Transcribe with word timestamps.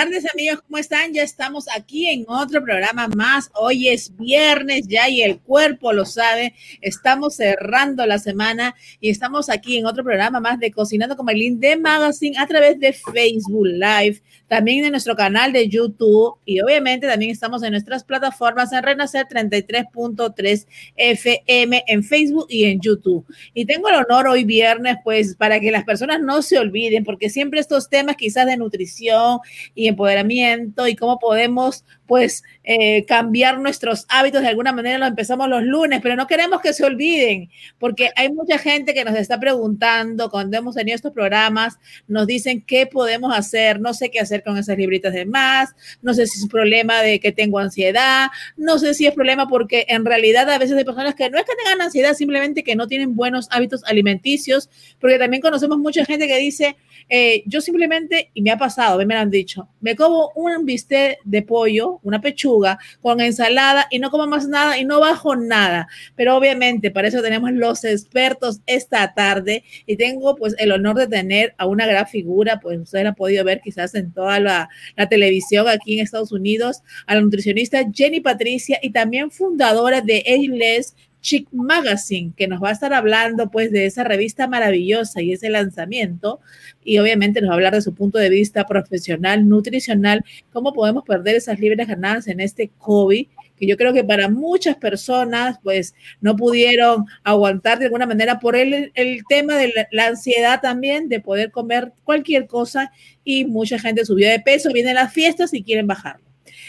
Tardes 0.00 0.24
amigos, 0.32 0.62
¿cómo 0.62 0.78
están? 0.78 1.12
Ya 1.12 1.22
estamos 1.22 1.66
aquí 1.76 2.08
en 2.08 2.24
otro 2.26 2.64
programa 2.64 3.06
más. 3.08 3.50
Hoy 3.52 3.88
es 3.88 4.16
viernes 4.16 4.88
ya 4.88 5.10
y 5.10 5.20
el 5.20 5.40
cuerpo 5.40 5.92
lo 5.92 6.06
sabe. 6.06 6.54
Estamos 6.80 7.36
cerrando 7.36 8.06
la 8.06 8.18
semana 8.18 8.74
y 8.98 9.10
estamos 9.10 9.50
aquí 9.50 9.76
en 9.76 9.84
otro 9.84 10.02
programa 10.02 10.40
más 10.40 10.58
de 10.58 10.72
Cocinando 10.72 11.18
con 11.18 11.26
Maylin 11.26 11.60
de 11.60 11.76
Magazine 11.76 12.38
a 12.38 12.46
través 12.46 12.80
de 12.80 12.94
Facebook 12.94 13.66
Live, 13.66 14.22
también 14.50 14.84
en 14.84 14.90
nuestro 14.90 15.14
canal 15.14 15.52
de 15.52 15.68
YouTube 15.68 16.34
y 16.44 16.60
obviamente 16.60 17.06
también 17.06 17.30
estamos 17.30 17.62
en 17.62 17.70
nuestras 17.70 18.02
plataformas 18.02 18.72
en 18.72 18.82
Renacer 18.82 19.26
33.3 19.26 20.66
FM 20.96 21.84
en 21.86 22.02
Facebook 22.02 22.46
y 22.48 22.64
en 22.64 22.80
YouTube. 22.80 23.24
Y 23.54 23.64
tengo 23.64 23.88
el 23.88 23.94
honor 23.94 24.26
hoy 24.26 24.42
viernes 24.42 24.96
pues 25.04 25.36
para 25.36 25.60
que 25.60 25.70
las 25.70 25.84
personas 25.84 26.20
no 26.20 26.42
se 26.42 26.58
olviden 26.58 27.04
porque 27.04 27.30
siempre 27.30 27.60
estos 27.60 27.88
temas 27.88 28.16
quizás 28.16 28.44
de 28.44 28.56
nutrición 28.56 29.38
y 29.76 29.86
empoderamiento 29.86 30.88
y 30.88 30.96
cómo 30.96 31.20
podemos 31.20 31.84
pues 32.10 32.42
eh, 32.64 33.04
cambiar 33.04 33.60
nuestros 33.60 34.04
hábitos 34.08 34.42
de 34.42 34.48
alguna 34.48 34.72
manera. 34.72 34.98
Lo 34.98 35.06
empezamos 35.06 35.48
los 35.48 35.62
lunes, 35.62 36.00
pero 36.02 36.16
no 36.16 36.26
queremos 36.26 36.60
que 36.60 36.72
se 36.72 36.84
olviden, 36.84 37.50
porque 37.78 38.10
hay 38.16 38.32
mucha 38.32 38.58
gente 38.58 38.94
que 38.94 39.04
nos 39.04 39.14
está 39.14 39.38
preguntando 39.38 40.28
cuando 40.28 40.58
hemos 40.58 40.74
tenido 40.74 40.96
estos 40.96 41.12
programas, 41.12 41.78
nos 42.08 42.26
dicen 42.26 42.62
qué 42.62 42.86
podemos 42.86 43.32
hacer, 43.32 43.78
no 43.78 43.94
sé 43.94 44.10
qué 44.10 44.18
hacer 44.18 44.39
con 44.42 44.56
esas 44.56 44.76
libritas 44.76 45.12
de 45.12 45.26
más, 45.26 45.70
no 46.02 46.14
sé 46.14 46.26
si 46.26 46.38
es 46.40 46.48
problema 46.48 47.02
de 47.02 47.20
que 47.20 47.32
tengo 47.32 47.58
ansiedad, 47.58 48.28
no 48.56 48.78
sé 48.78 48.94
si 48.94 49.06
es 49.06 49.14
problema 49.14 49.48
porque 49.48 49.86
en 49.88 50.04
realidad 50.04 50.48
a 50.50 50.58
veces 50.58 50.76
hay 50.76 50.84
personas 50.84 51.14
que 51.14 51.30
no 51.30 51.38
es 51.38 51.44
que 51.44 51.56
tengan 51.56 51.80
ansiedad, 51.80 52.14
simplemente 52.14 52.62
que 52.62 52.76
no 52.76 52.86
tienen 52.86 53.14
buenos 53.14 53.48
hábitos 53.50 53.82
alimenticios, 53.84 54.70
porque 55.00 55.18
también 55.18 55.40
conocemos 55.40 55.78
mucha 55.78 56.04
gente 56.04 56.26
que 56.26 56.38
dice, 56.38 56.76
eh, 57.08 57.42
yo 57.46 57.60
simplemente, 57.60 58.30
y 58.34 58.42
me 58.42 58.50
ha 58.50 58.58
pasado, 58.58 58.98
me 59.04 59.14
lo 59.14 59.20
han 59.20 59.30
dicho, 59.30 59.68
me 59.80 59.96
como 59.96 60.30
un 60.34 60.64
bistec 60.64 61.18
de 61.24 61.42
pollo, 61.42 62.00
una 62.02 62.20
pechuga 62.20 62.78
con 63.00 63.20
ensalada 63.20 63.86
y 63.90 63.98
no 63.98 64.10
como 64.10 64.26
más 64.26 64.46
nada 64.48 64.78
y 64.78 64.84
no 64.84 65.00
bajo 65.00 65.36
nada. 65.36 65.88
Pero 66.16 66.36
obviamente 66.36 66.90
para 66.90 67.08
eso 67.08 67.22
tenemos 67.22 67.52
los 67.52 67.84
expertos 67.84 68.60
esta 68.66 69.12
tarde 69.14 69.64
y 69.86 69.96
tengo 69.96 70.36
pues 70.36 70.54
el 70.58 70.72
honor 70.72 70.96
de 70.96 71.06
tener 71.06 71.54
a 71.58 71.66
una 71.66 71.86
gran 71.86 72.06
figura, 72.06 72.60
pues 72.60 72.78
ustedes 72.78 73.04
la 73.04 73.10
han 73.10 73.16
podido 73.16 73.44
ver 73.44 73.60
quizás 73.60 73.94
en 73.94 74.12
toda 74.12 74.40
la, 74.40 74.68
televisión 75.08 75.66
aquí 75.68 75.94
en 75.94 76.04
Estados 76.04 76.30
Unidos, 76.30 76.82
a 77.06 77.14
la 77.14 77.22
nutricionista 77.22 77.84
Jenny 77.92 78.20
Patricia 78.20 78.78
y 78.82 78.90
también 78.90 79.30
fundadora 79.30 80.00
de 80.00 80.22
Ageless 80.26 80.94
Chic 81.20 81.48
Magazine, 81.52 82.32
que 82.36 82.48
nos 82.48 82.62
va 82.62 82.70
a 82.70 82.72
estar 82.72 82.92
hablando 82.92 83.50
pues 83.50 83.70
de 83.70 83.86
esa 83.86 84.04
revista 84.04 84.46
maravillosa 84.46 85.20
y 85.22 85.32
ese 85.32 85.50
lanzamiento. 85.50 86.40
Y 86.82 86.98
obviamente 86.98 87.40
nos 87.40 87.50
va 87.50 87.54
a 87.54 87.56
hablar 87.56 87.74
de 87.74 87.82
su 87.82 87.94
punto 87.94 88.18
de 88.18 88.30
vista 88.30 88.66
profesional, 88.66 89.48
nutricional, 89.48 90.24
cómo 90.52 90.72
podemos 90.72 91.04
perder 91.04 91.36
esas 91.36 91.58
libres 91.60 91.86
ganadas 91.86 92.28
en 92.28 92.40
este 92.40 92.70
COVID, 92.78 93.26
que 93.58 93.66
yo 93.66 93.76
creo 93.76 93.92
que 93.92 94.02
para 94.02 94.28
muchas 94.28 94.76
personas 94.76 95.58
pues 95.62 95.94
no 96.20 96.34
pudieron 96.36 97.04
aguantar 97.22 97.78
de 97.78 97.86
alguna 97.86 98.06
manera 98.06 98.38
por 98.38 98.56
el, 98.56 98.90
el 98.94 99.22
tema 99.28 99.56
de 99.56 99.68
la, 99.68 99.88
la 99.92 100.06
ansiedad 100.08 100.60
también 100.62 101.08
de 101.08 101.20
poder 101.20 101.50
comer 101.50 101.92
cualquier 102.04 102.46
cosa 102.46 102.90
y 103.22 103.44
mucha 103.44 103.78
gente 103.78 104.06
subió 104.06 104.28
de 104.30 104.40
peso, 104.40 104.72
vienen 104.72 104.94
las 104.94 105.12
fiestas 105.12 105.52
y 105.52 105.62
quieren 105.62 105.86
bajarlo. 105.86 106.24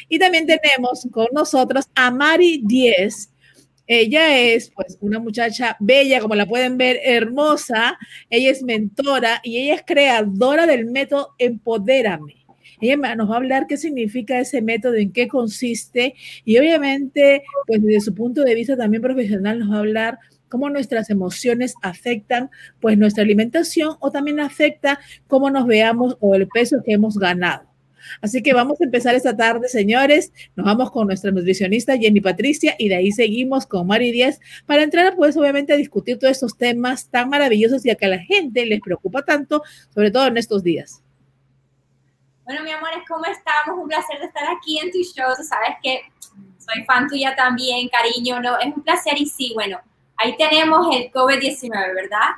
Y 0.10 0.20
también 0.20 0.46
tenemos 0.46 1.08
con 1.12 1.28
nosotros 1.32 1.86
a 1.96 2.12
Mari 2.12 2.62
Díez, 2.66 3.31
ella 3.94 4.40
es 4.40 4.72
pues 4.74 4.98
una 5.02 5.20
muchacha 5.20 5.76
bella, 5.82 6.22
como 6.22 6.34
la 6.34 6.46
pueden 6.46 6.78
ver, 6.78 7.02
hermosa. 7.04 8.00
Ella 8.30 8.50
es 8.50 8.64
mentora 8.64 9.42
y 9.44 9.58
ella 9.58 9.76
es 9.76 9.84
creadora 9.86 10.66
del 10.66 10.86
método 10.86 11.36
Empodérame. 11.38 12.46
Ella 12.80 13.16
nos 13.16 13.30
va 13.30 13.34
a 13.34 13.38
hablar 13.38 13.68
qué 13.68 13.76
significa 13.76 14.40
ese 14.40 14.62
método, 14.62 14.94
en 14.96 15.12
qué 15.12 15.28
consiste 15.28 16.16
y 16.46 16.58
obviamente, 16.58 17.44
pues 17.68 17.84
desde 17.84 18.00
su 18.00 18.16
punto 18.16 18.44
de 18.46 18.56
vista 18.56 18.78
también 18.78 19.04
profesional 19.04 19.60
nos 19.60 19.72
va 19.72 19.76
a 19.76 19.80
hablar 19.80 20.20
cómo 20.48 20.70
nuestras 20.70 21.10
emociones 21.10 21.74
afectan 21.82 22.50
pues 22.80 22.98
nuestra 22.98 23.24
alimentación 23.24 23.98
o 24.00 24.10
también 24.10 24.40
afecta 24.40 25.02
cómo 25.28 25.50
nos 25.50 25.68
veamos 25.68 26.16
o 26.22 26.34
el 26.34 26.48
peso 26.48 26.82
que 26.82 26.94
hemos 26.94 27.18
ganado. 27.18 27.71
Así 28.22 28.42
que 28.42 28.54
vamos 28.54 28.80
a 28.82 28.84
empezar 28.84 29.16
esta 29.16 29.36
tarde, 29.36 29.68
señores. 29.70 30.32
Nos 30.56 30.66
vamos 30.66 30.92
con 30.92 31.08
nuestra 31.08 31.32
nutricionista 31.32 31.98
Jenny 31.98 32.22
Patricia 32.22 32.76
y 32.78 32.90
de 32.90 32.96
ahí 32.96 33.12
seguimos 33.12 33.66
con 33.66 33.88
Mari 33.88 34.12
Díaz 34.12 34.40
para 34.66 34.84
entrar, 34.84 35.16
pues, 35.16 35.38
obviamente, 35.38 35.74
a 35.74 35.78
discutir 35.78 36.20
todos 36.20 36.32
estos 36.32 36.58
temas 36.58 37.10
tan 37.10 37.30
maravillosos 37.30 37.86
y 37.86 37.90
a 37.90 37.96
que 37.96 38.06
a 38.06 38.10
la 38.10 38.20
gente 38.20 38.66
les 38.66 38.82
preocupa 38.82 39.24
tanto, 39.24 39.64
sobre 39.94 40.12
todo 40.12 40.28
en 40.28 40.38
estos 40.38 40.64
días. 40.64 41.04
Bueno, 42.46 42.64
mi 42.64 42.72
amores, 42.72 43.00
¿cómo 43.08 43.24
estamos? 43.26 43.82
Un 43.82 43.88
placer 43.88 44.22
estar 44.22 44.44
aquí 44.50 44.80
en 44.80 44.92
tu 44.92 44.98
show. 44.98 45.32
Sabes 45.36 45.78
que 45.82 46.02
soy 46.58 46.84
fan 46.86 47.08
tuya 47.08 47.36
también, 47.36 47.90
cariño, 47.90 48.42
¿no? 48.42 48.60
Es 48.60 48.76
un 48.76 48.84
placer 48.84 49.14
y 49.18 49.26
sí, 49.26 49.52
bueno, 49.54 49.80
ahí 50.18 50.36
tenemos 50.38 50.96
el 50.96 51.12
COVID-19, 51.12 51.72
¿verdad? 51.96 52.30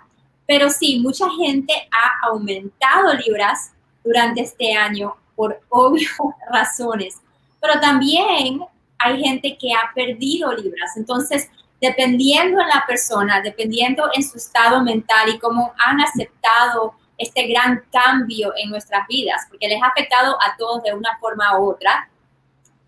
Pero 0.46 0.70
sí, 0.70 1.00
mucha 1.00 1.30
gente 1.32 1.74
ha 1.92 2.28
aumentado 2.28 3.14
libras 3.14 3.72
durante 4.04 4.42
este 4.42 4.74
año 4.74 5.16
por 5.36 5.60
obvias 5.70 6.12
razones, 6.52 7.16
pero 7.62 7.80
también 7.80 8.62
hay 9.00 9.24
gente 9.24 9.58
que 9.58 9.74
ha 9.74 9.94
perdido 9.94 10.54
libras. 10.54 10.96
Entonces, 10.98 11.50
dependiendo 11.82 12.60
de 12.60 12.66
la 12.66 12.84
persona, 12.88 13.42
dependiendo 13.42 14.10
en 14.14 14.24
su 14.24 14.38
estado 14.38 14.82
mental 14.82 15.30
y 15.30 15.40
cómo 15.40 15.74
han 15.86 16.00
aceptado 16.00 16.94
este 17.18 17.48
gran 17.48 17.84
cambio 17.92 18.54
en 18.56 18.70
nuestras 18.70 19.06
vidas, 19.08 19.46
porque 19.50 19.68
les 19.68 19.82
ha 19.82 19.88
afectado 19.88 20.36
a 20.42 20.56
todos 20.58 20.84
de 20.84 20.94
una 20.94 21.18
forma 21.20 21.60
u 21.60 21.72
otra, 21.72 22.10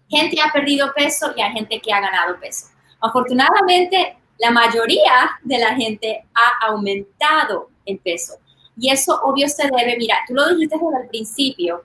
gente 0.09 0.37
ha 0.41 0.51
perdido 0.51 0.93
peso 0.93 1.33
y 1.35 1.41
hay 1.41 1.51
gente 1.53 1.79
que 1.81 1.91
ha 1.91 1.99
ganado 1.99 2.39
peso. 2.39 2.67
Afortunadamente, 3.01 4.17
la 4.37 4.51
mayoría 4.51 5.29
de 5.43 5.57
la 5.57 5.75
gente 5.75 6.25
ha 6.33 6.67
aumentado 6.67 7.69
el 7.85 7.99
peso. 7.99 8.35
Y 8.77 8.89
eso 8.89 9.19
obvio 9.23 9.47
se 9.47 9.63
debe, 9.63 9.95
mira, 9.97 10.17
tú 10.27 10.33
lo 10.33 10.49
dijiste 10.49 10.77
desde 10.77 11.03
el 11.03 11.09
principio, 11.09 11.81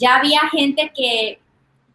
ya 0.00 0.16
había 0.16 0.40
gente 0.50 0.90
que 0.96 1.38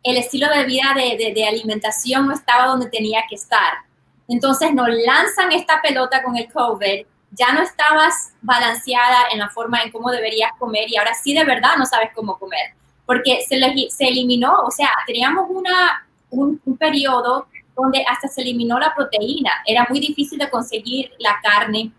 el 0.03 0.17
estilo 0.17 0.47
de 0.49 0.65
vida 0.65 0.93
de, 0.95 1.47
alimentación 1.47 2.27
no 2.27 2.33
estaba 2.33 2.67
donde 2.67 2.89
tenía 2.89 3.23
que 3.27 3.35
estar. 3.35 3.79
Entonces 4.27 4.73
nos 4.73 4.87
lanzan 4.87 5.51
esta 5.51 5.81
pelota 5.81 6.21
con 6.23 6.37
el 6.37 6.51
COVID, 6.51 7.05
ya 7.31 7.51
no 7.51 7.61
estabas 7.61 8.33
balanceada 8.41 9.25
en 9.33 9.39
la 9.39 9.49
forma 9.49 9.81
en 9.81 9.91
cómo 9.91 10.11
deberías 10.11 10.51
comer 10.59 10.85
y 10.87 10.97
ahora 10.97 11.15
sí 11.15 11.33
de 11.33 11.43
verdad 11.43 11.75
no 11.77 11.85
sabes 11.85 12.11
cómo 12.13 12.37
comer, 12.37 12.73
porque 13.05 13.41
se, 13.47 13.59
se 13.89 14.07
eliminó, 14.07 14.61
o 14.61 14.71
sea, 14.71 14.89
teníamos 15.07 15.47
una, 15.49 16.07
un, 16.29 16.61
un 16.63 16.77
periodo 16.77 17.47
donde 17.75 18.05
hasta 18.07 18.27
se 18.27 18.41
eliminó 18.41 18.79
la 18.79 18.93
proteína, 18.93 19.51
era 19.65 19.87
muy 19.89 19.99
difícil 19.99 20.37
de 20.37 20.49
conseguir 20.49 21.11
la 21.17 21.39
carne, 21.41 21.91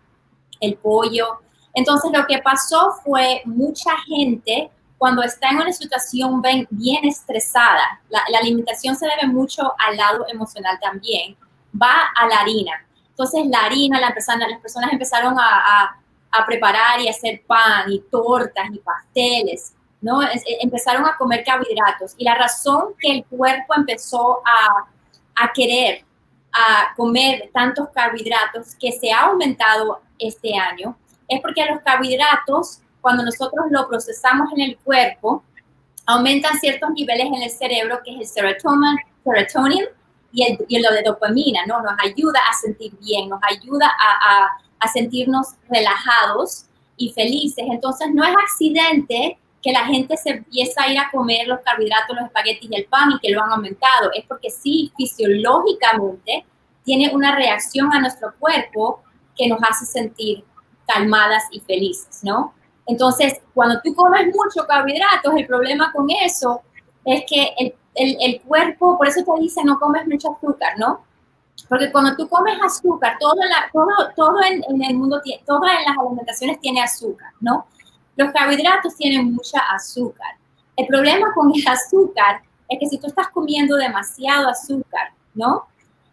el 0.60 0.76
pollo. 0.76 1.40
Entonces 1.74 2.10
lo 2.14 2.26
que 2.26 2.38
pasó 2.38 2.92
fue 3.04 3.42
mucha 3.44 3.90
gente 4.06 4.70
cuando 4.98 5.22
está 5.22 5.50
en 5.50 5.56
una 5.56 5.72
situación 5.72 6.40
bien, 6.70 7.04
estresada, 7.04 8.00
la, 8.08 8.22
alimentación 8.38 8.96
se 8.96 9.06
debe 9.06 9.26
mucho 9.26 9.74
al 9.78 9.96
lado 9.96 10.26
emocional 10.28 10.78
también, 10.80 11.36
va 11.80 12.10
a 12.14 12.26
la 12.26 12.40
harina. 12.40 12.72
Entonces 13.10 13.46
la 13.46 13.60
harina, 13.64 14.00
la 14.00 14.08
las 14.08 14.60
personas 14.60 14.92
empezaron 14.92 15.36
a, 15.38 15.96
preparar 16.46 17.00
y 17.00 17.08
hacer 17.08 17.42
pan 17.46 17.90
y 17.90 17.98
tortas 18.10 18.66
y 18.70 18.78
pasteles, 18.80 19.72
¿no? 20.02 20.22
E, 20.22 20.38
empezaron 20.60 21.06
a 21.06 21.16
comer 21.16 21.42
carbohidratos. 21.42 22.14
Y 22.18 22.24
la 22.24 22.34
razón 22.34 22.88
que 23.00 23.10
el 23.10 23.24
cuerpo 23.24 23.74
empezó 23.74 24.42
a, 24.44 24.86
a 25.34 25.52
querer 25.54 26.04
a 26.52 26.94
comer 26.96 27.50
tantos 27.52 27.88
carbohidratos 27.90 28.74
que 28.78 28.92
se 28.92 29.12
ha 29.12 29.24
aumentado 29.24 30.00
este 30.18 30.56
año 30.58 30.96
es 31.28 31.40
porque 31.40 31.64
los 31.66 31.80
carbohidratos 31.82 32.80
cuando 33.06 33.22
nosotros 33.22 33.66
lo 33.70 33.86
procesamos 33.86 34.52
en 34.56 34.62
el 34.62 34.78
cuerpo, 34.78 35.44
aumentan 36.06 36.58
ciertos 36.58 36.90
niveles 36.90 37.26
en 37.26 37.40
el 37.40 37.50
cerebro, 37.50 38.00
que 38.04 38.10
es 38.10 38.18
el 38.18 38.26
serotonin, 38.26 38.96
serotonin 39.22 39.84
y, 40.32 40.42
el, 40.42 40.58
y 40.66 40.80
lo 40.82 40.90
de 40.90 41.04
dopamina, 41.04 41.64
¿no? 41.66 41.80
Nos 41.82 41.92
ayuda 42.02 42.40
a 42.50 42.52
sentir 42.52 42.92
bien, 42.98 43.28
nos 43.28 43.38
ayuda 43.48 43.86
a, 43.86 44.10
a, 44.30 44.48
a 44.80 44.88
sentirnos 44.88 45.50
relajados 45.68 46.64
y 46.96 47.12
felices. 47.12 47.64
Entonces, 47.70 48.08
no 48.12 48.24
es 48.24 48.34
accidente 48.34 49.38
que 49.62 49.70
la 49.70 49.84
gente 49.84 50.16
se 50.16 50.30
empieza 50.30 50.82
a 50.82 50.88
ir 50.88 50.98
a 50.98 51.08
comer 51.12 51.46
los 51.46 51.60
carbohidratos, 51.60 52.16
los 52.16 52.24
espaguetis 52.24 52.68
y 52.68 52.74
el 52.74 52.86
pan 52.86 53.12
y 53.12 53.20
que 53.20 53.30
lo 53.30 53.40
han 53.40 53.52
aumentado. 53.52 54.10
Es 54.16 54.24
porque 54.26 54.50
sí, 54.50 54.92
fisiológicamente 54.96 56.44
tiene 56.84 57.14
una 57.14 57.36
reacción 57.36 57.92
a 57.94 58.00
nuestro 58.00 58.34
cuerpo 58.40 59.04
que 59.36 59.46
nos 59.46 59.60
hace 59.62 59.86
sentir 59.86 60.42
calmadas 60.88 61.44
y 61.52 61.60
felices, 61.60 62.24
¿no? 62.24 62.52
Entonces, 62.86 63.40
cuando 63.52 63.80
tú 63.82 63.94
comes 63.94 64.26
mucho 64.26 64.66
carbohidratos, 64.66 65.34
el 65.36 65.46
problema 65.46 65.92
con 65.92 66.08
eso 66.10 66.62
es 67.04 67.24
que 67.28 67.52
el, 67.58 67.74
el, 67.94 68.16
el 68.20 68.40
cuerpo, 68.42 68.96
por 68.96 69.08
eso 69.08 69.22
te 69.24 69.40
dice 69.40 69.64
no 69.64 69.78
comes 69.78 70.06
mucho 70.06 70.32
azúcar, 70.32 70.74
¿no? 70.78 71.04
Porque 71.68 71.90
cuando 71.90 72.14
tú 72.16 72.28
comes 72.28 72.58
azúcar, 72.62 73.16
todo, 73.18 73.34
la, 73.34 73.70
todo, 73.72 73.88
todo 74.14 74.42
en, 74.42 74.62
en, 74.68 74.84
el 74.84 74.96
mundo, 74.96 75.20
todo 75.44 75.62
en 75.66 75.84
las 75.84 75.98
alimentaciones 75.98 76.60
tiene 76.60 76.82
azúcar, 76.82 77.32
¿no? 77.40 77.66
Los 78.14 78.30
carbohidratos 78.32 78.94
tienen 78.96 79.32
mucha 79.32 79.58
azúcar. 79.74 80.36
El 80.76 80.86
problema 80.86 81.32
con 81.34 81.50
el 81.54 81.66
azúcar 81.66 82.42
es 82.68 82.78
que 82.78 82.86
si 82.86 82.98
tú 82.98 83.06
estás 83.06 83.28
comiendo 83.30 83.76
demasiado 83.76 84.48
azúcar, 84.48 85.12
¿no? 85.34 85.66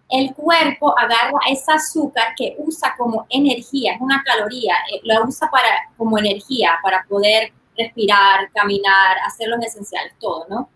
El 0.09 0.33
cuerpo 0.35 0.93
agarra 0.97 1.39
ese 1.49 1.71
azúcar 1.71 2.33
que 2.37 2.55
usa 2.59 2.93
como 2.97 3.25
energía, 3.29 3.93
es 3.93 4.01
una 4.01 4.21
caloría, 4.23 4.75
eh, 4.91 5.01
lo 5.03 5.25
usa 5.25 5.49
para, 5.49 5.69
como 5.97 6.17
energía 6.17 6.77
para 6.83 7.03
poder 7.07 7.51
respirar, 7.77 8.51
caminar, 8.53 9.17
hacer 9.25 9.47
los 9.47 9.63
esenciales, 9.63 10.13
todo, 10.19 10.45
¿no? 10.49 10.69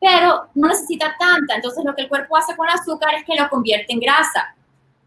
Pero 0.00 0.48
no 0.54 0.68
necesita 0.68 1.14
tanta, 1.18 1.56
entonces 1.56 1.84
lo 1.84 1.94
que 1.94 2.02
el 2.02 2.08
cuerpo 2.08 2.36
hace 2.36 2.56
con 2.56 2.66
el 2.66 2.74
azúcar 2.74 3.14
es 3.14 3.24
que 3.24 3.34
lo 3.34 3.50
convierte 3.50 3.92
en 3.92 4.00
grasa. 4.00 4.54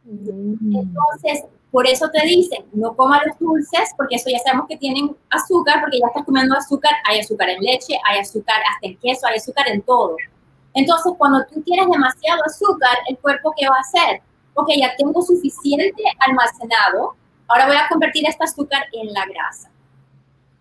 Mm. 0.04 0.76
Entonces, 0.76 1.46
por 1.74 1.88
eso 1.88 2.08
te 2.12 2.24
dicen, 2.24 2.64
no 2.74 2.96
coma 2.96 3.20
los 3.26 3.40
dulces, 3.40 3.90
porque 3.98 4.18
eso 4.18 4.30
ya 4.30 4.38
sabemos 4.38 4.68
que 4.70 4.78
tienen 4.78 5.18
azúcar, 5.32 5.82
porque 5.82 5.98
ya 6.00 6.06
estás 6.06 6.24
comiendo 6.24 6.56
azúcar, 6.56 6.92
hay 7.04 7.20
azúcar 7.20 7.50
en 7.50 7.62
leche, 7.62 8.00
hay 8.06 8.20
azúcar 8.20 8.62
hasta 8.72 8.88
en 8.88 8.98
queso, 8.98 9.26
hay 9.26 9.38
azúcar 9.38 9.68
en 9.70 9.82
todo. 9.82 10.16
Entonces, 10.74 11.14
cuando 11.18 11.46
tú 11.46 11.62
tienes 11.62 11.88
demasiado 11.90 12.42
azúcar, 12.46 12.98
el 13.08 13.18
cuerpo, 13.18 13.54
¿qué 13.56 13.68
va 13.70 13.78
a 13.78 13.82
hacer? 13.82 14.22
Ok, 14.56 14.70
ya 14.80 14.96
tengo 14.98 15.22
suficiente 15.22 16.04
almacenado, 16.20 17.16
ahora 17.48 17.68
voy 17.68 17.76
a 17.76 17.88
convertir 17.88 18.28
este 18.28 18.44
azúcar 18.44 18.84
en 18.92 19.14
la 19.14 19.26
grasa, 19.26 19.70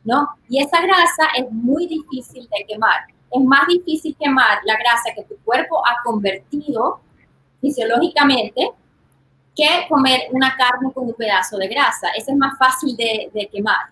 ¿no? 0.05 0.29
Y 0.49 0.62
esa 0.62 0.81
grasa 0.81 1.29
es 1.37 1.50
muy 1.50 1.87
difícil 1.87 2.49
de 2.49 2.64
quemar. 2.67 3.06
Es 3.31 3.43
más 3.43 3.67
difícil 3.67 4.17
quemar 4.19 4.59
la 4.64 4.76
grasa 4.76 5.14
que 5.14 5.25
tu 5.25 5.37
cuerpo 5.44 5.82
ha 5.87 6.03
convertido 6.05 7.00
fisiológicamente 7.61 8.73
que 9.55 9.87
comer 9.88 10.23
una 10.32 10.55
carne 10.56 10.93
con 10.93 11.06
un 11.06 11.15
pedazo 11.15 11.56
de 11.56 11.69
grasa. 11.69 12.08
Ese 12.17 12.32
es 12.32 12.37
más 12.37 12.58
fácil 12.58 12.97
de, 12.97 13.31
de, 13.32 13.49
quemar, 13.49 13.91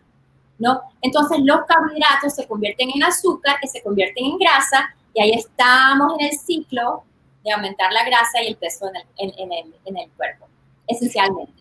¿no? 0.58 0.80
Entonces 1.02 1.38
los 1.42 1.60
carbohidratos 1.66 2.34
se 2.34 2.46
convierten 2.46 2.90
en 2.94 3.02
azúcar, 3.02 3.56
que 3.60 3.68
se 3.68 3.82
convierten 3.82 4.24
en 4.24 4.38
grasa, 4.38 4.94
y 5.14 5.22
ahí 5.22 5.32
estamos 5.32 6.14
en 6.18 6.26
el 6.26 6.38
ciclo 6.38 7.04
de 7.44 7.52
aumentar 7.52 7.92
la 7.92 8.04
grasa 8.04 8.42
y 8.42 8.48
el 8.48 8.56
peso 8.56 8.88
en 8.88 8.96
el, 8.96 9.04
en, 9.16 9.38
en 9.38 9.52
el, 9.52 9.74
en 9.84 9.96
el 9.98 10.10
cuerpo, 10.12 10.46
esencialmente. 10.86 11.59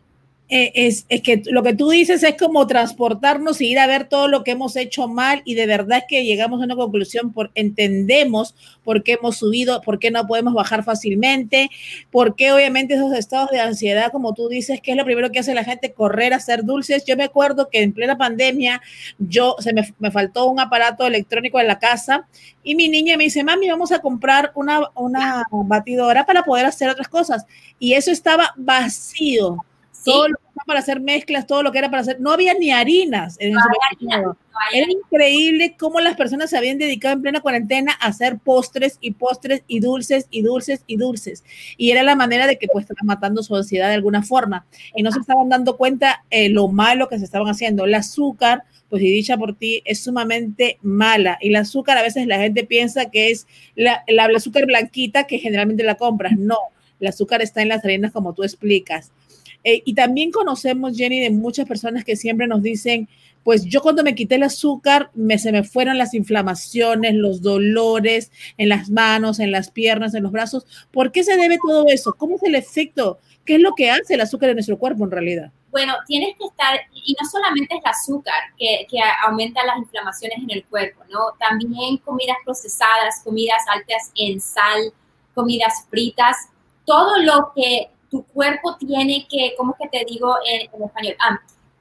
Eh, 0.52 0.72
es, 0.74 1.06
es, 1.10 1.22
que 1.22 1.44
lo 1.46 1.62
que 1.62 1.76
tú 1.76 1.92
dices 1.92 2.24
es 2.24 2.36
como 2.36 2.66
transportarnos 2.66 3.62
y 3.62 3.68
ir 3.68 3.78
a 3.78 3.86
ver 3.86 4.06
todo 4.06 4.28
lo 4.28 4.44
que 4.44 4.52
hemos 4.52 4.76
hecho 4.76 5.08
mal 5.08 5.44
y 5.46 5.54
de 5.54 5.68
verdad 5.68 6.00
es 6.00 6.06
que 6.08 6.26
llegamos 6.26 6.60
a 6.60 6.64
una 6.66 6.76
conclusión, 6.76 7.32
por, 7.32 7.52
entendemos 7.54 8.56
por 8.84 9.04
qué 9.04 9.14
hemos 9.14 9.38
subido, 9.38 9.80
por 9.82 10.00
qué 10.00 10.10
no 10.10 10.26
podemos 10.26 10.56
bajar 10.56 10.84
fácilmente, 10.84 11.70
por 12.10 12.36
qué 12.36 12.52
obviamente 12.52 12.96
esos 12.96 13.14
estados 13.14 13.52
de 13.52 13.60
ansiedad, 13.60 14.12
como 14.12 14.34
tú 14.34 14.50
dices, 14.50 14.82
que 14.82 14.92
es 14.92 14.98
lo 14.98 15.06
primero 15.06 15.30
que 15.32 15.38
hace 15.38 15.54
la 15.54 15.64
gente, 15.64 15.94
correr 15.94 16.34
a 16.34 16.38
hacer 16.38 16.64
dulces. 16.66 17.06
Yo 17.06 17.16
me 17.16 17.26
acuerdo 17.26 17.70
que 17.70 17.84
en 17.84 17.94
plena 17.94 18.18
pandemia 18.18 18.82
yo 19.20 19.56
se 19.60 19.72
me, 19.72 19.94
me 20.00 20.10
faltó 20.10 20.50
un 20.50 20.60
aparato 20.60 21.06
electrónico 21.06 21.60
en 21.60 21.68
la 21.68 21.78
casa 21.78 22.28
y 22.64 22.74
mi 22.74 22.90
niña 22.90 23.18
me 23.18 23.26
dice, 23.26 23.44
mami, 23.44 23.70
vamos 23.70 23.92
a 23.92 24.00
comprar 24.00 24.52
una, 24.56 24.82
una 24.96 25.44
batidora 25.52 26.26
para 26.26 26.42
poder 26.42 26.66
hacer 26.66 26.90
otras 26.90 27.08
cosas. 27.08 27.46
Y 27.78 27.94
eso 27.94 28.10
estaba 28.10 28.54
vacío 28.58 29.64
todo 30.04 30.28
lo 30.28 30.36
que 30.38 30.44
era 30.56 30.66
para 30.66 30.80
hacer 30.80 31.00
mezclas, 31.00 31.48
todo 31.48 31.64
lo 31.64 31.72
que 31.72 31.80
era 31.80 31.90
para 31.90 32.02
hacer, 32.02 32.20
no 32.20 32.32
había 32.32 32.54
ni 32.54 32.72
harinas 32.72 33.38
en 33.40 33.54
no 33.54 33.62
el 34.00 34.24
Era 34.74 34.92
increíble 34.92 35.76
cómo 35.78 36.00
las 36.00 36.16
personas 36.16 36.50
se 36.50 36.58
habían 36.58 36.78
dedicado 36.78 37.16
en 37.16 37.22
plena 37.22 37.42
cuarentena 37.42 37.94
a 38.00 38.08
hacer 38.08 38.38
postres 38.40 38.98
y 39.02 39.12
postres 39.12 39.64
y 39.68 39.80
dulces 39.80 40.28
y 40.30 40.42
dulces 40.42 40.84
y 40.88 40.98
dulces. 40.98 41.44
Y 41.78 41.92
era 41.92 42.04
la 42.04 42.16
manera 42.16 42.48
de 42.48 42.58
que 42.58 42.68
pues 42.72 42.84
estaban 42.84 43.08
matando 43.08 43.44
su 43.44 43.56
ansiedad 43.56 43.90
de 43.90 43.96
alguna 43.96 44.24
forma. 44.24 44.66
Y 44.96 45.04
no 45.04 45.12
se 45.12 45.20
estaban 45.20 45.50
dando 45.50 45.78
cuenta 45.78 46.24
eh, 46.30 46.50
lo 46.50 46.68
malo 46.68 47.08
que 47.08 47.20
se 47.20 47.26
estaban 47.26 47.48
haciendo. 47.48 47.86
El 47.86 47.94
azúcar, 47.96 48.64
pues 48.90 49.02
y 49.02 49.12
dicha 49.12 49.38
por 49.38 49.56
ti, 49.56 49.82
es 49.86 50.04
sumamente 50.04 50.78
mala. 50.82 51.38
Y 51.42 51.50
el 51.50 51.56
azúcar 51.56 51.98
a 51.98 52.04
veces 52.04 52.28
la 52.28 52.38
gente 52.38 52.64
piensa 52.64 53.10
que 53.10 53.32
es 53.32 53.48
la, 53.76 54.04
la, 54.08 54.28
la 54.28 54.38
azúcar 54.38 54.66
blanquita 54.66 55.26
que 55.26 55.40
generalmente 55.40 55.84
la 55.84 55.96
compras. 55.96 56.34
No, 56.38 56.58
el 57.00 57.08
azúcar 57.08 57.42
está 57.42 57.62
en 57.62 57.70
las 57.70 57.84
harinas 57.84 58.12
como 58.12 58.34
tú 58.34 58.44
explicas. 58.44 59.12
Eh, 59.64 59.82
y 59.86 59.94
también 59.94 60.32
conocemos, 60.32 60.96
Jenny, 60.96 61.20
de 61.20 61.30
muchas 61.30 61.68
personas 61.68 62.06
que 62.06 62.16
siempre 62.16 62.48
nos 62.48 62.62
dicen, 62.62 63.10
pues 63.44 63.66
yo 63.66 63.82
cuando 63.82 64.04
me 64.04 64.16
quité 64.16 64.36
el 64.36 64.44
azúcar, 64.44 65.12
me, 65.14 65.38
se 65.38 65.52
me 65.52 65.64
fueron 65.64 65.98
las 65.98 66.14
inflamaciones, 66.14 67.16
los 67.16 67.42
dolores 67.42 68.32
en 68.58 68.70
las 68.70 68.90
manos, 68.90 69.40
en 69.40 69.52
las 69.52 69.72
piernas, 69.72 70.14
en 70.14 70.24
los 70.24 70.32
brazos. 70.32 70.66
¿Por 70.92 71.12
qué 71.12 71.24
se 71.24 71.38
debe 71.38 71.58
todo 71.66 71.88
eso? 71.88 72.14
¿Cómo 72.18 72.36
es 72.36 72.44
el 72.44 72.56
efecto? 72.56 73.20
¿Qué 73.46 73.56
es 73.56 73.62
lo 73.62 73.74
que 73.76 73.90
hace 73.90 74.16
el 74.16 74.22
azúcar 74.22 74.50
en 74.50 74.56
nuestro 74.56 74.78
cuerpo 74.78 75.04
en 75.04 75.12
realidad? 75.12 75.52
Bueno, 75.72 75.94
tienes 76.08 76.36
que 76.38 76.46
estar, 76.46 76.80
y 76.94 77.16
no 77.20 77.30
solamente 77.30 77.76
es 77.76 77.82
el 77.84 77.90
azúcar 77.90 78.36
que, 78.58 78.88
que 78.90 78.98
aumenta 79.26 79.66
las 79.66 79.78
inflamaciones 79.78 80.40
en 80.40 80.52
el 80.52 80.66
cuerpo, 80.66 81.04
¿no? 81.10 81.20
También 81.40 81.98
comidas 81.98 82.38
procesadas, 82.44 83.22
comidas 83.24 83.62
altas 83.72 84.12
en 84.16 84.42
sal, 84.42 84.94
comidas 85.34 85.86
fritas, 85.90 86.36
todo 86.86 87.20
lo 87.20 87.52
que 87.56 87.90
tu 88.10 88.24
cuerpo 88.24 88.76
tiene 88.78 89.28
que, 89.30 89.54
¿cómo 89.58 89.76
que 89.80 89.88
te 89.88 90.06
digo 90.06 90.36
en, 90.46 90.84
español? 90.84 91.16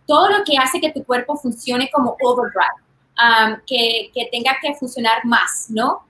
Todo 0.07 0.29
lo 0.31 0.45
que 0.45 0.57
hace 0.57 0.81
que 0.81 0.93
tu 0.93 1.05
cuerpo 1.05 1.37
funcione 1.37 1.91
como 1.91 2.17
overdrive, 2.23 3.63
que, 3.67 4.11
que, 4.15 4.29
tenga 4.31 4.57
que 4.61 4.75
funcionar 4.75 5.25
más, 5.25 5.67
¿no? 5.69 6.05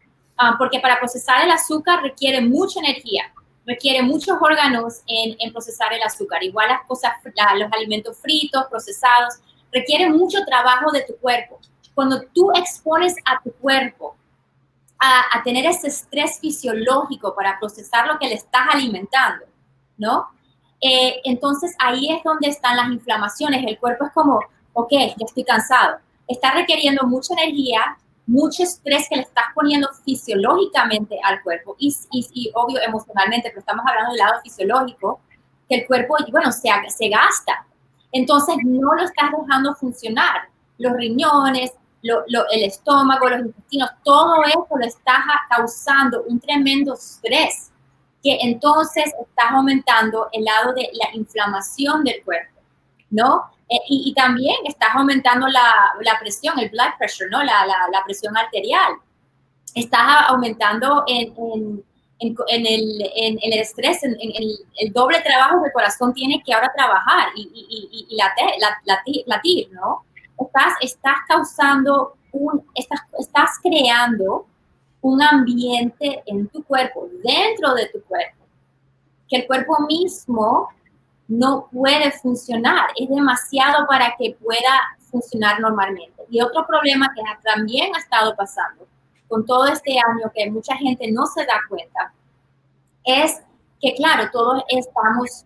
Porque 0.59 0.81
para 0.81 0.99
procesar 0.99 1.44
el 1.44 1.50
azúcar 1.50 2.03
requiere 2.03 2.41
mucha 2.41 2.81
energía, 2.81 3.32
requiere 3.67 4.03
muchos 4.03 4.37
órganos 4.41 5.03
en, 5.06 5.37
en 5.38 5.53
procesar 5.53 5.93
el 5.93 6.03
azúcar. 6.03 6.43
Igual 6.43 6.69
las 6.69 6.87
cosas, 6.87 7.12
los 7.25 7.73
alimentos 7.73 8.17
fritos, 8.19 8.64
procesados, 8.71 9.35
requiere 9.73 10.09
mucho 10.09 10.44
trabajo 10.44 10.91
de 10.91 11.03
tu 11.03 11.17
cuerpo. 11.17 11.59
Cuando 11.94 12.23
tú 12.35 12.50
expones 12.55 13.14
a 13.25 13.43
tu 13.43 13.53
cuerpo 13.53 14.17
a, 14.99 15.38
a 15.38 15.43
tener 15.43 15.66
ese 15.66 15.88
estrés 15.88 16.38
fisiológico 16.40 17.35
para 17.35 17.59
procesar 17.59 18.07
lo 18.07 18.19
que 18.19 18.28
le 18.28 18.35
estás 18.35 18.69
alimentando, 18.73 19.45
¿no? 19.99 20.28
Eh, 20.81 21.21
entonces 21.25 21.75
ahí 21.78 22.11
es 22.11 22.23
donde 22.23 22.49
están 22.49 22.76
las 22.76 22.88
inflamaciones. 22.88 23.64
El 23.67 23.78
cuerpo 23.78 24.07
es 24.07 24.12
como, 24.12 24.40
ok, 24.73 24.90
ya 24.90 25.26
estoy 25.26 25.45
cansado. 25.45 25.99
Está 26.26 26.52
requiriendo 26.52 27.07
mucha 27.07 27.35
energía, 27.35 27.99
mucho 28.26 28.62
estrés 28.62 29.09
que 29.09 29.17
le 29.17 29.23
estás 29.23 29.47
poniendo 29.55 29.88
fisiológicamente 30.05 31.19
al 31.23 31.43
cuerpo 31.43 31.75
y, 31.78 31.95
y, 32.12 32.50
obvio 32.55 32.81
emocionalmente, 32.81 33.49
pero 33.49 33.61
estamos 33.61 33.85
hablando 33.87 34.11
del 34.12 34.19
lado 34.19 34.40
fisiológico, 34.43 35.21
que 35.69 35.76
el 35.76 35.87
cuerpo, 35.87 36.17
bueno, 36.31 36.52
se, 36.52 36.69
se 36.88 37.09
gasta. 37.09 37.67
Entonces 38.12 38.57
no 38.64 38.95
lo 38.95 39.05
estás 39.05 39.31
dejando 39.38 39.75
funcionar. 39.75 40.49
Los 40.78 40.93
riñones, 40.93 41.73
lo, 42.02 42.23
lo, 42.28 42.49
el 42.50 42.62
estómago, 42.62 43.28
los 43.28 43.40
intestinos, 43.40 43.90
todo 44.05 44.45
eso 44.45 44.67
lo 44.71 44.87
está 44.87 45.25
causando 45.50 46.23
un 46.23 46.38
tremendo 46.38 46.95
estrés 46.95 47.73
que 48.23 48.39
entonces 48.43 49.05
estás 49.07 49.51
aumentando 49.51 50.29
el 50.33 50.45
lado 50.45 50.73
de 50.75 50.91
la 50.93 51.15
inflamación 51.15 52.05
del 52.05 52.23
cuerpo, 52.25 52.61
¿no? 53.11 53.51
Eh, 53.69 53.77
y, 53.89 54.11
y, 54.11 54.15
también 54.15 54.57
estás 54.65 54.89
aumentando 54.95 55.47
la, 55.47 55.93
la, 56.01 56.19
presión, 56.19 56.59
el 56.59 56.71
blood 56.71 56.97
pressure, 56.99 57.29
¿no? 57.31 57.43
La, 57.43 57.67
la, 57.67 57.77
la 57.93 58.03
presión 58.05 58.37
arterial. 58.37 58.95
Estás 59.75 60.25
aumentando 60.29 61.05
en, 61.07 61.35
en, 61.37 61.85
en, 62.19 62.37
en 62.49 62.67
el, 62.67 63.39
el, 63.43 63.53
estrés, 63.61 64.03
en, 64.03 64.17
el, 64.19 64.59
el, 64.79 64.93
doble 64.93 65.21
trabajo 65.21 65.61
que 65.61 65.69
el 65.69 65.73
corazón 65.73 66.15
tiene 66.15 66.43
que 66.43 66.55
ahora 66.55 66.73
trabajar 66.75 67.29
y, 67.37 67.43
y, 67.43 68.07
y 68.11 68.17
latir, 68.17 69.25
latir, 69.27 69.71
¿no? 69.73 70.05
Estás, 70.41 70.75
estás 70.81 71.17
causando 71.29 72.15
un, 72.33 72.65
estás, 72.75 73.01
estás 73.19 73.51
creando 73.63 74.47
un 75.00 75.23
ambiente 75.23 76.23
en 76.26 76.49
tu 76.49 76.62
cuerpo, 76.64 77.09
dentro 77.23 77.75
de 77.75 77.87
tu 77.87 78.02
cuerpo, 78.02 78.45
que 79.28 79.37
el 79.37 79.47
cuerpo 79.47 79.76
mismo 79.87 80.69
no 81.28 81.69
puede 81.71 82.11
funcionar, 82.12 82.88
es 82.97 83.09
demasiado 83.09 83.87
para 83.87 84.14
que 84.19 84.37
pueda 84.43 84.97
funcionar 85.11 85.61
normalmente. 85.61 86.25
Y 86.31 86.40
otro 86.40 86.67
problema 86.67 87.09
que 87.14 87.23
también 87.43 87.95
ha 87.95 87.99
estado 87.99 88.35
pasando 88.35 88.87
con 89.28 89.45
todo 89.45 89.67
este 89.67 89.93
año, 89.93 90.33
que 90.35 90.50
mucha 90.50 90.75
gente 90.76 91.11
no 91.12 91.26
se 91.26 91.45
da 91.45 91.61
cuenta, 91.69 92.12
es 93.05 93.43
que 93.81 93.95
claro, 93.95 94.31
todos 94.33 94.62
estamos, 94.69 95.45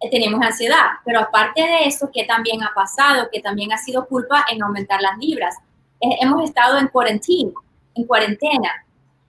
eh, 0.00 0.10
tenemos 0.10 0.40
ansiedad, 0.40 0.86
pero 1.04 1.20
aparte 1.20 1.60
de 1.60 1.86
eso, 1.86 2.08
que 2.12 2.24
también 2.24 2.62
ha 2.62 2.72
pasado, 2.72 3.28
que 3.32 3.40
también 3.40 3.72
ha 3.72 3.78
sido 3.78 4.06
culpa 4.06 4.46
en 4.50 4.62
aumentar 4.62 5.00
las 5.02 5.18
libras, 5.18 5.56
eh, 6.00 6.18
hemos 6.20 6.44
estado 6.44 6.78
en 6.78 6.88
cuarentena, 6.88 7.52
en 7.94 8.04
cuarentena, 8.04 8.85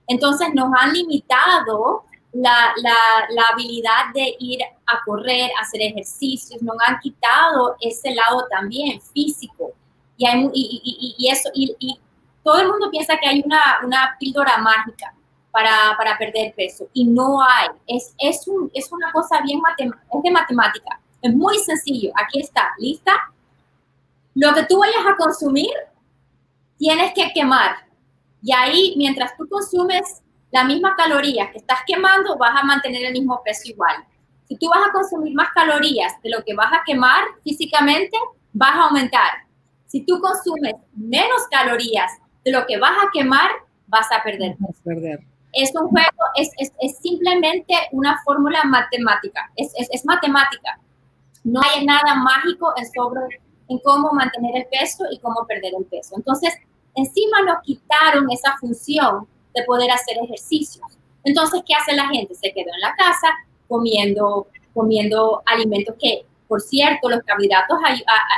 entonces 0.07 0.53
nos 0.53 0.71
han 0.79 0.93
limitado 0.93 2.05
la, 2.33 2.73
la, 2.81 2.95
la, 3.29 3.43
habilidad 3.53 4.13
de 4.13 4.35
ir 4.39 4.59
a 4.85 5.01
correr, 5.05 5.49
hacer 5.61 5.81
ejercicios, 5.81 6.61
nos 6.61 6.75
han 6.85 6.99
quitado 6.99 7.75
ese 7.81 8.13
lado 8.13 8.45
también 8.49 9.01
físico. 9.01 9.73
Y, 10.17 10.25
hay, 10.25 10.49
y, 10.53 10.81
y, 10.83 11.15
y 11.17 11.29
eso, 11.29 11.49
y, 11.53 11.99
todo 12.43 12.61
el 12.61 12.69
mundo 12.69 12.89
piensa 12.89 13.17
que 13.17 13.27
hay 13.27 13.43
una, 13.45 13.61
una 13.83 14.15
píldora 14.17 14.57
mágica 14.57 15.13
para, 15.51 15.97
para, 15.97 16.17
perder 16.17 16.53
peso 16.55 16.87
y 16.93 17.03
no 17.03 17.41
hay. 17.41 17.67
Es, 17.85 18.15
es, 18.17 18.47
un, 18.47 18.71
es 18.73 18.89
una 18.91 19.11
cosa 19.11 19.41
bien 19.41 19.59
es 19.77 20.23
de 20.23 20.31
matemática. 20.31 20.99
Es 21.21 21.33
muy 21.33 21.57
sencillo. 21.59 22.13
Aquí 22.15 22.39
está, 22.39 22.71
¿lista? 22.77 23.11
Lo 24.33 24.53
que 24.53 24.63
tú 24.63 24.79
vayas 24.79 25.05
a 25.05 25.17
consumir, 25.17 25.73
tienes 26.77 27.11
que 27.13 27.33
quemar 27.33 27.87
Y 28.47 28.53
ahí, 28.53 28.93
mientras 28.95 29.35
tú 29.35 29.45
consumes 29.49 30.23
la 30.51 30.63
misma 30.63 30.95
caloría 30.95 31.51
que 31.51 31.57
estás 31.57 31.79
quemando, 31.85 32.37
vas 32.37 32.55
a 32.57 32.63
mantener 32.63 33.03
el 33.03 33.11
mismo 33.11 33.41
peso 33.43 33.63
igual. 33.65 34.05
Si 34.47 34.55
tú 34.55 34.69
vas 34.69 34.87
a 34.87 34.91
consumir 34.93 35.33
más 35.33 35.49
calorías 35.49 36.13
de 36.23 36.29
lo 36.29 36.41
que 36.45 36.55
vas 36.55 36.71
a 36.71 36.81
quemar 36.85 37.25
físicamente, 37.43 38.17
vas 38.53 38.73
a 38.73 38.83
aumentar. 38.85 39.29
Si 39.87 40.05
tú 40.05 40.21
consumes 40.21 40.75
menos 40.95 41.41
calorías 41.51 42.09
de 42.45 42.53
lo 42.53 42.65
que 42.65 42.77
vas 42.77 42.93
a 43.03 43.09
quemar, 43.11 43.51
vas 43.87 44.07
a 44.13 44.23
perder. 44.23 44.55
Vas 44.59 44.79
a 44.79 44.83
perder. 44.85 45.19
Es 45.51 45.75
un 45.75 45.89
juego, 45.89 46.23
es, 46.37 46.49
es, 46.57 46.71
es 46.79 46.97
simplemente 46.99 47.73
una 47.91 48.17
fórmula 48.23 48.63
matemática, 48.63 49.51
es, 49.57 49.73
es, 49.75 50.05
matemática. 50.05 50.79
No 51.43 51.59
hay 51.61 51.85
nada 51.85 52.15
mágico 52.15 52.71
en, 52.77 52.85
sobre, 52.93 53.41
en 53.67 53.77
cómo 53.79 54.13
mantener 54.13 54.55
el 54.55 54.67
peso 54.67 55.03
y 55.11 55.19
cómo 55.19 55.45
perder 55.45 55.73
el 55.77 55.85
peso. 55.87 56.15
Entonces, 56.15 56.53
encima 56.97 57.41
nos 57.43 57.61
quitaron 57.63 58.29
esa 58.31 58.57
función 58.57 59.27
de 59.55 59.63
poder 59.63 59.89
hacer 59.91 60.17
ejercicios. 60.23 60.85
Entonces, 61.23 61.61
¿qué 61.65 61.73
hace 61.73 61.95
la 61.95 62.07
gente? 62.07 62.35
Se 62.35 62.51
quedó 62.53 62.73
en 62.73 62.81
la 62.81 62.95
casa 62.95 63.27
comiendo, 63.67 64.47
comiendo 64.73 65.41
alimentos 65.45 65.95
que, 65.99 66.25
por 66.47 66.61
cierto, 66.61 67.09
los 67.09 67.21
carbohidratos 67.23 67.77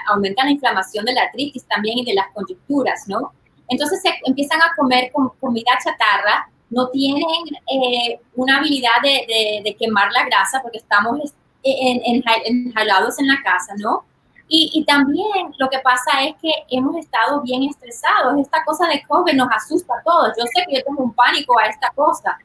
aumentan 0.07 0.47
la 0.47 0.51
inflamación 0.51 1.05
de 1.05 1.13
la 1.13 1.23
artritis 1.23 1.65
también 1.65 1.99
y 1.99 2.05
de 2.05 2.13
las 2.13 2.27
conjunturas, 2.33 3.07
¿no? 3.07 3.31
Entonces 3.67 4.01
empiezan 4.25 4.61
a 4.61 4.73
comer 4.75 5.11
comida 5.39 5.71
chatarra, 5.83 6.49
no 6.71 6.89
tienen 6.89 7.23
eh, 7.71 8.19
una 8.35 8.57
habilidad 8.57 9.01
de, 9.03 9.75
quemar 9.77 10.11
la 10.11 10.25
grasa 10.25 10.61
porque 10.61 10.79
estamos 10.79 11.33
en, 11.63 12.01
en, 12.03 12.23
enjalados 12.45 13.19
en 13.19 13.27
la 13.27 13.41
casa, 13.43 13.73
¿no? 13.77 14.05
Y, 14.51 14.71
y, 14.73 14.83
también 14.83 15.53
lo 15.59 15.69
que 15.69 15.77
pasa 15.77 16.23
es 16.23 16.35
que 16.41 16.51
hemos 16.71 16.95
estado 16.97 17.39
bien 17.41 17.61
estresados. 17.63 18.35
Esta 18.41 18.63
cosa 18.65 18.87
de 18.87 19.03
COVID 19.07 19.35
nos 19.35 19.47
asusta 19.51 19.93
a 19.93 20.03
todos. 20.03 20.33
Yo 20.35 20.43
sé 20.45 20.65
que 20.67 20.77
yo 20.77 20.83
tengo 20.83 21.03
un 21.03 21.13
pánico 21.13 21.57
a 21.59 21.67
esta 21.67 21.91
cosa. 21.91 22.35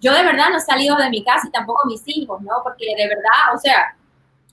Yo 0.00 0.12
de 0.12 0.24
verdad 0.24 0.50
no 0.50 0.56
he 0.56 0.60
salido 0.60 0.96
de 0.96 1.08
mi 1.08 1.22
casa 1.22 1.46
y 1.46 1.52
tampoco 1.52 1.86
mis 1.86 2.02
hijos, 2.06 2.40
¿no? 2.42 2.54
Porque 2.64 2.86
de 2.96 3.06
verdad, 3.06 3.54
o 3.54 3.58
sea, 3.58 3.96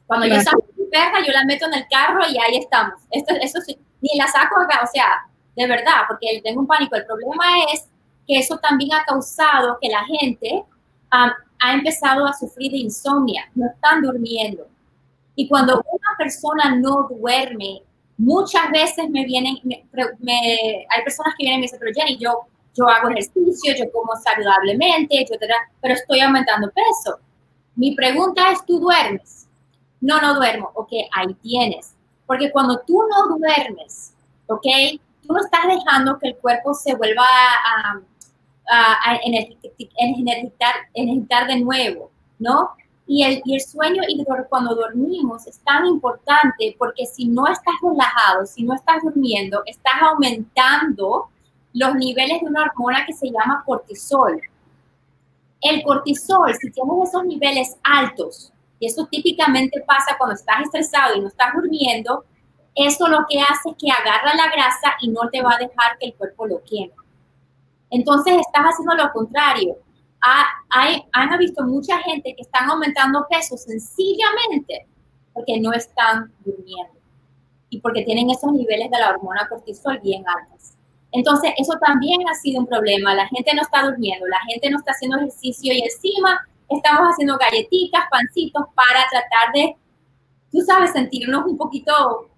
cuando 0.05 0.27
yo 0.27 0.39
salgo 0.39 0.63
mi 0.77 0.85
perra, 0.85 1.19
yo 1.25 1.33
la 1.33 1.45
meto 1.45 1.65
en 1.65 1.73
el 1.73 1.87
carro 1.89 2.21
y 2.29 2.37
ahí 2.37 2.57
estamos. 2.57 2.93
Esto, 3.09 3.33
eso 3.41 3.59
sí, 3.61 3.79
ni 4.01 4.15
la 4.15 4.27
saco 4.27 4.59
acá, 4.59 4.81
o 4.83 4.87
sea, 4.87 5.25
de 5.55 5.65
verdad, 5.65 6.03
porque 6.07 6.41
tengo 6.43 6.61
un 6.61 6.67
pánico. 6.67 6.95
El 6.95 7.07
problema 7.07 7.43
es 7.73 7.89
que 8.27 8.37
eso 8.37 8.59
también 8.59 8.93
ha 8.93 9.03
causado 9.03 9.79
que 9.81 9.89
la 9.89 10.05
gente 10.05 10.63
ha 11.09 11.73
empezado 11.73 12.27
a 12.27 12.33
sufrir 12.33 12.71
de 12.71 12.77
insomnia, 12.77 13.49
no 13.55 13.65
están 13.65 14.03
durmiendo 14.03 14.67
y 15.39 15.47
cuando 15.47 15.75
una 15.75 16.17
persona 16.17 16.75
no 16.75 17.07
duerme, 17.09 17.81
muchas 18.17 18.69
veces 18.71 19.09
me 19.09 19.23
vienen, 19.23 19.57
hay 19.63 21.03
personas 21.05 21.33
que 21.37 21.45
vienen 21.45 21.59
y 21.59 21.61
me 21.61 21.61
dicen, 21.61 21.79
pero 21.79 21.93
Jenny, 21.95 22.17
yo, 22.17 22.41
yo 22.75 22.89
hago 22.89 23.07
ejercicio, 23.07 23.73
yo 23.77 23.89
como 23.93 24.17
saludablemente, 24.17 25.25
pero 25.79 25.93
estoy 25.93 26.19
aumentando 26.19 26.69
peso. 26.71 27.19
Mi 27.75 27.95
pregunta 27.95 28.51
es, 28.51 28.65
¿tú 28.65 28.81
duermes? 28.81 29.47
No, 30.01 30.19
no 30.19 30.35
duermo. 30.35 30.71
Ok, 30.73 30.89
ahí 31.15 31.33
tienes. 31.35 31.95
Porque 32.27 32.51
cuando 32.51 32.81
tú 32.85 33.01
no 33.09 33.37
duermes, 33.37 34.13
ok, 34.47 34.65
tú 35.21 35.33
no 35.33 35.39
estás 35.39 35.67
dejando 35.67 36.19
que 36.19 36.27
el 36.27 36.35
cuerpo 36.35 36.73
se 36.73 36.95
vuelva 36.95 37.23
a, 37.23 38.01
a, 38.69 39.11
a 39.11 39.19
energizar 39.23 40.75
de 41.47 41.59
nuevo, 41.61 42.11
¿no? 42.39 42.71
Y 43.11 43.23
el, 43.23 43.41
y 43.43 43.55
el 43.55 43.61
sueño 43.61 44.03
y 44.07 44.23
cuando 44.47 44.75
dormimos 44.75 45.47
es 45.47 45.57
tan 45.61 45.83
importante 45.87 46.75
porque 46.77 47.07
si 47.07 47.25
no 47.25 47.47
estás 47.47 47.73
relajado, 47.81 48.45
si 48.45 48.61
no 48.61 48.75
estás 48.75 49.01
durmiendo, 49.01 49.63
estás 49.65 49.99
aumentando 49.99 51.27
los 51.73 51.95
niveles 51.95 52.39
de 52.39 52.45
una 52.45 52.65
hormona 52.65 53.07
que 53.07 53.13
se 53.13 53.31
llama 53.31 53.63
cortisol. 53.65 54.39
El 55.59 55.81
cortisol, 55.81 56.53
si 56.53 56.69
tienes 56.69 57.09
esos 57.09 57.25
niveles 57.25 57.77
altos, 57.81 58.53
y 58.77 58.85
eso 58.85 59.07
típicamente 59.09 59.81
pasa 59.87 60.15
cuando 60.15 60.35
estás 60.35 60.61
estresado 60.61 61.15
y 61.15 61.21
no 61.21 61.29
estás 61.29 61.55
durmiendo, 61.55 62.25
eso 62.75 63.07
lo 63.07 63.25
que 63.27 63.41
hace 63.41 63.71
es 63.71 63.75
que 63.75 63.89
agarra 63.89 64.35
la 64.35 64.51
grasa 64.51 64.93
y 65.01 65.09
no 65.09 65.27
te 65.31 65.41
va 65.41 65.55
a 65.55 65.57
dejar 65.57 65.97
que 65.99 66.05
el 66.05 66.13
cuerpo 66.13 66.45
lo 66.45 66.61
queme. 66.63 66.93
Entonces 67.89 68.35
estás 68.35 68.65
haciendo 68.65 68.93
lo 68.93 69.11
contrario 69.11 69.77
hay, 70.21 71.03
han 71.13 71.37
visto 71.37 71.63
mucha 71.63 71.97
gente 71.99 72.35
que 72.35 72.41
están 72.41 72.69
aumentando 72.69 73.25
peso 73.29 73.57
sencillamente 73.57 74.87
porque 75.33 75.59
no 75.59 75.71
están 75.73 76.33
durmiendo 76.43 76.99
y 77.69 77.79
porque 77.79 78.03
tienen 78.03 78.29
esos 78.29 78.51
niveles 78.51 78.89
de 78.89 78.99
la 78.99 79.11
hormona 79.11 79.47
cortisol 79.47 79.99
bien 79.99 80.23
altos. 80.27 80.73
Entonces, 81.11 81.51
eso 81.57 81.73
también 81.79 82.19
ha 82.27 82.33
sido 82.35 82.59
un 82.59 82.67
problema. 82.67 83.15
La 83.15 83.27
gente 83.27 83.53
no 83.53 83.61
está 83.61 83.83
durmiendo, 83.83 84.27
la 84.27 84.39
gente 84.47 84.69
no 84.69 84.77
está 84.77 84.91
haciendo 84.91 85.17
ejercicio 85.17 85.73
y 85.73 85.81
encima 85.81 86.47
estamos 86.67 87.13
haciendo 87.13 87.37
galletitas, 87.37 88.03
pancitos 88.11 88.65
para 88.75 89.07
tratar 89.09 89.53
de, 89.53 89.75
tú 90.51 90.59
sabes, 90.61 90.91
sentirnos 90.91 91.45
un 91.45 91.57
poquito 91.57 92.29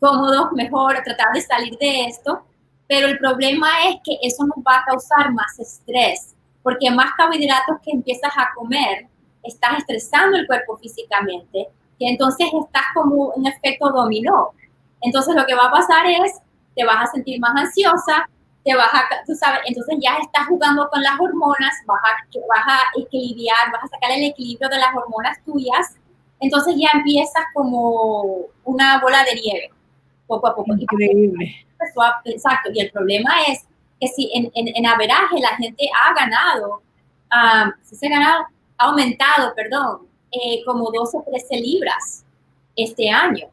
cómodos, 0.00 0.52
mejor, 0.52 1.00
tratar 1.04 1.32
de 1.32 1.40
salir 1.40 1.76
de 1.78 2.06
esto. 2.06 2.44
Pero 2.88 3.08
el 3.08 3.18
problema 3.18 3.68
es 3.88 3.96
que 4.04 4.18
eso 4.22 4.44
nos 4.44 4.58
va 4.58 4.80
a 4.80 4.84
causar 4.84 5.32
más 5.32 5.58
estrés 5.58 6.34
porque 6.62 6.90
más 6.90 7.12
carbohidratos 7.16 7.76
que 7.84 7.92
empiezas 7.92 8.32
a 8.36 8.50
comer, 8.54 9.06
estás 9.42 9.78
estresando 9.78 10.36
el 10.36 10.46
cuerpo 10.46 10.76
físicamente, 10.78 11.68
y 11.98 12.08
entonces 12.08 12.48
estás 12.52 12.84
como 12.94 13.30
un 13.30 13.46
efecto 13.46 13.90
dominó. 13.90 14.50
Entonces 15.00 15.34
lo 15.34 15.44
que 15.46 15.54
va 15.54 15.66
a 15.66 15.70
pasar 15.70 16.06
es, 16.06 16.40
te 16.74 16.84
vas 16.84 17.08
a 17.08 17.12
sentir 17.12 17.38
más 17.40 17.54
ansiosa, 17.56 18.28
te 18.64 18.74
vas 18.74 18.92
a, 18.94 19.02
tú 19.26 19.34
sabes, 19.34 19.60
entonces 19.66 19.98
ya 20.00 20.16
estás 20.18 20.46
jugando 20.46 20.88
con 20.88 21.02
las 21.02 21.18
hormonas, 21.18 21.74
vas 21.86 22.00
a, 22.04 22.38
vas 22.48 22.66
a 22.66 23.00
equilibrar, 23.00 23.72
vas 23.72 23.84
a 23.84 23.88
sacar 23.88 24.12
el 24.12 24.24
equilibrio 24.24 24.68
de 24.68 24.78
las 24.78 24.94
hormonas 24.94 25.38
tuyas, 25.44 25.96
entonces 26.40 26.74
ya 26.76 26.88
empiezas 26.94 27.44
como 27.54 28.46
una 28.64 29.00
bola 29.00 29.24
de 29.24 29.34
nieve, 29.40 29.70
poco 30.26 30.46
a 30.48 30.54
poco. 30.54 30.74
Increíble. 30.74 31.66
Exacto, 32.24 32.70
y 32.72 32.80
el 32.80 32.90
problema 32.92 33.30
es 33.48 33.66
que 34.02 34.08
si 34.08 34.28
en, 34.34 34.50
en, 34.54 34.86
averaje 34.86 35.38
la 35.38 35.54
gente 35.56 35.88
ha 35.96 36.12
ganado, 36.12 36.82
si 37.84 37.94
se 37.94 38.08
ha 38.08 38.10
ganado, 38.10 38.46
ha 38.76 38.86
aumentado, 38.86 39.54
perdón, 39.54 40.08
eh, 40.32 40.60
como 40.66 40.90
12 40.90 41.18
o 41.18 41.22
13 41.22 41.56
libras 41.60 42.24
este 42.74 43.08
año. 43.08 43.46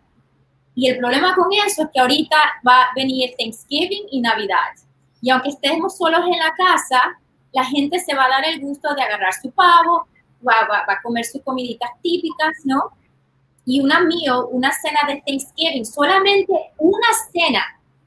Y 0.74 0.90
el 0.90 0.98
problema 0.98 1.36
con 1.36 1.54
eso 1.54 1.84
es 1.84 1.90
que 1.94 2.00
ahorita 2.00 2.36
va 2.68 2.82
a 2.82 2.94
venir 2.96 3.36
Thanksgiving 3.38 4.08
y 4.10 4.22
Navidad. 4.22 4.74
Y 5.22 5.30
aunque 5.30 5.50
estemos 5.50 5.96
solos 5.96 6.22
en 6.26 6.40
la 6.40 6.52
casa, 6.58 7.20
la 7.52 7.66
gente 7.66 8.00
se 8.00 8.16
va 8.16 8.26
a 8.26 8.30
dar 8.30 8.46
el 8.46 8.60
gusto 8.60 8.96
de 8.96 9.04
agarrar 9.04 9.34
su 9.34 9.52
pavo, 9.52 10.08
va, 10.48 10.62
va, 10.62 10.84
va 10.88 10.94
a 10.94 11.02
comer 11.04 11.26
sus 11.26 11.44
comiditas 11.44 11.92
típicas, 12.02 12.56
¿no? 12.64 12.92
Y 13.66 13.82
una 13.82 14.00
mío, 14.00 14.48
una 14.48 14.72
cena 14.72 15.02
de 15.08 15.22
Thanksgiving, 15.28 15.86
solamente 15.86 16.54
una 16.80 17.08
cena, 17.32 17.64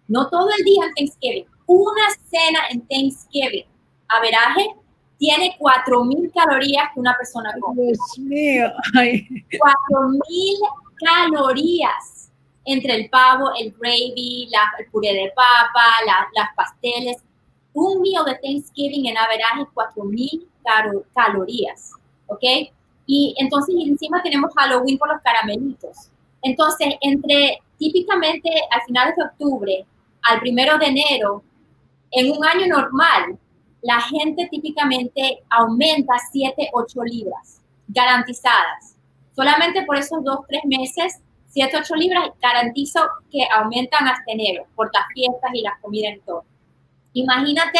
no 0.09 0.29
todo 0.29 0.49
el 0.59 0.65
día 0.65 0.87
en 0.87 0.95
Thanksgiving, 0.95 1.52
una 1.73 2.03
cena 2.31 2.61
en 2.71 2.87
Thanksgiving, 2.87 3.65
averaje, 4.09 4.75
tiene 5.19 5.57
4.000 5.59 6.33
calorías 6.33 6.91
que 6.93 7.01
una 7.01 7.17
persona 7.17 7.53
come. 7.61 7.83
Dios 7.85 8.19
mío. 8.19 8.73
4.000 8.93 10.21
calorías 10.97 12.31
entre 12.65 12.95
el 12.95 13.11
pavo, 13.11 13.51
el 13.59 13.73
gravy, 13.73 14.49
la, 14.51 14.73
el 14.79 14.87
puré 14.91 15.13
de 15.15 15.33
papa, 15.35 15.85
las 16.35 16.49
pasteles. 16.55 17.19
Un 17.75 18.03
meal 18.03 18.25
de 18.27 18.35
Thanksgiving 18.35 19.07
en 19.07 19.17
averaje, 19.17 19.63
4.000 19.75 20.47
calorías. 21.15 21.93
¿Ok? 22.27 22.43
Y 23.07 23.35
entonces 23.39 23.75
encima 23.79 24.23
tenemos 24.23 24.53
Halloween 24.55 24.99
por 24.99 25.09
los 25.09 25.23
caramelitos. 25.23 26.09
Entonces, 26.43 26.95
entre 27.01 27.61
típicamente 27.79 28.51
al 28.71 28.83
final 28.83 29.15
de 29.17 29.25
octubre 29.25 29.87
al 30.23 30.41
primero 30.41 30.79
de 30.79 30.87
enero, 30.87 31.43
en 32.13 32.31
un 32.31 32.45
año 32.45 32.67
normal, 32.67 33.39
la 33.83 34.01
gente 34.01 34.49
típicamente 34.51 35.43
aumenta 35.51 36.15
7, 36.31 36.71
8 36.73 37.03
libras 37.05 37.61
garantizadas. 37.89 38.97
Solamente 39.35 39.83
por 39.85 39.97
esos 39.97 40.23
dos, 40.23 40.41
tres 40.49 40.63
meses, 40.65 41.21
7, 41.49 41.79
8 41.79 41.95
libras 41.97 42.29
garantizo 42.41 43.01
que 43.31 43.47
aumentan 43.55 44.07
hasta 44.07 44.31
enero 44.31 44.65
por 44.77 44.91
las 44.93 45.05
fiestas 45.15 45.51
y 45.53 45.63
las 45.63 45.81
comidas 45.81 46.15
en 46.15 46.21
todo. 46.21 46.45
Imagínate, 47.15 47.79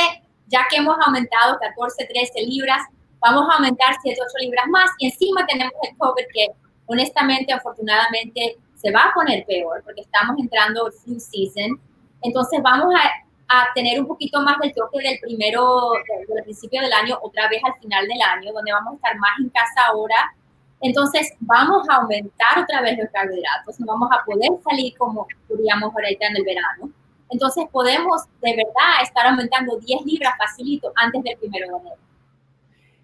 ya 0.49 0.67
que 0.69 0.77
hemos 0.77 0.97
aumentado 1.07 1.59
14, 1.61 2.07
13 2.07 2.43
libras, 2.47 2.83
vamos 3.21 3.49
a 3.51 3.57
aumentar 3.57 3.95
7, 4.03 4.19
8 4.21 4.33
libras 4.41 4.65
más 4.69 4.91
y 4.99 5.07
encima 5.07 5.47
tenemos 5.47 5.75
el 5.83 5.97
COVID 5.97 6.25
que 6.35 6.49
honestamente, 6.87 7.53
afortunadamente, 7.53 8.59
se 8.75 8.91
va 8.91 9.05
a 9.05 9.15
poner 9.15 9.45
peor 9.47 9.83
porque 9.85 10.01
estamos 10.03 10.37
entrando 10.39 10.87
el 10.87 10.93
flu 10.93 11.19
season. 11.19 11.81
Entonces 12.23 12.61
vamos 12.63 12.93
a 12.95 13.11
a 13.53 13.69
tener 13.75 14.01
un 14.01 14.07
poquito 14.07 14.41
más 14.41 14.59
del 14.61 14.73
toque 14.73 14.99
del 15.01 15.19
primero, 15.21 15.93
del, 16.29 16.43
principio 16.45 16.81
del 16.81 16.93
año, 16.93 17.19
otra 17.21 17.49
vez 17.49 17.61
al 17.65 17.75
final 17.81 18.07
del 18.09 18.21
año, 18.21 18.53
donde 18.53 18.73
vamos 18.73 18.95
a 18.95 18.97
estar 18.97 19.19
más 19.19 19.39
en 19.41 19.51
casa 19.51 19.87
ahora. 19.89 20.35
Entonces, 20.81 21.35
vamos 21.41 21.87
a 21.89 21.97
aumentar 21.97 22.59
otra 22.59 22.81
vez 22.81 22.99
los 22.99 23.11
carbohidratos, 23.13 23.79
no 23.79 23.87
vamos 23.87 24.09
a 24.11 24.25
poder 24.25 24.51
salir 24.69 24.97
como 24.97 25.27
podríamos 25.47 25.93
ahorita 25.95 26.27
en 26.27 26.37
el 26.37 26.45
verano. 26.45 26.91
Entonces 27.31 27.65
podemos 27.73 28.23
de 28.43 28.57
verdad 28.57 29.03
estar 29.03 29.27
aumentando 29.27 29.79
10 29.79 30.05
libras 30.05 30.35
facilito 30.37 30.93
antes 30.97 31.23
del 31.23 31.37
primero 31.39 31.67
de 31.67 31.79
enero. 31.79 31.97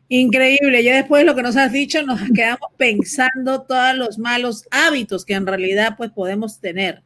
Increíble. 0.08 0.82
Ya 0.82 0.96
después 0.96 1.20
de 1.22 1.26
lo 1.26 1.34
que 1.34 1.42
nos 1.42 1.56
has 1.56 1.72
dicho, 1.72 2.02
nos 2.02 2.20
quedamos 2.34 2.70
pensando 2.76 3.62
todos 3.62 3.94
los 3.94 4.18
malos 4.18 4.66
hábitos 4.70 5.24
que 5.24 5.34
en 5.34 5.46
realidad 5.46 5.94
pues 5.96 6.10
podemos 6.10 6.60
tener. 6.60 7.02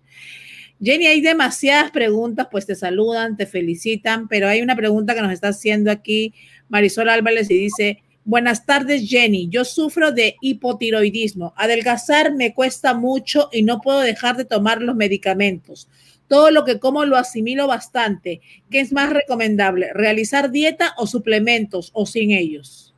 Jenny, 0.83 1.07
hay 1.07 1.21
demasiadas 1.21 1.93
preguntas, 1.93 2.49
pues 2.51 2.67
te 2.67 2.75
saludan, 2.75 3.37
te 3.37 3.47
felicitan, 3.47 4.27
pero 4.27 4.49
hay 4.49 4.63
una 4.63 4.75
pregunta 4.75 5.15
que 5.15 5.23
nos 5.23 5.31
está 5.31 5.49
haciendo 5.49 5.93
aquí 5.93 6.35
Marisol 6.69 7.09
Álvarez 7.09 7.49
y 7.53 7.57
dice, 7.57 8.03
buenas 8.25 8.67
tardes 8.67 9.09
Jenny, 9.09 9.49
yo 9.49 9.65
sufro 9.65 10.11
de 10.11 10.35
hipotiroidismo, 10.41 11.55
adelgazar 11.57 12.35
me 12.35 12.53
cuesta 12.53 12.95
mucho 12.95 13.49
y 13.53 13.63
no 13.63 13.81
puedo 13.81 14.01
dejar 14.01 14.37
de 14.37 14.45
tomar 14.45 14.83
los 14.83 14.97
medicamentos. 14.97 15.89
Todo 16.27 16.51
lo 16.51 16.65
que 16.65 16.81
como 16.81 17.05
lo 17.05 17.17
asimilo 17.17 17.67
bastante. 17.67 18.41
¿Qué 18.71 18.81
es 18.81 18.91
más 18.91 19.11
recomendable? 19.11 19.93
¿Realizar 19.93 20.51
dieta 20.51 20.95
o 20.97 21.07
suplementos 21.07 21.91
o 21.93 22.07
sin 22.07 22.31
ellos? 22.31 22.95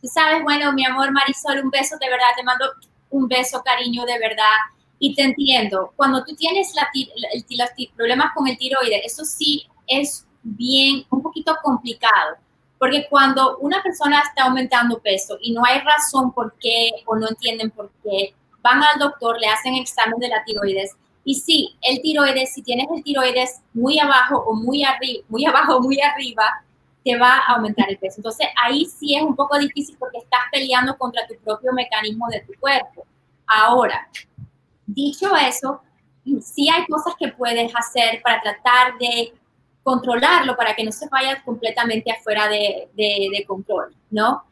Tú 0.00 0.08
sabes, 0.08 0.42
bueno, 0.42 0.72
mi 0.72 0.84
amor 0.84 1.12
Marisol, 1.12 1.62
un 1.62 1.70
beso 1.70 1.96
de 2.00 2.08
verdad, 2.08 2.26
te 2.36 2.42
mando 2.42 2.64
un 3.10 3.28
beso, 3.28 3.62
cariño, 3.62 4.04
de 4.04 4.18
verdad. 4.18 4.73
Y 4.98 5.14
te 5.14 5.22
entiendo, 5.22 5.92
cuando 5.96 6.24
tú 6.24 6.34
tienes 6.34 6.74
la, 6.74 6.88
los 6.94 7.90
problemas 7.94 8.32
con 8.34 8.46
el 8.48 8.56
tiroides, 8.56 9.02
eso 9.04 9.24
sí 9.24 9.66
es 9.86 10.26
bien, 10.42 11.04
un 11.10 11.22
poquito 11.22 11.54
complicado, 11.62 12.36
porque 12.78 13.06
cuando 13.08 13.58
una 13.58 13.82
persona 13.82 14.20
está 14.20 14.44
aumentando 14.44 14.98
peso 15.00 15.38
y 15.40 15.52
no 15.52 15.62
hay 15.64 15.80
razón 15.80 16.32
por 16.32 16.54
qué 16.60 16.90
o 17.06 17.16
no 17.16 17.28
entienden 17.28 17.70
por 17.70 17.90
qué, 18.02 18.34
van 18.62 18.82
al 18.82 18.98
doctor, 18.98 19.38
le 19.40 19.46
hacen 19.48 19.74
examen 19.74 20.18
de 20.18 20.28
la 20.28 20.44
tiroides 20.44 20.96
y 21.24 21.34
sí, 21.36 21.76
el 21.80 22.02
tiroides, 22.02 22.52
si 22.52 22.62
tienes 22.62 22.86
el 22.94 23.02
tiroides 23.02 23.62
muy 23.72 23.98
abajo 23.98 24.44
o 24.46 24.54
muy 24.54 24.84
arriba, 24.84 25.24
muy 25.28 25.44
abajo 25.46 25.76
o 25.76 25.80
muy 25.80 26.00
arriba, 26.00 26.44
te 27.02 27.16
va 27.18 27.38
a 27.38 27.54
aumentar 27.54 27.88
el 27.90 27.98
peso. 27.98 28.16
Entonces 28.18 28.46
ahí 28.62 28.84
sí 28.86 29.14
es 29.16 29.22
un 29.22 29.34
poco 29.34 29.58
difícil 29.58 29.96
porque 29.98 30.18
estás 30.18 30.40
peleando 30.52 30.96
contra 30.96 31.26
tu 31.26 31.34
propio 31.42 31.72
mecanismo 31.72 32.26
de 32.28 32.40
tu 32.40 32.52
cuerpo. 32.60 33.06
Ahora, 33.46 34.08
dicho 34.86 35.34
eso, 35.36 35.80
sí 36.42 36.68
hay 36.68 36.86
cosas 36.86 37.14
que 37.18 37.28
puedes 37.28 37.72
hacer 37.74 38.20
para 38.22 38.40
tratar 38.40 38.98
de 38.98 39.32
controlarlo 39.82 40.56
para 40.56 40.74
que 40.74 40.82
no 40.82 40.92
se 40.92 41.08
vaya 41.08 41.42
completamente 41.44 42.10
afuera 42.10 42.48
de, 42.48 42.88
de, 42.94 43.44
control, 43.46 43.94
¿no? 44.10 44.42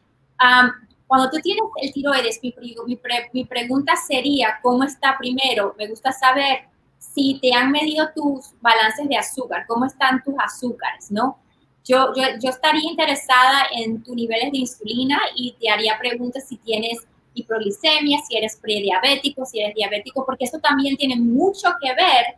cuando 1.07 1.31
tú 1.31 1.39
tienes 1.43 1.63
el 1.81 1.93
tiroides, 1.93 2.41
mi, 2.43 2.55
mi, 2.87 2.99
mi 3.33 3.45
pregunta 3.45 3.95
sería, 3.97 4.59
¿cómo 4.63 4.83
está 4.83 5.17
primero? 5.19 5.75
Me 5.79 5.87
gusta 5.87 6.11
saber 6.11 6.65
si 6.99 7.39
te 7.41 7.53
han 7.53 7.71
medido 7.71 8.09
tus 8.15 8.53
balances 8.61 9.09
de 9.09 9.17
azúcar, 9.17 9.67
cómo 9.67 9.85
están 9.85 10.23
tus 10.23 10.35
azúcares, 10.39 11.11
¿no? 11.11 11.39
Yo, 11.85 12.15
yo, 12.15 12.23
yo 12.41 12.51
estaría 12.51 12.89
interesada 12.89 13.67
en 13.77 14.03
tus 14.03 14.15
niveles 14.15 14.53
de 14.53 14.59
insulina 14.59 15.21
y 15.37 15.53
te 15.61 15.69
haría 15.69 15.99
preguntas 15.99 16.49
si 16.49 16.57
tienes 16.57 17.07
hiperglicemia, 17.35 18.19
si 18.27 18.37
eres 18.37 18.57
prediabético, 18.57 19.45
si 19.45 19.61
eres 19.61 19.75
diabético, 19.75 20.25
porque 20.25 20.45
eso 20.45 20.59
también 20.59 20.97
tiene 20.97 21.17
mucho 21.17 21.69
que 21.81 21.95
ver 21.95 22.37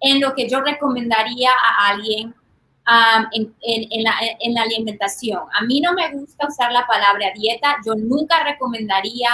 en 0.00 0.20
lo 0.20 0.34
que 0.34 0.48
yo 0.48 0.60
recomendaría 0.60 1.50
a 1.50 1.90
alguien 1.90 2.28
um, 2.28 3.26
en, 3.32 3.54
en, 3.62 4.02
la, 4.02 4.14
en, 4.40 4.54
la, 4.54 4.62
alimentación. 4.62 5.40
A 5.52 5.62
mí 5.64 5.80
no 5.80 5.92
me 5.92 6.10
gusta 6.10 6.48
usar 6.48 6.72
la 6.72 6.86
palabra 6.86 7.32
dieta, 7.34 7.76
yo 7.86 7.94
nunca 7.94 8.42
recomendaría, 8.42 9.30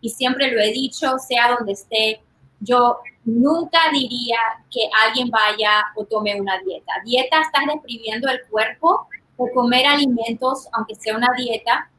y 0.00 0.10
siempre 0.10 0.50
lo 0.50 0.60
he 0.60 0.72
dicho, 0.72 1.18
sea 1.18 1.54
donde 1.56 1.72
esté, 1.72 2.20
yo 2.60 2.98
nunca 3.24 3.78
diría 3.92 4.38
que 4.70 4.88
alguien 5.06 5.30
vaya 5.30 5.86
o 5.96 6.04
tome 6.04 6.38
una 6.40 6.58
dieta. 6.58 6.92
Dieta 7.04 7.40
estás 7.40 7.62
deprimiendo 7.66 8.28
el 8.28 8.40
cuerpo 8.50 9.08
o 9.36 9.48
comer 9.54 9.86
alimentos, 9.86 10.68
aunque 10.72 10.94
sea 10.94 11.16
una 11.16 11.32
dieta, 11.36 11.90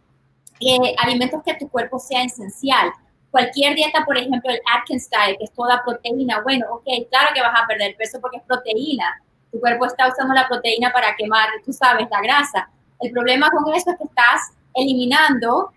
eh, 0.61 0.95
alimentos 0.99 1.41
que 1.43 1.55
tu 1.55 1.69
cuerpo 1.69 1.99
sea 1.99 2.23
esencial. 2.23 2.91
Cualquier 3.29 3.75
dieta, 3.75 4.03
por 4.05 4.17
ejemplo, 4.17 4.51
el 4.51 4.59
Atkins 4.77 5.09
Diet, 5.09 5.37
que 5.37 5.45
es 5.45 5.53
toda 5.53 5.83
proteína, 5.83 6.41
bueno, 6.41 6.65
ok, 6.71 6.85
claro 7.09 7.29
que 7.33 7.41
vas 7.41 7.61
a 7.61 7.65
perder 7.65 7.95
peso 7.95 8.19
porque 8.19 8.37
es 8.37 8.43
proteína. 8.43 9.21
Tu 9.51 9.59
cuerpo 9.59 9.85
está 9.85 10.07
usando 10.07 10.33
la 10.33 10.47
proteína 10.47 10.91
para 10.91 11.15
quemar, 11.15 11.49
tú 11.65 11.73
sabes, 11.73 12.07
la 12.09 12.21
grasa. 12.21 12.69
El 12.99 13.11
problema 13.11 13.49
con 13.49 13.73
eso 13.73 13.91
es 13.91 13.97
que 13.97 14.03
estás 14.03 14.51
eliminando 14.73 15.71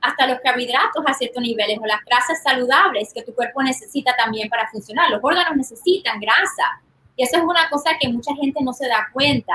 hasta 0.00 0.26
los 0.26 0.40
carbohidratos 0.40 1.04
a 1.06 1.12
ciertos 1.12 1.42
niveles 1.42 1.78
o 1.78 1.84
las 1.84 2.02
grasas 2.06 2.42
saludables 2.42 3.12
que 3.12 3.22
tu 3.22 3.34
cuerpo 3.34 3.62
necesita 3.62 4.16
también 4.16 4.48
para 4.48 4.70
funcionar. 4.70 5.10
Los 5.10 5.20
órganos 5.22 5.54
necesitan 5.56 6.18
grasa. 6.18 6.80
Y 7.14 7.24
eso 7.24 7.36
es 7.36 7.42
una 7.42 7.68
cosa 7.68 7.90
que 8.00 8.08
mucha 8.08 8.34
gente 8.34 8.62
no 8.64 8.72
se 8.72 8.88
da 8.88 9.08
cuenta. 9.12 9.52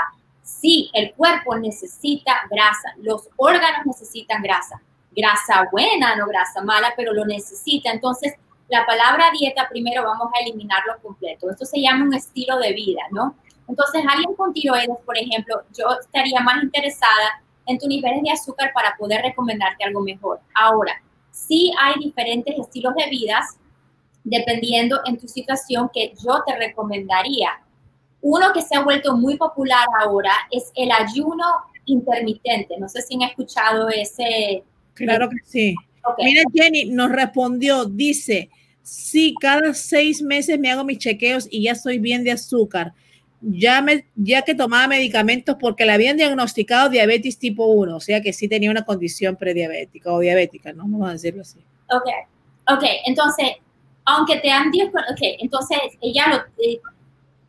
Sí, 0.49 0.89
el 0.93 1.13
cuerpo 1.13 1.57
necesita 1.57 2.33
grasa, 2.49 2.93
los 2.97 3.29
órganos 3.37 3.85
necesitan 3.85 4.41
grasa. 4.41 4.81
Grasa 5.15 5.67
buena, 5.71 6.15
no 6.15 6.27
grasa 6.27 6.61
mala, 6.61 6.93
pero 6.97 7.13
lo 7.13 7.25
necesita. 7.25 7.91
Entonces, 7.91 8.33
la 8.67 8.85
palabra 8.85 9.31
dieta 9.31 9.67
primero 9.69 10.03
vamos 10.03 10.29
a 10.33 10.41
eliminarlo 10.41 10.93
completo. 11.01 11.49
Esto 11.49 11.65
se 11.65 11.79
llama 11.81 12.05
un 12.05 12.13
estilo 12.13 12.57
de 12.57 12.73
vida, 12.73 13.01
¿no? 13.11 13.35
Entonces, 13.67 14.03
alguien 14.07 14.35
con 14.35 14.51
tiroides, 14.51 14.97
por 15.05 15.17
ejemplo, 15.17 15.63
yo 15.77 15.85
estaría 15.99 16.39
más 16.41 16.63
interesada 16.63 17.41
en 17.65 17.77
tus 17.77 17.87
niveles 17.87 18.23
de 18.23 18.31
azúcar 18.31 18.71
para 18.73 18.95
poder 18.97 19.21
recomendarte 19.21 19.83
algo 19.83 20.01
mejor. 20.01 20.39
Ahora, 20.55 21.01
sí 21.31 21.71
hay 21.79 21.93
diferentes 21.99 22.57
estilos 22.57 22.95
de 22.95 23.09
vidas 23.09 23.57
dependiendo 24.23 25.01
en 25.05 25.17
tu 25.17 25.27
situación 25.27 25.89
que 25.93 26.13
yo 26.23 26.41
te 26.45 26.55
recomendaría. 26.57 27.61
Uno 28.21 28.51
que 28.53 28.61
se 28.61 28.75
ha 28.75 28.83
vuelto 28.83 29.15
muy 29.15 29.37
popular 29.37 29.85
ahora 30.01 30.31
es 30.51 30.71
el 30.75 30.91
ayuno 30.91 31.45
intermitente. 31.85 32.77
No 32.77 32.89
sé 32.89 33.01
si 33.01 33.15
han 33.15 33.23
escuchado 33.23 33.89
ese. 33.89 34.63
Claro 34.93 35.29
que 35.29 35.37
sí. 35.45 35.75
Mira, 36.17 36.43
Jenny 36.53 36.85
nos 36.85 37.11
respondió, 37.11 37.85
dice, 37.85 38.49
sí, 38.81 39.35
cada 39.39 39.73
seis 39.73 40.21
meses 40.21 40.59
me 40.59 40.71
hago 40.71 40.83
mis 40.83 40.97
chequeos 40.97 41.47
y 41.49 41.63
ya 41.63 41.73
estoy 41.73 41.99
bien 41.99 42.23
de 42.23 42.31
azúcar 42.31 42.93
ya, 43.41 43.81
me, 43.81 44.05
ya 44.15 44.41
que 44.41 44.55
tomaba 44.55 44.87
medicamentos 44.87 45.55
porque 45.59 45.85
le 45.85 45.93
habían 45.93 46.17
diagnosticado 46.17 46.89
diabetes 46.89 47.37
tipo 47.37 47.65
1, 47.65 47.95
o 47.95 47.99
sea 47.99 48.21
que 48.21 48.33
sí 48.33 48.47
tenía 48.47 48.71
una 48.71 48.83
condición 48.83 49.35
prediabética 49.35 50.11
o 50.11 50.19
diabética, 50.19 50.73
¿no? 50.73 50.83
Vamos 50.83 51.09
a 51.09 51.13
decirlo 51.13 51.41
así. 51.41 51.59
Ok, 51.89 52.09
ok, 52.67 52.83
entonces, 53.05 53.47
aunque 54.05 54.37
te 54.37 54.51
han 54.51 54.71
diagnosticado, 54.71 55.13
ok, 55.13 55.37
entonces 55.39 55.77
ella 56.01 56.27
lo, 56.27 56.63
eh, 56.63 56.79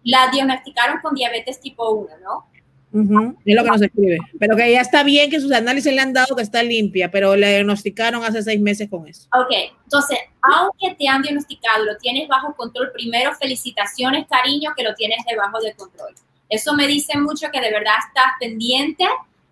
la 0.04 0.28
diagnosticaron 0.30 1.00
con 1.00 1.14
diabetes 1.14 1.60
tipo 1.60 1.90
1, 1.90 2.18
¿no? 2.22 2.50
Es 2.92 3.54
lo 3.54 3.62
que 3.62 3.70
nos 3.70 3.82
escribe. 3.82 4.18
Pero 4.38 4.56
que 4.56 4.72
ya 4.72 4.80
está 4.80 5.04
bien 5.04 5.30
que 5.30 5.40
sus 5.40 5.52
análisis 5.52 5.92
le 5.92 6.00
han 6.00 6.12
dado 6.12 6.34
que 6.34 6.42
está 6.42 6.62
limpia, 6.62 7.10
pero 7.10 7.36
le 7.36 7.48
diagnosticaron 7.48 8.24
hace 8.24 8.42
seis 8.42 8.60
meses 8.60 8.88
con 8.90 9.06
eso. 9.06 9.28
Ok, 9.32 9.52
entonces, 9.84 10.18
aunque 10.42 10.96
te 10.96 11.08
han 11.08 11.22
diagnosticado, 11.22 11.84
lo 11.84 11.96
tienes 11.98 12.26
bajo 12.28 12.54
control, 12.56 12.90
primero 12.92 13.32
felicitaciones, 13.36 14.26
cariño, 14.26 14.72
que 14.76 14.82
lo 14.82 14.94
tienes 14.94 15.24
debajo 15.24 15.60
de 15.60 15.72
control. 15.74 16.14
Eso 16.48 16.74
me 16.74 16.88
dice 16.88 17.16
mucho 17.16 17.46
que 17.52 17.60
de 17.60 17.70
verdad 17.70 17.94
estás 18.08 18.32
pendiente, 18.40 19.04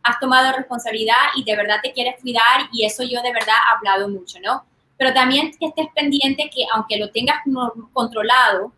has 0.02 0.18
tomado 0.18 0.56
responsabilidad 0.56 1.14
y 1.36 1.44
de 1.44 1.54
verdad 1.54 1.76
te 1.80 1.92
quieres 1.92 2.20
cuidar 2.20 2.68
y 2.72 2.84
eso 2.84 3.04
yo 3.04 3.22
de 3.22 3.32
verdad 3.32 3.54
he 3.54 3.76
hablado 3.76 4.08
mucho, 4.08 4.38
¿no? 4.40 4.64
Pero 4.96 5.14
también 5.14 5.52
que 5.60 5.66
estés 5.66 5.86
pendiente 5.94 6.50
que 6.52 6.64
aunque 6.74 6.96
lo 6.96 7.10
tengas 7.10 7.36
controlado, 7.92 8.72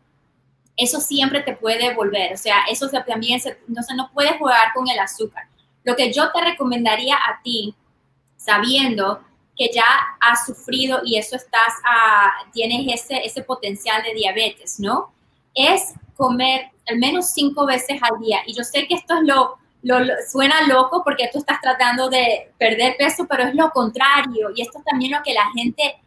eso 0.80 0.98
siempre 0.98 1.42
te 1.42 1.54
puede 1.54 1.94
volver, 1.94 2.32
o 2.32 2.36
sea, 2.38 2.64
eso 2.70 2.88
también, 2.88 3.38
se, 3.38 3.58
entonces 3.68 3.94
no 3.96 4.10
puedes 4.14 4.38
jugar 4.38 4.72
con 4.74 4.88
el 4.88 4.98
azúcar. 4.98 5.44
Lo 5.84 5.94
que 5.94 6.10
yo 6.10 6.32
te 6.32 6.40
recomendaría 6.40 7.16
a 7.16 7.42
ti, 7.42 7.74
sabiendo 8.38 9.20
que 9.54 9.70
ya 9.70 9.84
has 10.20 10.46
sufrido 10.46 11.02
y 11.04 11.18
eso 11.18 11.36
estás, 11.36 11.74
uh, 11.84 12.50
tienes 12.52 13.02
ese, 13.02 13.26
ese 13.26 13.42
potencial 13.42 14.02
de 14.02 14.14
diabetes, 14.14 14.80
¿no? 14.80 15.12
Es 15.54 15.92
comer 16.16 16.70
al 16.88 16.98
menos 16.98 17.32
cinco 17.32 17.66
veces 17.66 18.00
al 18.02 18.18
día. 18.18 18.40
Y 18.46 18.54
yo 18.54 18.64
sé 18.64 18.86
que 18.86 18.94
esto 18.94 19.16
es 19.16 19.22
lo, 19.24 19.58
lo, 19.82 19.98
suena 20.30 20.66
loco 20.66 21.02
porque 21.04 21.28
tú 21.30 21.40
estás 21.40 21.60
tratando 21.60 22.08
de 22.08 22.52
perder 22.58 22.96
peso, 22.96 23.26
pero 23.28 23.42
es 23.44 23.54
lo 23.54 23.70
contrario. 23.70 24.48
Y 24.54 24.62
esto 24.62 24.78
es 24.78 24.84
también 24.84 25.12
lo 25.12 25.22
que 25.22 25.34
la 25.34 25.50
gente 25.54 26.00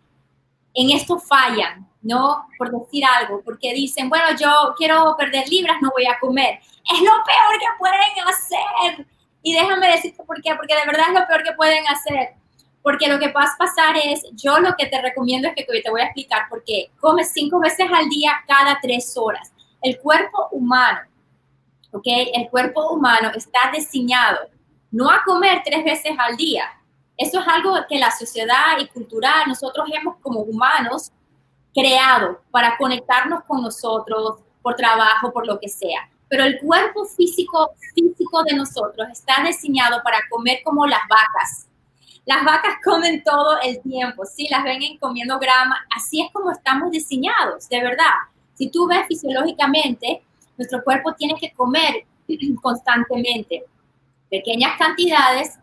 en 0.73 0.89
esto 0.89 1.19
fallan. 1.19 1.87
¿No? 2.03 2.47
Por 2.57 2.71
decir 2.71 3.03
algo, 3.05 3.41
porque 3.43 3.73
dicen, 3.73 4.09
bueno, 4.09 4.25
yo 4.39 4.73
quiero 4.77 5.15
perder 5.17 5.47
libras, 5.49 5.77
no 5.81 5.89
voy 5.91 6.05
a 6.05 6.19
comer. 6.19 6.59
Es 6.93 6.99
lo 6.99 7.11
peor 7.23 7.59
que 7.59 7.65
pueden 7.79 8.27
hacer. 8.27 9.07
Y 9.41 9.53
déjame 9.53 9.87
decirte 9.87 10.23
por 10.23 10.41
qué, 10.41 10.53
porque 10.55 10.75
de 10.75 10.85
verdad 10.85 11.07
es 11.07 11.19
lo 11.19 11.27
peor 11.27 11.43
que 11.43 11.53
pueden 11.53 11.87
hacer. 11.87 12.35
Porque 12.81 13.07
lo 13.07 13.17
que 13.17 13.31
va 13.31 13.43
a 13.43 13.57
pasar 13.57 13.95
es, 13.97 14.23
yo 14.33 14.59
lo 14.59 14.75
que 14.75 14.85
te 14.87 15.01
recomiendo 15.01 15.47
es 15.47 15.55
que 15.55 15.63
te 15.63 15.89
voy 15.89 16.01
a 16.01 16.05
explicar 16.05 16.47
por 16.49 16.63
qué. 16.63 16.91
Comes 16.99 17.31
cinco 17.33 17.59
veces 17.59 17.87
al 17.91 18.09
día 18.09 18.43
cada 18.47 18.77
tres 18.81 19.13
horas. 19.17 19.51
El 19.81 19.99
cuerpo 19.99 20.49
humano, 20.51 20.99
¿ok? 21.91 22.05
El 22.05 22.49
cuerpo 22.49 22.89
humano 22.91 23.31
está 23.35 23.71
diseñado 23.73 24.53
no 24.93 25.09
a 25.09 25.23
comer 25.25 25.63
tres 25.65 25.83
veces 25.83 26.13
al 26.19 26.37
día. 26.37 26.65
Eso 27.17 27.39
es 27.39 27.47
algo 27.47 27.75
que 27.89 27.97
la 27.97 28.11
sociedad 28.11 28.77
y 28.79 28.87
cultural, 28.87 29.47
nosotros 29.47 29.89
hemos 29.91 30.17
como 30.17 30.41
humanos 30.41 31.11
creado 31.73 32.41
para 32.51 32.77
conectarnos 32.77 33.43
con 33.45 33.61
nosotros 33.61 34.39
por 34.61 34.75
trabajo, 34.75 35.31
por 35.33 35.45
lo 35.47 35.59
que 35.59 35.69
sea. 35.69 36.09
pero 36.29 36.45
el 36.45 36.59
cuerpo 36.59 37.05
físico, 37.05 37.75
físico 37.93 38.43
de 38.43 38.55
nosotros 38.55 39.07
está 39.11 39.43
diseñado 39.45 40.01
para 40.03 40.17
comer 40.31 40.61
como 40.63 40.87
las 40.87 41.01
vacas. 41.07 41.67
Las 42.25 42.43
vacas 42.43 42.77
comen 42.83 43.23
todo 43.23 43.59
el 43.61 43.81
tiempo, 43.81 44.25
sí, 44.25 44.47
las 44.49 44.63
ven 44.63 44.97
comiendo 44.97 45.37
grama, 45.37 45.85
así 45.95 46.21
es 46.21 46.31
como 46.31 46.49
estamos 46.49 46.89
diseñados, 46.89 47.69
de 47.69 47.83
verdad. 47.83 48.13
Si 48.55 48.69
tú 48.69 48.87
ves 48.87 49.05
fisiológicamente, 49.07 50.23
nuestro 50.57 50.83
cuerpo 50.83 51.13
tiene 51.13 51.35
que 51.39 51.51
comer 51.53 52.05
constantemente 52.61 53.65
pequeñas 54.29 54.77
cantidades, 54.79 55.59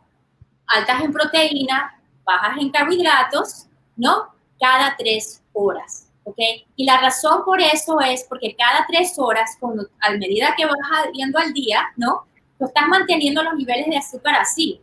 altas 0.66 1.02
en 1.02 1.12
proteína, 1.12 2.00
bajas 2.24 2.58
en 2.58 2.70
carbohidratos, 2.70 3.66
¿no? 3.96 4.28
Cada 4.60 4.96
tres 4.96 5.42
horas. 5.52 6.10
¿ok? 6.24 6.38
Y 6.76 6.84
la 6.84 7.00
razón 7.00 7.44
por 7.44 7.60
eso 7.60 8.00
es 8.00 8.24
porque 8.28 8.54
cada 8.56 8.86
tres 8.86 9.14
horas, 9.18 9.56
cuando, 9.58 9.86
a 10.00 10.10
medida 10.10 10.54
que 10.56 10.66
vas 10.66 10.76
yendo 11.12 11.38
al 11.38 11.52
día, 11.52 11.88
¿no? 11.96 12.26
Tú 12.58 12.66
estás 12.66 12.86
manteniendo 12.88 13.42
los 13.42 13.54
niveles 13.54 13.86
de 13.86 13.96
azúcar 13.96 14.34
así. 14.36 14.80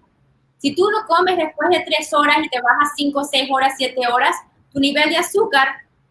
Si 0.57 0.75
tú 0.75 0.89
no 0.89 1.05
comes 1.07 1.37
después 1.37 1.69
de 1.69 1.81
tres 1.81 2.11
horas 2.13 2.37
y 2.43 2.49
te 2.49 2.59
bajas 2.59 2.93
cinco, 2.95 3.23
seis 3.23 3.47
horas, 3.51 3.73
siete 3.77 4.01
horas, 4.11 4.35
tu 4.73 4.79
nivel 4.79 5.09
de 5.09 5.17
azúcar 5.17 5.67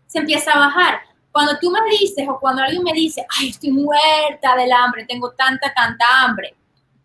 se 0.06 0.18
empieza 0.18 0.52
a 0.52 0.58
bajar. 0.58 1.00
Cuando 1.32 1.58
tú 1.58 1.70
me 1.70 1.80
dices 1.90 2.26
o 2.28 2.38
cuando 2.38 2.62
alguien 2.62 2.82
me 2.82 2.92
dice, 2.92 3.26
ay, 3.38 3.50
estoy 3.50 3.70
muerta 3.70 4.56
del 4.56 4.72
hambre, 4.72 5.04
tengo 5.04 5.32
tanta, 5.32 5.74
tanta 5.74 6.04
hambre, 6.22 6.54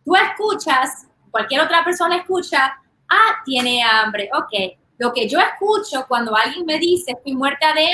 tú 0.06 0.16
escuchas, 0.16 1.08
cualquier 1.32 1.62
otra 1.62 1.84
persona 1.84 2.18
escucha, 2.18 2.80
ah, 3.10 3.42
tiene 3.44 3.84
hambre, 3.84 4.30
ok, 4.34 4.78
lo 5.02 5.12
que 5.14 5.28
yo 5.28 5.40
escucho 5.40 6.06
cuando 6.08 6.36
alguien 6.36 6.64
me 6.64 6.78
dice 6.78 7.14
estoy 7.14 7.34
muerta 7.34 7.74
de 7.74 7.88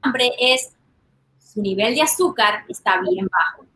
hambre 0.00 0.30
es 0.38 0.72
su 1.40 1.60
nivel 1.60 1.96
de 1.96 2.02
azúcar 2.02 2.64
está 2.68 3.00
bien 3.00 3.26
bajo. 3.26 3.66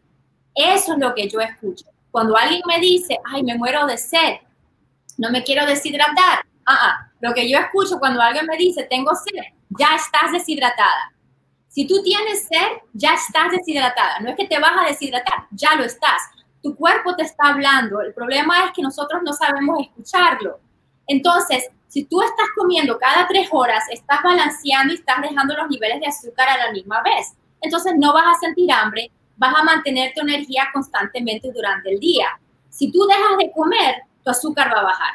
Eso 0.55 0.93
es 0.93 0.99
lo 1.01 1.13
que 1.13 1.29
yo 1.29 1.41
escucho. 1.41 1.87
Cuando 2.13 2.37
alguien 2.37 2.63
me 2.65 2.79
dice, 2.79 3.19
ay, 3.25 3.43
me 3.43 3.57
muero 3.57 3.87
de 3.87 3.99
sed, 3.99 4.37
no 5.19 5.31
me 5.31 5.43
quiero 5.43 5.67
deshidratar. 5.67 6.47
Ah, 6.65 6.79
ah, 6.81 7.11
lo 7.21 7.35
que 7.35 7.51
yo 7.51 7.59
escucho 7.59 7.99
cuando 7.99 8.23
alguien 8.23 8.47
me 8.47 8.57
dice, 8.57 8.85
tengo 8.89 9.11
sed, 9.17 9.43
ya 9.77 9.97
estás 9.97 10.31
deshidratada. 10.31 11.13
Si 11.67 11.89
tú 11.89 12.05
tienes 12.05 12.47
sed, 12.47 12.83
ya 12.93 13.15
estás 13.15 13.51
deshidratada. 13.51 14.21
No 14.21 14.31
es 14.31 14.37
que 14.37 14.47
te 14.47 14.61
vas 14.61 14.81
a 14.81 14.87
deshidratar, 14.87 15.49
ya 15.51 15.75
lo 15.75 15.83
estás. 15.83 16.23
Tu 16.63 16.77
cuerpo 16.77 17.17
te 17.17 17.25
está 17.25 17.49
hablando. 17.49 18.01
El 18.01 18.15
problema 18.15 18.65
es 18.65 18.71
que 18.71 18.83
nosotros 18.83 19.23
no 19.25 19.33
sabemos 19.33 19.81
escucharlo. 19.81 20.61
Entonces, 21.09 21.69
si 21.89 22.05
tú 22.05 22.21
estás 22.21 22.47
comiendo 22.57 22.99
cada 22.99 23.27
tres 23.27 23.49
horas, 23.53 23.85
estás 23.91 24.23
balanceando 24.23 24.93
y 24.93 24.97
estás 24.97 25.23
dejando 25.23 25.55
los 25.57 25.69
niveles 25.69 26.01
de 26.01 26.07
azúcar 26.07 26.49
a 26.49 26.67
la 26.67 26.73
misma 26.73 27.03
vez. 27.03 27.35
Entonces 27.61 27.95
no 27.97 28.13
vas 28.13 28.37
a 28.37 28.41
sentir 28.41 28.71
hambre, 28.73 29.11
vas 29.37 29.55
a 29.55 29.63
mantener 29.63 30.13
tu 30.15 30.23
energía 30.23 30.69
constantemente 30.73 31.51
durante 31.53 31.93
el 31.93 32.01
día. 32.01 32.27
Si 32.69 32.91
tú 32.91 33.07
dejas 33.07 33.39
de 33.39 33.51
comer, 33.53 34.03
tu 34.23 34.31
azúcar 34.31 34.73
va 34.75 34.81
a 34.81 34.85
bajar. 34.85 35.15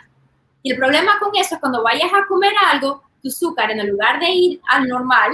Y 0.64 0.72
el 0.72 0.78
problema 0.78 1.20
con 1.20 1.36
eso 1.36 1.56
es 1.56 1.62
cuando 1.62 1.84
vayas 1.84 2.12
a 2.14 2.26
comer 2.28 2.54
algo, 2.72 3.04
tu 3.22 3.30
azúcar 3.30 3.72
en 3.72 3.88
lugar 3.88 4.20
de 4.20 4.30
ir 4.30 4.62
al 4.68 4.88
normal, 4.88 5.32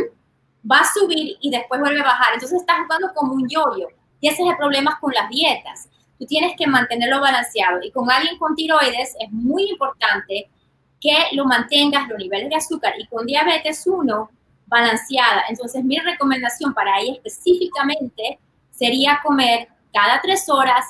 va 0.70 0.80
a 0.80 0.94
subir 0.94 1.38
y 1.40 1.50
después 1.50 1.80
vuelve 1.80 2.02
a 2.02 2.06
bajar. 2.06 2.34
Entonces 2.34 2.60
estás 2.60 2.80
jugando 2.84 3.14
como 3.14 3.34
un 3.34 3.48
yoyo. 3.48 3.88
Y 4.20 4.28
ese 4.28 4.44
es 4.44 4.50
el 4.50 4.58
problema 4.58 4.98
con 5.00 5.14
las 5.14 5.30
dietas. 5.30 5.88
Tú 6.18 6.26
tienes 6.26 6.56
que 6.58 6.66
mantenerlo 6.66 7.22
balanceado. 7.22 7.80
Y 7.84 7.92
con 7.92 8.10
alguien 8.10 8.38
con 8.38 8.56
tiroides 8.56 9.16
es 9.20 9.32
muy 9.32 9.70
importante 9.70 10.50
que 11.00 11.16
lo 11.34 11.46
mantengas 11.46 12.08
los 12.08 12.18
niveles 12.18 12.50
de 12.50 12.56
azúcar 12.56 12.94
y 12.98 13.06
con 13.08 13.26
diabetes 13.26 13.86
1 13.86 14.30
balanceada. 14.68 15.44
Entonces, 15.50 15.84
mi 15.84 15.98
recomendación 15.98 16.74
para 16.74 17.00
ella 17.00 17.14
específicamente 17.14 18.40
sería 18.72 19.20
comer 19.24 19.70
cada 19.94 20.22
tres 20.22 20.50
horas 20.50 20.86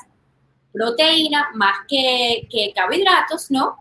proteína 0.72 1.48
más 1.54 1.78
que, 1.88 2.46
que 2.50 2.72
carbohidratos, 2.74 3.50
¿no? 3.50 3.76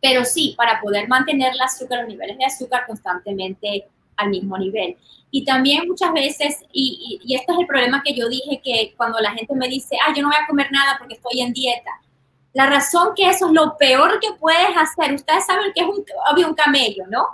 Pero 0.00 0.24
sí, 0.24 0.54
para 0.56 0.80
poder 0.80 1.08
mantener 1.08 1.52
el 1.52 1.60
azúcar, 1.60 2.00
los 2.00 2.08
niveles 2.08 2.38
de 2.38 2.44
azúcar 2.44 2.84
constantemente 2.86 3.86
al 4.16 4.30
mismo 4.30 4.56
nivel. 4.58 4.96
Y 5.30 5.44
también 5.44 5.88
muchas 5.88 6.12
veces, 6.12 6.62
y, 6.72 7.20
y, 7.24 7.32
y, 7.32 7.34
este 7.34 7.52
es 7.52 7.58
el 7.58 7.66
problema 7.66 8.02
que 8.04 8.14
yo 8.14 8.28
dije, 8.28 8.60
que 8.62 8.94
cuando 8.96 9.18
la 9.18 9.32
gente 9.32 9.54
me 9.54 9.68
dice, 9.68 9.96
ah, 10.06 10.12
yo 10.14 10.22
no 10.22 10.28
voy 10.28 10.36
a 10.40 10.46
comer 10.46 10.70
nada 10.70 10.96
porque 10.98 11.14
estoy 11.14 11.40
en 11.40 11.52
dieta, 11.52 11.90
la 12.54 12.66
razón 12.66 13.14
que 13.16 13.28
eso 13.28 13.46
es 13.46 13.52
lo 13.52 13.76
peor 13.76 14.20
que 14.20 14.32
puedes 14.38 14.68
hacer. 14.76 15.12
Ustedes 15.12 15.44
saben 15.44 15.72
que 15.74 15.82
es 15.82 15.86
un, 15.86 16.04
obvio, 16.32 16.48
un 16.48 16.54
camello, 16.54 17.04
¿no? 17.08 17.26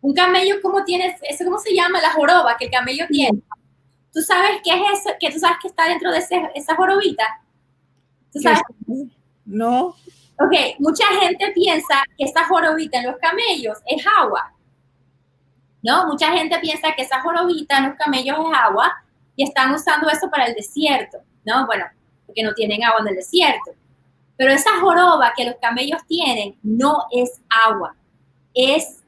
Un 0.00 0.14
camello, 0.14 0.56
¿cómo 0.62 0.82
tienes? 0.84 1.20
Eso, 1.22 1.44
¿Cómo 1.44 1.58
se 1.58 1.74
llama? 1.74 2.00
La 2.00 2.12
joroba 2.12 2.56
que 2.56 2.64
el 2.64 2.70
camello 2.70 3.06
tiene. 3.08 3.40
¿Tú 4.12 4.20
sabes 4.22 4.60
qué 4.64 4.70
es 4.70 5.00
eso? 5.00 5.10
¿Que 5.20 5.30
tú 5.30 5.38
sabes 5.38 5.58
que 5.60 5.68
está 5.68 5.86
dentro 5.86 6.10
de 6.10 6.18
esa 6.54 6.74
jorobita? 6.74 7.24
¿Tú 8.32 8.40
sabes? 8.40 8.62
No. 9.44 9.94
Ok, 10.38 10.54
mucha 10.78 11.06
gente 11.20 11.52
piensa 11.52 12.02
que 12.16 12.24
esa 12.24 12.46
jorobita 12.46 12.98
en 12.98 13.06
los 13.06 13.16
camellos 13.18 13.78
es 13.86 14.04
agua. 14.18 14.54
¿No? 15.82 16.06
Mucha 16.06 16.32
gente 16.32 16.58
piensa 16.60 16.94
que 16.96 17.02
esa 17.02 17.20
jorobita 17.20 17.76
en 17.78 17.88
los 17.88 17.96
camellos 17.96 18.38
es 18.38 18.58
agua 18.58 19.04
y 19.36 19.44
están 19.44 19.74
usando 19.74 20.08
eso 20.08 20.30
para 20.30 20.46
el 20.46 20.54
desierto, 20.54 21.18
¿no? 21.44 21.66
Bueno, 21.66 21.84
porque 22.26 22.42
no 22.42 22.54
tienen 22.54 22.82
agua 22.82 23.00
en 23.00 23.08
el 23.08 23.16
desierto. 23.16 23.72
Pero 24.42 24.54
esa 24.54 24.80
joroba 24.80 25.32
que 25.36 25.44
los 25.44 25.54
camellos 25.62 26.00
tienen 26.08 26.58
no 26.64 27.04
es 27.12 27.40
agua, 27.64 27.94
es 28.52 29.00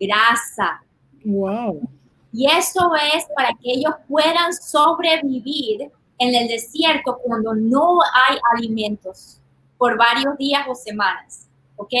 grasa. 0.00 0.82
Wow. 1.26 1.86
Y 2.32 2.50
eso 2.50 2.90
es 3.14 3.26
para 3.36 3.50
que 3.50 3.70
ellos 3.70 3.92
puedan 4.08 4.50
sobrevivir 4.54 5.92
en 6.16 6.34
el 6.34 6.48
desierto 6.48 7.18
cuando 7.22 7.54
no 7.54 7.98
hay 8.00 8.38
alimentos 8.54 9.42
por 9.76 9.98
varios 9.98 10.38
días 10.38 10.66
o 10.66 10.74
semanas. 10.74 11.46
¿Ok? 11.76 11.92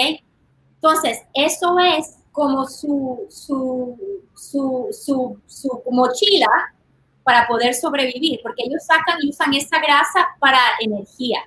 Entonces, 0.76 1.26
eso 1.34 1.78
es 1.78 2.16
como 2.32 2.66
su, 2.66 3.26
su, 3.28 3.98
su, 4.34 4.88
su, 4.92 5.38
su 5.46 5.82
mochila 5.90 6.48
para 7.22 7.46
poder 7.46 7.74
sobrevivir, 7.74 8.40
porque 8.42 8.62
ellos 8.64 8.82
sacan 8.86 9.18
y 9.20 9.28
usan 9.28 9.52
esa 9.52 9.78
grasa 9.78 10.26
para 10.40 10.58
energía 10.80 11.42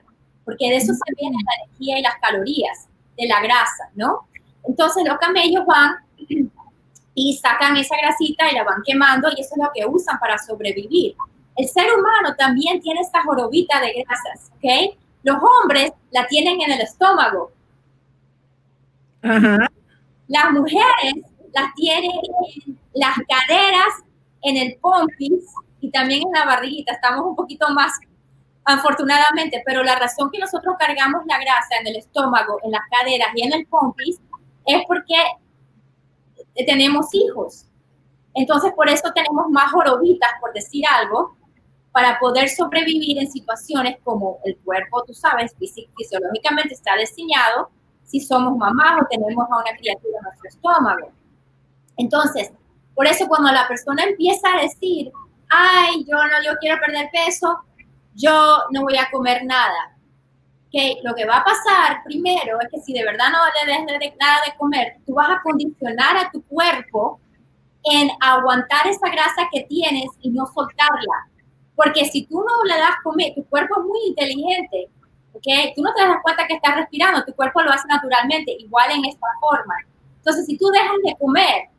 porque 0.45 0.69
de 0.69 0.77
eso 0.77 0.93
se 0.93 1.15
viene 1.17 1.37
la 1.45 1.63
energía 1.63 1.99
y 1.99 2.01
las 2.01 2.15
calorías 2.15 2.87
de 3.17 3.27
la 3.27 3.41
grasa, 3.41 3.89
¿no? 3.95 4.27
Entonces 4.63 5.03
los 5.07 5.17
camellos 5.17 5.65
van 5.65 5.95
y 7.13 7.37
sacan 7.37 7.77
esa 7.77 7.95
grasita 7.97 8.49
y 8.51 8.55
la 8.55 8.63
van 8.63 8.81
quemando 8.85 9.29
y 9.35 9.41
eso 9.41 9.55
es 9.55 9.63
lo 9.63 9.71
que 9.73 9.85
usan 9.85 10.19
para 10.19 10.37
sobrevivir. 10.37 11.15
El 11.55 11.67
ser 11.67 11.85
humano 11.93 12.35
también 12.37 12.79
tiene 12.81 13.01
esta 13.01 13.23
jorobita 13.23 13.79
de 13.81 14.03
grasas, 14.03 14.51
¿ok? 14.55 14.97
Los 15.23 15.37
hombres 15.41 15.91
la 16.11 16.25
tienen 16.27 16.61
en 16.61 16.71
el 16.71 16.81
estómago. 16.81 17.51
Las 19.21 20.51
mujeres 20.51 21.13
las 21.53 21.73
tienen 21.75 22.11
en 22.11 22.79
las 22.93 23.15
caderas, 23.27 23.93
en 24.41 24.57
el 24.57 24.77
pompis 24.81 25.43
y 25.81 25.91
también 25.91 26.23
en 26.23 26.31
la 26.33 26.45
barriguita. 26.45 26.93
Estamos 26.93 27.25
un 27.25 27.35
poquito 27.35 27.69
más 27.73 27.93
afortunadamente, 28.65 29.61
pero 29.65 29.83
la 29.83 29.95
razón 29.95 30.29
que 30.31 30.39
nosotros 30.39 30.75
cargamos 30.77 31.25
la 31.25 31.39
grasa 31.39 31.77
en 31.79 31.87
el 31.87 31.97
estómago, 31.97 32.59
en 32.63 32.71
las 32.71 32.81
caderas 32.89 33.29
y 33.35 33.43
en 33.43 33.53
el 33.53 33.65
pompis 33.67 34.19
es 34.65 34.83
porque 34.87 35.15
tenemos 36.65 37.13
hijos. 37.13 37.65
Entonces, 38.33 38.71
por 38.73 38.89
eso 38.89 39.11
tenemos 39.13 39.49
más 39.49 39.71
jorobitas, 39.71 40.31
por 40.39 40.53
decir 40.53 40.85
algo, 40.87 41.35
para 41.91 42.19
poder 42.19 42.49
sobrevivir 42.49 43.19
en 43.19 43.29
situaciones 43.29 43.97
como 44.03 44.39
el 44.45 44.57
cuerpo, 44.59 45.03
tú 45.03 45.13
sabes, 45.13 45.53
fisiológicamente 45.57 46.73
está 46.73 46.95
diseñado 46.95 47.69
si 48.03 48.19
somos 48.19 48.57
mamás 48.57 49.01
o 49.01 49.07
tenemos 49.09 49.45
a 49.49 49.59
una 49.59 49.77
criatura 49.77 50.17
en 50.17 50.23
nuestro 50.23 50.49
estómago. 50.49 51.11
Entonces, 51.97 52.51
por 52.95 53.07
eso 53.07 53.27
cuando 53.27 53.51
la 53.51 53.67
persona 53.67 54.03
empieza 54.03 54.53
a 54.53 54.61
decir, 54.61 55.11
ay, 55.49 56.05
yo 56.05 56.17
no, 56.17 56.43
yo 56.45 56.57
quiero 56.59 56.79
perder 56.79 57.09
peso, 57.11 57.59
yo 58.15 58.63
no 58.71 58.81
voy 58.81 58.97
a 58.97 59.09
comer 59.11 59.45
nada. 59.45 59.97
Que 60.71 60.99
lo 61.03 61.13
que 61.15 61.25
va 61.25 61.37
a 61.37 61.43
pasar 61.43 62.01
primero 62.05 62.59
es 62.61 62.69
que 62.71 62.79
si 62.79 62.93
de 62.93 63.03
verdad 63.03 63.29
no 63.31 63.39
le 63.45 63.73
des 63.73 63.99
de, 63.99 64.15
nada 64.19 64.39
de 64.45 64.55
comer, 64.57 64.97
tú 65.05 65.15
vas 65.15 65.29
a 65.29 65.41
condicionar 65.43 66.17
a 66.17 66.31
tu 66.31 66.41
cuerpo 66.43 67.19
en 67.83 68.09
aguantar 68.21 68.87
esa 68.87 69.09
grasa 69.09 69.49
que 69.51 69.63
tienes 69.63 70.09
y 70.21 70.29
no 70.29 70.45
soltarla. 70.45 71.27
Porque 71.75 72.05
si 72.05 72.25
tú 72.25 72.39
no 72.39 72.63
le 72.65 72.77
das 72.77 72.95
comer, 73.03 73.33
tu 73.35 73.43
cuerpo 73.45 73.79
es 73.79 73.85
muy 73.85 73.99
inteligente, 74.07 74.89
¿ok? 75.33 75.73
Tú 75.75 75.81
no 75.81 75.93
te 75.93 76.03
das 76.03 76.17
cuenta 76.21 76.47
que 76.47 76.53
estás 76.55 76.75
respirando, 76.75 77.25
tu 77.25 77.33
cuerpo 77.33 77.61
lo 77.61 77.71
hace 77.71 77.87
naturalmente, 77.87 78.51
igual 78.59 78.91
en 78.91 79.05
esta 79.05 79.27
forma. 79.39 79.75
Entonces, 80.17 80.45
si 80.45 80.57
tú 80.57 80.67
dejas 80.67 80.97
de 81.03 81.15
comer, 81.17 81.69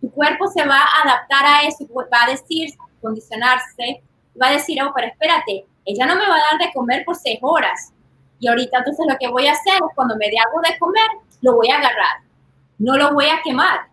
tu 0.00 0.10
cuerpo 0.10 0.46
se 0.48 0.64
va 0.66 0.80
a 0.80 1.02
adaptar 1.02 1.44
a 1.44 1.62
eso, 1.62 1.86
va 1.94 2.24
a 2.24 2.30
decir, 2.30 2.70
condicionarse, 3.00 4.02
va 4.40 4.48
a 4.48 4.52
decir, 4.52 4.82
oh, 4.82 4.92
pero 4.94 5.08
espérate, 5.08 5.66
ella 5.84 6.06
no 6.06 6.16
me 6.16 6.28
va 6.28 6.34
a 6.34 6.52
dar 6.52 6.58
de 6.58 6.72
comer 6.72 7.04
por 7.04 7.16
seis 7.16 7.38
horas. 7.42 7.92
Y 8.40 8.48
ahorita 8.48 8.78
entonces 8.78 9.06
lo 9.08 9.16
que 9.18 9.28
voy 9.28 9.46
a 9.46 9.52
hacer 9.52 9.74
es 9.74 9.94
cuando 9.94 10.16
me 10.16 10.28
dé 10.30 10.36
algo 10.38 10.60
de 10.60 10.78
comer, 10.78 11.08
lo 11.42 11.54
voy 11.54 11.68
a 11.70 11.78
agarrar. 11.78 12.22
No 12.78 12.96
lo 12.96 13.12
voy 13.12 13.26
a 13.26 13.40
quemar. 13.42 13.88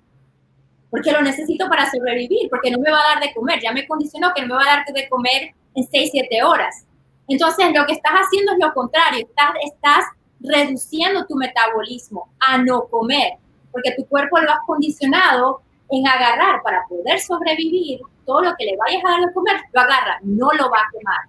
Porque 0.90 1.12
lo 1.12 1.22
necesito 1.22 1.68
para 1.68 1.90
sobrevivir, 1.90 2.50
porque 2.50 2.72
no 2.72 2.80
me 2.80 2.92
va 2.92 3.00
a 3.00 3.16
dar 3.16 3.24
de 3.24 3.34
comer. 3.34 3.60
Ya 3.62 3.72
me 3.72 3.88
condicionó 3.88 4.34
que 4.34 4.42
no 4.42 4.50
me 4.50 4.56
va 4.56 4.62
a 4.62 4.76
dar 4.78 4.86
de 4.86 5.10
comer 5.10 5.54
en 5.74 5.88
seis, 5.90 6.10
siete 6.12 6.44
horas. 6.44 6.86
Entonces, 7.28 7.72
lo 7.74 7.86
que 7.86 7.94
estás 7.94 8.14
haciendo 8.14 8.54
es 8.54 8.60
lo 8.60 8.74
contrario, 8.74 9.26
estás, 9.28 9.52
estás 9.64 10.06
reduciendo 10.40 11.26
tu 11.26 11.36
metabolismo 11.36 12.30
a 12.40 12.58
no 12.60 12.88
comer, 12.88 13.34
porque 13.72 13.94
tu 13.98 14.06
cuerpo 14.06 14.40
lo 14.40 14.52
has 14.52 14.60
condicionado 14.68 15.62
en 15.90 16.08
agarrar 16.08 16.62
para 16.62 16.86
poder 16.88 17.20
sobrevivir, 17.20 18.02
todo 18.26 18.42
lo 18.42 18.56
que 18.58 18.66
le 18.66 18.78
vayas 18.78 19.04
a 19.06 19.12
dar 19.12 19.22
de 19.22 19.34
comer, 19.34 19.56
lo 19.72 19.82
agarra, 19.82 20.20
no 20.24 20.50
lo 20.52 20.70
va 20.70 20.80
a 20.80 20.90
quemar. 20.92 21.22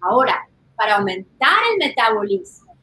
Ahora, 0.00 0.46
para 0.76 0.96
aumentar 0.96 1.58
el 1.72 1.78
metabolismo, 1.78 2.74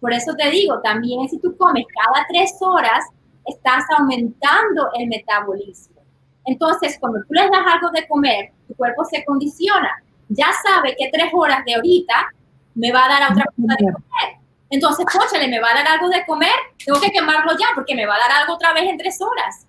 por 0.00 0.12
eso 0.12 0.34
te 0.34 0.50
digo, 0.50 0.80
también 0.82 1.28
si 1.28 1.38
tú 1.40 1.56
comes 1.56 1.84
cada 1.94 2.26
tres 2.28 2.54
horas, 2.60 3.04
estás 3.44 3.84
aumentando 3.96 4.90
el 4.94 5.08
metabolismo. 5.08 6.02
Entonces, 6.44 6.96
cuando 7.00 7.20
tú 7.26 7.34
les 7.34 7.50
das 7.50 7.66
algo 7.66 7.90
de 7.90 8.06
comer, 8.06 8.52
tu 8.68 8.74
cuerpo 8.74 9.04
se 9.04 9.24
condiciona. 9.24 9.90
Ya 10.28 10.48
sabe 10.52 10.94
que 10.96 11.10
tres 11.12 11.30
horas 11.32 11.64
de 11.64 11.74
ahorita 11.74 12.28
me 12.74 12.92
va 12.92 13.04
a 13.04 13.08
dar 13.08 13.32
otra 13.32 13.44
cosa 13.44 13.74
de 13.78 13.92
comer. 13.92 14.36
Entonces, 14.70 15.06
le 15.40 15.48
me 15.48 15.60
va 15.60 15.70
a 15.70 15.74
dar 15.74 15.88
algo 15.88 16.08
de 16.08 16.24
comer, 16.26 16.54
tengo 16.84 17.00
que 17.00 17.10
quemarlo 17.10 17.52
ya 17.52 17.66
porque 17.74 17.94
me 17.94 18.06
va 18.06 18.14
a 18.14 18.18
dar 18.18 18.32
algo 18.42 18.54
otra 18.54 18.72
vez 18.72 18.84
en 18.84 18.98
tres 18.98 19.20
horas. 19.20 19.66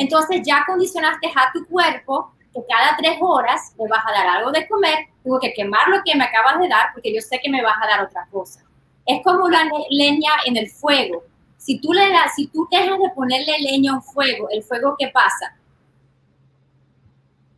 Entonces, 0.00 0.40
ya 0.42 0.64
condicionaste 0.66 1.26
a 1.28 1.52
tu 1.52 1.66
cuerpo 1.66 2.32
que 2.54 2.60
cada 2.66 2.96
tres 2.96 3.18
horas 3.20 3.74
me 3.78 3.86
vas 3.86 4.02
a 4.06 4.12
dar 4.12 4.38
algo 4.38 4.50
de 4.50 4.66
comer, 4.66 4.96
tengo 5.22 5.38
que 5.38 5.52
quemar 5.52 5.88
lo 5.88 6.02
que 6.02 6.16
me 6.16 6.24
acabas 6.24 6.58
de 6.58 6.68
dar 6.68 6.86
porque 6.94 7.14
yo 7.14 7.20
sé 7.20 7.38
que 7.38 7.50
me 7.50 7.62
vas 7.62 7.76
a 7.82 7.86
dar 7.86 8.06
otra 8.06 8.26
cosa. 8.30 8.64
Es 9.04 9.22
como 9.22 9.46
la 9.50 9.70
leña 9.90 10.30
en 10.46 10.56
el 10.56 10.70
fuego. 10.70 11.22
Si 11.58 11.78
tú, 11.82 11.92
le 11.92 12.08
das, 12.08 12.34
si 12.34 12.46
tú 12.46 12.66
dejas 12.70 12.98
de 12.98 13.10
ponerle 13.14 13.58
leña 13.60 13.92
a 13.92 13.96
un 13.96 14.02
fuego, 14.02 14.48
¿el 14.50 14.62
fuego 14.62 14.96
qué 14.98 15.08
pasa? 15.08 15.54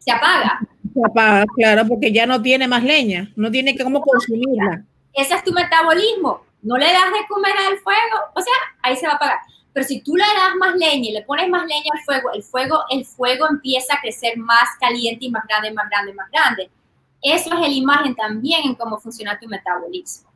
Se 0.00 0.10
apaga. 0.10 0.58
Se 0.92 1.00
apaga, 1.04 1.44
claro, 1.54 1.86
porque 1.86 2.10
ya 2.10 2.26
no 2.26 2.42
tiene 2.42 2.66
más 2.66 2.82
leña, 2.82 3.30
no 3.36 3.52
tiene 3.52 3.76
que 3.76 3.84
cómo 3.84 4.00
consumirla. 4.00 4.84
Ese 5.14 5.34
es 5.36 5.44
tu 5.44 5.52
metabolismo. 5.52 6.42
No 6.60 6.76
le 6.76 6.86
das 6.86 7.12
de 7.12 7.24
comer 7.28 7.52
al 7.68 7.78
fuego, 7.78 8.16
o 8.34 8.40
sea, 8.40 8.54
ahí 8.82 8.96
se 8.96 9.06
va 9.06 9.12
a 9.12 9.16
apagar. 9.16 9.38
Pero 9.72 9.86
si 9.86 10.00
tú 10.02 10.16
le 10.16 10.24
das 10.24 10.54
más 10.58 10.74
leña 10.76 11.08
y 11.08 11.12
le 11.12 11.22
pones 11.22 11.48
más 11.48 11.66
leña 11.66 11.90
al 11.92 12.04
fuego, 12.04 12.30
el 12.32 12.42
fuego, 12.42 12.80
el 12.90 13.04
fuego 13.04 13.46
empieza 13.48 13.94
a 13.94 14.00
crecer 14.00 14.36
más 14.36 14.68
caliente 14.78 15.24
y 15.24 15.30
más 15.30 15.44
grande, 15.46 15.72
más 15.72 15.88
grande, 15.88 16.12
más 16.12 16.30
grande. 16.30 16.70
Eso 17.22 17.54
es 17.54 17.60
la 17.60 17.68
imagen 17.68 18.14
también 18.14 18.62
en 18.64 18.74
cómo 18.74 18.98
funciona 18.98 19.38
tu 19.38 19.48
metabolismo. 19.48 20.30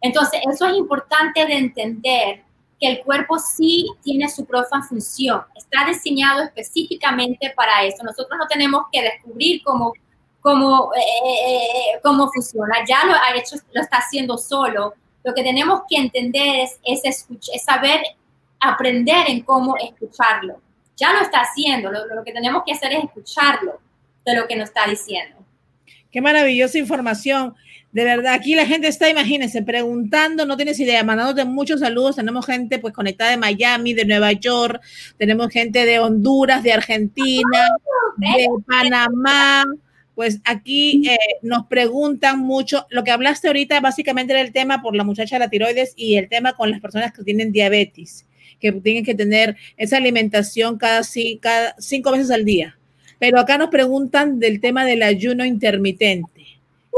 Entonces, 0.00 0.40
eso 0.50 0.66
es 0.66 0.76
importante 0.76 1.44
de 1.44 1.54
entender 1.54 2.44
que 2.80 2.88
el 2.88 3.04
cuerpo 3.04 3.38
sí 3.38 3.86
tiene 4.02 4.28
su 4.28 4.46
propia 4.46 4.80
función, 4.80 5.42
está 5.54 5.86
diseñado 5.86 6.42
específicamente 6.42 7.52
para 7.54 7.84
eso. 7.84 8.02
Nosotros 8.02 8.38
no 8.38 8.46
tenemos 8.46 8.84
que 8.90 9.02
descubrir 9.02 9.62
cómo, 9.62 9.92
cómo, 10.40 10.90
eh, 10.94 11.00
eh, 11.00 11.44
eh, 11.46 12.00
cómo 12.02 12.30
funciona, 12.32 12.76
ya 12.88 13.04
lo 13.04 13.12
ha 13.12 13.36
hecho, 13.36 13.56
lo 13.72 13.82
está 13.82 13.98
haciendo 13.98 14.38
solo. 14.38 14.94
Lo 15.22 15.34
que 15.34 15.42
tenemos 15.42 15.82
que 15.86 15.98
entender 15.98 16.60
es, 16.60 16.80
es, 16.82 17.26
es 17.52 17.62
saber 17.62 18.00
aprender 18.60 19.28
en 19.28 19.40
cómo 19.42 19.76
escucharlo. 19.76 20.60
Ya 20.96 21.12
lo 21.12 21.20
está 21.20 21.40
haciendo, 21.40 21.90
lo, 21.90 22.06
lo 22.06 22.22
que 22.22 22.32
tenemos 22.32 22.62
que 22.64 22.72
hacer 22.72 22.92
es 22.92 23.04
escucharlo 23.04 23.80
de 24.24 24.36
lo 24.36 24.46
que 24.46 24.56
nos 24.56 24.68
está 24.68 24.86
diciendo. 24.86 25.36
Qué 26.10 26.20
maravillosa 26.20 26.78
información. 26.78 27.54
De 27.92 28.04
verdad, 28.04 28.34
aquí 28.34 28.54
la 28.54 28.66
gente 28.66 28.86
está, 28.86 29.08
imagínense, 29.08 29.62
preguntando, 29.62 30.46
no 30.46 30.56
tienes 30.56 30.78
idea, 30.78 31.02
mandándote 31.02 31.44
muchos 31.44 31.80
saludos. 31.80 32.16
Tenemos 32.16 32.46
gente 32.46 32.78
pues 32.78 32.94
conectada 32.94 33.32
de 33.32 33.36
Miami, 33.36 33.94
de 33.94 34.04
Nueva 34.04 34.32
York, 34.32 34.80
tenemos 35.18 35.48
gente 35.50 35.84
de 35.84 35.98
Honduras, 35.98 36.62
de 36.62 36.72
Argentina, 36.72 37.68
de 38.16 38.46
Panamá. 38.66 39.64
Pues 40.14 40.40
aquí 40.44 41.08
eh, 41.08 41.16
nos 41.42 41.66
preguntan 41.66 42.38
mucho. 42.38 42.86
Lo 42.90 43.02
que 43.02 43.10
hablaste 43.10 43.48
ahorita 43.48 43.80
básicamente 43.80 44.34
era 44.34 44.42
el 44.42 44.52
tema 44.52 44.82
por 44.82 44.94
la 44.94 45.02
muchacha 45.02 45.36
de 45.36 45.40
la 45.40 45.50
tiroides 45.50 45.94
y 45.96 46.16
el 46.16 46.28
tema 46.28 46.52
con 46.52 46.70
las 46.70 46.80
personas 46.80 47.12
que 47.12 47.24
tienen 47.24 47.50
diabetes, 47.50 48.26
que 48.60 48.72
tienen 48.72 49.04
que 49.04 49.14
tener 49.14 49.56
esa 49.76 49.96
alimentación 49.96 50.78
cada, 50.78 51.02
cada 51.40 51.74
cinco 51.78 52.12
veces 52.12 52.30
al 52.30 52.44
día. 52.44 52.76
Pero 53.18 53.38
acá 53.38 53.58
nos 53.58 53.70
preguntan 53.70 54.38
del 54.38 54.60
tema 54.60 54.84
del 54.84 55.02
ayuno 55.02 55.44
intermitente 55.44 56.40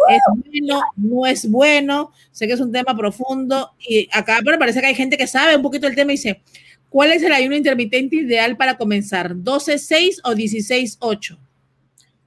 ¿Es 0.08 0.22
bueno? 0.36 0.82
¿No 0.96 1.26
es 1.26 1.50
bueno? 1.50 2.12
Sé 2.30 2.46
que 2.46 2.54
es 2.54 2.60
un 2.60 2.72
tema 2.72 2.96
profundo 2.96 3.72
y 3.78 4.08
acá 4.12 4.40
pero 4.44 4.58
parece 4.58 4.80
que 4.80 4.86
hay 4.86 4.94
gente 4.94 5.16
que 5.16 5.26
sabe 5.26 5.56
un 5.56 5.62
poquito 5.62 5.86
el 5.86 5.94
tema 5.94 6.12
y 6.12 6.16
dice, 6.16 6.42
¿cuál 6.88 7.12
es 7.12 7.22
el 7.22 7.32
ayuno 7.32 7.56
intermitente 7.56 8.16
ideal 8.16 8.56
para 8.56 8.76
comenzar? 8.76 9.34
¿12-6 9.34 10.20
o 10.24 10.32
16-8? 10.32 11.38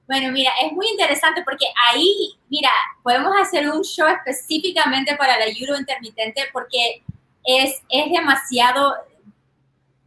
Bueno, 0.06 0.30
mira, 0.30 0.50
es 0.64 0.72
muy 0.72 0.86
interesante 0.88 1.42
porque 1.44 1.66
ahí, 1.90 2.34
mira, 2.48 2.70
podemos 3.02 3.32
hacer 3.40 3.68
un 3.68 3.82
show 3.82 4.06
específicamente 4.06 5.16
para 5.16 5.36
el 5.36 5.50
ayuno 5.50 5.76
intermitente 5.76 6.42
porque 6.52 7.02
es, 7.44 7.82
es 7.90 8.12
demasiado 8.12 8.94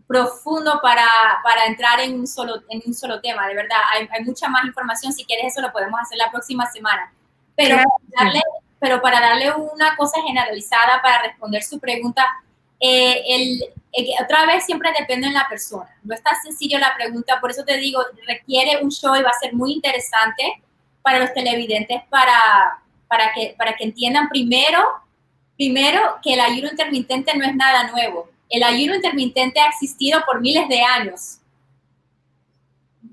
profundo 0.09 0.79
para, 0.81 1.05
para 1.43 1.67
entrar 1.67 1.99
en 1.99 2.19
un, 2.19 2.25
solo, 2.25 2.63
en 2.69 2.81
un 2.83 2.95
solo 2.95 3.21
tema, 3.21 3.47
de 3.47 3.53
verdad. 3.53 3.77
Hay, 3.93 4.09
hay 4.11 4.23
mucha 4.23 4.49
más 4.49 4.65
información, 4.65 5.13
si 5.13 5.23
quieres 5.23 5.53
eso 5.53 5.61
lo 5.61 5.71
podemos 5.71 5.99
hacer 6.01 6.17
la 6.17 6.31
próxima 6.31 6.65
semana. 6.71 7.13
Pero, 7.55 7.77
darle, 8.17 8.41
pero 8.79 8.99
para 9.03 9.21
darle 9.21 9.53
una 9.53 9.95
cosa 9.95 10.19
generalizada, 10.23 10.99
para 11.03 11.21
responder 11.21 11.61
su 11.61 11.79
pregunta, 11.79 12.25
eh, 12.79 13.21
el, 13.27 13.63
otra 14.19 14.47
vez 14.47 14.65
siempre 14.65 14.91
depende 14.97 15.27
de 15.27 15.33
la 15.33 15.45
persona. 15.47 15.95
No 16.03 16.15
es 16.15 16.23
tan 16.23 16.41
sencillo 16.41 16.79
la 16.79 16.95
pregunta, 16.95 17.39
por 17.39 17.51
eso 17.51 17.63
te 17.63 17.77
digo, 17.77 18.01
requiere 18.25 18.83
un 18.83 18.89
show 18.89 19.15
y 19.15 19.21
va 19.21 19.29
a 19.29 19.39
ser 19.39 19.53
muy 19.53 19.73
interesante 19.73 20.63
para 21.03 21.19
los 21.19 21.31
televidentes 21.35 22.01
para, 22.09 22.79
para, 23.07 23.31
que, 23.33 23.53
para 23.55 23.75
que 23.75 23.83
entiendan 23.83 24.27
primero, 24.27 24.83
primero 25.55 26.17
que 26.23 26.33
el 26.33 26.39
ayuno 26.39 26.69
intermitente 26.71 27.37
no 27.37 27.45
es 27.45 27.55
nada 27.55 27.91
nuevo. 27.91 28.27
El 28.49 28.63
ayuno 28.63 28.95
intermitente 28.95 29.59
ha 29.59 29.67
existido 29.67 30.21
por 30.25 30.41
miles 30.41 30.67
de 30.67 30.81
años. 30.81 31.39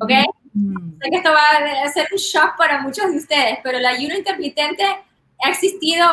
¿Ok? 0.00 0.10
Mm. 0.54 0.98
Sé 1.02 1.10
que 1.10 1.16
esto 1.16 1.30
va 1.30 1.84
a 1.84 1.88
ser 1.88 2.08
un 2.10 2.18
shock 2.18 2.56
para 2.56 2.80
muchos 2.80 3.10
de 3.10 3.18
ustedes, 3.18 3.58
pero 3.62 3.78
el 3.78 3.86
ayuno 3.86 4.14
intermitente 4.14 4.84
ha 4.84 5.50
existido 5.50 6.06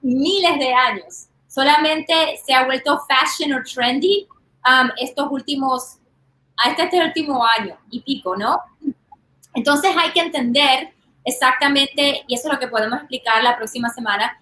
miles 0.00 0.58
de 0.58 0.72
años. 0.72 1.26
Solamente 1.48 2.38
se 2.44 2.54
ha 2.54 2.64
vuelto 2.64 3.00
fashion 3.08 3.52
o 3.54 3.62
trendy 3.64 4.28
um, 4.66 4.90
estos 4.98 5.28
últimos, 5.30 5.98
este, 6.66 6.84
este 6.84 7.04
último 7.04 7.44
año 7.58 7.76
y 7.90 8.00
pico, 8.00 8.36
¿no? 8.36 8.60
Entonces 9.54 9.90
hay 9.96 10.12
que 10.12 10.20
entender 10.20 10.92
exactamente, 11.24 12.24
y 12.26 12.34
eso 12.34 12.48
es 12.48 12.54
lo 12.54 12.60
que 12.60 12.68
podemos 12.68 13.00
explicar 13.00 13.42
la 13.42 13.56
próxima 13.56 13.90
semana, 13.90 14.38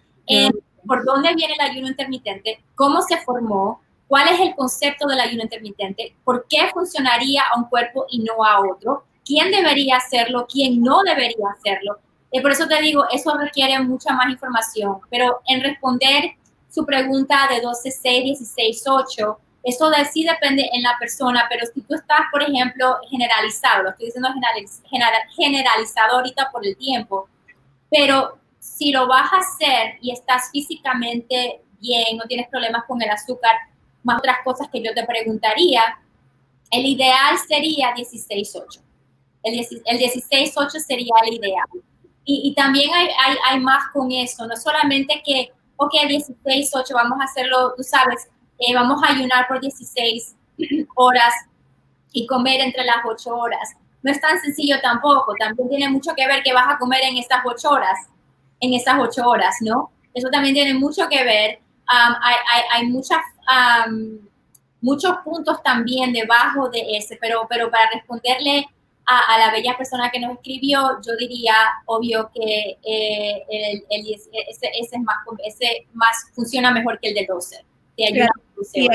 por 0.86 1.04
dónde 1.04 1.34
viene 1.34 1.54
el 1.54 1.70
ayuno 1.70 1.88
intermitente, 1.88 2.62
cómo 2.74 3.02
se 3.02 3.16
formó, 3.18 3.80
cuál 4.08 4.28
es 4.28 4.40
el 4.40 4.54
concepto 4.54 5.06
del 5.06 5.20
ayuno 5.20 5.42
intermitente, 5.42 6.14
por 6.24 6.46
qué 6.48 6.68
funcionaría 6.72 7.42
a 7.42 7.58
un 7.58 7.64
cuerpo 7.64 8.06
y 8.10 8.20
no 8.20 8.44
a 8.44 8.60
otro, 8.60 9.04
quién 9.24 9.50
debería 9.50 9.96
hacerlo, 9.96 10.46
quién 10.50 10.82
no 10.82 11.02
debería 11.02 11.48
hacerlo. 11.56 11.98
Y 12.30 12.40
por 12.40 12.52
eso 12.52 12.66
te 12.66 12.80
digo, 12.80 13.04
eso 13.10 13.36
requiere 13.36 13.78
mucha 13.80 14.12
más 14.12 14.30
información. 14.30 14.98
Pero 15.10 15.40
en 15.46 15.62
responder 15.62 16.32
su 16.70 16.84
pregunta 16.84 17.48
de 17.48 17.60
12, 17.60 17.90
6, 17.90 18.24
16, 18.24 18.84
8, 18.86 19.38
eso 19.64 19.90
de 19.90 20.04
sí 20.04 20.24
depende 20.24 20.68
en 20.72 20.82
la 20.82 20.96
persona, 20.98 21.46
pero 21.48 21.66
si 21.66 21.80
tú 21.80 21.94
estás, 21.94 22.20
por 22.30 22.40
ejemplo, 22.42 22.98
generalizado, 23.10 23.82
lo 23.82 23.90
estoy 23.90 24.06
diciendo 24.06 24.28
generalizado 25.34 26.16
ahorita 26.18 26.50
por 26.52 26.64
el 26.64 26.76
tiempo, 26.76 27.28
pero 27.90 28.38
si 28.60 28.92
lo 28.92 29.08
vas 29.08 29.32
a 29.32 29.38
hacer 29.38 29.98
y 30.00 30.12
estás 30.12 30.50
físicamente 30.52 31.62
bien, 31.80 32.16
no 32.16 32.24
tienes 32.28 32.48
problemas 32.48 32.84
con 32.86 33.02
el 33.02 33.10
azúcar, 33.10 33.56
más 34.06 34.18
otras 34.18 34.38
cosas 34.44 34.68
que 34.72 34.82
yo 34.82 34.94
te 34.94 35.04
preguntaría, 35.04 35.82
el 36.70 36.86
ideal 36.86 37.36
sería 37.46 37.94
16-8 37.94 38.86
el, 39.46 39.98
16-8 39.98 40.70
sería 40.80 41.14
el 41.24 41.34
ideal. 41.34 41.66
Y, 42.28 42.52
también 42.54 42.92
hay, 42.92 43.08
hay, 43.48 43.60
más 43.60 43.84
con 43.92 44.10
eso, 44.10 44.48
no 44.48 44.56
solamente 44.56 45.22
que, 45.24 45.52
ok, 45.76 45.92
16-8, 46.08 46.92
vamos 46.92 47.20
a 47.20 47.24
hacerlo, 47.24 47.72
tú 47.76 47.84
sabes, 47.84 48.28
eh, 48.58 48.74
vamos 48.74 49.00
a 49.04 49.12
ayunar 49.12 49.46
por 49.46 49.60
16 49.60 50.34
horas 50.96 51.32
y 52.10 52.26
comer 52.26 52.60
entre 52.62 52.84
las 52.84 52.96
8 53.04 53.32
horas. 53.32 53.76
No 54.02 54.10
es 54.10 54.20
tan 54.20 54.40
sencillo 54.40 54.80
tampoco, 54.82 55.34
también 55.38 55.68
tiene 55.68 55.88
mucho 55.88 56.14
que 56.16 56.26
ver 56.26 56.42
qué 56.42 56.52
vas 56.52 56.66
a 56.68 56.78
comer 56.78 57.02
en 57.04 57.16
estas 57.16 57.42
8 57.44 57.70
horas, 57.70 57.96
en 58.58 58.74
estas 58.74 58.98
8 58.98 59.24
horas, 59.24 59.54
¿no? 59.60 59.92
Eso 60.12 60.28
también 60.28 60.54
tiene 60.54 60.74
mucho 60.74 61.08
que 61.08 61.22
ver. 61.22 61.60
Um, 61.88 62.14
hay, 62.22 62.34
hay, 62.52 62.62
hay 62.72 62.88
muchas, 62.88 63.20
um, 63.86 64.18
muchos 64.80 65.16
puntos 65.24 65.62
también 65.62 66.12
debajo 66.12 66.68
de 66.68 66.96
ese, 66.96 67.16
pero, 67.20 67.46
pero 67.48 67.70
para 67.70 67.90
responderle 67.90 68.66
a, 69.06 69.38
la 69.38 69.52
bella 69.52 69.76
persona 69.76 70.10
que 70.10 70.18
nos 70.18 70.32
escribió, 70.32 70.98
yo 71.06 71.16
diría, 71.16 71.54
obvio, 71.86 72.30
que 72.34 72.76
eh, 72.82 73.44
el, 73.88 74.06
ese, 74.10 74.30
es 74.60 74.92
más, 75.00 75.16
ese 75.44 75.86
más 75.92 76.30
funciona 76.34 76.70
mejor 76.72 76.98
que 76.98 77.08
el 77.08 77.14
de 77.14 77.26
12. 77.26 77.64
y, 77.96 78.88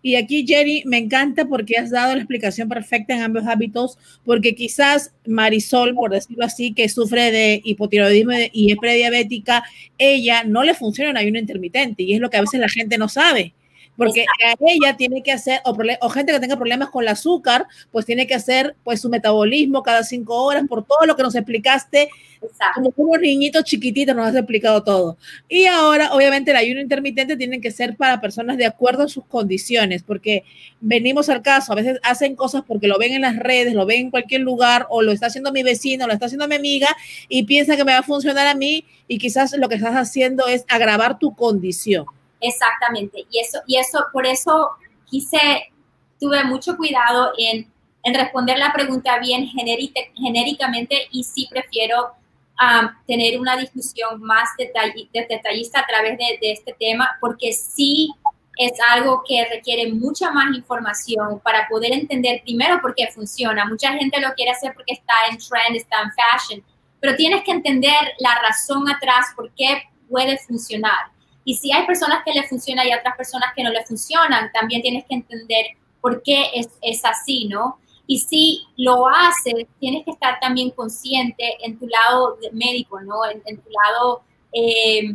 Y 0.00 0.14
aquí, 0.14 0.46
Jerry, 0.46 0.82
me 0.86 0.98
encanta 0.98 1.44
porque 1.46 1.76
has 1.76 1.90
dado 1.90 2.14
la 2.14 2.20
explicación 2.20 2.68
perfecta 2.68 3.14
en 3.14 3.22
ambos 3.22 3.46
hábitos, 3.46 3.98
porque 4.24 4.54
quizás 4.54 5.12
Marisol, 5.26 5.94
por 5.94 6.12
decirlo 6.12 6.44
así, 6.44 6.72
que 6.72 6.88
sufre 6.88 7.30
de 7.30 7.60
hipotiroidismo 7.64 8.32
y 8.52 8.72
es 8.72 8.78
prediabética, 8.78 9.64
ella 9.98 10.44
no 10.44 10.62
le 10.62 10.74
funciona 10.74 11.10
el 11.10 11.16
ayuno 11.16 11.38
intermitente 11.38 12.02
y 12.04 12.14
es 12.14 12.20
lo 12.20 12.30
que 12.30 12.36
a 12.36 12.42
veces 12.42 12.60
la 12.60 12.68
gente 12.68 12.96
no 12.96 13.08
sabe 13.08 13.54
porque 13.98 14.24
ella 14.60 14.96
tiene 14.96 15.24
que 15.24 15.32
hacer, 15.32 15.60
o, 15.64 16.08
gente 16.08 16.32
que 16.32 16.38
tenga 16.38 16.56
problemas 16.56 16.88
con 16.88 17.02
el 17.02 17.08
azúcar, 17.08 17.66
pues 17.90 18.06
tiene 18.06 18.28
que 18.28 18.34
hacer 18.36 18.76
pues 18.84 19.00
su 19.00 19.08
metabolismo 19.08 19.82
cada 19.82 20.04
cinco 20.04 20.44
horas 20.44 20.62
por 20.68 20.86
todo 20.86 21.04
lo 21.04 21.16
que 21.16 21.24
nos 21.24 21.34
explicaste, 21.34 22.08
Exacto. 22.40 22.92
como 22.94 23.10
unos 23.10 23.20
niñitos 23.20 23.64
chiquititos 23.64 24.14
nos 24.14 24.28
has 24.28 24.36
explicado 24.36 24.84
todo. 24.84 25.18
Y 25.48 25.64
ahora, 25.64 26.12
obviamente, 26.12 26.52
el 26.52 26.58
ayuno 26.58 26.80
intermitente 26.80 27.36
tiene 27.36 27.60
que 27.60 27.72
ser 27.72 27.96
para 27.96 28.20
personas 28.20 28.56
de 28.56 28.66
acuerdo 28.66 29.02
a 29.02 29.08
sus 29.08 29.24
condiciones, 29.24 30.04
porque 30.04 30.44
venimos 30.80 31.28
al 31.28 31.42
caso, 31.42 31.72
a 31.72 31.74
veces 31.74 31.98
hacen 32.04 32.36
cosas 32.36 32.62
porque 32.64 32.86
lo 32.86 32.98
ven 32.98 33.14
en 33.14 33.22
las 33.22 33.36
redes, 33.36 33.74
lo 33.74 33.84
ven 33.84 34.02
en 34.02 34.10
cualquier 34.12 34.42
lugar, 34.42 34.86
o 34.90 35.02
lo 35.02 35.10
está 35.10 35.26
haciendo 35.26 35.50
mi 35.50 35.64
vecino, 35.64 36.06
lo 36.06 36.12
está 36.12 36.26
haciendo 36.26 36.46
mi 36.46 36.54
amiga, 36.54 36.86
y 37.28 37.42
piensa 37.42 37.76
que 37.76 37.84
me 37.84 37.94
va 37.94 37.98
a 37.98 38.02
funcionar 38.04 38.46
a 38.46 38.54
mí, 38.54 38.84
y 39.08 39.18
quizás 39.18 39.56
lo 39.58 39.68
que 39.68 39.74
estás 39.74 39.96
haciendo 39.96 40.46
es 40.46 40.64
agravar 40.68 41.18
tu 41.18 41.34
condición. 41.34 42.06
Exactamente. 42.40 43.26
Y 43.30 43.40
eso, 43.40 43.58
y 43.66 43.76
eso, 43.76 44.04
por 44.12 44.26
eso 44.26 44.70
quise, 45.06 45.72
tuve 46.20 46.44
mucho 46.44 46.76
cuidado 46.76 47.32
en, 47.36 47.70
en 48.02 48.14
responder 48.14 48.58
la 48.58 48.72
pregunta 48.72 49.18
bien 49.18 49.46
genéricamente 49.46 51.08
y 51.10 51.24
sí 51.24 51.46
prefiero 51.50 52.12
um, 52.60 52.88
tener 53.06 53.40
una 53.40 53.56
discusión 53.56 54.20
más 54.20 54.50
detallista 54.56 55.80
a 55.80 55.86
través 55.86 56.18
de, 56.18 56.38
de, 56.40 56.52
este 56.52 56.74
tema, 56.78 57.16
porque 57.20 57.52
sí 57.52 58.10
es 58.56 58.72
algo 58.90 59.22
que 59.26 59.46
requiere 59.48 59.92
mucha 59.92 60.32
más 60.32 60.54
información 60.56 61.40
para 61.40 61.68
poder 61.68 61.92
entender 61.92 62.42
primero 62.42 62.80
por 62.80 62.94
qué 62.94 63.06
funciona. 63.08 63.64
Mucha 63.64 63.92
gente 63.92 64.20
lo 64.20 64.32
quiere 64.34 64.50
hacer 64.50 64.74
porque 64.74 64.94
está 64.94 65.14
en 65.30 65.38
trend, 65.38 65.76
está 65.76 66.02
en 66.02 66.10
fashion, 66.12 66.64
pero 67.00 67.14
tienes 67.14 67.44
que 67.44 67.52
entender 67.52 68.14
la 68.18 68.34
razón 68.42 68.88
atrás 68.88 69.26
por 69.36 69.52
qué 69.54 69.84
puede 70.08 70.38
funcionar. 70.38 71.12
Y 71.48 71.54
si 71.54 71.72
hay 71.72 71.86
personas 71.86 72.22
que 72.26 72.32
le 72.34 72.46
funcionan 72.46 72.86
y 72.86 72.92
otras 72.92 73.16
personas 73.16 73.54
que 73.56 73.62
no 73.62 73.70
le 73.70 73.82
funcionan, 73.86 74.52
también 74.52 74.82
tienes 74.82 75.06
que 75.06 75.14
entender 75.14 75.64
por 75.98 76.22
qué 76.22 76.50
es, 76.52 76.68
es 76.82 77.02
así, 77.06 77.48
¿no? 77.48 77.78
Y 78.06 78.18
si 78.18 78.66
lo 78.76 79.08
haces, 79.08 79.66
tienes 79.80 80.04
que 80.04 80.10
estar 80.10 80.38
también 80.40 80.72
consciente 80.72 81.56
en 81.64 81.78
tu 81.78 81.86
lado 81.86 82.36
médico, 82.52 83.00
¿no? 83.00 83.24
En, 83.24 83.62
tu 83.62 83.70
lado, 83.70 84.20
eh, 84.52 85.14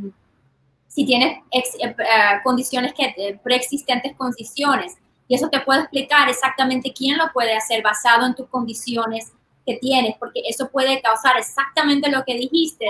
si 0.87 1.05
tienes 1.05 1.37
eh, 1.51 1.63
eh, 1.83 1.95
condiciones 2.43 2.95
que, 2.95 3.39
preexistentes 3.43 4.15
condiciones. 4.17 4.97
Y 5.27 5.35
eso 5.35 5.49
te 5.49 5.59
puede 5.59 5.81
explicar 5.81 6.27
exactamente 6.29 6.93
quién 6.93 7.19
lo 7.19 7.31
puede 7.31 7.55
hacer 7.55 7.83
basado 7.83 8.25
en 8.25 8.33
tus 8.33 8.47
condiciones 8.47 9.33
que 9.67 9.77
tienes, 9.77 10.15
porque 10.17 10.41
eso 10.49 10.67
puede 10.71 10.99
causar 10.99 11.37
exactamente 11.37 12.09
lo 12.09 12.23
que 12.25 12.33
dijiste, 12.33 12.89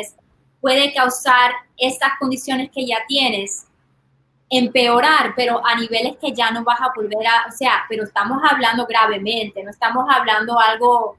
puede 0.64 0.94
causar 0.94 1.52
estas 1.76 2.18
condiciones 2.18 2.72
que 2.72 2.88
ya 2.88 3.00
tienes 3.06 3.68
empeorar, 4.50 5.34
pero 5.36 5.62
a 5.66 5.76
niveles 5.76 6.16
que 6.22 6.32
ya 6.32 6.52
no 6.52 6.64
vas 6.64 6.80
a 6.80 6.94
volver 6.96 7.28
a, 7.28 7.50
o 7.50 7.52
sea, 7.52 7.84
pero 7.90 8.06
estamos 8.06 8.42
hablando 8.50 8.86
gravemente, 8.86 9.62
no 9.62 9.70
estamos 9.70 10.06
hablando 10.10 10.58
algo 10.58 11.18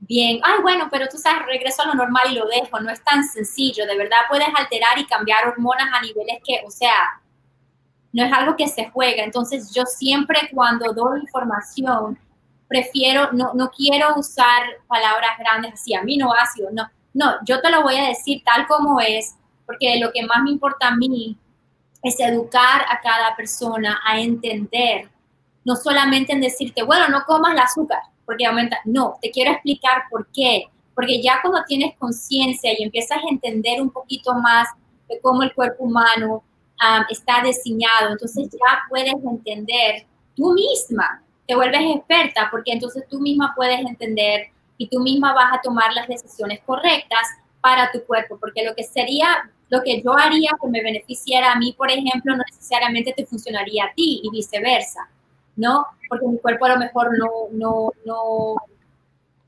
bien, 0.00 0.40
ay, 0.42 0.62
bueno, 0.62 0.88
pero 0.90 1.06
tú 1.06 1.18
sabes, 1.18 1.44
regreso 1.44 1.82
a 1.82 1.88
lo 1.88 1.96
normal 1.96 2.28
y 2.30 2.36
lo 2.36 2.46
dejo, 2.46 2.80
no 2.80 2.90
es 2.90 3.04
tan 3.04 3.24
sencillo, 3.24 3.84
de 3.84 3.98
verdad 3.98 4.20
puedes 4.26 4.48
alterar 4.56 4.98
y 4.98 5.04
cambiar 5.04 5.46
hormonas 5.46 5.90
a 5.92 6.00
niveles 6.00 6.38
que, 6.42 6.62
o 6.66 6.70
sea, 6.70 7.20
no 8.14 8.24
es 8.24 8.32
algo 8.32 8.56
que 8.56 8.68
se 8.68 8.88
juega, 8.88 9.22
entonces 9.22 9.70
yo 9.74 9.84
siempre 9.84 10.48
cuando 10.54 10.94
doy 10.94 11.20
información, 11.20 12.18
prefiero, 12.66 13.32
no, 13.32 13.52
no 13.52 13.70
quiero 13.70 14.16
usar 14.16 14.62
palabras 14.86 15.32
grandes 15.38 15.74
así, 15.74 15.94
aminoácidos, 15.94 16.72
no, 16.72 16.88
no, 17.14 17.34
yo 17.44 17.60
te 17.60 17.70
lo 17.70 17.82
voy 17.82 17.96
a 17.96 18.08
decir 18.08 18.42
tal 18.44 18.66
como 18.66 19.00
es, 19.00 19.34
porque 19.66 19.98
lo 19.98 20.12
que 20.12 20.24
más 20.24 20.42
me 20.42 20.50
importa 20.50 20.88
a 20.88 20.96
mí 20.96 21.36
es 22.02 22.18
educar 22.20 22.82
a 22.88 23.00
cada 23.00 23.36
persona 23.36 24.00
a 24.04 24.20
entender, 24.20 25.08
no 25.64 25.76
solamente 25.76 26.32
en 26.32 26.40
decirte, 26.40 26.82
bueno, 26.82 27.08
no 27.08 27.24
comas 27.26 27.52
el 27.52 27.58
azúcar, 27.58 28.00
porque 28.24 28.46
aumenta, 28.46 28.78
no, 28.84 29.16
te 29.20 29.30
quiero 29.30 29.52
explicar 29.52 30.04
por 30.10 30.26
qué, 30.32 30.64
porque 30.94 31.22
ya 31.22 31.40
cuando 31.42 31.62
tienes 31.66 31.96
conciencia 31.98 32.72
y 32.76 32.82
empiezas 32.82 33.18
a 33.18 33.28
entender 33.30 33.80
un 33.80 33.90
poquito 33.90 34.34
más 34.34 34.68
de 35.08 35.20
cómo 35.20 35.42
el 35.42 35.54
cuerpo 35.54 35.84
humano 35.84 36.42
está 37.08 37.42
diseñado, 37.42 38.12
entonces 38.12 38.48
ya 38.50 38.80
puedes 38.88 39.14
entender 39.14 40.06
tú 40.36 40.52
misma, 40.52 41.22
te 41.46 41.54
vuelves 41.54 41.96
experta, 41.96 42.48
porque 42.50 42.72
entonces 42.72 43.04
tú 43.08 43.20
misma 43.20 43.52
puedes 43.56 43.80
entender 43.80 44.48
y 44.78 44.88
tú 44.88 45.00
misma 45.00 45.34
vas 45.34 45.52
a 45.52 45.60
tomar 45.60 45.92
las 45.92 46.06
decisiones 46.06 46.60
correctas 46.64 47.26
para 47.60 47.90
tu 47.90 48.04
cuerpo, 48.04 48.38
porque 48.40 48.64
lo 48.64 48.74
que 48.74 48.84
sería, 48.84 49.50
lo 49.68 49.82
que 49.82 50.00
yo 50.00 50.16
haría 50.16 50.52
que 50.62 50.68
me 50.68 50.82
beneficiara 50.82 51.52
a 51.52 51.56
mí, 51.56 51.74
por 51.76 51.90
ejemplo, 51.90 52.36
no 52.36 52.44
necesariamente 52.48 53.12
te 53.12 53.26
funcionaría 53.26 53.84
a 53.84 53.92
ti 53.92 54.20
y 54.22 54.30
viceversa, 54.30 55.10
¿no? 55.56 55.84
Porque 56.08 56.26
mi 56.26 56.38
cuerpo 56.38 56.66
a 56.66 56.70
lo 56.70 56.78
mejor 56.78 57.10
no, 57.18 57.28
no, 57.50 57.90
no, 58.06 58.54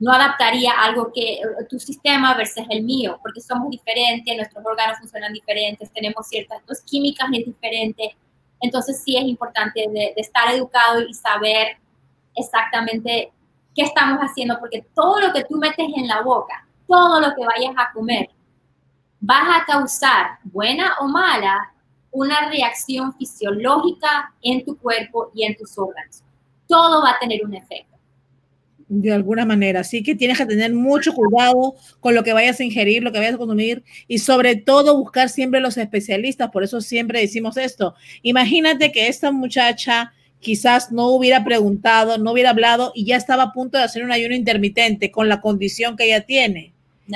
no 0.01 0.13
adaptaría 0.13 0.73
algo 0.73 1.13
que 1.15 1.41
tu 1.69 1.79
sistema 1.79 2.35
versus 2.35 2.65
el 2.69 2.83
mío, 2.83 3.21
porque 3.23 3.41
somos 3.41 3.71
diferentes, 3.71 4.37
nuestros 4.37 4.67
órganos 4.67 4.99
funcionan 4.99 5.33
diferentes, 5.33 5.93
tenemos 5.93 6.27
ciertas 6.27 6.61
dos 6.67 6.81
químicas 6.81 7.31
diferentes, 7.31 8.15
entonces 8.61 9.01
sí 9.05 9.17
es 9.17 9.25
importante 9.25 9.87
de 9.89 10.13
estar 10.17 10.53
educado 10.53 11.01
y 11.03 11.15
saber 11.15 11.79
exactamente 12.35 13.33
qué 13.75 13.83
estamos 13.83 14.19
haciendo, 14.21 14.59
porque 14.59 14.85
todo 14.95 15.21
lo 15.21 15.33
que 15.33 15.45
tú 15.45 15.57
metes 15.57 15.87
en 15.97 16.07
la 16.07 16.23
boca, 16.23 16.67
todo 16.87 17.21
lo 17.21 17.35
que 17.35 17.45
vayas 17.45 17.75
a 17.77 17.93
comer, 17.93 18.29
vas 19.21 19.61
a 19.61 19.65
causar, 19.65 20.39
buena 20.45 20.95
o 21.01 21.07
mala, 21.07 21.73
una 22.11 22.49
reacción 22.49 23.15
fisiológica 23.15 24.35
en 24.43 24.65
tu 24.65 24.77
cuerpo 24.77 25.31
y 25.35 25.45
en 25.45 25.57
tus 25.57 25.79
órganos. 25.79 26.23
Todo 26.67 27.03
va 27.03 27.11
a 27.11 27.19
tener 27.19 27.45
un 27.45 27.55
efecto. 27.55 27.97
De 28.89 29.13
alguna 29.13 29.47
manera, 29.47 29.81
así 29.81 30.03
que 30.03 30.17
tienes 30.17 30.37
que 30.37 30.47
tener 30.47 30.73
mucho 30.75 31.15
cuidado 31.15 31.77
con 32.01 32.13
lo 32.13 32.25
que 32.25 32.33
vayas 32.33 32.59
a 32.59 32.65
ingerir, 32.65 33.05
lo 33.05 33.13
que 33.13 33.21
vayas 33.21 33.35
a 33.35 33.39
consumir 33.39 33.85
y 34.09 34.19
sobre 34.19 34.57
todo 34.57 34.97
buscar 34.97 35.29
siempre 35.29 35.61
los 35.61 35.77
especialistas. 35.77 36.51
Por 36.51 36.65
eso 36.65 36.81
siempre 36.81 37.21
decimos 37.21 37.57
esto. 37.57 37.95
Imagínate 38.23 38.91
que 38.91 39.07
esta 39.07 39.31
muchacha 39.31 40.13
quizás 40.41 40.91
no 40.91 41.09
hubiera 41.09 41.45
preguntado, 41.45 42.19
no 42.19 42.33
hubiera 42.33 42.51
hablado 42.51 42.93
y 42.95 43.05
ya 43.05 43.17
estaba 43.17 43.45
a 43.45 43.53
punto 43.53 43.79
de 43.79 43.85
hacer 43.85 44.05
un 44.05 44.13
ayuno 44.13 44.35
intermitente 44.35 45.11
con 45.11 45.29
la 45.29 45.41
condición 45.41 45.97
que 45.97 46.07
ella 46.07 46.23
tiene. 46.23 46.73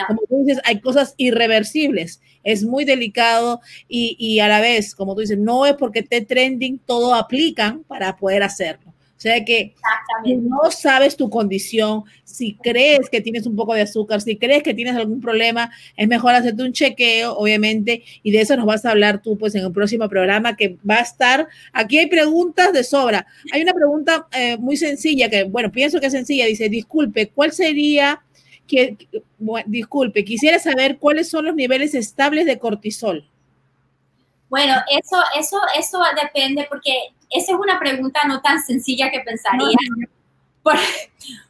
Como 0.09 0.23
tú 0.29 0.45
dices, 0.45 0.61
hay 0.65 0.81
cosas 0.81 1.15
irreversibles, 1.19 2.21
es 2.43 2.65
muy 2.65 2.85
delicado 2.85 3.61
y, 3.89 4.17
y, 4.19 4.41
a 4.41 4.49
la 4.49 4.61
vez, 4.61 4.95
como 4.95 5.15
tú 5.15 5.21
dices, 5.21 5.39
no 5.39 5.67
es 5.67 5.75
porque 5.75 6.01
esté 6.01 6.21
trending, 6.21 6.79
todo 6.79 7.15
aplican 7.15 7.85
para 7.85 8.17
poder 8.17 8.43
hacerlo. 8.43 8.94
O 9.25 9.27
sea 9.27 9.43
que 9.43 9.75
si 10.23 10.37
no 10.37 10.71
sabes 10.71 11.17
tu 11.17 11.31
condición, 11.31 12.05
si 12.25 12.57
crees 12.57 13.09
que 13.09 13.23
tienes 13.23 13.47
un 13.47 13.57
poco 13.57 13.73
de 13.73 13.81
azúcar, 13.81 14.21
si 14.21 14.37
crees 14.37 14.63
que 14.63 14.75
tienes 14.75 14.97
algún 14.97 15.23
problema, 15.23 15.71
es 15.97 16.07
mejor 16.07 16.35
hacerte 16.35 16.63
un 16.63 16.75
chequeo, 16.75 17.33
obviamente, 17.35 18.05
y 18.23 18.33
de 18.33 18.43
eso 18.43 18.55
nos 18.55 18.67
vas 18.67 18.85
a 18.85 18.91
hablar 18.91 19.23
tú 19.23 19.39
pues 19.39 19.55
en 19.55 19.65
el 19.65 19.73
próximo 19.73 20.11
programa 20.11 20.59
que 20.59 20.77
va 20.89 20.97
a 20.97 21.01
estar. 21.01 21.49
Aquí 21.73 21.97
hay 21.97 22.07
preguntas 22.09 22.75
de 22.75 22.85
sobra. 22.85 23.27
Hay 23.51 23.63
una 23.63 23.73
pregunta 23.73 24.29
eh, 24.31 24.59
muy 24.59 24.77
sencilla 24.77 25.31
que, 25.31 25.45
bueno, 25.45 25.73
pienso 25.73 26.01
que 26.01 26.07
es 26.09 26.13
sencilla. 26.13 26.45
Dice, 26.45 26.69
disculpe, 26.69 27.31
¿cuál 27.31 27.53
sería 27.53 28.23
que, 28.67 28.99
disculpe, 29.65 30.23
quisiera 30.27 30.59
saber 30.59 30.99
cuáles 30.99 31.31
son 31.31 31.47
los 31.47 31.55
niveles 31.55 31.95
estables 31.95 32.45
de 32.45 32.59
cortisol? 32.59 33.27
Bueno, 34.51 34.75
eso, 34.91 35.17
eso, 35.39 35.57
eso 35.79 35.99
depende 36.23 36.67
porque 36.69 36.93
esa 37.35 37.53
es 37.53 37.59
una 37.59 37.81
pregunta 37.81 38.21
no 38.29 38.41
tan 38.41 38.63
sencilla 38.63 39.11
que 39.11 39.21
pensaría, 39.21 39.77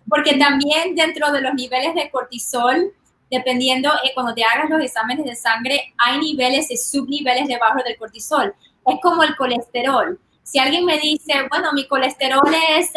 porque 0.09 0.37
también 0.39 0.95
dentro 0.95 1.31
de 1.31 1.43
los 1.43 1.53
niveles 1.55 1.95
de 1.95 2.11
cortisol, 2.11 2.91
dependiendo, 3.31 3.91
eh, 4.03 4.13
cuando 4.15 4.35
te 4.35 4.43
hagas 4.45 4.71
los 4.71 4.83
exámenes 4.83 5.27
de 5.27 5.37
sangre, 5.37 5.93
hay 5.99 6.19
niveles 6.19 6.71
y 6.71 6.79
subniveles 6.79 7.49
debajo 7.49 7.81
del 7.85 7.99
cortisol. 7.99 8.55
Es 8.87 8.97
como 9.03 9.23
el 9.23 9.37
colesterol. 9.37 10.19
Si 10.43 10.59
alguien 10.59 10.87
me 10.87 10.99
dice, 10.99 11.47
bueno, 11.51 11.73
mi 11.75 11.87
colesterol 11.87 12.43
es, 12.71 12.91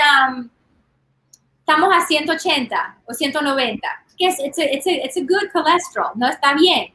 estamos 1.60 1.90
a 1.94 2.06
180 2.08 2.98
o 3.06 3.14
190, 3.14 3.88
que 4.18 4.28
es 4.28 4.40
it's 4.40 4.60
a, 4.60 4.64
it's, 4.64 4.88
a, 4.88 4.92
it's 4.92 5.18
a 5.18 5.22
good 5.22 5.52
cholesterol, 5.52 6.12
no 6.16 6.30
está 6.30 6.54
bien. 6.54 6.94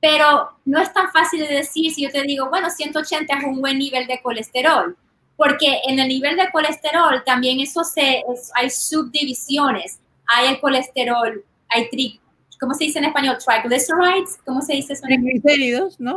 Pero 0.00 0.50
no 0.64 0.80
es 0.80 0.92
tan 0.92 1.10
fácil 1.10 1.40
de 1.40 1.54
decir 1.54 1.92
si 1.92 2.02
yo 2.02 2.10
te 2.10 2.22
digo, 2.22 2.48
bueno, 2.48 2.70
180 2.70 3.38
es 3.38 3.44
un 3.44 3.60
buen 3.60 3.78
nivel 3.78 4.06
de 4.06 4.20
colesterol, 4.22 4.96
porque 5.36 5.80
en 5.86 5.98
el 5.98 6.08
nivel 6.08 6.36
de 6.36 6.50
colesterol 6.50 7.22
también 7.24 7.60
eso 7.60 7.84
se, 7.84 8.24
hay 8.54 8.70
subdivisiones, 8.70 9.98
hay 10.26 10.48
el 10.48 10.60
colesterol, 10.60 11.44
hay 11.68 11.88
tri, 11.90 12.20
¿cómo 12.62 12.74
se 12.74 12.84
dice 12.84 13.00
en 13.00 13.06
español? 13.06 13.38
Triglycerides, 13.44 14.38
¿cómo 14.44 14.62
se 14.62 14.74
dice 14.74 14.92
eso? 14.92 15.02
Triglicéridos, 15.02 15.98
¿no? 15.98 16.14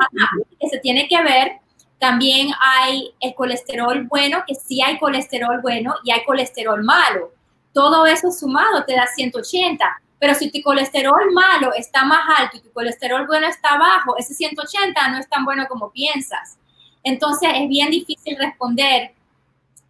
que 0.60 0.70
se 0.70 0.78
tiene 0.78 1.08
que 1.08 1.22
ver 1.24 1.54
También 1.98 2.50
hay 2.62 3.14
el 3.20 3.34
colesterol 3.34 4.06
bueno, 4.08 4.44
que 4.48 4.54
sí 4.54 4.80
hay 4.82 5.00
colesterol 5.00 5.60
bueno 5.62 5.96
y 6.04 6.12
hay 6.12 6.24
colesterol 6.24 6.84
malo. 6.84 7.32
Todo 7.74 8.06
eso 8.06 8.32
sumado 8.32 8.86
te 8.86 8.94
da 8.94 9.08
180. 9.08 10.02
Pero 10.20 10.34
si 10.36 10.52
tu 10.52 10.62
colesterol 10.62 11.32
malo 11.34 11.74
está 11.74 12.06
más 12.06 12.22
alto 12.38 12.58
y 12.58 12.62
tu 12.62 12.72
colesterol 12.72 13.26
bueno 13.26 13.48
está 13.48 13.78
bajo, 13.78 14.16
ese 14.18 14.34
180 14.34 15.10
no 15.10 15.20
es 15.20 15.28
tan 15.28 15.46
bueno 15.46 15.66
como 15.68 15.92
piensas. 15.92 16.58
Entonces 17.06 17.50
es 17.54 17.70
bien 17.70 17.92
difícil 17.92 18.36
responder 18.38 19.12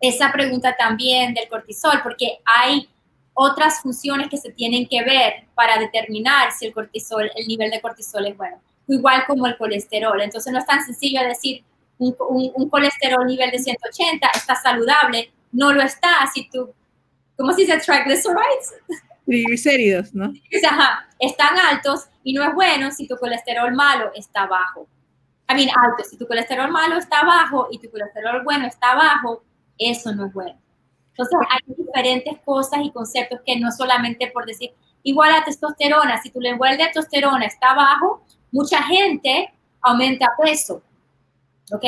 esa 0.02 0.32
pregunta 0.34 0.76
también 0.78 1.34
del 1.34 1.48
cortisol 1.48 2.02
porque 2.04 2.40
hay 2.46 2.90
otras 3.34 3.82
funciones 3.82 4.28
que 4.30 4.38
se 4.38 4.52
tienen 4.52 4.86
que 4.88 5.02
ver 5.02 5.46
para 5.56 5.80
determinar 5.80 6.52
si 6.52 6.66
el 6.66 6.74
cortisol, 6.74 7.32
el 7.36 7.48
nivel 7.48 7.72
de 7.72 7.82
cortisol 7.82 8.28
es 8.28 8.36
bueno, 8.36 8.62
igual 8.88 9.24
como 9.26 9.48
el 9.48 9.58
colesterol. 9.58 10.22
Entonces 10.22 10.52
no 10.52 10.60
es 10.60 10.66
tan 10.66 10.84
sencillo 10.84 11.22
decir 11.22 11.64
un, 11.98 12.16
un, 12.20 12.70
colesterol 12.70 13.26
nivel 13.26 13.50
de 13.50 13.60
180 13.60 14.28
está 14.36 14.56
saludable, 14.56 15.32
no 15.54 15.72
lo 15.72 15.82
está 15.82 16.30
si 16.34 16.50
tú, 16.50 16.74
¿cómo 17.38 17.54
se 17.54 17.62
dice? 17.62 17.78
Triglycerides. 17.78 18.74
Triglicéridos, 19.26 20.14
¿no? 20.14 20.34
Ajá, 20.70 21.08
están 21.18 21.58
altos 21.58 22.08
y 22.26 22.34
no 22.34 22.44
es 22.44 22.54
bueno 22.54 22.92
si 22.92 23.08
tu 23.08 23.16
colesterol 23.16 23.74
malo 23.74 24.12
está 24.16 24.48
bajo. 24.48 24.90
I 25.50 25.54
mean, 25.54 25.70
alto. 25.70 26.04
Si 26.04 26.18
tu 26.18 26.28
colesterol 26.28 26.72
malo 26.72 26.98
está 26.98 27.24
bajo 27.24 27.68
y 27.72 27.80
tu 27.80 27.90
colesterol 27.92 28.44
bueno 28.44 28.66
está 28.66 28.96
bajo, 28.96 29.44
eso 29.78 30.14
no 30.14 30.28
es 30.28 30.34
bueno. 30.34 30.58
Entonces, 31.10 31.38
hay 31.50 31.76
diferentes 31.76 32.40
cosas 32.44 32.80
y 32.84 32.92
conceptos 32.92 33.40
que 33.46 33.58
no 33.60 33.72
solamente 33.72 34.32
por 34.32 34.46
decir, 34.46 34.72
igual 35.04 35.32
a 35.34 35.46
testosterona, 35.46 36.22
si 36.22 36.30
tu 36.30 36.40
nivel 36.40 36.78
de 36.78 36.86
testosterona 36.86 37.46
está 37.46 37.74
bajo, 37.74 38.26
mucha 38.52 38.82
gente 38.84 39.54
aumenta 39.82 40.34
peso, 40.44 40.82
¿ok? 41.72 41.86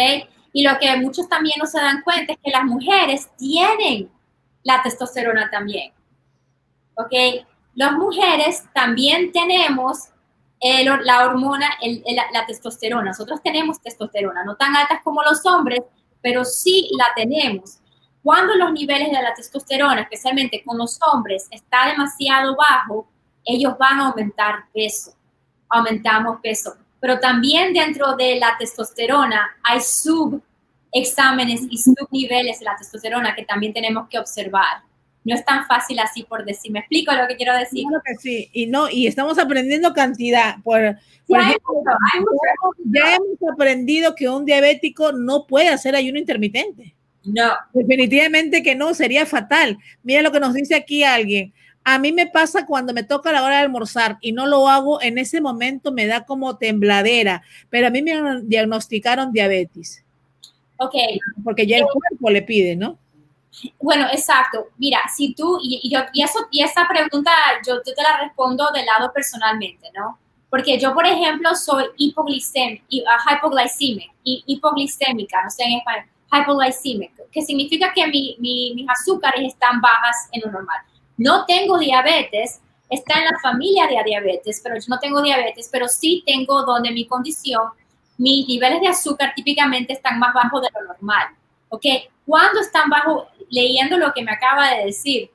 Y 0.53 0.63
lo 0.63 0.77
que 0.79 0.95
muchos 0.97 1.27
también 1.27 1.55
no 1.59 1.65
se 1.65 1.79
dan 1.79 2.03
cuenta 2.03 2.33
es 2.33 2.39
que 2.43 2.51
las 2.51 2.63
mujeres 2.63 3.29
tienen 3.37 4.09
la 4.63 4.81
testosterona 4.81 5.49
también, 5.49 5.91
¿ok? 6.95 7.45
Las 7.73 7.91
mujeres 7.93 8.63
también 8.73 9.31
tenemos 9.31 10.09
la 10.61 11.25
hormona, 11.25 11.69
la 12.31 12.45
testosterona. 12.45 13.11
Nosotros 13.11 13.41
tenemos 13.43 13.81
testosterona, 13.81 14.43
no 14.43 14.55
tan 14.55 14.75
altas 14.75 15.01
como 15.03 15.21
los 15.23 15.45
hombres, 15.45 15.81
pero 16.21 16.43
sí 16.45 16.89
la 16.97 17.05
tenemos. 17.15 17.79
Cuando 18.23 18.55
los 18.55 18.73
niveles 18.73 19.09
de 19.11 19.21
la 19.21 19.33
testosterona, 19.33 20.01
especialmente 20.01 20.61
con 20.65 20.77
los 20.77 20.99
hombres, 21.13 21.47
está 21.51 21.87
demasiado 21.87 22.55
bajo, 22.55 23.07
ellos 23.45 23.77
van 23.77 23.99
a 23.99 24.07
aumentar 24.07 24.65
peso, 24.73 25.13
aumentamos 25.69 26.39
peso. 26.41 26.75
Pero 26.99 27.19
también 27.19 27.73
dentro 27.73 28.15
de 28.15 28.37
la 28.39 28.57
testosterona 28.57 29.55
hay 29.63 29.79
subexámenes 29.79 31.61
y 31.69 31.77
subniveles 31.77 32.59
de 32.59 32.65
la 32.65 32.75
testosterona 32.75 33.35
que 33.35 33.45
también 33.45 33.73
tenemos 33.73 34.09
que 34.09 34.19
observar. 34.19 34.81
No 35.27 35.35
es 35.35 35.43
tan 35.43 35.65
fácil 35.65 35.99
así 35.99 36.23
por 36.23 36.45
decir. 36.45 36.71
¿Me 36.71 36.79
explico 36.79 37.11
lo 37.11 37.27
que 37.27 37.35
quiero 37.35 37.53
decir? 37.53 37.83
Claro 37.85 38.01
que 38.05 38.15
sí. 38.15 38.49
Y 38.53 38.67
no, 38.67 38.89
y 38.89 39.07
estamos 39.07 39.37
aprendiendo 39.37 39.91
cantidad. 39.91 40.55
Por, 40.63 40.97
por 41.27 41.39
ejemplo, 41.41 41.83
ya 42.85 43.15
hemos 43.15 43.53
aprendido 43.53 44.15
que 44.15 44.29
un 44.29 44.45
diabético 44.45 45.11
no 45.11 45.45
puede 45.45 45.67
hacer 45.67 45.97
ayuno 45.97 46.17
intermitente. 46.17 46.95
No. 47.25 47.51
Definitivamente 47.73 48.63
que 48.63 48.75
no, 48.75 48.93
sería 48.93 49.25
fatal. 49.25 49.77
Mira 50.01 50.21
lo 50.21 50.31
que 50.31 50.39
nos 50.39 50.53
dice 50.53 50.75
aquí 50.75 51.03
alguien. 51.03 51.53
A 51.83 51.99
mí 51.99 52.13
me 52.13 52.27
pasa 52.27 52.65
cuando 52.65 52.93
me 52.93 53.03
toca 53.03 53.33
la 53.33 53.43
hora 53.43 53.57
de 53.57 53.63
almorzar 53.63 54.19
y 54.21 54.31
no 54.31 54.45
lo 54.45 54.69
hago, 54.69 55.01
en 55.01 55.17
ese 55.17 55.41
momento 55.41 55.91
me 55.91 56.07
da 56.07 56.23
como 56.23 56.57
tembladera, 56.57 57.43
pero 57.69 57.87
a 57.87 57.89
mí 57.89 58.01
me 58.01 58.43
diagnosticaron 58.43 59.33
diabetes. 59.33 60.05
Ok. 60.77 60.95
Porque 61.43 61.67
ya 61.67 61.79
el 61.79 61.85
cuerpo 61.85 62.29
le 62.29 62.43
pide, 62.43 62.77
¿no? 62.77 62.97
Bueno, 63.79 64.07
exacto. 64.11 64.67
Mira, 64.77 64.99
si 65.15 65.33
tú, 65.33 65.59
y, 65.61 65.89
yo, 65.89 66.01
y, 66.13 66.23
eso, 66.23 66.39
y 66.51 66.61
esa 66.61 66.87
pregunta 66.87 67.31
yo, 67.65 67.75
yo, 67.85 67.93
te 67.93 68.03
la 68.03 68.17
respondo 68.19 68.69
del 68.73 68.85
lado 68.85 69.11
personalmente, 69.13 69.89
¿no? 69.95 70.19
Porque 70.49 70.79
yo, 70.79 70.93
por 70.93 71.05
ejemplo, 71.05 71.53
soy 71.55 71.85
hipoglicémica, 71.97 72.85
hipoglicémica, 74.23 75.43
no 75.43 75.49
sé 75.49 75.63
en 75.63 75.79
español 75.79 76.05
hypoglycemic, 76.31 77.29
que 77.31 77.41
significa 77.41 77.91
que 77.93 78.07
mi, 78.07 78.37
mis 78.39 78.89
azúcares 78.89 79.53
están 79.53 79.81
bajas 79.81 80.29
en 80.31 80.41
lo 80.41 80.51
normal. 80.51 80.79
No 81.17 81.45
tengo 81.45 81.77
diabetes, 81.77 82.61
está 82.89 83.19
en 83.19 83.25
la 83.25 83.39
familia 83.41 83.87
de 83.87 84.03
diabetes, 84.03 84.61
pero 84.63 84.75
yo 84.75 84.85
no 84.87 84.99
tengo 84.99 85.21
diabetes, 85.21 85.69
pero 85.71 85.87
sí 85.87 86.23
tengo 86.25 86.63
donde 86.63 86.91
mi 86.91 87.07
condición, 87.07 87.69
mis 88.17 88.47
niveles 88.47 88.81
de 88.81 88.87
azúcar 88.87 89.33
típicamente 89.35 89.93
están 89.93 90.19
más 90.19 90.33
bajos 90.33 90.61
de 90.61 90.69
lo 90.73 90.87
normal. 90.87 91.27
¿Ok? 91.69 91.85
Cuando 92.25 92.59
están 92.59 92.89
bajos, 92.89 93.27
leyendo 93.49 93.97
lo 93.97 94.13
que 94.13 94.23
me 94.23 94.31
acaba 94.31 94.69
de 94.71 94.85
decir, 94.85 95.31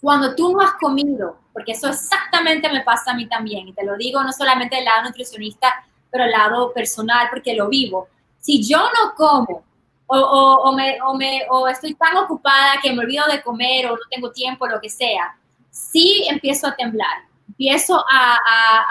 cuando 0.00 0.34
tú 0.34 0.52
no 0.52 0.60
has 0.60 0.74
comido, 0.74 1.38
porque 1.52 1.72
eso 1.72 1.88
exactamente 1.88 2.70
me 2.70 2.82
pasa 2.82 3.12
a 3.12 3.14
mí 3.14 3.26
también, 3.26 3.68
y 3.68 3.72
te 3.72 3.84
lo 3.84 3.96
digo 3.96 4.22
no 4.22 4.32
solamente 4.32 4.76
del 4.76 4.84
lado 4.84 5.04
nutricionista, 5.04 5.84
pero 6.10 6.24
del 6.24 6.32
lado 6.32 6.72
personal, 6.72 7.28
porque 7.30 7.54
lo 7.54 7.68
vivo. 7.68 8.08
Si 8.40 8.62
yo 8.62 8.78
no 8.78 9.14
como 9.16 9.64
o, 10.06 10.18
o, 10.18 10.72
me, 10.72 10.98
o, 11.02 11.14
me, 11.14 11.42
o 11.50 11.66
estoy 11.66 11.94
tan 11.94 12.16
ocupada 12.16 12.74
que 12.80 12.92
me 12.92 13.00
olvido 13.00 13.26
de 13.26 13.42
comer 13.42 13.86
o 13.86 13.90
no 13.90 14.02
tengo 14.10 14.30
tiempo, 14.30 14.66
lo 14.66 14.80
que 14.80 14.88
sea, 14.88 15.36
sí 15.70 16.26
empiezo 16.28 16.68
a 16.68 16.76
temblar, 16.76 17.24
empiezo 17.48 18.04
a, 18.08 18.38
a, 18.46 18.86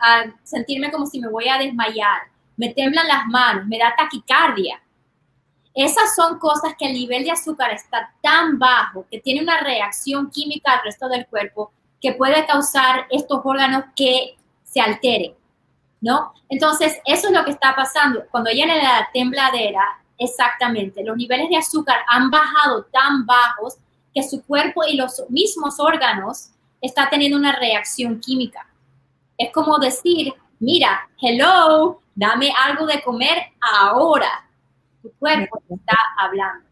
a, 0.00 0.24
sentirme 0.42 0.90
como 0.90 1.06
si 1.06 1.20
me 1.20 1.28
voy 1.28 1.48
a 1.48 1.58
desmayar, 1.58 2.22
me 2.56 2.72
temblan 2.74 3.08
las 3.08 3.26
manos, 3.26 3.66
me 3.66 3.78
da 3.78 3.94
taquicardia. 3.96 4.80
Esas 5.74 6.14
son 6.14 6.38
cosas 6.38 6.74
que 6.78 6.86
el 6.86 6.92
nivel 6.92 7.24
de 7.24 7.30
azúcar 7.30 7.70
está 7.72 8.12
tan 8.22 8.58
bajo 8.58 9.06
que 9.10 9.20
tiene 9.20 9.42
una 9.42 9.60
reacción 9.60 10.30
química 10.30 10.72
al 10.72 10.84
resto 10.84 11.08
del 11.08 11.26
cuerpo 11.26 11.72
que 12.00 12.12
puede 12.12 12.44
causar 12.46 13.06
estos 13.10 13.40
órganos 13.44 13.84
que 13.96 14.36
se 14.64 14.80
alteren, 14.80 15.34
¿no? 16.00 16.32
Entonces, 16.48 16.98
eso 17.04 17.28
es 17.28 17.32
lo 17.32 17.44
que 17.44 17.52
está 17.52 17.74
pasando. 17.74 18.24
Cuando 18.30 18.50
ella 18.50 18.66
le 18.66 18.76
da 18.76 19.08
tembladera, 19.12 20.02
Exactamente, 20.22 21.02
los 21.02 21.16
niveles 21.16 21.48
de 21.48 21.56
azúcar 21.56 21.96
han 22.06 22.30
bajado 22.30 22.84
tan 22.92 23.26
bajos 23.26 23.76
que 24.14 24.22
su 24.22 24.44
cuerpo 24.44 24.84
y 24.84 24.94
los 24.94 25.20
mismos 25.28 25.80
órganos 25.80 26.50
está 26.80 27.10
teniendo 27.10 27.36
una 27.36 27.56
reacción 27.56 28.20
química. 28.20 28.64
Es 29.36 29.50
como 29.52 29.78
decir, 29.78 30.32
mira, 30.60 31.08
hello, 31.20 32.00
dame 32.14 32.52
algo 32.64 32.86
de 32.86 33.02
comer 33.02 33.36
ahora. 33.60 34.48
Tu 35.02 35.12
cuerpo 35.18 35.58
está 35.70 35.96
hablando. 36.18 36.71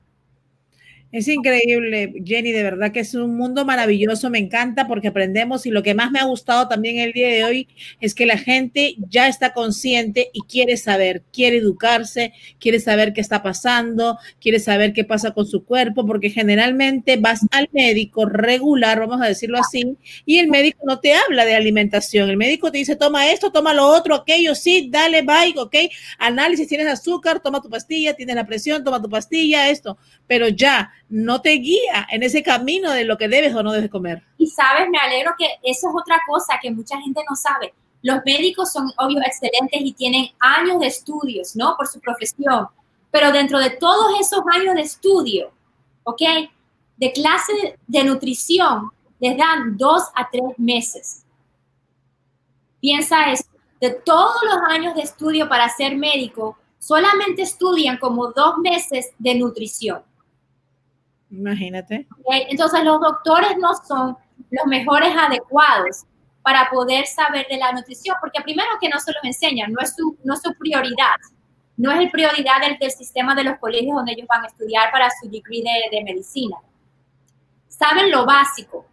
Es 1.13 1.27
increíble, 1.27 2.13
Jenny, 2.25 2.53
de 2.53 2.63
verdad 2.63 2.93
que 2.93 3.01
es 3.01 3.15
un 3.17 3.37
mundo 3.37 3.65
maravilloso, 3.65 4.31
me 4.31 4.39
encanta 4.39 4.87
porque 4.87 5.09
aprendemos 5.09 5.67
y 5.67 5.71
lo 5.71 5.83
que 5.83 5.93
más 5.93 6.13
me 6.13 6.21
ha 6.21 6.25
gustado 6.25 6.69
también 6.69 6.99
el 6.99 7.13
día 7.13 7.27
de 7.27 7.43
hoy 7.43 7.69
es 8.01 8.15
que 8.15 8.27
la 8.27 8.39
gente 8.39 8.95
ya 9.09 9.27
está 9.27 9.53
consciente 9.53 10.31
y 10.33 10.43
quiere 10.43 10.77
saber, 10.77 11.25
quiere 11.33 11.57
educarse, 11.57 12.33
quiere 12.61 12.79
saber 12.79 13.13
qué 13.13 13.21
está 13.23 13.43
pasando, 13.43 14.19
quiere 14.41 14.61
saber 14.61 14.93
qué 14.93 15.03
pasa 15.03 15.33
con 15.33 15.47
su 15.47 15.65
cuerpo, 15.65 16.07
porque 16.07 16.31
generalmente 16.31 17.17
vas 17.17 17.41
al 17.51 17.69
médico 17.73 18.27
regular, 18.27 19.01
vamos 19.01 19.21
a 19.21 19.27
decirlo 19.27 19.59
así, 19.59 19.97
y 20.25 20.39
el 20.39 20.47
médico 20.47 20.79
no 20.87 21.01
te 21.01 21.15
habla 21.15 21.45
de 21.45 21.57
alimentación, 21.57 22.31
el 22.31 22.37
médico 22.37 22.71
te 22.71 22.79
dice, 22.79 22.95
toma 22.95 23.33
esto, 23.33 23.51
toma 23.51 23.75
lo 23.75 23.89
otro, 23.89 24.15
aquello, 24.15 24.55
sí, 24.55 24.89
dale, 24.93 25.23
bye, 25.23 25.55
ok, 25.57 25.75
análisis, 26.19 26.69
tienes 26.69 26.87
azúcar, 26.87 27.41
toma 27.43 27.61
tu 27.61 27.69
pastilla, 27.69 28.15
tienes 28.15 28.37
la 28.37 28.47
presión, 28.47 28.85
toma 28.85 29.03
tu 29.03 29.11
pastilla, 29.11 29.71
esto, 29.71 29.99
pero 30.29 30.47
ya 30.47 30.93
no 31.11 31.43
te 31.43 31.51
guía 31.51 32.07
en 32.11 32.23
ese 32.23 32.43
camino 32.43 32.93
de 32.93 33.05
lo 33.05 33.19
que 33.19 33.29
debes 33.29 33.55
o 33.55 33.63
no 33.63 33.73
debes 33.73 33.91
comer. 33.91 34.23
Y 34.39 34.47
sabes, 34.47 34.89
me 34.89 34.99
alegro 34.99 35.33
que 35.37 35.47
eso 35.63 35.89
es 35.89 35.95
otra 35.95 36.21
cosa 36.27 36.59
que 36.63 36.71
mucha 36.71 36.99
gente 37.01 37.21
no 37.29 37.37
sabe. 37.37 37.75
Los 38.03 38.21
médicos 38.25 38.73
son, 38.73 38.91
obvio, 38.97 39.19
excelentes 39.19 39.81
y 39.81 39.93
tienen 39.93 40.27
años 40.39 40.79
de 40.81 40.87
estudios, 40.87 41.55
¿no? 41.57 41.77
Por 41.77 41.89
su 41.89 42.01
profesión. 42.01 42.69
Pero 43.11 43.33
dentro 43.33 43.59
de 43.59 43.71
todos 43.71 44.19
esos 44.21 44.41
años 44.55 44.77
de 44.77 44.83
estudio, 44.83 45.51
¿ok? 46.05 46.23
De 46.97 47.13
clase 47.13 47.77
de 47.87 48.05
nutrición, 48.05 48.91
les 49.19 49.37
dan 49.37 49.77
dos 49.77 50.05
a 50.15 50.31
tres 50.31 50.57
meses. 50.57 51.25
Piensa 52.81 53.33
eso. 53.33 53.45
De 53.81 53.91
todos 53.91 54.43
los 54.45 54.59
años 54.69 54.95
de 54.95 55.03
estudio 55.03 55.49
para 55.49 55.69
ser 55.69 55.97
médico, 55.97 56.57
solamente 56.79 57.43
estudian 57.43 57.99
como 57.99 58.29
dos 58.29 58.59
meses 58.59 59.11
de 59.19 59.35
nutrición. 59.35 60.03
Imagínate. 61.31 62.07
Entonces 62.49 62.85
los 62.85 63.01
doctores 63.01 63.57
no 63.59 63.75
son 63.87 64.17
los 64.51 64.67
mejores 64.67 65.15
adecuados 65.17 66.05
para 66.43 66.69
poder 66.71 67.07
saber 67.07 67.47
de 67.49 67.59
la 67.59 67.73
nutrición, 67.73 68.17
porque 68.21 68.41
primero 68.43 68.69
que 68.81 68.89
no 68.89 68.99
se 68.99 69.13
los 69.13 69.23
enseñan, 69.25 69.73
no 69.73 69.81
es 69.81 69.95
su, 69.95 70.17
no 70.25 70.35
es 70.35 70.43
su 70.43 70.53
prioridad, 70.55 71.17
no 71.77 71.93
es 71.93 72.01
el 72.01 72.11
prioridad 72.11 72.61
del, 72.61 72.79
del, 72.79 72.91
sistema 72.91 73.35
de 73.35 73.45
los 73.45 73.59
colegios 73.59 73.95
donde 73.95 74.13
ellos 74.13 74.27
van 74.27 74.45
a 74.45 74.49
estudiar 74.49 74.91
para 74.91 75.09
su 75.11 75.29
degree 75.29 75.63
de, 75.63 75.97
de 75.97 76.05
medicina. 76.05 76.57
Saben 77.69 78.11
lo 78.11 78.25
básico, 78.25 78.87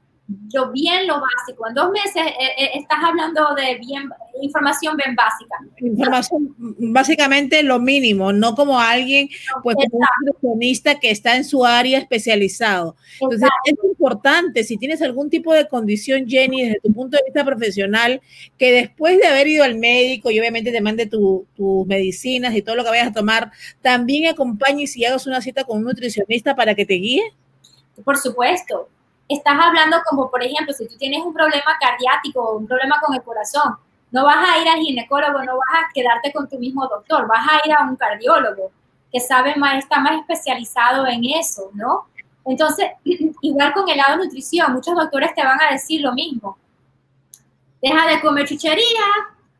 lo 0.53 0.71
bien, 0.71 1.07
lo 1.07 1.21
básico. 1.21 1.67
En 1.67 1.73
dos 1.73 1.89
meses 1.91 2.15
eh, 2.17 2.35
eh, 2.57 2.69
estás 2.75 2.99
hablando 3.03 3.55
de 3.55 3.75
bien 3.79 4.09
información 4.41 4.95
bien 4.97 5.15
básica. 5.15 5.55
Información, 5.79 6.55
básicamente 6.57 7.63
lo 7.63 7.79
mínimo, 7.79 8.31
no 8.33 8.55
como 8.55 8.79
alguien, 8.79 9.29
pues 9.63 9.75
como 9.75 9.97
un 9.97 10.05
nutricionista 10.25 10.99
que 10.99 11.11
está 11.11 11.35
en 11.35 11.43
su 11.43 11.65
área 11.65 11.97
especializado. 11.97 12.95
Entonces, 13.19 13.49
es 13.65 13.75
importante, 13.83 14.63
si 14.63 14.77
tienes 14.77 15.01
algún 15.01 15.29
tipo 15.29 15.53
de 15.53 15.67
condición, 15.67 16.27
Jenny, 16.27 16.65
desde 16.65 16.81
tu 16.81 16.93
punto 16.93 17.17
de 17.17 17.23
vista 17.25 17.43
profesional, 17.43 18.21
que 18.57 18.71
después 18.71 19.17
de 19.17 19.27
haber 19.27 19.47
ido 19.47 19.63
al 19.63 19.77
médico 19.77 20.29
y 20.29 20.39
obviamente 20.39 20.71
te 20.71 20.81
mande 20.81 21.07
tus 21.07 21.87
medicinas 21.87 22.55
y 22.55 22.61
todo 22.61 22.75
lo 22.75 22.83
que 22.83 22.89
vayas 22.89 23.07
a 23.07 23.13
tomar, 23.13 23.51
también 23.81 24.27
acompañes 24.27 24.95
y 24.97 25.05
hagas 25.05 25.25
una 25.25 25.41
cita 25.41 25.63
con 25.63 25.79
un 25.79 25.85
nutricionista 25.85 26.55
para 26.55 26.75
que 26.75 26.85
te 26.85 26.95
guíe. 26.95 27.23
Por 28.03 28.17
supuesto, 28.17 28.89
estás 29.27 29.57
hablando 29.59 29.97
como, 30.09 30.29
por 30.29 30.43
ejemplo, 30.43 30.73
si 30.73 30.87
tú 30.87 30.95
tienes 30.97 31.21
un 31.23 31.33
problema 31.33 31.77
cardíaco 31.79 32.41
o 32.41 32.57
un 32.57 32.67
problema 32.67 32.99
con 32.99 33.15
el 33.15 33.23
corazón, 33.23 33.77
no 34.11 34.25
vas 34.25 34.37
a 34.49 34.57
ir 34.59 34.67
al 34.67 34.79
ginecólogo, 34.79 35.43
no 35.43 35.57
vas 35.57 35.83
a 35.83 35.93
quedarte 35.93 36.31
con 36.31 36.47
tu 36.47 36.57
mismo 36.57 36.87
doctor, 36.87 37.27
vas 37.27 37.45
a 37.49 37.67
ir 37.67 37.73
a 37.73 37.83
un 37.83 37.95
cardiólogo 37.95 38.71
que 39.11 39.19
sabe 39.19 39.55
más, 39.55 39.75
está 39.75 39.99
más 39.99 40.19
especializado 40.19 41.07
en 41.07 41.23
eso, 41.25 41.69
¿no? 41.73 42.07
Entonces, 42.45 42.91
igual 43.41 43.73
con 43.73 43.89
el 43.89 43.97
lado 43.97 44.17
de 44.17 44.25
nutrición, 44.25 44.73
muchos 44.73 44.95
doctores 44.95 45.33
te 45.35 45.43
van 45.43 45.61
a 45.61 45.71
decir 45.71 46.01
lo 46.01 46.13
mismo. 46.13 46.57
Deja 47.81 48.07
de 48.07 48.21
comer 48.21 48.47
chuchería, 48.47 49.05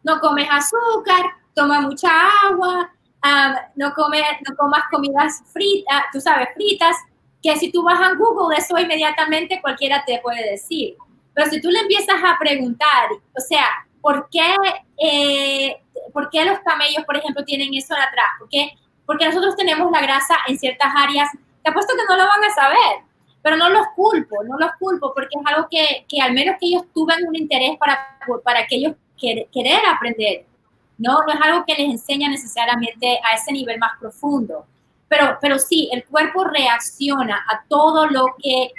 no 0.03 0.20
comes 0.20 0.47
azúcar, 0.49 1.26
toma 1.53 1.82
mucha 1.82 2.09
agua, 2.49 2.89
ah, 3.22 3.61
no, 3.76 3.93
come, 3.93 4.24
no 4.47 4.55
comas 4.55 4.84
comidas 4.89 5.43
fritas, 5.51 6.05
tú 6.11 6.22
sabes, 6.22 6.49
fritas, 6.55 6.95
que 7.41 7.55
si 7.57 7.71
tú 7.71 7.83
vas 7.83 7.99
a 7.99 8.13
Google, 8.15 8.57
eso 8.57 8.77
inmediatamente 8.77 9.61
cualquiera 9.61 10.03
te 10.05 10.19
puede 10.19 10.51
decir. 10.51 10.95
Pero 11.33 11.49
si 11.49 11.61
tú 11.61 11.69
le 11.69 11.79
empiezas 11.79 12.17
a 12.23 12.38
preguntar, 12.39 13.09
o 13.11 13.41
sea, 13.41 13.65
¿por 14.01 14.27
qué, 14.29 14.55
eh, 14.97 15.77
¿por 16.13 16.29
qué 16.29 16.43
los 16.45 16.59
camellos, 16.59 17.05
por 17.05 17.17
ejemplo, 17.17 17.43
tienen 17.45 17.73
eso 17.73 17.93
de 17.93 18.01
atrás? 18.01 18.27
¿Por 18.39 18.49
qué? 18.49 18.71
Porque 19.05 19.25
nosotros 19.25 19.55
tenemos 19.55 19.91
la 19.91 20.01
grasa 20.01 20.35
en 20.47 20.57
ciertas 20.57 20.91
áreas. 20.95 21.29
Te 21.63 21.69
apuesto 21.69 21.93
que 21.95 22.03
no 22.09 22.17
lo 22.17 22.27
van 22.27 22.43
a 22.43 22.53
saber, 22.53 23.03
pero 23.41 23.55
no 23.55 23.69
los 23.69 23.88
culpo, 23.95 24.43
no 24.43 24.57
los 24.57 24.71
culpo, 24.79 25.13
porque 25.13 25.38
es 25.39 25.45
algo 25.45 25.67
que, 25.69 26.05
que 26.09 26.21
al 26.21 26.33
menos 26.33 26.55
que 26.59 26.67
ellos 26.67 26.83
tuvieron 26.93 27.27
un 27.27 27.35
interés 27.35 27.77
para, 27.77 28.17
para 28.43 28.65
que 28.65 28.75
ellos 28.77 28.95
querer 29.17 29.81
aprender. 29.88 30.45
No, 30.97 31.19
no 31.21 31.33
es 31.33 31.41
algo 31.41 31.63
que 31.65 31.75
les 31.75 31.89
enseña 31.89 32.29
necesariamente 32.29 33.19
a 33.23 33.35
ese 33.35 33.51
nivel 33.51 33.77
más 33.77 33.91
profundo. 33.99 34.65
Pero, 35.10 35.38
pero 35.41 35.60
sí, 35.60 35.89
el 35.91 36.05
cuerpo 36.05 36.43
reacciona 36.43 37.45
a 37.49 37.64
todo 37.68 38.08
lo 38.08 38.26
que 38.41 38.72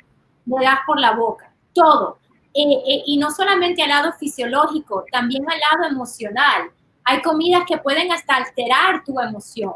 le 0.45 0.65
das 0.65 0.81
por 0.87 1.01
la 1.01 1.13
boca, 1.13 1.51
todo. 1.73 2.19
Eh, 2.55 2.63
eh, 2.63 3.03
y 3.07 3.19
no 3.19 3.31
solamente 3.31 3.83
al 3.83 3.91
lado 3.91 4.13
fisiológico, 4.13 5.05
también 5.13 5.45
al 5.49 5.59
lado 5.59 5.91
emocional. 5.91 6.71
Hay 7.05 7.23
comidas 7.23 7.63
que 7.67 7.79
pueden 7.79 8.11
hasta 8.13 8.37
alterar 8.37 9.05
tu 9.05 9.19
emoción. 9.21 9.75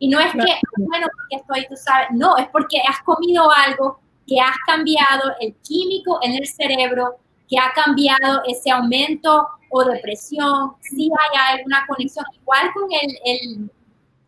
Y 0.00 0.08
no 0.08 0.18
es 0.20 0.32
que, 0.32 0.60
bueno, 0.76 1.06
porque 1.12 1.36
estoy, 1.36 1.66
tú 1.68 1.76
sabes, 1.76 2.08
no, 2.12 2.36
es 2.36 2.48
porque 2.48 2.80
has 2.80 3.00
comido 3.02 3.50
algo 3.50 4.00
que 4.26 4.40
has 4.40 4.56
cambiado 4.66 5.32
el 5.40 5.54
químico 5.56 6.18
en 6.22 6.34
el 6.34 6.46
cerebro, 6.46 7.16
que 7.48 7.58
ha 7.58 7.72
cambiado 7.72 8.42
ese 8.46 8.70
aumento 8.70 9.48
o 9.70 9.84
depresión, 9.84 10.74
si 10.80 11.10
hay 11.10 11.56
alguna 11.58 11.84
conexión, 11.86 12.24
igual 12.40 12.70
con 12.72 12.84
el, 12.92 13.18
el, 13.24 13.70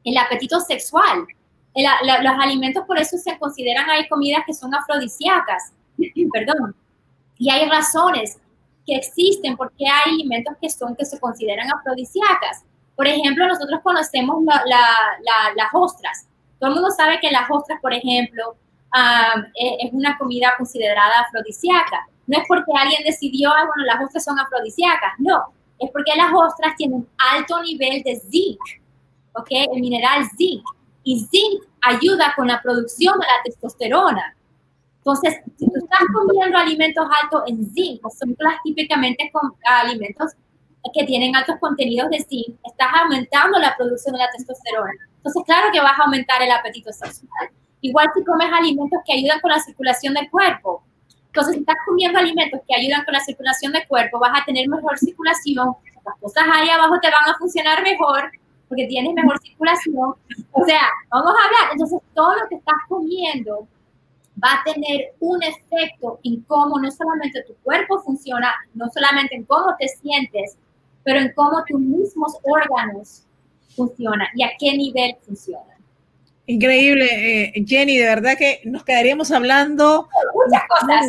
el 0.04 0.18
apetito 0.18 0.60
sexual 0.60 1.26
los 1.74 2.34
alimentos 2.40 2.84
por 2.86 2.98
eso 2.98 3.16
se 3.16 3.38
consideran, 3.38 3.88
hay 3.88 4.08
comidas 4.08 4.42
que 4.46 4.54
son 4.54 4.74
afrodisíacas, 4.74 5.72
perdón, 6.32 6.74
y 7.38 7.50
hay 7.50 7.68
razones 7.68 8.38
que 8.86 8.96
existen 8.96 9.56
porque 9.56 9.86
hay 9.86 10.14
alimentos 10.14 10.54
que 10.60 10.68
son, 10.68 10.96
que 10.96 11.04
se 11.04 11.18
consideran 11.20 11.70
afrodisíacas. 11.72 12.64
Por 12.96 13.06
ejemplo, 13.06 13.46
nosotros 13.46 13.80
conocemos 13.82 14.44
las 14.44 15.68
ostras. 15.72 16.26
Todo 16.58 16.70
el 16.70 16.76
mundo 16.76 16.90
sabe 16.90 17.18
que 17.20 17.30
las 17.30 17.50
ostras, 17.50 17.78
por 17.80 17.94
ejemplo, 17.94 18.56
e, 19.54 19.86
es 19.86 19.92
una 19.92 20.18
comida 20.18 20.54
considerada 20.58 21.20
afrodisíaca. 21.20 22.08
No 22.26 22.38
es 22.38 22.44
porque 22.46 22.72
alguien 22.76 23.02
decidió, 23.04 23.50
ah, 23.50 23.64
bueno, 23.66 23.84
las 23.86 24.04
ostras 24.04 24.24
son 24.24 24.38
afrodisíacas, 24.38 25.14
no, 25.18 25.44
es 25.78 25.90
porque 25.90 26.12
las 26.14 26.32
ostras 26.32 26.74
tienen 26.76 27.08
alto 27.16 27.62
nivel 27.62 28.02
de 28.02 28.20
zinc, 28.20 28.60
¿ok? 29.32 29.48
El 29.50 29.80
mineral 29.80 30.28
zinc 30.36 30.62
y 31.04 31.20
zinc 31.20 31.62
ayuda 31.82 32.34
con 32.36 32.48
la 32.48 32.60
producción 32.62 33.18
de 33.18 33.26
la 33.26 33.42
testosterona. 33.44 34.36
Entonces, 34.98 35.40
si 35.58 35.66
tú 35.66 35.72
estás 35.76 36.00
comiendo 36.12 36.58
alimentos 36.58 37.06
altos 37.22 37.42
en 37.46 37.72
zinc, 37.72 38.00
son 38.10 38.36
típicamente 38.64 39.30
con 39.32 39.54
alimentos 39.64 40.32
que 40.94 41.04
tienen 41.04 41.34
altos 41.36 41.56
contenidos 41.60 42.10
de 42.10 42.20
zinc, 42.20 42.56
estás 42.64 42.88
aumentando 43.02 43.58
la 43.58 43.76
producción 43.76 44.14
de 44.14 44.18
la 44.18 44.30
testosterona. 44.30 44.92
Entonces, 45.16 45.42
claro 45.46 45.68
que 45.72 45.80
vas 45.80 45.98
a 45.98 46.04
aumentar 46.04 46.42
el 46.42 46.50
apetito 46.50 46.92
sexual. 46.92 47.50
Igual 47.82 48.10
si 48.14 48.24
comes 48.24 48.52
alimentos 48.52 49.00
que 49.06 49.14
ayudan 49.14 49.40
con 49.40 49.50
la 49.50 49.58
circulación 49.58 50.14
del 50.14 50.30
cuerpo. 50.30 50.82
Entonces, 51.26 51.54
si 51.54 51.60
estás 51.60 51.76
comiendo 51.86 52.18
alimentos 52.18 52.60
que 52.66 52.74
ayudan 52.74 53.04
con 53.04 53.14
la 53.14 53.20
circulación 53.20 53.72
del 53.72 53.86
cuerpo, 53.86 54.18
vas 54.18 54.40
a 54.40 54.44
tener 54.44 54.68
mejor 54.68 54.98
circulación, 54.98 55.76
las 56.04 56.16
cosas 56.20 56.44
ahí 56.52 56.68
abajo 56.68 56.98
te 57.00 57.08
van 57.08 57.34
a 57.34 57.38
funcionar 57.38 57.82
mejor, 57.82 58.30
porque 58.70 58.86
tienes 58.86 59.12
mejor 59.12 59.38
circulación. 59.40 60.14
O 60.52 60.64
sea, 60.64 60.82
vamos 61.10 61.34
a 61.34 61.44
hablar. 61.44 61.72
Entonces, 61.72 61.98
todo 62.14 62.36
lo 62.36 62.48
que 62.48 62.54
estás 62.54 62.76
comiendo 62.88 63.66
va 64.42 64.60
a 64.60 64.64
tener 64.64 65.12
un 65.18 65.42
efecto 65.42 66.20
en 66.22 66.40
cómo 66.42 66.78
no 66.78 66.88
solamente 66.90 67.42
tu 67.42 67.54
cuerpo 67.64 68.00
funciona, 68.00 68.54
no 68.74 68.88
solamente 68.88 69.34
en 69.34 69.44
cómo 69.44 69.74
te 69.76 69.88
sientes, 69.88 70.56
pero 71.02 71.18
en 71.18 71.32
cómo 71.34 71.64
tus 71.66 71.80
mismos 71.80 72.38
órganos 72.44 73.24
funcionan 73.74 74.28
y 74.36 74.44
a 74.44 74.50
qué 74.56 74.76
nivel 74.76 75.16
funcionan. 75.26 75.66
Increíble, 76.46 77.06
eh, 77.06 77.64
Jenny, 77.66 77.98
de 77.98 78.06
verdad 78.06 78.38
que 78.38 78.60
nos 78.64 78.84
quedaríamos 78.84 79.32
hablando 79.32 80.08
muchas 80.32 80.62
cosas 80.68 81.06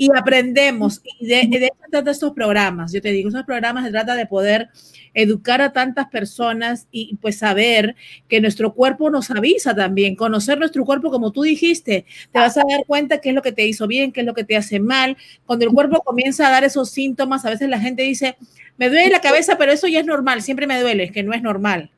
y 0.00 0.08
aprendemos. 0.16 1.02
Y 1.04 1.26
de, 1.26 1.58
de 1.58 1.66
eso 1.66 1.74
trata 1.90 2.10
estos 2.10 2.32
programas. 2.32 2.90
Yo 2.90 3.02
te 3.02 3.10
digo, 3.10 3.28
estos 3.28 3.44
programas 3.44 3.84
se 3.84 3.90
trata 3.90 4.14
de 4.14 4.24
poder 4.24 4.70
educar 5.12 5.60
a 5.60 5.74
tantas 5.74 6.08
personas 6.08 6.88
y 6.90 7.16
pues 7.16 7.36
saber 7.36 7.96
que 8.26 8.40
nuestro 8.40 8.72
cuerpo 8.72 9.10
nos 9.10 9.30
avisa 9.30 9.74
también, 9.74 10.16
conocer 10.16 10.58
nuestro 10.58 10.86
cuerpo 10.86 11.10
como 11.10 11.32
tú 11.32 11.42
dijiste, 11.42 12.06
te 12.32 12.38
vas 12.38 12.56
a 12.56 12.62
dar 12.66 12.86
cuenta 12.86 13.20
qué 13.20 13.28
es 13.28 13.34
lo 13.34 13.42
que 13.42 13.52
te 13.52 13.66
hizo 13.66 13.86
bien, 13.86 14.10
qué 14.10 14.20
es 14.20 14.26
lo 14.26 14.32
que 14.32 14.44
te 14.44 14.56
hace 14.56 14.80
mal. 14.80 15.18
Cuando 15.44 15.66
el 15.66 15.70
cuerpo 15.70 16.00
comienza 16.00 16.48
a 16.48 16.50
dar 16.50 16.64
esos 16.64 16.90
síntomas, 16.90 17.44
a 17.44 17.50
veces 17.50 17.68
la 17.68 17.78
gente 17.78 18.02
dice, 18.02 18.38
me 18.78 18.88
duele 18.88 19.10
la 19.10 19.20
cabeza, 19.20 19.58
pero 19.58 19.70
eso 19.70 19.86
ya 19.86 20.00
es 20.00 20.06
normal, 20.06 20.40
siempre 20.40 20.66
me 20.66 20.80
duele, 20.80 21.04
es 21.04 21.12
que 21.12 21.22
no 21.22 21.34
es 21.34 21.42
normal 21.42 21.90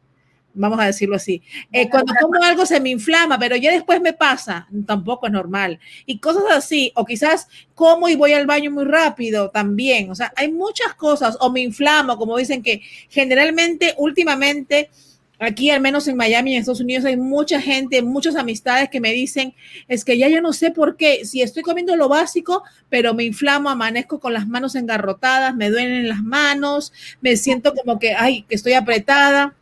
vamos 0.55 0.81
a 0.81 0.87
decirlo 0.87 1.17
así. 1.17 1.43
Eh, 1.73 1.89
cuando 1.89 2.15
como 2.21 2.43
algo 2.43 2.67
se 2.67 2.81
me 2.81 2.91
inflama, 2.91 3.39
pero 3.39 3.57
ya 3.57 3.73
después 3.73 4.01
me 4.01 4.13
pasa, 4.13 4.69
tampoco 4.87 5.27
es 5.27 5.33
normal. 5.33 5.79
Y 6.07 6.19
cosas 6.19 6.45
así, 6.51 6.93
o 6.95 7.05
quizás 7.05 7.49
como 7.75 8.09
y 8.09 8.17
voy 8.17 8.33
al 8.33 8.47
baño 8.47 8.71
muy 8.71 8.85
rápido 8.85 9.51
también. 9.51 10.11
O 10.11 10.15
sea, 10.15 10.33
hay 10.37 10.51
muchas 10.53 10.95
cosas, 10.95 11.37
o 11.41 11.51
me 11.51 11.61
inflamo, 11.61 12.17
como 12.17 12.37
dicen 12.37 12.63
que 12.63 12.83
generalmente, 13.09 13.95
últimamente, 13.99 14.91
aquí 15.39 15.71
al 15.71 15.81
menos 15.81 16.07
en 16.07 16.17
Miami, 16.17 16.55
en 16.55 16.61
Estados 16.61 16.81
Unidos, 16.81 17.05
hay 17.05 17.17
mucha 17.17 17.61
gente, 17.61 18.03
muchas 18.03 18.37
amistades 18.37 18.89
que 18.91 19.01
me 19.01 19.13
dicen, 19.13 19.55
es 19.89 20.05
que 20.05 20.17
ya 20.17 20.29
yo 20.29 20.41
no 20.41 20.53
sé 20.53 20.71
por 20.71 20.97
qué, 20.97 21.25
si 21.25 21.43
estoy 21.43 21.63
comiendo 21.63 21.97
lo 21.97 22.09
básico, 22.09 22.63
pero 22.89 23.15
me 23.15 23.25
inflamo, 23.25 23.69
amanezco 23.69 24.21
con 24.21 24.33
las 24.35 24.47
manos 24.47 24.75
engarrotadas, 24.75 25.57
me 25.57 25.71
duelen 25.71 26.09
las 26.09 26.23
manos, 26.23 26.93
me 27.21 27.37
siento 27.37 27.75
como 27.75 27.99
que, 27.99 28.15
ay, 28.15 28.43
que 28.49 28.55
estoy 28.55 28.75
apretada 28.75 29.57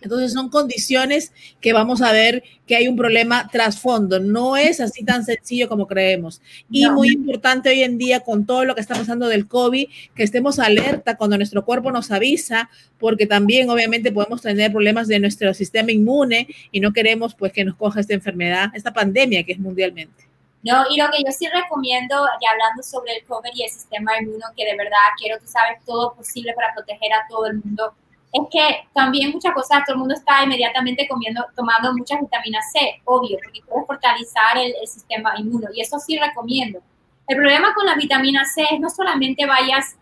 entonces 0.00 0.32
son 0.32 0.48
condiciones 0.48 1.32
que 1.60 1.72
vamos 1.72 2.00
a 2.00 2.12
ver 2.12 2.42
que 2.66 2.76
hay 2.76 2.88
un 2.88 2.96
problema 2.96 3.48
trasfondo. 3.48 4.20
No 4.20 4.56
es 4.56 4.80
así 4.80 5.04
tan 5.04 5.24
sencillo 5.24 5.68
como 5.68 5.86
creemos. 5.86 6.40
Y 6.70 6.88
muy 6.88 7.08
importante 7.08 7.68
hoy 7.68 7.82
en 7.82 7.98
día 7.98 8.20
con 8.20 8.46
todo 8.46 8.64
lo 8.64 8.74
que 8.74 8.80
está 8.80 8.94
pasando 8.94 9.28
del 9.28 9.48
COVID, 9.48 9.88
que 10.14 10.22
estemos 10.22 10.58
alerta 10.58 11.16
cuando 11.16 11.36
nuestro 11.36 11.64
cuerpo 11.64 11.92
nos 11.92 12.10
avisa, 12.10 12.70
porque 12.98 13.26
también 13.26 13.68
obviamente 13.68 14.12
podemos 14.12 14.42
tener 14.42 14.72
problemas 14.72 15.08
de 15.08 15.20
nuestro 15.20 15.52
sistema 15.54 15.92
inmune 15.92 16.48
y 16.72 16.80
no 16.80 16.92
queremos 16.92 17.34
pues 17.34 17.52
que 17.52 17.64
nos 17.64 17.76
coja 17.76 18.00
esta 18.00 18.14
enfermedad, 18.14 18.70
esta 18.74 18.92
pandemia 18.92 19.44
que 19.44 19.52
es 19.52 19.58
mundialmente. 19.58 20.26
No, 20.62 20.84
y 20.90 21.00
lo 21.00 21.08
que 21.10 21.22
yo 21.24 21.30
sí 21.30 21.46
recomiendo, 21.46 22.16
ya 22.42 22.50
hablando 22.50 22.82
sobre 22.82 23.14
el 23.16 23.24
COVID 23.24 23.50
y 23.54 23.62
el 23.62 23.70
sistema 23.70 24.12
inmune, 24.20 24.42
que 24.56 24.64
de 24.64 24.76
verdad 24.76 25.14
quiero, 25.16 25.38
tú 25.38 25.46
sabes, 25.46 25.78
todo 25.84 26.14
posible 26.14 26.54
para 26.54 26.74
proteger 26.74 27.12
a 27.12 27.26
todo 27.28 27.46
el 27.46 27.62
mundo 27.62 27.94
es 28.32 28.42
que 28.50 28.88
también 28.92 29.32
muchas 29.32 29.54
cosas, 29.54 29.84
todo 29.84 29.94
el 29.94 30.00
mundo 30.00 30.14
está 30.14 30.42
inmediatamente 30.42 31.06
comiendo, 31.08 31.44
tomando 31.54 31.92
muchas 31.94 32.20
vitaminas 32.20 32.70
C, 32.72 33.00
obvio, 33.04 33.38
porque 33.42 33.60
puede 33.66 33.86
fortalecer 33.86 34.56
el, 34.56 34.86
sistema 34.86 35.34
inmuno 35.38 35.68
y 35.74 35.80
eso 35.80 35.98
sí 35.98 36.18
recomiendo. 36.18 36.80
El 37.26 37.36
problema 37.36 37.74
con 37.74 37.86
la 37.86 37.94
vitamina 37.94 38.44
C 38.44 38.62
es 38.70 38.80
no 38.80 38.90
solamente 38.90 39.46
vayas 39.46 39.96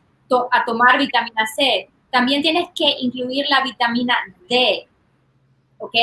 a 0.51 0.65
tomar 0.65 0.99
vitamina 0.99 1.47
C, 1.55 1.89
también 2.11 2.43
tienes 2.43 2.69
que 2.75 2.89
incluir 3.01 3.47
la 3.49 3.63
vitamina 3.63 4.17
D, 4.49 4.89
¿ok? 5.79 5.95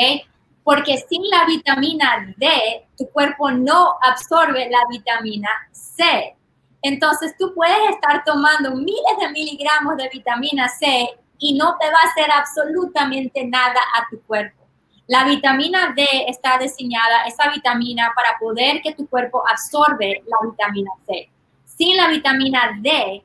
Porque 0.64 0.98
sin 1.08 1.22
la 1.28 1.44
vitamina 1.44 2.34
D, 2.36 2.86
tu 2.96 3.08
cuerpo 3.10 3.50
no 3.50 3.96
absorbe 4.02 4.70
la 4.70 4.80
vitamina 4.90 5.48
C. 5.72 6.36
Entonces 6.82 7.34
tú 7.38 7.52
puedes 7.54 7.90
estar 7.90 8.24
tomando 8.24 8.74
miles 8.74 9.16
de 9.20 9.30
miligramos 9.30 9.96
de 9.96 10.08
vitamina 10.08 10.68
C 10.68 11.08
y 11.42 11.54
no 11.54 11.76
te 11.78 11.86
va 11.86 11.98
a 11.98 12.08
hacer 12.08 12.30
absolutamente 12.30 13.44
nada 13.44 13.80
a 13.96 14.08
tu 14.08 14.22
cuerpo. 14.22 14.62
La 15.08 15.24
vitamina 15.24 15.92
D 15.94 16.06
está 16.28 16.56
diseñada, 16.56 17.24
esa 17.26 17.50
vitamina, 17.50 18.12
para 18.14 18.38
poder 18.38 18.80
que 18.80 18.94
tu 18.94 19.08
cuerpo 19.08 19.42
absorbe 19.50 20.22
la 20.24 20.48
vitamina 20.48 20.92
C. 21.04 21.28
Sin 21.64 21.96
la 21.96 22.08
vitamina 22.08 22.78
D, 22.80 23.24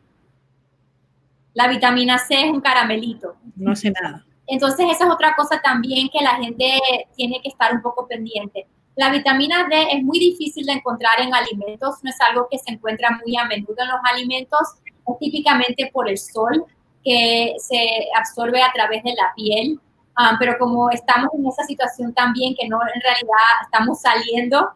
la 1.53 1.67
vitamina 1.67 2.17
C 2.17 2.45
es 2.45 2.51
un 2.51 2.59
caramelito. 2.59 3.35
No 3.55 3.71
hace 3.71 3.91
nada. 3.91 4.25
Entonces, 4.47 4.87
esa 4.89 5.05
es 5.05 5.11
otra 5.11 5.35
cosa 5.35 5.61
también 5.61 6.09
que 6.11 6.21
la 6.21 6.35
gente 6.37 6.79
tiene 7.15 7.39
que 7.43 7.49
estar 7.49 7.71
un 7.71 7.83
poco 7.83 8.07
pendiente. 8.07 8.65
La 8.95 9.11
vitamina 9.11 9.67
D 9.69 9.89
es 9.91 10.03
muy 10.03 10.17
difícil 10.17 10.65
de 10.65 10.73
encontrar 10.73 11.21
en 11.21 11.35
alimentos, 11.35 11.97
no 12.01 12.09
es 12.09 12.19
algo 12.21 12.47
que 12.49 12.57
se 12.57 12.71
encuentra 12.71 13.11
muy 13.23 13.37
a 13.37 13.45
menudo 13.45 13.75
en 13.77 13.89
los 13.89 13.99
alimentos, 14.11 14.59
es 14.85 15.19
típicamente 15.19 15.91
por 15.93 16.09
el 16.09 16.17
sol 16.17 16.65
que 17.07 17.55
se 17.57 18.09
absorbe 18.17 18.61
a 18.61 18.71
través 18.73 19.01
de 19.03 19.11
la 19.11 19.31
piel, 19.33 19.79
ah, 20.17 20.35
pero 20.37 20.57
como 20.59 20.89
estamos 20.89 21.29
en 21.33 21.47
esa 21.47 21.63
situación 21.63 22.13
también 22.13 22.53
que 22.53 22.67
no 22.67 22.79
en 22.81 23.01
realidad 23.01 23.63
estamos 23.63 24.01
saliendo, 24.01 24.71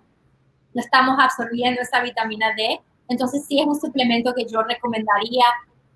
no 0.73 0.81
estamos 0.81 1.17
absorbiendo 1.19 1.81
esa 1.81 2.01
vitamina 2.01 2.53
D, 2.55 2.79
entonces 3.09 3.45
sí 3.45 3.59
es 3.59 3.67
un 3.67 3.79
suplemento 3.79 4.33
que 4.33 4.45
yo 4.45 4.63
recomendaría 4.63 5.43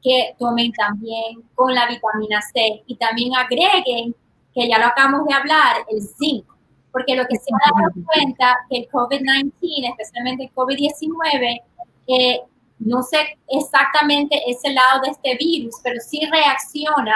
que 0.03 0.35
tomen 0.37 0.73
también 0.73 1.41
con 1.55 1.73
la 1.73 1.87
vitamina 1.87 2.41
C. 2.41 2.83
Y 2.85 2.95
también 2.97 3.33
agreguen, 3.35 4.13
que 4.53 4.67
ya 4.67 4.77
lo 4.77 4.87
acabamos 4.87 5.25
de 5.25 5.33
hablar, 5.33 5.77
el 5.89 6.01
zinc, 6.01 6.45
porque 6.91 7.15
lo 7.15 7.25
que 7.25 7.37
se 7.37 7.49
ha 7.51 7.71
dado 7.71 8.05
cuenta 8.05 8.57
que 8.69 8.79
el 8.79 8.89
COVID-19, 8.89 9.89
especialmente 9.89 10.43
el 10.43 10.53
COVID-19, 10.53 11.61
eh, 12.07 12.41
no 12.79 13.03
sé 13.03 13.37
exactamente 13.47 14.41
ese 14.47 14.71
lado 14.71 15.01
de 15.03 15.11
este 15.11 15.35
virus, 15.37 15.75
pero 15.83 15.99
sí 15.99 16.19
reacciona 16.31 17.15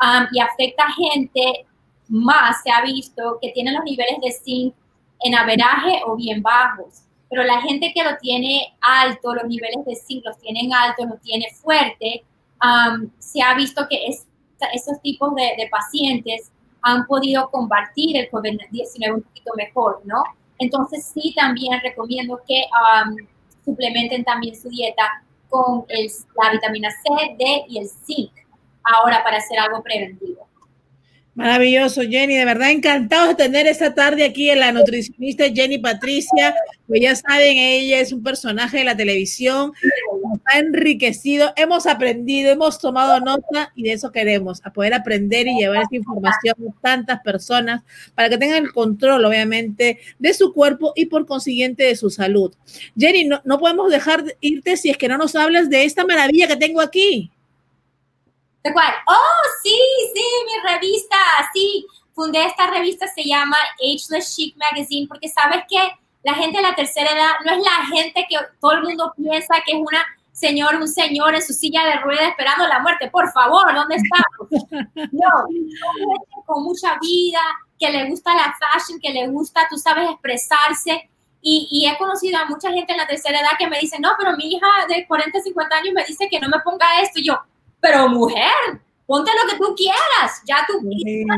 um, 0.00 0.26
y 0.32 0.40
afecta 0.40 0.84
a 0.84 0.92
gente 0.92 1.66
más, 2.08 2.62
se 2.62 2.70
ha 2.70 2.82
visto, 2.82 3.38
que 3.40 3.50
tiene 3.52 3.72
los 3.72 3.84
niveles 3.84 4.20
de 4.20 4.32
zinc 4.32 4.74
en 5.20 5.34
averaje 5.34 6.00
o 6.06 6.16
bien 6.16 6.42
bajos. 6.42 7.02
Pero 7.30 7.44
la 7.44 7.60
gente 7.60 7.92
que 7.94 8.02
lo 8.02 8.16
tiene 8.18 8.74
alto, 8.80 9.34
los 9.34 9.44
niveles 9.44 9.84
de 9.84 9.94
zinc 9.96 10.24
los 10.24 10.38
tienen 10.38 10.72
altos, 10.72 11.06
lo 11.06 11.16
tiene 11.18 11.46
fuerte, 11.62 12.24
se 13.18 13.42
ha 13.42 13.54
visto 13.54 13.86
que 13.88 14.06
esos 14.06 15.00
tipos 15.02 15.34
de, 15.34 15.68
pacientes 15.70 16.50
han 16.82 17.06
podido 17.06 17.50
combatir 17.50 18.16
el 18.16 18.30
COVID-19 18.30 19.14
un 19.14 19.22
poquito 19.22 19.52
mejor, 19.56 20.00
¿no? 20.04 20.22
Entonces 20.58 21.10
sí, 21.12 21.34
también 21.36 21.78
recomiendo 21.82 22.40
que 22.46 22.64
suplementen 23.68 24.24
también 24.24 24.56
su 24.56 24.68
dieta 24.68 25.22
con 25.48 25.84
la 26.42 26.50
vitamina 26.50 26.90
C, 26.90 27.36
D 27.38 27.64
y 27.68 27.78
el 27.78 27.88
zinc, 27.88 28.32
ahora 28.82 29.22
para 29.22 29.38
hacer 29.38 29.58
algo 29.58 29.82
preventivo. 29.82 30.47
Maravilloso, 31.38 32.00
Jenny. 32.02 32.36
De 32.36 32.44
verdad, 32.44 32.72
encantado 32.72 33.28
de 33.28 33.36
tener 33.36 33.68
esta 33.68 33.94
tarde 33.94 34.24
aquí 34.24 34.50
en 34.50 34.58
la 34.58 34.72
nutricionista 34.72 35.44
Jenny 35.48 35.78
Patricia. 35.78 36.52
Pues 36.88 37.00
ya 37.00 37.14
saben, 37.14 37.56
ella 37.56 38.00
es 38.00 38.12
un 38.12 38.24
personaje 38.24 38.78
de 38.78 38.84
la 38.84 38.96
televisión. 38.96 39.72
Nos 40.24 40.40
ha 40.46 40.58
enriquecido, 40.58 41.52
hemos 41.54 41.86
aprendido, 41.86 42.50
hemos 42.50 42.80
tomado 42.80 43.20
nota 43.20 43.70
y 43.76 43.84
de 43.84 43.92
eso 43.92 44.10
queremos, 44.10 44.60
a 44.64 44.72
poder 44.72 44.94
aprender 44.94 45.46
y 45.46 45.54
llevar 45.54 45.82
esa 45.82 45.94
información 45.94 46.56
a 46.70 46.80
tantas 46.80 47.20
personas 47.20 47.84
para 48.16 48.28
que 48.28 48.38
tengan 48.38 48.64
el 48.64 48.72
control, 48.72 49.24
obviamente, 49.24 50.00
de 50.18 50.34
su 50.34 50.52
cuerpo 50.52 50.92
y 50.96 51.06
por 51.06 51.24
consiguiente 51.24 51.84
de 51.84 51.94
su 51.94 52.10
salud. 52.10 52.52
Jenny, 52.98 53.26
no, 53.26 53.40
no 53.44 53.60
podemos 53.60 53.92
dejar 53.92 54.24
de 54.24 54.36
irte 54.40 54.76
si 54.76 54.90
es 54.90 54.96
que 54.96 55.06
no 55.06 55.16
nos 55.16 55.36
hablas 55.36 55.70
de 55.70 55.84
esta 55.84 56.04
maravilla 56.04 56.48
que 56.48 56.56
tengo 56.56 56.80
aquí. 56.80 57.30
¿De 58.64 58.72
cuál? 58.72 58.92
Oh, 59.06 59.48
sí, 59.62 59.78
sí, 60.14 60.24
mi 60.46 60.70
revista, 60.70 61.16
sí. 61.52 61.86
Fundé 62.14 62.44
esta 62.44 62.66
revista, 62.66 63.06
se 63.06 63.24
llama 63.24 63.56
Ageless 63.74 64.34
Chic 64.34 64.56
Magazine, 64.56 65.06
porque 65.06 65.28
sabes 65.28 65.64
que 65.68 65.78
la 66.24 66.34
gente 66.34 66.56
de 66.56 66.64
la 66.64 66.74
tercera 66.74 67.12
edad 67.12 67.32
no 67.44 67.52
es 67.52 67.62
la 67.62 67.86
gente 67.86 68.26
que 68.28 68.36
todo 68.60 68.72
el 68.72 68.82
mundo 68.82 69.12
piensa 69.16 69.54
que 69.64 69.72
es 69.72 69.78
una 69.78 70.04
señor, 70.38 70.76
un 70.76 70.88
señor 70.88 71.34
en 71.34 71.42
su 71.42 71.52
silla 71.52 71.84
de 71.84 71.96
ruedas 71.96 72.28
esperando 72.28 72.66
la 72.66 72.78
muerte. 72.78 73.10
Por 73.10 73.30
favor, 73.32 73.74
¿dónde 73.74 73.96
está? 73.96 74.24
No, 75.12 75.28
con 76.46 76.64
mucha 76.64 76.96
vida, 77.00 77.40
que 77.78 77.90
le 77.90 78.08
gusta 78.08 78.34
la 78.34 78.54
fashion, 78.58 79.00
que 79.00 79.12
le 79.12 79.28
gusta, 79.28 79.66
tú 79.68 79.76
sabes, 79.76 80.08
expresarse. 80.10 81.10
Y, 81.40 81.68
y, 81.70 81.86
he 81.86 81.96
conocido 81.98 82.38
a 82.38 82.46
mucha 82.46 82.70
gente 82.72 82.92
en 82.92 82.98
la 82.98 83.06
tercera 83.06 83.40
edad 83.40 83.50
que 83.58 83.68
me 83.68 83.78
dice, 83.78 83.98
no, 84.00 84.10
pero 84.18 84.36
mi 84.36 84.52
hija 84.52 84.66
de 84.88 85.06
40, 85.06 85.40
50 85.40 85.76
años 85.76 85.94
me 85.94 86.04
dice 86.04 86.28
que 86.28 86.40
no 86.40 86.48
me 86.48 86.58
ponga 86.60 87.00
esto. 87.00 87.20
Y 87.20 87.26
yo, 87.26 87.40
pero 87.80 88.08
mujer, 88.08 88.80
ponte 89.06 89.30
lo 89.42 89.50
que 89.50 89.58
tú 89.58 89.74
quieras, 89.74 90.42
ya 90.46 90.66
tu, 90.66 90.80
vida, 90.80 91.36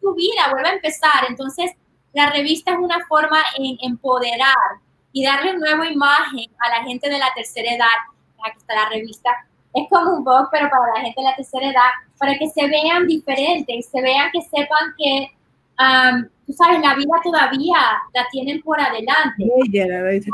tu 0.00 0.14
vida, 0.14 0.50
vuelve 0.50 0.68
a 0.68 0.74
empezar. 0.74 1.24
Entonces, 1.28 1.72
la 2.12 2.30
revista 2.30 2.72
es 2.72 2.78
una 2.78 3.04
forma 3.06 3.42
en 3.58 3.76
empoderar 3.82 4.80
y 5.12 5.24
darle 5.24 5.56
nueva 5.56 5.86
imagen 5.86 6.50
a 6.58 6.68
la 6.68 6.84
gente 6.84 7.08
de 7.08 7.18
la 7.18 7.32
tercera 7.34 7.74
edad. 7.74 7.86
Aquí 8.44 8.58
está 8.58 8.74
la 8.74 8.88
revista. 8.88 9.30
Es 9.74 9.88
como 9.90 10.16
un 10.16 10.24
blog, 10.24 10.48
pero 10.50 10.68
para 10.70 10.94
la 10.94 11.00
gente 11.00 11.20
de 11.20 11.28
la 11.28 11.36
tercera 11.36 11.66
edad, 11.66 11.90
para 12.18 12.36
que 12.38 12.48
se 12.48 12.66
vean 12.66 13.06
diferentes, 13.06 13.88
se 13.88 14.00
vean 14.00 14.30
que 14.32 14.40
sepan 14.42 14.94
que 14.96 15.35
tú 16.46 16.52
sabes, 16.52 16.80
la 16.80 16.94
vida 16.94 17.12
todavía 17.22 17.76
la 18.14 18.26
tienen 18.30 18.62
por 18.62 18.80
adelante. 18.80 19.44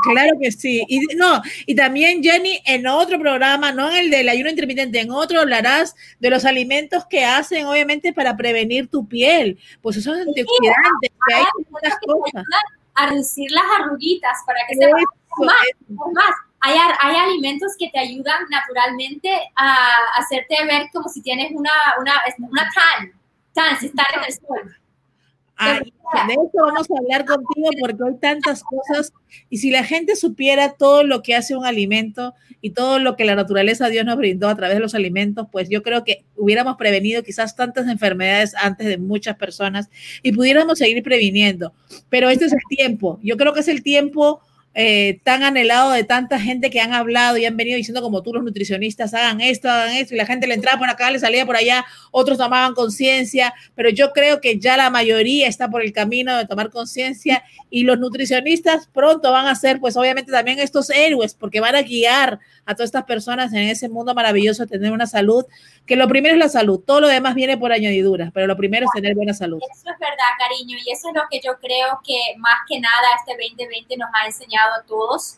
Claro 0.03 0.37
que 0.39 0.51
sí. 0.51 0.83
Y 0.87 0.99
no, 1.15 1.41
y 1.65 1.75
también 1.75 2.23
Jenny, 2.23 2.59
en 2.65 2.87
otro 2.87 3.19
programa, 3.19 3.71
no 3.71 3.89
en 3.89 3.97
el 3.97 4.11
del 4.11 4.29
ayuno 4.29 4.49
intermitente, 4.49 4.99
en 4.99 5.11
otro 5.11 5.41
hablarás 5.41 5.95
de 6.19 6.29
los 6.29 6.45
alimentos 6.45 7.05
que 7.05 7.25
hacen, 7.25 7.65
obviamente, 7.65 8.13
para 8.13 8.37
prevenir 8.37 8.87
tu 8.89 9.07
piel. 9.07 9.57
Pues 9.81 9.97
esos 9.97 10.17
antioxidantes, 10.17 11.11
que 11.27 11.33
hay 11.33 11.43
muchas 11.69 11.97
cosas. 12.05 12.43
A 12.95 13.09
reducir 13.09 13.49
las 13.49 13.63
arruguitas 13.79 14.37
para 14.45 14.59
que 14.69 14.75
se 14.75 14.87
más, 14.87 15.03
más. 16.13 16.35
Hay, 16.65 16.77
hay, 17.01 17.15
alimentos 17.17 17.73
que 17.77 17.89
te 17.89 17.99
ayudan 17.99 18.45
naturalmente 18.49 19.29
a 19.55 19.87
hacerte 20.17 20.63
ver 20.65 20.89
como 20.93 21.09
si 21.09 21.21
tienes 21.21 21.51
una, 21.51 21.71
una, 21.99 22.13
una 22.37 22.69
tan, 22.73 23.11
tan, 23.53 23.79
si 23.79 23.87
estás 23.87 24.05
en 24.15 24.23
el 24.23 24.33
sol 24.33 24.82
de 25.59 26.33
eso 26.33 26.51
vamos 26.53 26.87
a 26.89 26.99
hablar 26.99 27.25
contigo 27.25 27.69
porque 27.79 28.03
hay 28.07 28.15
tantas 28.19 28.63
cosas 28.63 29.13
y 29.49 29.57
si 29.57 29.71
la 29.71 29.83
gente 29.83 30.15
supiera 30.15 30.73
todo 30.73 31.03
lo 31.03 31.21
que 31.21 31.35
hace 31.35 31.55
un 31.55 31.65
alimento 31.65 32.33
y 32.61 32.71
todo 32.71 32.99
lo 32.99 33.15
que 33.15 33.25
la 33.25 33.35
naturaleza 33.35 33.89
Dios 33.89 34.05
nos 34.05 34.17
brindó 34.17 34.47
a 34.47 34.55
través 34.55 34.75
de 34.75 34.81
los 34.81 34.95
alimentos, 34.95 35.47
pues 35.51 35.69
yo 35.69 35.83
creo 35.83 36.03
que 36.03 36.23
hubiéramos 36.35 36.77
prevenido 36.77 37.23
quizás 37.23 37.55
tantas 37.55 37.87
enfermedades 37.87 38.55
antes 38.55 38.87
de 38.87 38.97
muchas 38.97 39.35
personas 39.37 39.89
y 40.21 40.31
pudiéramos 40.31 40.79
seguir 40.79 41.03
previniendo. 41.03 41.73
Pero 42.09 42.29
este 42.29 42.45
es 42.45 42.53
el 42.53 42.61
tiempo. 42.69 43.19
Yo 43.21 43.37
creo 43.37 43.53
que 43.53 43.61
es 43.61 43.67
el 43.67 43.83
tiempo 43.83 44.41
eh, 44.75 45.19
tan 45.23 45.43
anhelado 45.43 45.91
de 45.91 46.03
tanta 46.03 46.39
gente 46.39 46.71
que 46.71 46.81
han 46.81 46.93
hablado 46.93 47.37
y 47.37 47.45
han 47.45 47.55
venido 47.55 47.77
diciendo 47.77 48.01
como 48.01 48.23
tú 48.23 48.33
los 48.33 48.43
nutricionistas 48.43 49.13
hagan 49.13 49.39
esto, 49.39 49.69
hagan 49.69 49.93
esto 49.93 50.15
y 50.15 50.17
la 50.17 50.25
gente 50.25 50.47
le 50.47 50.55
entraba 50.55 50.79
por 50.79 50.89
acá, 50.89 51.11
le 51.11 51.19
salía 51.19 51.45
por 51.45 51.55
allá, 51.55 51.85
otros 52.09 52.39
tomaban 52.39 52.73
conciencia, 52.73 53.53
pero 53.75 53.89
yo 53.89 54.13
creo 54.13 54.41
que 54.41 54.57
ya 54.57 54.75
la 54.75 54.89
mayoría 54.89 55.47
está 55.47 55.69
por 55.69 55.83
el 55.83 55.93
camino 55.93 56.35
de 56.35 56.47
tomar 56.47 56.71
conciencia 56.71 57.43
y 57.69 57.83
los 57.83 57.99
nutricionistas 57.99 58.87
pronto 58.87 59.31
van 59.31 59.45
a 59.45 59.53
ser 59.53 59.79
pues 59.79 59.95
obviamente 59.95 60.31
también 60.31 60.57
estos 60.57 60.89
héroes 60.89 61.35
porque 61.35 61.59
van 61.59 61.75
a 61.75 61.83
guiar 61.83 62.39
a 62.65 62.73
todas 62.73 62.87
estas 62.87 63.03
personas 63.03 63.53
en 63.53 63.69
ese 63.69 63.89
mundo 63.89 64.15
maravilloso 64.15 64.63
de 64.63 64.69
tener 64.69 64.91
una 64.91 65.05
salud, 65.05 65.45
que 65.85 65.95
lo 65.95 66.07
primero 66.07 66.33
es 66.33 66.39
la 66.39 66.49
salud, 66.49 66.79
todo 66.79 67.01
lo 67.01 67.07
demás 67.07 67.35
viene 67.35 67.57
por 67.57 67.71
añadidura, 67.71 68.31
pero 68.33 68.47
lo 68.47 68.55
primero 68.55 68.85
es 68.85 68.91
tener 68.93 69.15
buena 69.15 69.33
salud. 69.33 69.59
Eso 69.61 69.91
es 69.91 69.99
verdad, 69.99 70.31
cariño, 70.39 70.77
y 70.83 70.91
eso 70.91 71.09
es 71.09 71.15
lo 71.15 71.23
que 71.29 71.41
yo 71.43 71.57
creo 71.59 71.99
que 72.05 72.17
más 72.37 72.59
que 72.67 72.79
nada 72.79 73.03
este 73.19 73.33
2020 73.33 73.97
nos 73.97 74.09
ha 74.13 74.25
enseñado 74.25 74.62
a 74.71 74.83
todos, 74.83 75.37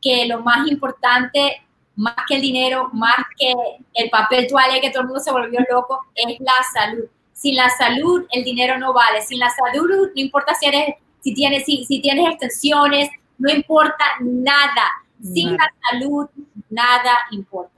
que 0.00 0.26
lo 0.26 0.40
más 0.40 0.66
importante, 0.68 1.62
más 1.96 2.16
que 2.26 2.36
el 2.36 2.42
dinero, 2.42 2.90
más 2.92 3.16
que 3.38 3.52
el 3.94 4.10
papel 4.10 4.46
toalla 4.48 4.80
que 4.80 4.90
todo 4.90 5.02
el 5.02 5.08
mundo 5.08 5.22
se 5.22 5.32
volvió 5.32 5.60
loco, 5.70 6.04
es 6.14 6.38
la 6.40 6.52
salud. 6.72 7.04
Sin 7.32 7.56
la 7.56 7.68
salud, 7.70 8.26
el 8.30 8.44
dinero 8.44 8.78
no 8.78 8.92
vale. 8.92 9.22
Sin 9.22 9.38
la 9.38 9.50
salud, 9.50 9.88
no 9.88 10.10
importa 10.14 10.54
si 10.54 10.66
eres, 10.66 10.96
si 11.20 11.34
tienes, 11.34 11.64
si, 11.64 11.84
si 11.84 12.00
tienes 12.00 12.28
extensiones, 12.30 13.08
no 13.38 13.50
importa 13.50 14.04
nada. 14.20 14.90
Sin 15.22 15.52
la 15.52 15.72
salud, 15.90 16.28
nada 16.68 17.16
importa. 17.30 17.73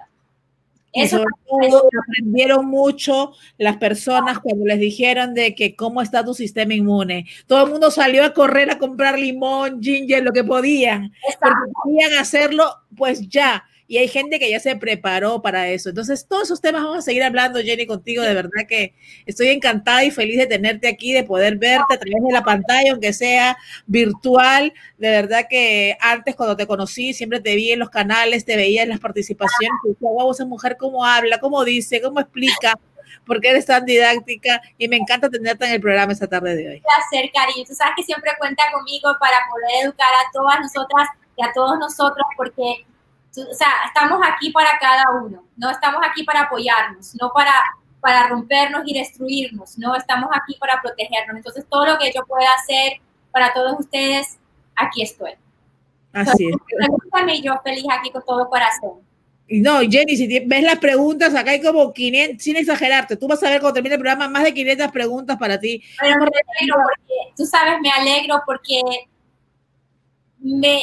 Eso 1.03 1.23
aprendieron 2.09 2.67
mucho 2.67 3.33
las 3.59 3.77
personas 3.77 4.39
cuando 4.39 4.65
les 4.65 4.81
dijeron 4.81 5.35
de 5.35 5.55
que 5.55 5.77
cómo 5.77 6.01
está 6.01 6.25
tu 6.25 6.35
sistema 6.35 6.75
inmune. 6.75 7.27
Todo 7.47 7.65
el 7.65 7.71
mundo 7.71 7.91
salió 7.91 8.25
a 8.25 8.33
correr 8.33 8.71
a 8.71 8.79
comprar 8.79 9.19
limón, 9.19 9.83
ginger, 9.83 10.23
lo 10.23 10.33
que 10.33 10.45
podían, 10.45 11.13
porque 11.41 11.73
podían 11.85 12.13
hacerlo, 12.15 12.65
pues 12.97 13.29
ya. 13.29 13.65
Y 13.89 13.99
hay 13.99 14.09
gente 14.09 14.39
que 14.39 14.51
ya 14.51 14.59
se 14.59 14.74
preparó 14.76 15.43
para 15.43 15.68
eso. 15.68 15.91
Entonces, 15.91 16.26
todos 16.28 16.45
esos 16.45 16.61
temas 16.61 16.82
vamos 16.82 16.99
a 16.99 17.03
seguir 17.03 17.22
hablando, 17.22 17.61
Jenny, 17.61 17.87
contigo. 17.87 18.22
De 18.22 18.34
verdad 18.34 18.66
que 18.68 18.95
estoy 19.26 19.49
encantada 19.49 20.03
y 20.05 20.11
feliz 20.11 20.39
de 20.39 20.47
tenerte 20.47 20.89
aquí, 20.89 21.12
de 21.12 21.22
poder 21.22 21.57
verte 21.57 21.95
a 21.95 21.99
través 21.99 22.22
de 22.22 22.32
la 22.32 22.43
pantalla, 22.43 22.93
aunque 22.93 23.12
sea 23.12 23.57
virtual. 23.87 24.72
De 24.99 25.11
verdad 25.11 25.47
que 25.49 25.97
antes, 26.01 26.34
cuando 26.34 26.57
te 26.57 26.66
conocí, 26.66 27.12
siempre 27.12 27.41
te 27.41 27.55
vi 27.55 27.72
en 27.72 27.78
los 27.78 27.91
canales, 27.91 28.45
te 28.45 28.57
veía 28.57 28.82
en 28.82 28.89
las 28.89 29.01
participaciones, 29.01 29.78
y 29.84 29.89
decía, 29.91 30.09
wow, 30.11 30.32
esa 30.32 30.45
mujer 30.45 30.76
cómo 30.78 31.05
habla, 31.05 31.39
cómo 31.39 31.64
dice, 31.64 32.01
cómo 32.01 32.20
explica 32.20 32.74
porque 33.26 33.51
eres 33.51 33.66
tan 33.66 33.84
didáctica 33.84 34.62
y 34.78 34.89
me 34.89 34.97
encanta 34.97 35.28
tenerte 35.28 35.66
en 35.66 35.72
el 35.72 35.80
programa 35.80 36.12
esta 36.12 36.28
tarde 36.28 36.55
de 36.55 36.68
hoy. 36.68 36.76
Un 36.76 36.82
placer, 36.82 37.30
cariño. 37.34 37.64
Tú 37.66 37.74
sabes 37.74 37.95
que 37.97 38.05
siempre 38.05 38.30
cuenta 38.39 38.62
conmigo 38.72 39.16
para 39.18 39.39
poder 39.51 39.84
educar 39.84 40.09
a 40.09 40.30
todas 40.32 40.61
nosotras 40.61 41.09
y 41.37 41.45
a 41.45 41.53
todos 41.53 41.78
nosotros 41.78 42.24
porque 42.37 42.87
o 43.39 43.55
sea, 43.55 43.68
estamos 43.87 44.20
aquí 44.24 44.51
para 44.51 44.78
cada 44.78 45.05
uno, 45.22 45.45
no 45.57 45.70
estamos 45.70 46.01
aquí 46.05 46.24
para 46.24 46.43
apoyarnos, 46.43 47.14
no 47.20 47.30
para, 47.34 47.53
para 48.01 48.28
rompernos 48.28 48.82
y 48.87 48.95
destruirnos, 48.95 49.78
no 49.78 49.95
estamos 49.95 50.30
aquí 50.32 50.57
para 50.59 50.80
protegernos. 50.80 51.37
Entonces, 51.37 51.66
todo 51.68 51.87
lo 51.87 51.99
que 51.99 52.12
yo 52.12 52.24
pueda 52.26 52.49
hacer 52.57 53.01
para 53.32 53.53
todos 53.53 53.78
ustedes, 53.78 54.39
aquí 54.74 55.03
estoy. 55.03 55.32
Así 56.12 56.49
es. 56.49 56.57
Pregúntame 56.78 57.37
y 57.37 57.43
yo 57.43 57.61
feliz 57.62 57.84
aquí 57.91 58.11
con 58.11 58.24
todo 58.24 58.49
corazón. 58.49 59.07
No, 59.49 59.78
Jenny, 59.80 60.16
si 60.16 60.41
ves 60.41 60.62
las 60.64 60.78
preguntas, 60.78 61.34
acá 61.34 61.53
hay 61.53 61.62
como 61.62 61.93
500, 61.93 62.43
sin 62.43 62.57
exagerarte, 62.57 63.16
tú 63.16 63.28
vas 63.28 63.41
a 63.45 63.51
ver 63.51 63.61
cuando 63.61 63.74
termine 63.74 63.95
el 63.95 64.01
programa 64.01 64.28
más 64.28 64.43
de 64.43 64.53
500 64.53 64.91
preguntas 64.91 65.37
para 65.37 65.61
ti. 65.61 65.82
Pero 66.01 66.18
me 66.18 66.24
alegro 66.24 66.76
porque, 66.82 67.32
tú 67.37 67.47
sabes, 67.47 67.80
me 67.80 67.91
alegro 67.91 68.43
porque 68.45 68.80
me, 70.41 70.80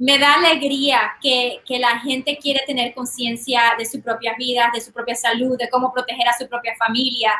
me 0.00 0.18
da 0.18 0.36
alegría 0.36 1.12
que, 1.20 1.60
que 1.66 1.78
la 1.78 1.98
gente 2.00 2.38
quiere 2.38 2.62
tener 2.66 2.94
conciencia 2.94 3.74
de 3.76 3.84
sus 3.84 4.00
propias 4.00 4.34
vidas, 4.38 4.72
de 4.72 4.80
su 4.80 4.92
propia 4.92 5.14
salud, 5.14 5.58
de 5.58 5.68
cómo 5.68 5.92
proteger 5.92 6.26
a 6.26 6.38
su 6.38 6.48
propia 6.48 6.74
familia. 6.78 7.32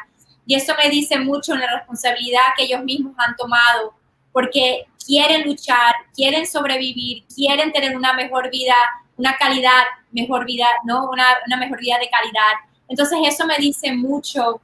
Y 0.44 0.54
eso 0.54 0.74
me 0.76 0.90
dice 0.90 1.18
mucho 1.18 1.54
en 1.54 1.60
la 1.60 1.78
responsabilidad 1.78 2.42
que 2.54 2.64
ellos 2.64 2.84
mismos 2.84 3.14
han 3.16 3.34
tomado, 3.36 3.94
porque 4.30 4.84
quieren 5.06 5.46
luchar, 5.46 5.94
quieren 6.14 6.46
sobrevivir, 6.46 7.24
quieren 7.34 7.72
tener 7.72 7.96
una 7.96 8.12
mejor 8.12 8.50
vida, 8.50 8.76
una 9.16 9.38
calidad, 9.38 9.84
mejor 10.12 10.44
vida, 10.44 10.66
¿no? 10.84 11.08
Una, 11.08 11.24
una 11.46 11.56
mejor 11.56 11.80
vida 11.80 11.96
de 11.98 12.10
calidad. 12.10 12.60
Entonces 12.88 13.20
eso 13.24 13.46
me 13.46 13.56
dice 13.56 13.94
mucho 13.94 14.60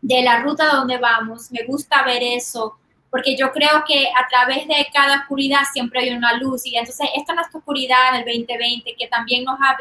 de 0.00 0.22
la 0.22 0.40
ruta 0.40 0.64
donde 0.68 0.96
vamos. 0.96 1.50
Me 1.50 1.66
gusta 1.66 2.02
ver 2.04 2.22
eso 2.22 2.78
porque 3.10 3.36
yo 3.36 3.52
creo 3.52 3.84
que 3.86 4.08
a 4.08 4.26
través 4.28 4.66
de 4.68 4.86
cada 4.92 5.20
oscuridad 5.20 5.60
siempre 5.72 6.00
hay 6.00 6.10
una 6.10 6.34
luz 6.34 6.66
y 6.66 6.76
entonces 6.76 7.08
esta 7.14 7.32
es 7.32 7.36
nuestra 7.36 7.58
oscuridad 7.58 8.08
en 8.10 8.16
el 8.16 8.24
2020 8.24 8.94
que 8.98 9.08
también 9.08 9.44
nos 9.44 9.58
ha, 9.60 9.76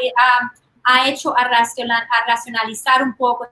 ha, 0.84 1.10
hecho 1.10 1.38
a, 1.38 1.42
a 1.42 2.26
racionalizar 2.28 3.04
un 3.04 3.16
poco, 3.16 3.48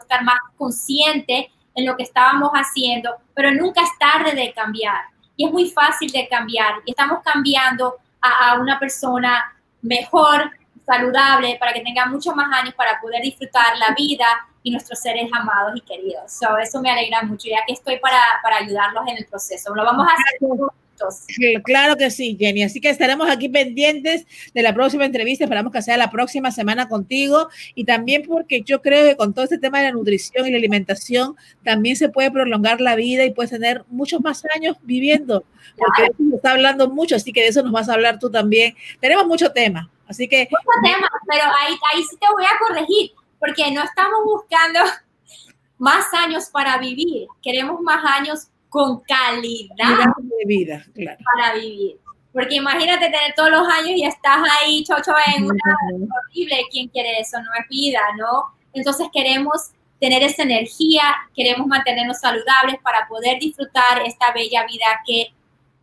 estar 0.00 0.24
más 0.24 0.38
consciente 0.56 1.50
en 1.74 1.86
lo 1.86 1.96
que 1.96 2.02
estábamos 2.02 2.50
haciendo, 2.52 3.14
pero 3.34 3.52
nunca 3.52 3.82
es 3.82 3.90
tarde 3.98 4.34
de 4.34 4.52
cambiar 4.52 5.04
y 5.36 5.46
es 5.46 5.52
muy 5.52 5.70
fácil 5.70 6.10
de 6.10 6.28
cambiar 6.28 6.74
y 6.84 6.90
estamos 6.90 7.20
cambiando 7.22 7.96
a, 8.20 8.50
a 8.50 8.60
una 8.60 8.78
persona 8.78 9.56
mejor, 9.82 10.50
saludable, 10.90 11.56
para 11.58 11.72
que 11.72 11.80
tenga 11.80 12.06
muchos 12.06 12.34
más 12.34 12.48
años 12.52 12.74
para 12.74 13.00
poder 13.00 13.22
disfrutar 13.22 13.76
la 13.78 13.94
vida 13.94 14.26
y 14.62 14.70
nuestros 14.70 14.98
seres 14.98 15.30
amados 15.32 15.72
y 15.76 15.80
queridos. 15.80 16.32
So, 16.32 16.58
eso 16.58 16.80
me 16.80 16.90
alegra 16.90 17.22
mucho, 17.22 17.48
ya 17.48 17.64
que 17.66 17.72
estoy 17.72 17.98
para, 17.98 18.20
para 18.42 18.58
ayudarlos 18.58 19.04
en 19.08 19.18
el 19.18 19.26
proceso. 19.26 19.74
Lo 19.74 19.84
vamos 19.84 20.06
a 20.06 20.12
hacer 20.12 20.38
juntos. 20.40 20.72
claro 21.64 21.96
que 21.96 22.10
sí, 22.10 22.36
Jenny. 22.38 22.62
Así 22.62 22.80
que 22.80 22.90
estaremos 22.90 23.30
aquí 23.30 23.48
pendientes 23.48 24.26
de 24.52 24.62
la 24.62 24.74
próxima 24.74 25.06
entrevista. 25.06 25.44
Esperamos 25.44 25.72
que 25.72 25.80
sea 25.80 25.96
la 25.96 26.10
próxima 26.10 26.50
semana 26.50 26.88
contigo. 26.88 27.48
Y 27.74 27.84
también 27.84 28.22
porque 28.26 28.62
yo 28.62 28.82
creo 28.82 29.06
que 29.08 29.16
con 29.16 29.32
todo 29.32 29.44
este 29.44 29.58
tema 29.58 29.78
de 29.78 29.84
la 29.86 29.92
nutrición 29.92 30.46
y 30.46 30.50
la 30.50 30.58
alimentación, 30.58 31.36
también 31.64 31.96
se 31.96 32.10
puede 32.10 32.30
prolongar 32.30 32.82
la 32.82 32.96
vida 32.96 33.24
y 33.24 33.32
puedes 33.32 33.50
tener 33.50 33.84
muchos 33.88 34.20
más 34.20 34.42
años 34.54 34.76
viviendo. 34.82 35.44
Porque 35.76 36.12
se 36.16 36.36
está 36.36 36.50
hablando 36.50 36.90
mucho, 36.90 37.16
así 37.16 37.32
que 37.32 37.40
de 37.40 37.48
eso 37.48 37.62
nos 37.62 37.72
vas 37.72 37.88
a 37.88 37.94
hablar 37.94 38.18
tú 38.18 38.30
también. 38.30 38.74
Tenemos 39.00 39.26
mucho 39.26 39.52
tema. 39.52 39.90
Así 40.10 40.28
que. 40.28 40.48
Mucho 40.50 40.92
tema, 40.92 41.08
pero 41.26 41.44
ahí, 41.44 41.78
ahí 41.92 42.02
sí 42.02 42.16
te 42.18 42.26
voy 42.32 42.44
a 42.44 42.58
corregir 42.58 43.12
porque 43.38 43.70
no 43.70 43.82
estamos 43.82 44.24
buscando 44.24 44.80
más 45.78 46.12
años 46.12 46.50
para 46.52 46.76
vivir, 46.78 47.28
queremos 47.40 47.80
más 47.80 48.04
años 48.04 48.48
con 48.68 49.00
calidad 49.00 50.14
de 50.18 50.46
vida, 50.46 50.84
claro. 50.94 51.18
para 51.34 51.54
vivir. 51.54 51.96
Porque 52.32 52.56
imagínate 52.56 53.06
tener 53.06 53.34
todos 53.34 53.50
los 53.50 53.68
años 53.68 53.90
y 53.96 54.04
estás 54.04 54.38
ahí, 54.60 54.84
chocho, 54.84 55.12
en 55.34 55.44
una 55.44 55.76
horrible. 56.28 56.66
¿Quién 56.70 56.88
quiere 56.88 57.18
eso? 57.18 57.38
No 57.42 57.50
es 57.58 57.68
vida, 57.68 58.00
¿no? 58.16 58.54
Entonces 58.72 59.08
queremos 59.12 59.72
tener 59.98 60.22
esa 60.22 60.44
energía, 60.44 61.02
queremos 61.34 61.66
mantenernos 61.66 62.20
saludables 62.20 62.80
para 62.82 63.08
poder 63.08 63.40
disfrutar 63.40 64.02
esta 64.06 64.32
bella 64.32 64.64
vida 64.64 64.86
que 65.04 65.34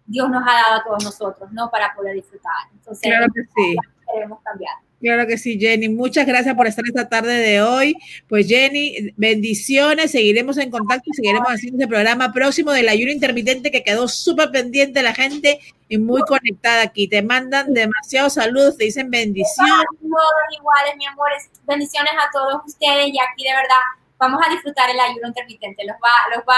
Dios 0.05 0.29
nos 0.29 0.41
ha 0.47 0.53
dado 0.53 0.75
a 0.75 0.83
todos 0.85 1.03
nosotros, 1.03 1.51
¿no? 1.51 1.69
Para 1.69 1.93
poder 1.93 2.15
disfrutar. 2.15 2.53
Entonces, 2.73 3.11
claro 3.11 3.27
que 3.33 3.41
sí. 3.53 3.77
Queremos 4.13 4.41
cambiar. 4.43 4.73
Claro 4.99 5.27
que 5.27 5.37
sí, 5.37 5.59
Jenny. 5.59 5.89
Muchas 5.89 6.25
gracias 6.25 6.55
por 6.55 6.65
estar 6.65 6.83
esta 6.87 7.07
tarde 7.07 7.37
de 7.37 7.61
hoy. 7.61 7.95
Pues 8.27 8.47
Jenny, 8.47 9.13
bendiciones. 9.15 10.11
Seguiremos 10.11 10.57
en 10.57 10.71
contacto 10.71 11.11
y 11.11 11.13
seguiremos 11.13 11.49
haciendo 11.49 11.77
este 11.77 11.87
programa 11.87 12.33
próximo 12.33 12.71
del 12.71 12.89
ayuno 12.89 13.11
intermitente 13.11 13.69
que 13.69 13.83
quedó 13.83 14.07
súper 14.07 14.49
pendiente 14.49 15.03
la 15.03 15.13
gente 15.13 15.59
y 15.87 15.99
muy 15.99 16.21
conectada 16.21 16.81
aquí. 16.81 17.07
Te 17.07 17.21
mandan 17.21 17.73
demasiados 17.73 18.33
saludos, 18.33 18.77
te 18.77 18.85
dicen 18.85 19.11
bendiciones. 19.11 19.85
Todos 20.01 20.57
iguales, 20.57 20.95
mi 20.97 21.05
amor. 21.05 21.29
Bendiciones 21.67 22.13
a 22.13 22.31
todos 22.31 22.61
ustedes 22.65 23.07
y 23.07 23.19
aquí 23.19 23.43
de 23.43 23.53
verdad 23.53 23.83
vamos 24.17 24.41
a 24.45 24.49
disfrutar 24.49 24.89
el 24.89 24.99
ayuno 24.99 25.27
intermitente. 25.27 25.85
Los 25.85 25.97
va, 25.97 26.35
los 26.35 26.43
va 26.43 26.55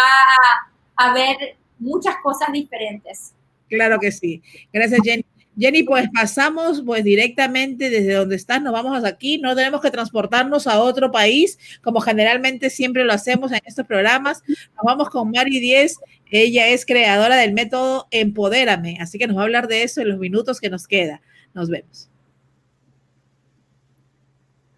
a, 0.96 1.10
a 1.10 1.14
ver 1.14 1.58
muchas 1.78 2.16
cosas 2.24 2.54
diferentes. 2.54 3.34
Claro 3.70 4.00
que 4.00 4.12
sí. 4.12 4.42
Gracias, 4.72 5.02
Jenny. 5.04 5.26
Jenny, 5.60 5.84
pues 5.84 6.08
pasamos 6.14 6.82
pues 6.86 7.04
directamente 7.04 7.90
desde 7.90 8.14
donde 8.14 8.38
estás, 8.38 8.62
nos 8.62 8.72
vamos 8.72 9.04
aquí, 9.04 9.40
no 9.40 9.54
tenemos 9.56 9.82
que 9.82 9.92
transportarnos 9.92 10.68
a 10.68 10.82
otro 10.82 11.12
país, 11.12 11.60
como 11.84 12.00
generalmente 12.00 12.70
siempre 12.70 13.04
lo 13.04 13.12
hacemos 13.12 13.52
en 13.52 13.60
estos 13.66 13.86
programas. 13.86 14.42
Nos 14.48 14.86
vamos 14.86 15.10
con 15.10 15.32
Mari 15.32 15.60
Díez, 15.60 15.98
ella 16.32 16.68
es 16.68 16.86
creadora 16.86 17.36
del 17.36 17.52
método 17.52 18.08
Empodérame, 18.10 19.00
así 19.02 19.20
que 19.20 19.28
nos 19.28 19.36
va 19.36 19.42
a 19.42 19.44
hablar 19.44 19.68
de 19.68 19.84
eso 19.84 20.00
en 20.00 20.10
los 20.10 20.18
minutos 20.18 20.62
que 20.62 20.70
nos 20.70 20.88
queda. 20.88 21.22
Nos 21.54 21.70
vemos. 21.70 22.10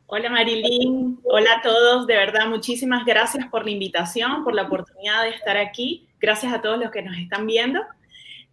Hola 0.07 0.29
Marilyn, 0.32 1.19
hola 1.23 1.57
a 1.59 1.61
todos, 1.61 2.07
de 2.07 2.15
verdad 2.15 2.47
muchísimas 2.47 3.05
gracias 3.05 3.45
por 3.47 3.65
la 3.65 3.71
invitación, 3.71 4.43
por 4.43 4.55
la 4.55 4.63
oportunidad 4.63 5.23
de 5.23 5.29
estar 5.29 5.57
aquí, 5.57 6.07
gracias 6.19 6.51
a 6.51 6.61
todos 6.61 6.79
los 6.79 6.89
que 6.89 7.03
nos 7.03 7.15
están 7.17 7.45
viendo. 7.45 7.79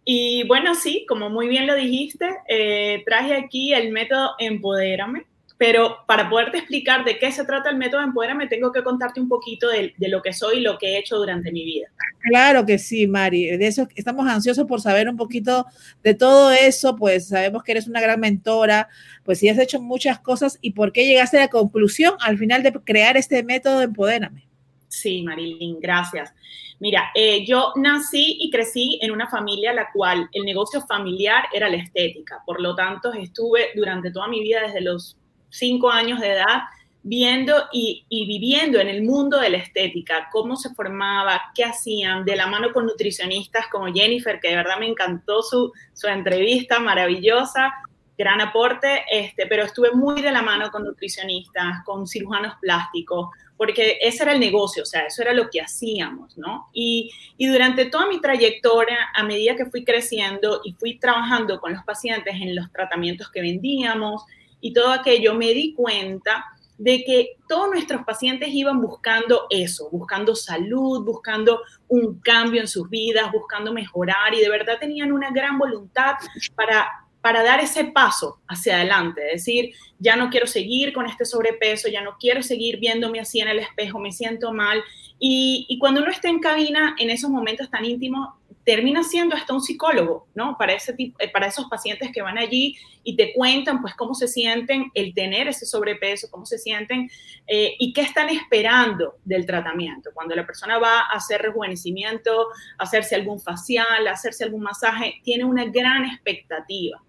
Y 0.05 0.43
bueno, 0.47 0.75
sí, 0.75 1.05
como 1.07 1.29
muy 1.29 1.47
bien 1.47 1.67
lo 1.67 1.75
dijiste, 1.75 2.27
eh, 2.47 3.03
traje 3.05 3.35
aquí 3.35 3.73
el 3.73 3.91
método 3.91 4.31
Empodérame, 4.39 5.25
pero 5.57 5.97
para 6.07 6.29
poderte 6.29 6.57
explicar 6.59 7.03
de 7.03 7.19
qué 7.19 7.31
se 7.31 7.43
trata 7.43 7.69
el 7.69 7.75
método 7.75 8.01
Empodérame, 8.01 8.47
tengo 8.47 8.71
que 8.71 8.81
contarte 8.81 9.19
un 9.19 9.27
poquito 9.27 9.67
de, 9.67 9.93
lo 9.99 10.21
que 10.21 10.31
soy 10.33 10.59
y 10.59 10.61
lo 10.61 10.77
que 10.77 10.87
he 10.87 10.97
hecho 10.99 11.17
durante 11.17 11.51
mi 11.51 11.65
vida. 11.65 11.87
Claro 12.21 12.65
que 12.65 12.79
sí, 12.79 13.07
Mari. 13.07 13.57
De 13.57 13.67
eso 13.67 13.87
estamos 13.93 14.25
ansiosos 14.27 14.65
por 14.65 14.81
saber 14.81 15.09
un 15.09 15.17
poquito 15.17 15.65
de 16.01 16.13
todo 16.13 16.51
eso, 16.51 16.95
pues 16.95 17.27
sabemos 17.27 17.61
que 17.63 17.73
eres 17.73 17.87
una 17.87 17.99
gran 18.01 18.19
mentora, 18.19 18.87
pues 19.23 19.39
sí 19.39 19.49
has 19.49 19.59
hecho 19.59 19.81
muchas 19.81 20.19
cosas 20.19 20.57
y 20.61 20.71
por 20.71 20.93
qué 20.93 21.05
llegaste 21.05 21.37
a 21.37 21.41
la 21.41 21.47
conclusión 21.49 22.15
al 22.21 22.37
final 22.37 22.63
de 22.63 22.71
crear 22.71 23.17
este 23.17 23.43
método 23.43 23.81
Empodérame. 23.81 24.48
Sí, 24.89 25.21
Marilyn, 25.21 25.79
gracias. 25.79 26.33
Mira, 26.79 27.11
eh, 27.13 27.45
yo 27.45 27.73
nací 27.75 28.37
y 28.39 28.49
crecí 28.49 28.99
en 29.01 29.11
una 29.11 29.29
familia 29.29 29.71
la 29.71 29.91
cual 29.91 30.27
el 30.33 30.43
negocio 30.43 30.81
familiar 30.81 31.45
era 31.53 31.69
la 31.69 31.77
estética. 31.77 32.41
Por 32.45 32.59
lo 32.59 32.75
tanto, 32.75 33.13
estuve 33.13 33.69
durante 33.75 34.11
toda 34.11 34.27
mi 34.27 34.41
vida, 34.41 34.61
desde 34.61 34.81
los 34.81 35.15
cinco 35.49 35.91
años 35.91 36.19
de 36.19 36.31
edad, 36.31 36.63
viendo 37.03 37.53
y, 37.71 38.05
viviendo 38.09 38.79
en 38.79 38.87
el 38.87 39.03
mundo 39.03 39.39
de 39.39 39.51
la 39.51 39.57
estética, 39.57 40.27
cómo 40.31 40.55
se 40.55 40.73
formaba, 40.73 41.39
qué 41.53 41.63
hacían, 41.63 42.25
de 42.25 42.35
la 42.35 42.47
mano 42.47 42.73
con 42.73 42.85
nutricionistas 42.85 43.67
como 43.67 43.93
Jennifer, 43.93 44.39
que 44.39 44.49
de 44.49 44.55
verdad 44.55 44.79
me 44.79 44.87
encantó 44.87 45.43
su, 45.43 45.71
su 45.93 46.07
entrevista 46.07 46.79
maravillosa, 46.79 47.73
gran 48.17 48.41
aporte, 48.41 49.05
este, 49.11 49.47
pero 49.47 49.63
estuve 49.63 49.91
muy 49.91 50.21
de 50.21 50.31
la 50.31 50.41
mano 50.41 50.71
con 50.71 50.83
nutricionistas, 50.83 51.83
con 51.85 52.05
cirujanos 52.05 52.55
plásticos, 52.61 53.29
porque 53.59 53.97
ese 53.99 54.23
era 54.23 54.31
el 54.31 54.39
negocio, 54.39 54.83
o 54.83 54.85
sea, 54.85 55.01
eso 55.01 55.21
era 55.21 55.33
lo 55.33 55.49
que 55.49 55.59
hacíamos, 55.59 56.37
¿no? 56.37 56.69
Y, 56.71 57.11
y, 57.35 57.47
durante 57.47 57.87
toda 57.87 58.07
mi 58.07 58.21
trayectoria, 58.21 59.09
a 59.13 59.23
medida 59.23 59.57
que 59.57 59.65
fui 59.65 59.83
creciendo 59.83 60.61
y 60.63 60.71
fui 60.71 60.97
trabajando 60.97 61.59
con 61.59 61.73
los 61.73 61.83
pacientes 61.83 62.35
en 62.35 62.55
los 62.55 62.71
tratamientos 62.71 63.29
que 63.29 63.41
vendíamos 63.41 64.23
y 64.61 64.71
todo 64.71 64.93
aquello, 64.93 65.33
me 65.33 65.53
di 65.53 65.73
cuenta 65.73 66.45
de 66.77 67.03
que 67.03 67.31
todos 67.49 67.69
nuestros 67.69 68.05
pacientes 68.05 68.47
iban 68.53 68.79
buscando 68.79 69.47
eso, 69.49 69.89
buscando 69.91 70.37
salud, 70.37 71.03
buscando 71.03 71.59
un 71.89 72.21
cambio 72.21 72.61
en 72.61 72.67
sus 72.69 72.89
vidas, 72.89 73.29
buscando 73.33 73.73
mejorar 73.73 74.33
y 74.33 74.39
de 74.39 74.49
verdad 74.49 74.77
tenían 74.79 75.11
una 75.11 75.31
gran 75.31 75.57
voluntad 75.57 76.13
para 76.55 76.87
para 77.21 77.43
dar 77.43 77.59
ese 77.59 77.85
paso 77.85 78.39
hacia 78.47 78.77
adelante, 78.77 79.21
decir, 79.21 79.71
ya 79.99 80.15
no 80.15 80.29
quiero 80.29 80.47
seguir 80.47 80.93
con 80.93 81.05
este 81.05 81.25
sobrepeso, 81.25 81.89
ya 81.89 82.01
no 82.01 82.15
quiero 82.19 82.41
seguir 82.41 82.79
viéndome 82.79 83.19
así 83.19 83.41
en 83.41 83.49
el 83.49 83.59
espejo, 83.59 83.99
me 83.99 84.11
siento 84.11 84.53
mal. 84.53 84.81
Y, 85.19 85.77
cuando 85.79 86.01
uno 86.01 86.11
está 86.11 86.29
en 86.29 86.39
cabina, 86.39 86.95
en 86.97 87.09
esos 87.09 87.29
momentos 87.29 87.69
tan 87.69 87.83
íntimos, 87.83 88.29
termina 88.63 89.03
siendo 89.03 89.35
hasta 89.35 89.53
un 89.53 89.61
psicólogo, 89.61 90.27
¿no? 90.35 90.55
Para, 90.57 90.73
ese 90.73 90.93
tipo, 90.93 91.17
eh, 91.19 91.29
para 91.29 91.47
esos 91.47 91.65
pacientes 91.65 92.11
que 92.13 92.21
van 92.21 92.37
allí 92.37 92.77
y 93.03 93.15
te 93.17 93.33
cuentan, 93.33 93.81
pues, 93.81 93.95
cómo 93.95 94.13
se 94.13 94.27
sienten 94.27 94.91
el 94.93 95.13
tener 95.13 95.47
ese 95.47 95.65
sobrepeso, 95.65 96.29
cómo 96.29 96.45
se 96.45 96.57
sienten 96.57 97.09
eh, 97.47 97.75
y 97.79 97.91
qué 97.91 98.01
están 98.01 98.29
esperando 98.29 99.15
del 99.25 99.45
tratamiento. 99.45 100.11
Cuando 100.13 100.35
la 100.35 100.45
persona 100.45 100.77
va 100.77 100.99
a 100.99 101.15
hacer 101.15 101.41
rejuvenecimiento, 101.41 102.47
hacerse 102.77 103.15
algún 103.15 103.41
facial, 103.41 104.07
hacerse 104.07 104.43
algún 104.43 104.61
masaje, 104.61 105.15
tiene 105.23 105.43
una 105.43 105.65
gran 105.65 106.05
expectativa. 106.05 107.01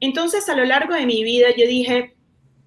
Entonces, 0.00 0.48
a 0.48 0.54
lo 0.54 0.64
largo 0.64 0.94
de 0.94 1.06
mi 1.06 1.24
vida, 1.24 1.48
yo 1.56 1.66
dije, 1.66 2.14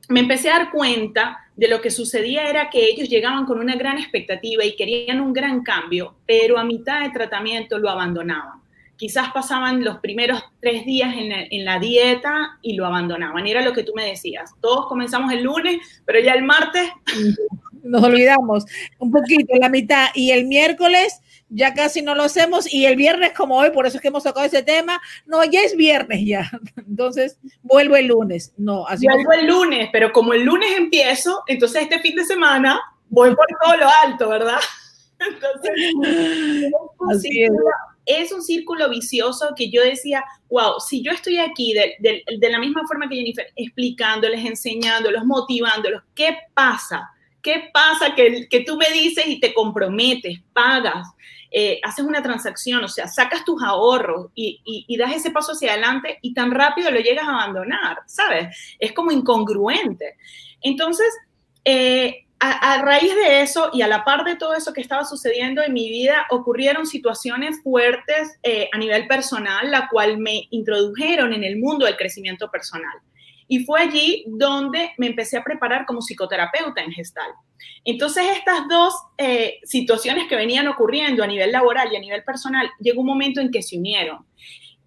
me 0.10 0.22
empecé 0.22 0.50
a 0.50 0.60
dar 0.60 0.72
cuenta 0.72 1.38
de 1.56 1.68
lo 1.68 1.82
que 1.82 1.92
sucedía 1.92 2.50
era 2.50 2.70
que 2.70 2.86
ellos 2.86 3.10
llegaban 3.10 3.46
con 3.46 3.60
una 3.60 3.76
gran 3.76 3.98
expectativa 3.98 4.64
y 4.64 4.76
querían 4.76 5.22
un 5.22 5.34
gran 5.34 5.62
cambio, 5.62 6.16
pero 6.26 6.58
a 6.58 6.64
mitad 6.64 7.02
de 7.02 7.10
tratamiento 7.10 7.78
lo 7.78 7.90
abandonaban. 7.90 8.62
Quizás 8.96 9.32
pasaban 9.34 9.84
los 9.84 10.00
primeros 10.00 10.44
tres 10.60 10.86
días 10.86 11.14
en 11.18 11.66
la, 11.66 11.80
dieta 11.80 12.58
y 12.62 12.74
lo 12.74 12.86
abandonaban. 12.86 13.48
Era 13.48 13.62
lo 13.62 13.72
que 13.72 13.84
tú 13.84 13.94
me 13.96 14.06
decías. 14.06 14.52
Todos 14.60 14.88
comenzamos 14.88 15.32
el 15.32 15.44
lunes, 15.44 15.78
pero 16.06 16.20
ya 16.20 16.34
el 16.34 16.44
martes... 16.44 16.90
Nos 17.82 18.04
olvidamos 18.04 18.66
un 18.98 19.10
poquito, 19.10 19.56
la 19.58 19.70
mitad. 19.70 20.08
Y 20.14 20.32
el 20.32 20.48
miércoles 20.48 21.22
ya 21.50 21.74
casi 21.74 22.02
no 22.02 22.16
lo 22.16 22.24
hacemos 22.24 22.72
y 22.72 22.86
el 22.86 22.96
viernes 22.96 23.34
como 23.34 23.58
hoy, 23.58 23.72
por 23.72 23.86
eso 23.86 23.98
es 23.98 24.02
que 24.02 24.10
hemos 24.10 24.24
sacado 24.24 24.46
ese 24.46 24.64
tema, 24.64 25.02
no, 25.26 25.44
ya 25.44 25.62
es 25.62 25.76
viernes 25.76 26.26
ya, 26.26 26.50
entonces 26.78 27.38
vuelvo 27.62 27.96
el 27.96 28.08
lunes, 28.08 28.54
no, 28.58 28.88
así 28.88 29.06
Vuelvo 29.06 29.34
el 29.34 29.48
lunes, 29.48 29.90
pero 29.92 30.12
como 30.12 30.34
el 30.34 30.44
lunes 30.44 30.70
empiezo, 30.78 31.44
entonces 31.48 31.84
este 31.84 32.00
fin 32.00 32.16
de 32.16 32.26
semana 32.26 32.80
voy 33.10 33.36
por 33.36 33.48
todo 33.62 33.78
lo 33.78 33.90
alto, 34.04 34.30
¿verdad? 34.30 34.60
Entonces, 35.20 35.72
es. 38.06 38.32
un 38.32 38.42
círculo 38.42 38.90
vicioso 38.90 39.50
que 39.54 39.70
yo 39.70 39.84
decía, 39.84 40.24
wow, 40.50 40.80
si 40.80 41.04
yo 41.04 41.12
estoy 41.12 41.40
aquí 41.40 41.74
de, 41.74 41.96
de 42.00 42.50
la 42.50 42.58
misma 42.58 42.88
forma 42.88 43.10
que 43.10 43.18
Jennifer, 43.18 43.48
explicándoles, 43.58 44.46
enseñándolos, 44.46 45.26
motivándolos, 45.26 46.04
¿qué 46.16 46.38
pasa? 46.54 47.12
¿Qué 47.42 47.70
pasa 47.74 48.16
que, 48.16 48.48
que 48.50 48.62
tú 48.62 48.78
me 48.78 48.90
dices 48.92 49.26
y 49.28 49.40
te 49.40 49.54
comprometes, 49.54 50.40
pagas, 50.54 51.08
eh, 51.52 51.80
haces 51.84 52.06
una 52.06 52.22
transacción, 52.22 52.84
o 52.84 52.88
sea, 52.88 53.08
sacas 53.08 53.44
tus 53.44 53.62
ahorros 53.64 54.28
y, 54.36 54.62
y, 54.88 54.98
das 54.98 55.16
ese 55.16 55.32
paso 55.32 55.54
hacia 55.54 55.72
adelante 55.72 56.20
y 56.22 56.34
tan 56.34 56.52
rápido 56.52 56.92
lo 56.92 57.00
llegas 57.00 57.28
a 57.28 57.42
abandonar, 57.42 58.00
¿sabes? 58.06 58.76
Es 58.78 58.94
como 58.94 59.12
incongruente. 59.12 60.16
Entonces, 60.62 61.08
eh, 61.66 62.26
a, 62.40 62.82
raíz 62.82 63.14
de 63.16 63.42
eso 63.42 63.70
y 63.74 63.82
a 63.82 63.88
la 63.88 64.06
par 64.06 64.24
de 64.24 64.36
todo 64.36 64.54
eso 64.54 64.74
que 64.74 64.82
estaba 64.82 65.04
sucediendo 65.04 65.62
en 65.62 65.74
mi 65.74 65.90
vida, 65.90 66.26
ocurrieron 66.30 66.86
situaciones 66.86 67.62
fuertes 67.62 68.38
eh, 68.44 68.70
a 68.72 68.78
nivel 68.78 69.08
personal, 69.08 69.70
la 69.70 69.90
cual 69.90 70.18
me 70.18 70.48
introdujeron 70.52 71.34
en 71.34 71.44
el 71.44 71.58
mundo 71.58 71.86
del 71.86 71.98
crecimiento 71.98 72.50
personal. 72.50 72.98
Y 73.50 73.66
fue 73.66 73.82
allí 73.82 74.24
donde 74.28 74.92
me 74.98 75.08
empecé 75.08 75.36
a 75.36 75.44
preparar 75.44 75.86
como 75.86 76.02
psicoterapeuta 76.02 76.82
en 76.82 76.92
gestal. 76.92 77.32
Entonces, 77.84 78.24
estas 78.38 78.68
dos 78.70 78.94
eh, 79.18 79.60
situaciones 79.64 80.28
que 80.28 80.36
venían 80.36 80.68
ocurriendo 80.68 81.24
a 81.24 81.28
nivel 81.28 81.52
laboral 81.52 81.92
y 81.92 81.98
a 81.98 82.00
nivel 82.00 82.24
personal, 82.24 82.70
llegó 82.80 83.02
un 83.02 83.08
momento 83.08 83.42
en 83.42 83.52
que 83.52 83.64
se 83.64 83.78
unieron. 83.78 84.26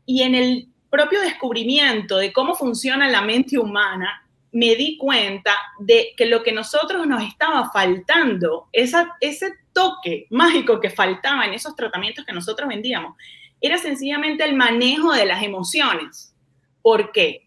Y 0.06 0.22
en 0.22 0.34
el 0.36 0.68
propio 0.88 1.20
descubrimiento 1.20 2.18
de 2.18 2.32
cómo 2.32 2.54
funciona 2.54 3.10
la 3.10 3.22
mente 3.22 3.58
humana, 3.58 4.22
me 4.52 4.76
di 4.76 4.96
cuenta 4.96 5.56
de 5.80 6.12
que 6.16 6.26
lo 6.26 6.42
que 6.42 6.52
nosotros 6.52 7.06
nos 7.06 7.22
estaba 7.22 7.70
faltando, 7.72 8.68
ese 8.72 9.52
toque 9.72 10.26
mágico 10.30 10.78
que 10.78 10.90
faltaba 10.90 11.46
en 11.46 11.54
esos 11.54 11.74
tratamientos 11.74 12.24
que 12.24 12.32
nosotros 12.32 12.68
vendíamos, 12.68 13.16
era 13.60 13.78
sencillamente 13.78 14.44
el 14.44 14.54
manejo 14.54 15.12
de 15.12 15.24
las 15.24 15.42
emociones. 15.42 16.34
¿Por 16.82 17.12
qué? 17.12 17.41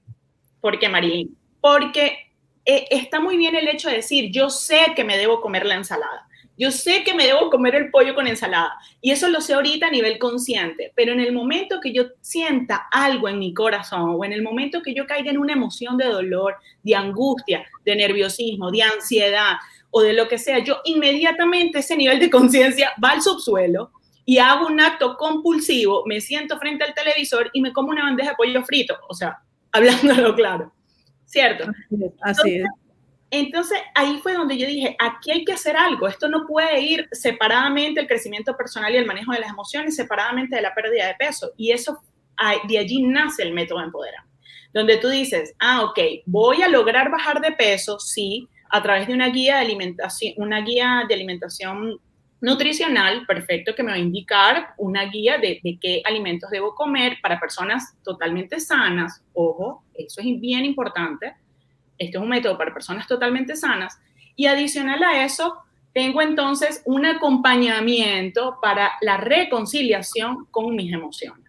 ¿Por 0.66 0.80
qué, 0.80 0.90
Marilyn? 0.90 1.38
Porque 1.62 2.32
eh, 2.66 2.88
está 2.90 3.20
muy 3.20 3.38
bien 3.38 3.56
el 3.56 3.68
hecho 3.68 3.88
de 3.88 3.98
decir, 3.98 4.32
yo 4.32 4.50
sé 4.50 4.94
que 4.96 5.04
me 5.04 5.16
debo 5.16 5.40
comer 5.40 5.64
la 5.64 5.76
ensalada. 5.76 6.28
Yo 6.58 6.72
sé 6.72 7.04
que 7.04 7.14
me 7.14 7.28
debo 7.28 7.52
comer 7.52 7.76
el 7.76 7.92
pollo 7.92 8.16
con 8.16 8.26
ensalada 8.26 8.74
y 9.00 9.12
eso 9.12 9.30
lo 9.30 9.42
sé 9.42 9.54
ahorita 9.54 9.86
a 9.86 9.92
nivel 9.92 10.18
consciente, 10.18 10.92
pero 10.96 11.14
en 11.14 11.20
el 11.20 11.34
momento 11.34 11.80
que 11.80 11.94
yo 11.94 12.06
sienta 12.20 12.88
algo 12.92 13.30
en 13.30 13.38
mi 13.38 13.54
corazón 13.54 14.16
o 14.18 14.26
en 14.26 14.34
el 14.34 14.42
momento 14.42 14.82
que 14.82 14.96
yo 14.96 15.06
caiga 15.06 15.30
en 15.30 15.38
una 15.38 15.54
emoción 15.54 15.98
de 15.98 16.06
dolor, 16.06 16.56
de 16.82 16.96
angustia, 16.96 17.64
de 17.84 17.96
nerviosismo, 17.96 18.72
de 18.72 18.82
ansiedad 18.82 19.58
o 19.92 20.02
de 20.02 20.14
lo 20.14 20.28
que 20.28 20.40
sea, 20.40 20.58
yo 20.58 20.80
inmediatamente 20.86 21.78
ese 21.78 21.96
nivel 21.96 22.20
de 22.20 22.32
conciencia 22.32 22.92
va 23.04 23.12
al 23.12 23.22
subsuelo 23.22 23.92
y 24.26 24.40
hago 24.40 24.66
un 24.66 24.82
acto 24.82 25.16
compulsivo, 25.16 26.06
me 26.08 26.22
siento 26.22 26.58
frente 26.58 26.86
al 26.86 26.96
televisor 26.96 27.52
y 27.54 27.62
me 27.62 27.72
como 27.72 27.90
una 27.90 28.06
bandeja 28.06 28.32
de 28.32 28.36
pollo 28.36 28.64
frito, 28.64 28.98
o 29.08 29.14
sea, 29.14 29.45
hablándolo 29.76 30.36
claro, 30.36 30.74
¿cierto? 31.26 31.66
Así 32.22 32.56
es. 32.56 32.66
Entonces, 33.32 33.80
ahí 33.96 34.20
fue 34.24 34.34
donde 34.34 34.58
yo 34.58 34.68
dije, 34.68 34.96
aquí 35.00 35.32
hay 35.32 35.44
que 35.44 35.54
hacer 35.54 35.76
algo, 35.76 36.08
esto 36.08 36.30
no 36.30 36.46
puede 36.48 36.80
ir 36.82 37.08
separadamente 37.12 38.00
el 38.00 38.08
crecimiento 38.08 38.56
personal 38.56 38.94
y 38.94 38.98
el 38.98 39.06
manejo 39.06 39.34
de 39.34 39.40
las 39.40 39.50
emociones, 39.50 39.96
separadamente 39.96 40.56
de 40.56 40.62
la 40.62 40.74
pérdida 40.74 41.08
de 41.08 41.16
peso. 41.16 41.52
Y 41.58 41.72
eso, 41.72 42.00
de 42.68 42.78
allí 42.78 43.02
nace 43.02 43.44
el 43.44 43.54
método 43.54 43.82
Empodera, 43.82 44.26
donde 44.74 44.98
tú 44.98 45.10
dices, 45.10 45.54
ah, 45.60 45.84
ok, 45.84 46.00
voy 46.26 46.62
a 46.62 46.70
lograr 46.70 47.12
bajar 47.12 47.42
de 47.42 47.52
peso, 47.52 48.00
sí, 48.00 48.48
a 48.70 48.82
través 48.82 49.08
de 49.08 49.14
una 49.14 49.30
guía 49.30 49.56
de 49.56 49.62
alimentación, 49.62 50.34
una 50.38 50.62
guía 50.62 51.04
de 51.08 51.14
alimentación 51.16 52.00
nutricional, 52.46 53.26
perfecto, 53.26 53.74
que 53.74 53.82
me 53.82 53.90
va 53.90 53.96
a 53.96 54.00
indicar 54.00 54.76
una 54.78 55.06
guía 55.06 55.40
de, 55.40 55.60
qué 55.82 56.04
alimentos 56.06 56.52
debo 56.52 56.76
comer 56.76 57.18
para 57.20 57.40
personas 57.40 57.98
totalmente 58.04 58.60
sanas. 58.60 59.24
Ojo, 59.34 59.84
eso 59.96 60.22
es 60.22 60.40
bien 60.40 60.64
importante. 60.64 61.34
Este 61.98 62.18
es 62.18 62.24
un 62.24 62.30
método 62.30 62.56
para 62.56 62.72
personas 62.72 63.08
totalmente 63.08 63.56
sanas. 63.56 64.00
Y 64.36 64.46
adicional 64.46 65.04
a 65.04 65.26
eso, 65.26 65.58
tengo 65.92 66.22
entonces 66.22 66.84
un 66.86 67.08
acompañamiento 67.08 68.60
para 68.62 68.92
la 69.02 69.18
reconciliación 69.18 70.46
con 70.52 70.76
mis 70.76 70.94
emociones. 70.94 71.45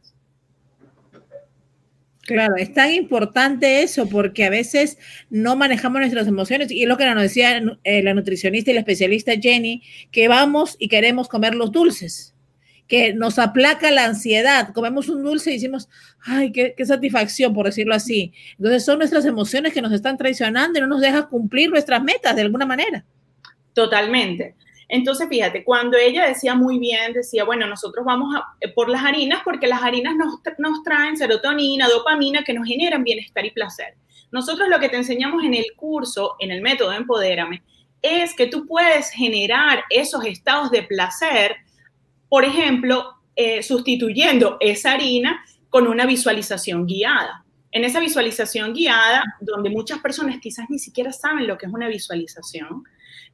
Claro, 2.26 2.56
es 2.56 2.72
tan 2.74 2.92
importante 2.92 3.82
eso 3.82 4.08
porque 4.08 4.44
a 4.44 4.50
veces 4.50 4.98
no 5.30 5.54
manejamos 5.54 6.00
nuestras 6.00 6.26
emociones 6.26 6.72
y 6.72 6.82
es 6.82 6.88
lo 6.88 6.96
que 6.96 7.06
nos 7.06 7.22
decía 7.22 7.62
eh, 7.84 8.02
la 8.02 8.14
nutricionista 8.14 8.70
y 8.70 8.74
la 8.74 8.80
especialista 8.80 9.32
Jenny, 9.40 9.82
que 10.10 10.26
vamos 10.26 10.76
y 10.80 10.88
queremos 10.88 11.28
comer 11.28 11.54
los 11.54 11.70
dulces, 11.70 12.34
que 12.88 13.14
nos 13.14 13.38
aplaca 13.38 13.92
la 13.92 14.06
ansiedad, 14.06 14.72
comemos 14.72 15.08
un 15.08 15.22
dulce 15.22 15.50
y 15.50 15.54
decimos, 15.54 15.88
ay, 16.20 16.50
qué, 16.50 16.74
qué 16.76 16.84
satisfacción, 16.84 17.54
por 17.54 17.66
decirlo 17.66 17.94
así. 17.94 18.32
Entonces 18.58 18.84
son 18.84 18.98
nuestras 18.98 19.24
emociones 19.24 19.72
que 19.72 19.82
nos 19.82 19.92
están 19.92 20.16
traicionando 20.16 20.78
y 20.78 20.82
no 20.82 20.88
nos 20.88 21.00
dejan 21.00 21.28
cumplir 21.28 21.70
nuestras 21.70 22.02
metas 22.02 22.34
de 22.34 22.42
alguna 22.42 22.66
manera. 22.66 23.04
Totalmente. 23.72 24.56
Entonces, 24.88 25.28
fíjate, 25.28 25.64
cuando 25.64 25.96
ella 25.96 26.26
decía 26.26 26.54
muy 26.54 26.78
bien, 26.78 27.12
decía, 27.12 27.44
bueno, 27.44 27.66
nosotros 27.66 28.04
vamos 28.04 28.34
eh, 28.60 28.68
por 28.68 28.88
las 28.88 29.04
harinas 29.04 29.42
porque 29.44 29.66
las 29.66 29.82
harinas 29.82 30.14
nos, 30.14 30.40
nos 30.58 30.82
traen 30.84 31.16
serotonina, 31.16 31.88
dopamina, 31.88 32.44
que 32.44 32.54
nos 32.54 32.68
generan 32.68 33.02
bienestar 33.02 33.44
y 33.44 33.50
placer. 33.50 33.94
Nosotros 34.30 34.68
lo 34.68 34.78
que 34.78 34.88
te 34.88 34.96
enseñamos 34.96 35.44
en 35.44 35.54
el 35.54 35.66
curso, 35.76 36.36
en 36.38 36.50
el 36.50 36.62
método 36.62 36.92
Empodérame, 36.92 37.62
es 38.02 38.34
que 38.34 38.46
tú 38.46 38.66
puedes 38.66 39.10
generar 39.10 39.82
esos 39.90 40.24
estados 40.24 40.70
de 40.70 40.82
placer, 40.82 41.56
por 42.28 42.44
ejemplo, 42.44 43.14
eh, 43.34 43.62
sustituyendo 43.62 44.56
esa 44.60 44.92
harina 44.92 45.44
con 45.68 45.86
una 45.88 46.06
visualización 46.06 46.86
guiada. 46.86 47.44
En 47.72 47.84
esa 47.84 48.00
visualización 48.00 48.72
guiada, 48.72 49.22
donde 49.40 49.68
muchas 49.68 49.98
personas 49.98 50.38
quizás 50.40 50.70
ni 50.70 50.78
siquiera 50.78 51.12
saben 51.12 51.46
lo 51.46 51.58
que 51.58 51.66
es 51.66 51.72
una 51.72 51.88
visualización, 51.88 52.84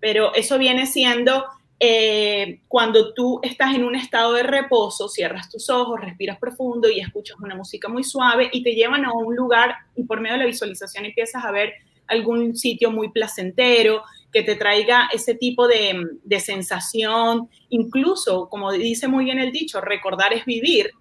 pero 0.00 0.34
eso 0.34 0.58
viene 0.58 0.86
siendo 0.86 1.44
eh, 1.84 2.60
cuando 2.68 3.12
tú 3.12 3.40
estás 3.42 3.74
en 3.74 3.82
un 3.82 3.96
estado 3.96 4.34
de 4.34 4.44
reposo, 4.44 5.08
cierras 5.08 5.50
tus 5.50 5.68
ojos, 5.68 6.00
respiras 6.00 6.38
profundo 6.38 6.88
y 6.88 7.00
escuchas 7.00 7.36
una 7.40 7.56
música 7.56 7.88
muy 7.88 8.04
suave 8.04 8.48
y 8.52 8.62
te 8.62 8.74
llevan 8.74 9.04
a 9.04 9.12
un 9.12 9.34
lugar 9.34 9.74
y 9.96 10.04
por 10.04 10.20
medio 10.20 10.34
de 10.34 10.44
la 10.44 10.46
visualización 10.46 11.06
empiezas 11.06 11.44
a 11.44 11.50
ver 11.50 11.72
algún 12.06 12.54
sitio 12.56 12.92
muy 12.92 13.10
placentero 13.10 14.02
que 14.32 14.44
te 14.44 14.54
traiga 14.54 15.08
ese 15.12 15.34
tipo 15.34 15.66
de, 15.66 16.00
de 16.22 16.38
sensación, 16.38 17.48
incluso, 17.68 18.48
como 18.48 18.70
dice 18.70 19.08
muy 19.08 19.24
bien 19.24 19.40
el 19.40 19.50
dicho, 19.50 19.80
recordar 19.80 20.32
es 20.32 20.44
vivir. 20.44 20.92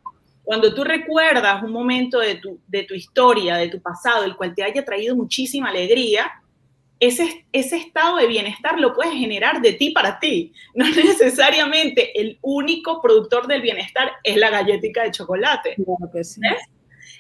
Cuando 0.44 0.74
tú 0.74 0.84
recuerdas 0.84 1.64
un 1.64 1.72
momento 1.72 2.20
de 2.20 2.36
tu, 2.36 2.60
de 2.68 2.84
tu 2.84 2.96
historia, 2.96 3.56
de 3.56 3.70
tu 3.70 3.80
pasado, 3.80 4.26
el 4.26 4.36
cual 4.36 4.56
te 4.56 4.64
haya 4.64 4.84
traído 4.84 5.16
muchísima 5.16 5.70
alegría, 5.70 6.41
ese, 7.02 7.46
ese 7.52 7.78
estado 7.78 8.18
de 8.18 8.28
bienestar 8.28 8.80
lo 8.80 8.94
puedes 8.94 9.16
generar 9.16 9.60
de 9.60 9.74
ti 9.74 9.90
para 9.90 10.20
ti. 10.20 10.54
No 10.76 10.86
necesariamente 10.90 12.20
el 12.22 12.38
único 12.42 13.02
productor 13.02 13.48
del 13.48 13.64
bienestar 13.64 14.14
es 14.24 14.38
la 14.38 14.52
galletica 14.52 15.04
de 15.04 15.12
chocolate. 15.12 15.76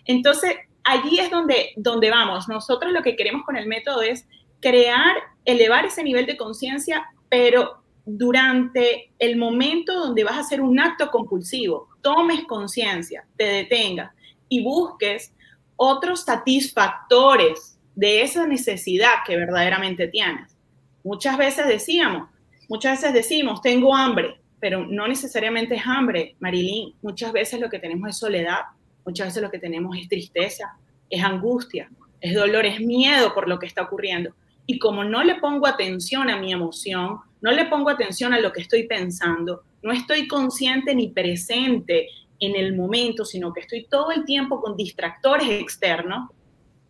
Entonces, 0.05 0.55
allí 0.83 1.19
es 1.19 1.31
donde, 1.31 1.71
donde 1.75 2.11
vamos. 2.11 2.47
Nosotros 2.47 2.93
lo 2.93 3.01
que 3.01 3.15
queremos 3.15 3.43
con 3.43 3.57
el 3.57 3.65
método 3.65 4.03
es 4.03 4.27
crear, 4.59 5.15
elevar 5.45 5.85
ese 5.85 6.03
nivel 6.03 6.27
de 6.27 6.37
conciencia, 6.37 7.03
pero 7.27 7.81
durante 8.05 9.11
el 9.17 9.35
momento 9.35 9.95
donde 9.97 10.23
vas 10.23 10.35
a 10.35 10.41
hacer 10.41 10.61
un 10.61 10.79
acto 10.79 11.09
compulsivo, 11.09 11.89
tomes 12.01 12.45
conciencia, 12.45 13.25
te 13.35 13.45
detengas 13.45 14.13
y 14.47 14.63
busques 14.63 15.33
otros 15.75 16.21
satisfactores 16.21 17.70
de 17.95 18.21
esa 18.21 18.47
necesidad 18.47 19.23
que 19.25 19.35
verdaderamente 19.35 20.07
tienes. 20.07 20.55
Muchas 21.03 21.37
veces 21.37 21.67
decíamos, 21.67 22.29
muchas 22.69 23.01
veces 23.01 23.13
decimos, 23.13 23.61
tengo 23.61 23.95
hambre, 23.95 24.39
pero 24.59 24.85
no 24.85 25.07
necesariamente 25.07 25.75
es 25.75 25.81
hambre, 25.85 26.35
Marilyn. 26.39 26.93
Muchas 27.01 27.33
veces 27.33 27.59
lo 27.59 27.69
que 27.69 27.79
tenemos 27.79 28.09
es 28.09 28.17
soledad, 28.17 28.61
muchas 29.05 29.27
veces 29.27 29.41
lo 29.41 29.51
que 29.51 29.59
tenemos 29.59 29.97
es 29.97 30.07
tristeza, 30.07 30.77
es 31.09 31.23
angustia, 31.23 31.89
es 32.21 32.35
dolor, 32.35 32.65
es 32.65 32.79
miedo 32.79 33.33
por 33.33 33.49
lo 33.49 33.57
que 33.59 33.65
está 33.65 33.81
ocurriendo. 33.81 34.33
Y 34.67 34.77
como 34.77 35.03
no 35.03 35.23
le 35.23 35.35
pongo 35.35 35.67
atención 35.67 36.29
a 36.29 36.37
mi 36.37 36.53
emoción, 36.53 37.17
no 37.41 37.51
le 37.51 37.65
pongo 37.65 37.89
atención 37.89 38.33
a 38.33 38.39
lo 38.39 38.53
que 38.53 38.61
estoy 38.61 38.87
pensando, 38.87 39.63
no 39.81 39.91
estoy 39.91 40.27
consciente 40.27 40.93
ni 40.93 41.09
presente 41.09 42.07
en 42.39 42.55
el 42.55 42.75
momento, 42.75 43.25
sino 43.25 43.51
que 43.51 43.61
estoy 43.61 43.87
todo 43.89 44.11
el 44.11 44.25
tiempo 44.25 44.61
con 44.61 44.77
distractores 44.77 45.49
externos, 45.49 46.29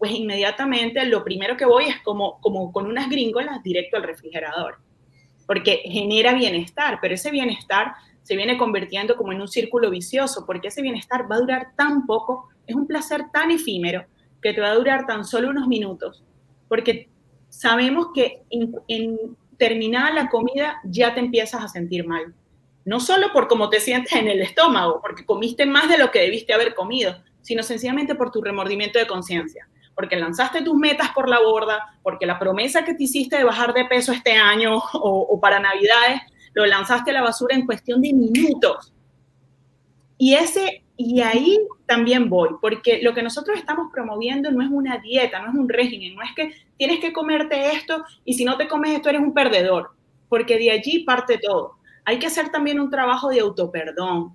pues 0.02 0.14
inmediatamente 0.14 1.06
lo 1.06 1.24
primero 1.24 1.56
que 1.56 1.64
voy 1.64 1.84
es 1.84 2.02
como, 2.02 2.42
como 2.42 2.72
con 2.72 2.88
unas 2.88 3.08
gringolas 3.08 3.62
directo 3.62 3.98
al 3.98 4.04
refrigerador, 4.04 4.80
porque 5.46 5.84
genera 5.86 6.34
bienestar, 6.34 6.98
pero 7.00 7.14
ese 7.14 7.30
bienestar 7.30 7.94
se 8.24 8.36
viene 8.36 8.58
convirtiendo 8.58 9.16
como 9.16 9.32
en 9.32 9.42
un 9.42 9.48
círculo 9.48 9.92
vicioso, 9.92 10.44
porque 10.48 10.70
ese 10.70 10.82
bienestar 10.82 11.32
va 11.32 11.36
a 11.36 11.40
durar 11.42 11.76
tan 11.78 12.08
poco, 12.08 12.50
es 12.66 12.76
un 12.76 12.88
placer 12.88 13.26
tan 13.32 13.52
efímero 13.52 14.04
que 14.42 14.54
te 14.54 14.60
va 14.60 14.72
a 14.72 14.74
durar 14.74 15.06
tan 15.06 15.24
solo 15.24 15.52
unos 15.52 15.68
minutos, 15.68 16.24
porque 16.68 17.08
sabemos 17.50 18.08
que 18.12 18.42
en, 18.50 19.38
terminada 19.60 20.12
la 20.12 20.30
comida 20.30 20.82
ya 20.84 21.14
te 21.14 21.20
empiezas 21.20 21.64
a 21.64 21.68
sentir 21.68 22.08
mal. 22.08 22.34
No 22.86 23.00
solo 23.00 23.32
por 23.32 23.48
cómo 23.48 23.70
te 23.70 23.80
sientes 23.80 24.14
en 24.14 24.28
el 24.28 24.42
estómago, 24.42 25.00
porque 25.00 25.28
comiste 25.28 25.68
más 25.68 25.88
de 25.90 26.00
lo 26.00 26.10
que 26.10 26.22
debiste 26.22 26.56
haber 26.56 26.74
comido, 26.74 27.24
sino 27.44 27.62
sencillamente 27.62 28.16
por 28.16 28.32
tu 28.32 28.42
remordimiento 28.42 28.98
de 28.98 29.06
conciencia, 29.06 29.68
porque 30.02 30.16
lanzaste 30.16 30.64
tus 30.64 30.74
metas 30.74 31.12
por 31.12 31.30
la 31.30 31.40
borda, 31.40 31.96
porque 32.02 32.26
la 32.26 32.40
promesa 32.40 32.84
que 32.84 32.96
te 32.96 33.04
hiciste 33.04 33.38
de 33.38 33.44
bajar 33.44 33.72
de 33.72 33.86
peso 33.86 34.12
este 34.12 34.34
año 34.34 34.78
o, 34.94 35.28
o 35.30 35.40
para 35.40 35.60
Navidades, 35.60 36.22
lo 36.56 36.66
lanzaste 36.66 37.12
a 37.12 37.14
la 37.14 37.22
basura 37.22 37.56
en 37.56 37.68
cuestión 37.68 38.02
de 38.02 38.12
minutos. 38.12 38.92
Y 40.18 40.34
ese 40.34 40.84
y 40.98 41.22
ahí 41.22 41.60
también 41.86 42.30
voy, 42.30 42.50
porque 42.60 43.00
lo 43.04 43.14
que 43.14 43.22
nosotros 43.22 43.60
estamos 43.60 43.92
promoviendo 43.92 44.52
no 44.52 44.64
es 44.64 44.70
una 44.72 44.98
dieta, 44.98 45.40
no 45.40 45.50
es 45.50 45.56
un 45.56 45.70
régimen, 45.70 46.16
no 46.16 46.24
es 46.24 46.30
que 46.36 46.52
tienes 46.78 47.00
que 47.00 47.14
comerte 47.14 47.74
esto 47.74 48.04
y 48.26 48.34
si 48.34 48.44
no 48.44 48.58
te 48.58 48.68
comes 48.68 48.92
esto 48.92 49.10
eres 49.10 49.22
un 49.22 49.36
perdedor, 49.36 49.92
porque 50.30 50.58
de 50.58 50.72
allí 50.72 51.04
parte 51.04 51.38
todo. 51.38 51.78
Hay 52.06 52.18
que 52.18 52.26
hacer 52.28 52.50
también 52.50 52.80
un 52.80 52.90
trabajo 52.90 53.30
de 53.30 53.40
autoperdón. 53.40 54.34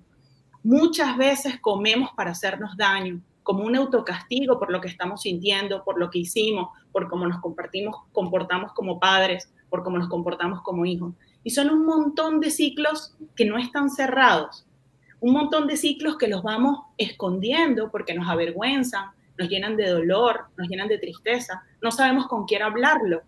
Muchas 0.63 1.17
veces 1.17 1.59
comemos 1.59 2.11
para 2.15 2.31
hacernos 2.31 2.77
daño, 2.77 3.19
como 3.47 3.63
un 3.63 3.77
autocastigo 3.77 4.59
por 4.59 4.69
lo 4.69 4.81
que 4.81 4.89
estamos 4.89 5.21
sintiendo, 5.21 5.85
por 5.85 5.97
lo 5.97 6.09
que 6.09 6.19
hicimos, 6.19 6.67
por 6.91 7.07
cómo 7.07 7.25
nos 7.25 7.39
compartimos, 7.39 7.95
comportamos 8.11 8.73
como 8.73 8.99
padres, 8.99 9.49
por 9.69 9.85
cómo 9.85 9.97
nos 9.97 10.09
comportamos 10.09 10.61
como 10.63 10.85
hijos. 10.85 11.13
Y 11.45 11.51
son 11.51 11.69
un 11.69 11.85
montón 11.85 12.41
de 12.41 12.51
ciclos 12.51 13.15
que 13.37 13.45
no 13.45 13.57
están 13.57 13.89
cerrados. 13.89 14.65
Un 15.21 15.31
montón 15.31 15.65
de 15.65 15.77
ciclos 15.77 16.17
que 16.17 16.27
los 16.27 16.43
vamos 16.43 16.79
escondiendo 16.97 17.89
porque 17.89 18.13
nos 18.13 18.27
avergüenzan, 18.27 19.11
nos 19.37 19.47
llenan 19.47 19.77
de 19.77 19.91
dolor, 19.91 20.47
nos 20.57 20.67
llenan 20.67 20.89
de 20.89 20.97
tristeza, 20.97 21.63
no 21.81 21.91
sabemos 21.91 22.27
con 22.27 22.43
quién 22.43 22.63
hablarlo, 22.63 23.21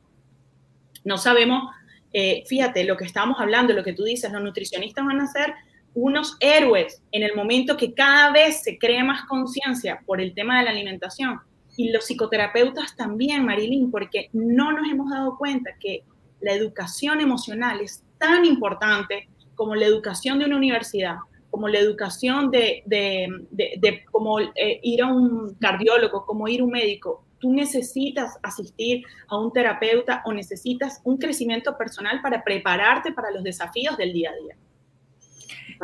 no 1.05 1.17
sabemos, 1.17 1.73
eh, 2.11 2.43
fíjate, 2.45 2.83
lo 2.83 2.97
que 2.97 3.05
estamos 3.05 3.39
hablando, 3.39 3.71
lo 3.71 3.85
que 3.85 3.93
tú 3.93 4.03
dices, 4.03 4.33
los 4.33 4.43
nutricionistas 4.43 5.05
van 5.05 5.21
a 5.21 5.27
ser 5.27 5.53
unos 5.93 6.37
héroes 6.39 7.01
en 7.11 7.23
el 7.23 7.35
momento 7.35 7.77
que 7.77 7.93
cada 7.93 8.31
vez 8.31 8.63
se 8.63 8.77
cree 8.77 9.03
más 9.03 9.25
conciencia 9.25 10.01
por 10.05 10.21
el 10.21 10.33
tema 10.33 10.59
de 10.59 10.65
la 10.65 10.71
alimentación. 10.71 11.39
Y 11.75 11.91
los 11.91 12.05
psicoterapeutas 12.05 12.95
también, 12.95 13.45
Marilyn, 13.45 13.89
porque 13.91 14.29
no 14.33 14.71
nos 14.71 14.89
hemos 14.89 15.09
dado 15.09 15.37
cuenta 15.37 15.71
que 15.79 16.03
la 16.41 16.53
educación 16.53 17.21
emocional 17.21 17.81
es 17.81 18.03
tan 18.17 18.45
importante 18.45 19.29
como 19.55 19.75
la 19.75 19.85
educación 19.85 20.39
de 20.39 20.45
una 20.45 20.57
universidad, 20.57 21.17
como 21.49 21.67
la 21.67 21.79
educación 21.79 22.51
de, 22.51 22.83
de, 22.85 23.27
de, 23.51 24.05
como 24.11 24.39
eh, 24.39 24.79
ir 24.83 25.01
a 25.01 25.07
un 25.07 25.55
cardiólogo, 25.55 26.25
como 26.25 26.47
ir 26.47 26.61
a 26.61 26.63
un 26.63 26.71
médico. 26.71 27.25
Tú 27.39 27.51
necesitas 27.51 28.37
asistir 28.43 29.03
a 29.27 29.37
un 29.37 29.51
terapeuta 29.51 30.21
o 30.25 30.33
necesitas 30.33 31.01
un 31.03 31.17
crecimiento 31.17 31.77
personal 31.77 32.21
para 32.21 32.43
prepararte 32.43 33.11
para 33.13 33.31
los 33.31 33.43
desafíos 33.43 33.97
del 33.97 34.13
día 34.13 34.31
a 34.31 34.43
día. 34.43 34.55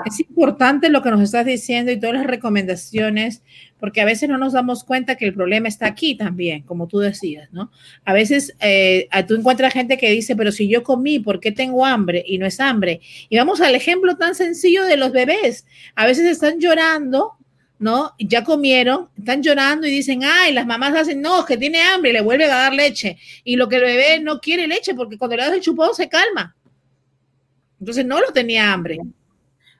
Es 0.05 0.20
importante 0.20 0.89
lo 0.89 1.01
que 1.01 1.09
nos 1.09 1.22
estás 1.22 1.45
diciendo 1.45 1.91
y 1.91 1.99
todas 1.99 2.16
las 2.16 2.28
recomendaciones, 2.28 3.43
porque 3.80 4.01
a 4.01 4.05
veces 4.05 4.28
no 4.28 4.38
nos 4.38 4.53
damos 4.53 4.84
cuenta 4.84 5.16
que 5.16 5.26
el 5.26 5.34
problema 5.34 5.68
está 5.68 5.86
aquí 5.88 6.16
también, 6.16 6.63
como 6.63 6.88
tú 6.88 6.99
decías, 6.99 7.51
¿no? 7.53 7.72
A 8.03 8.13
veces 8.13 8.55
eh, 8.59 9.07
tú 9.28 9.36
encuentras 9.36 9.74
gente 9.74 9.97
que 9.97 10.11
dice, 10.11 10.36
pero 10.36 10.51
si 10.51 10.68
yo 10.68 10.84
comí, 10.84 11.20
¿por 11.20 11.39
qué 11.39 11.51
tengo 11.51 11.86
hambre? 11.86 12.24
Y 12.28 12.38
no 12.38 12.45
es 12.45 12.59
hambre. 12.59 12.99
Y 13.30 13.38
vamos 13.38 13.61
al 13.61 13.76
ejemplo 13.76 14.18
tan 14.18 14.36
sencillo 14.36 14.84
de 14.84 14.97
los 14.97 15.11
bebés. 15.11 15.66
A 15.95 16.05
veces 16.05 16.26
están 16.26 16.59
llorando, 16.59 17.38
¿no? 17.80 18.13
Ya 18.20 18.43
comieron, 18.43 19.09
están 19.18 19.43
llorando 19.43 19.88
y 19.88 19.91
dicen, 19.91 20.22
ay, 20.24 20.53
las 20.53 20.66
mamás 20.66 20.95
hacen, 20.95 21.22
no, 21.22 21.45
que 21.45 21.57
tiene 21.57 21.82
hambre 21.82 22.13
le 22.13 22.22
vuelven 22.22 22.49
a 22.49 22.55
dar 22.55 22.74
leche. 22.74 23.18
Y 23.43 23.55
lo 23.55 23.70
que 23.70 23.78
el 23.78 23.84
bebé 23.84 24.20
no 24.20 24.39
quiere 24.39 24.68
leche 24.68 24.93
porque 24.93 25.18
cuando 25.18 25.38
le 25.38 25.43
das 25.43 25.53
el 25.53 25.61
chupón 25.61 25.93
se 25.93 26.09
calma. 26.09 26.55
Entonces 27.80 28.05
no 28.05 28.20
lo 28.20 28.32
tenía 28.32 28.74
hambre. 28.74 28.99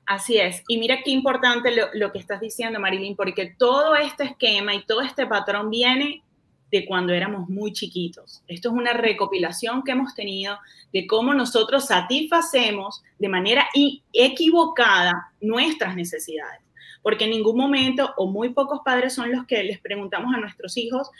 Así 0.06 0.38
es. 0.38 0.62
Y 0.68 0.78
mira 0.78 1.02
qué 1.04 1.10
importante 1.10 1.72
lo, 1.94 2.12
que 2.12 2.18
estás 2.20 2.40
diciendo, 2.40 2.78
Marilyn, 2.78 3.16
porque 3.16 3.54
todo 3.58 3.96
este 3.96 4.22
esquema 4.22 4.74
y 4.74 4.84
todo 4.86 5.00
este 5.00 5.26
patrón 5.26 5.68
viene 5.68 6.22
de 6.70 6.86
cuando 6.86 7.12
éramos 7.12 7.48
muy 7.48 7.72
chiquitos. 7.72 8.42
Esto 8.46 8.68
es 8.68 8.74
una 8.74 8.92
recopilación 8.92 9.82
que 9.82 9.92
hemos 9.92 10.14
tenido 10.14 10.58
de 10.92 11.08
cómo 11.08 11.34
nosotros 11.34 11.86
satisfacemos 11.86 13.02
de 13.18 13.28
manera 13.28 13.66
equivocada 14.12 15.32
nuestras 15.40 15.96
necesidades. 15.96 16.60
Porque 17.02 17.24
en 17.24 17.30
ningún 17.30 17.56
momento 17.56 18.14
o 18.16 18.26
muy 18.26 18.50
pocos 18.50 18.80
padres 18.84 19.14
son 19.14 19.32
los 19.32 19.44
que 19.46 19.62
les 19.64 19.80
preguntamos 19.80 20.34
a 20.34 20.38
nuestros 20.38 20.76
hijos 20.76 21.10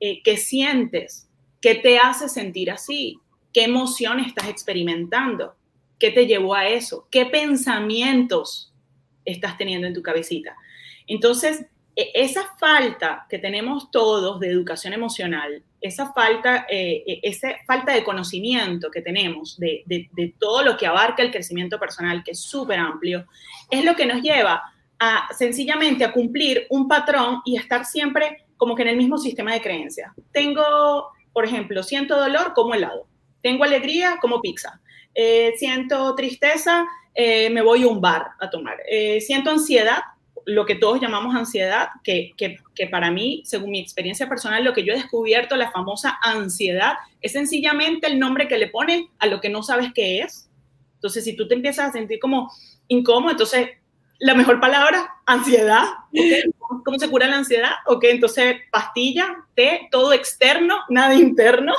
eh, 0.00 0.22
qué 0.22 0.36
sientes, 0.36 1.28
qué 1.62 1.76
te 1.76 1.98
hace 1.98 2.28
sentir 2.28 2.70
así, 2.70 3.18
qué 3.54 3.64
emoción 3.64 4.20
estás 4.20 4.48
experimentando. 4.48 5.54
¿Qué 5.98 6.10
te 6.10 6.26
llevó 6.26 6.54
a 6.54 6.68
eso? 6.68 7.08
¿Qué 7.10 7.26
pensamientos 7.26 8.72
estás 9.24 9.56
teniendo 9.56 9.86
en 9.86 9.94
tu 9.94 10.02
cabecita? 10.02 10.56
Entonces, 11.06 11.66
e, 11.96 12.10
esa 12.14 12.56
falta 12.58 13.26
que 13.28 13.38
tenemos 13.38 13.90
todos 13.90 14.40
de 14.40 14.48
educación 14.48 14.92
emocional, 14.92 15.62
esa 15.80 16.12
falta, 16.12 16.66
eh, 16.68 17.04
e, 17.06 17.20
esa 17.22 17.50
falta 17.66 17.92
de 17.92 18.04
conocimiento 18.04 18.90
que 18.90 19.00
tenemos 19.00 19.58
de, 19.58 19.84
todo 20.38 20.62
lo 20.62 20.76
que 20.76 20.86
abarca 20.86 21.22
el 21.22 21.30
crecimiento 21.30 21.78
personal, 21.78 22.22
que 22.24 22.32
es 22.32 22.40
súper 22.40 22.78
amplio, 22.78 23.26
es 23.70 23.84
lo 23.84 23.94
que 23.94 24.06
nos 24.06 24.22
lleva 24.22 24.62
a 24.98 25.28
sencillamente 25.36 26.04
a 26.04 26.12
cumplir 26.12 26.66
un 26.70 26.88
patrón 26.88 27.40
y 27.44 27.56
estar 27.56 27.84
siempre 27.84 28.44
como 28.56 28.74
que 28.74 28.82
en 28.82 28.88
el 28.88 28.96
mismo 28.96 29.18
sistema 29.18 29.52
de 29.52 29.60
creencias. 29.60 30.12
Tengo, 30.32 31.08
por 31.32 31.44
ejemplo, 31.44 31.82
siento 31.82 32.18
dolor 32.18 32.52
como 32.54 32.74
helado, 32.74 33.06
tengo 33.42 33.64
alegría 33.64 34.16
como 34.20 34.40
pizza, 34.40 34.80
eh, 35.14 35.54
siento 35.56 36.14
tristeza, 36.14 36.86
eh, 37.14 37.50
me 37.50 37.62
voy 37.62 37.84
a 37.84 37.88
un 37.88 38.00
bar 38.00 38.30
a 38.40 38.50
tomar. 38.50 38.78
Eh, 38.88 39.20
siento 39.20 39.50
ansiedad, 39.50 39.98
lo 40.46 40.66
que 40.66 40.74
todos 40.74 41.00
llamamos 41.00 41.34
ansiedad, 41.34 41.88
que, 42.02 42.32
que, 42.36 42.58
que, 42.74 42.86
para 42.88 43.10
mí, 43.10 43.42
según 43.46 43.70
mi 43.70 43.80
experiencia 43.80 44.28
personal, 44.28 44.64
lo 44.64 44.74
que 44.74 44.84
yo 44.84 44.92
he 44.92 44.96
descubierto, 44.96 45.56
la 45.56 45.70
famosa 45.70 46.18
ansiedad, 46.22 46.94
es 47.20 47.32
sencillamente 47.32 48.06
el 48.06 48.18
nombre 48.18 48.48
que 48.48 48.58
le 48.58 48.68
pones 48.68 49.04
a 49.18 49.26
lo 49.26 49.40
que 49.40 49.48
no 49.48 49.62
sabes 49.62 49.92
qué 49.94 50.20
es. 50.20 50.50
Entonces, 50.96 51.24
si 51.24 51.34
tú 51.34 51.48
te 51.48 51.54
empiezas 51.54 51.88
a 51.88 51.92
sentir 51.92 52.18
como 52.18 52.50
incómodo, 52.88 53.30
entonces 53.30 53.68
la 54.18 54.34
mejor 54.34 54.60
palabra, 54.60 55.14
ansiedad. 55.26 55.84
¿Cómo 56.84 56.98
se 56.98 57.10
cura 57.10 57.28
la 57.28 57.36
ansiedad? 57.36 57.72
Ok, 57.86 58.04
entonces 58.04 58.56
pastilla, 58.70 59.44
té, 59.54 59.88
todo 59.90 60.12
externo, 60.12 60.78
nada 60.88 61.14
interno. 61.14 61.74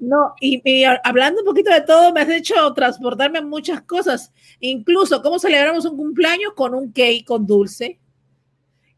No, 0.00 0.34
y, 0.40 0.82
hablando 1.04 1.42
un 1.42 1.46
poquito 1.46 1.70
de 1.70 1.82
todo, 1.82 2.10
me 2.12 2.22
has 2.22 2.30
hecho 2.30 2.72
transportarme 2.72 3.42
muchas 3.42 3.82
cosas, 3.82 4.32
incluso 4.58 5.20
cómo 5.20 5.38
celebramos 5.38 5.84
un 5.84 5.98
cumpleaños 5.98 6.54
con 6.54 6.74
un 6.74 6.90
cake 6.90 7.24
con 7.26 7.46
dulce. 7.46 8.00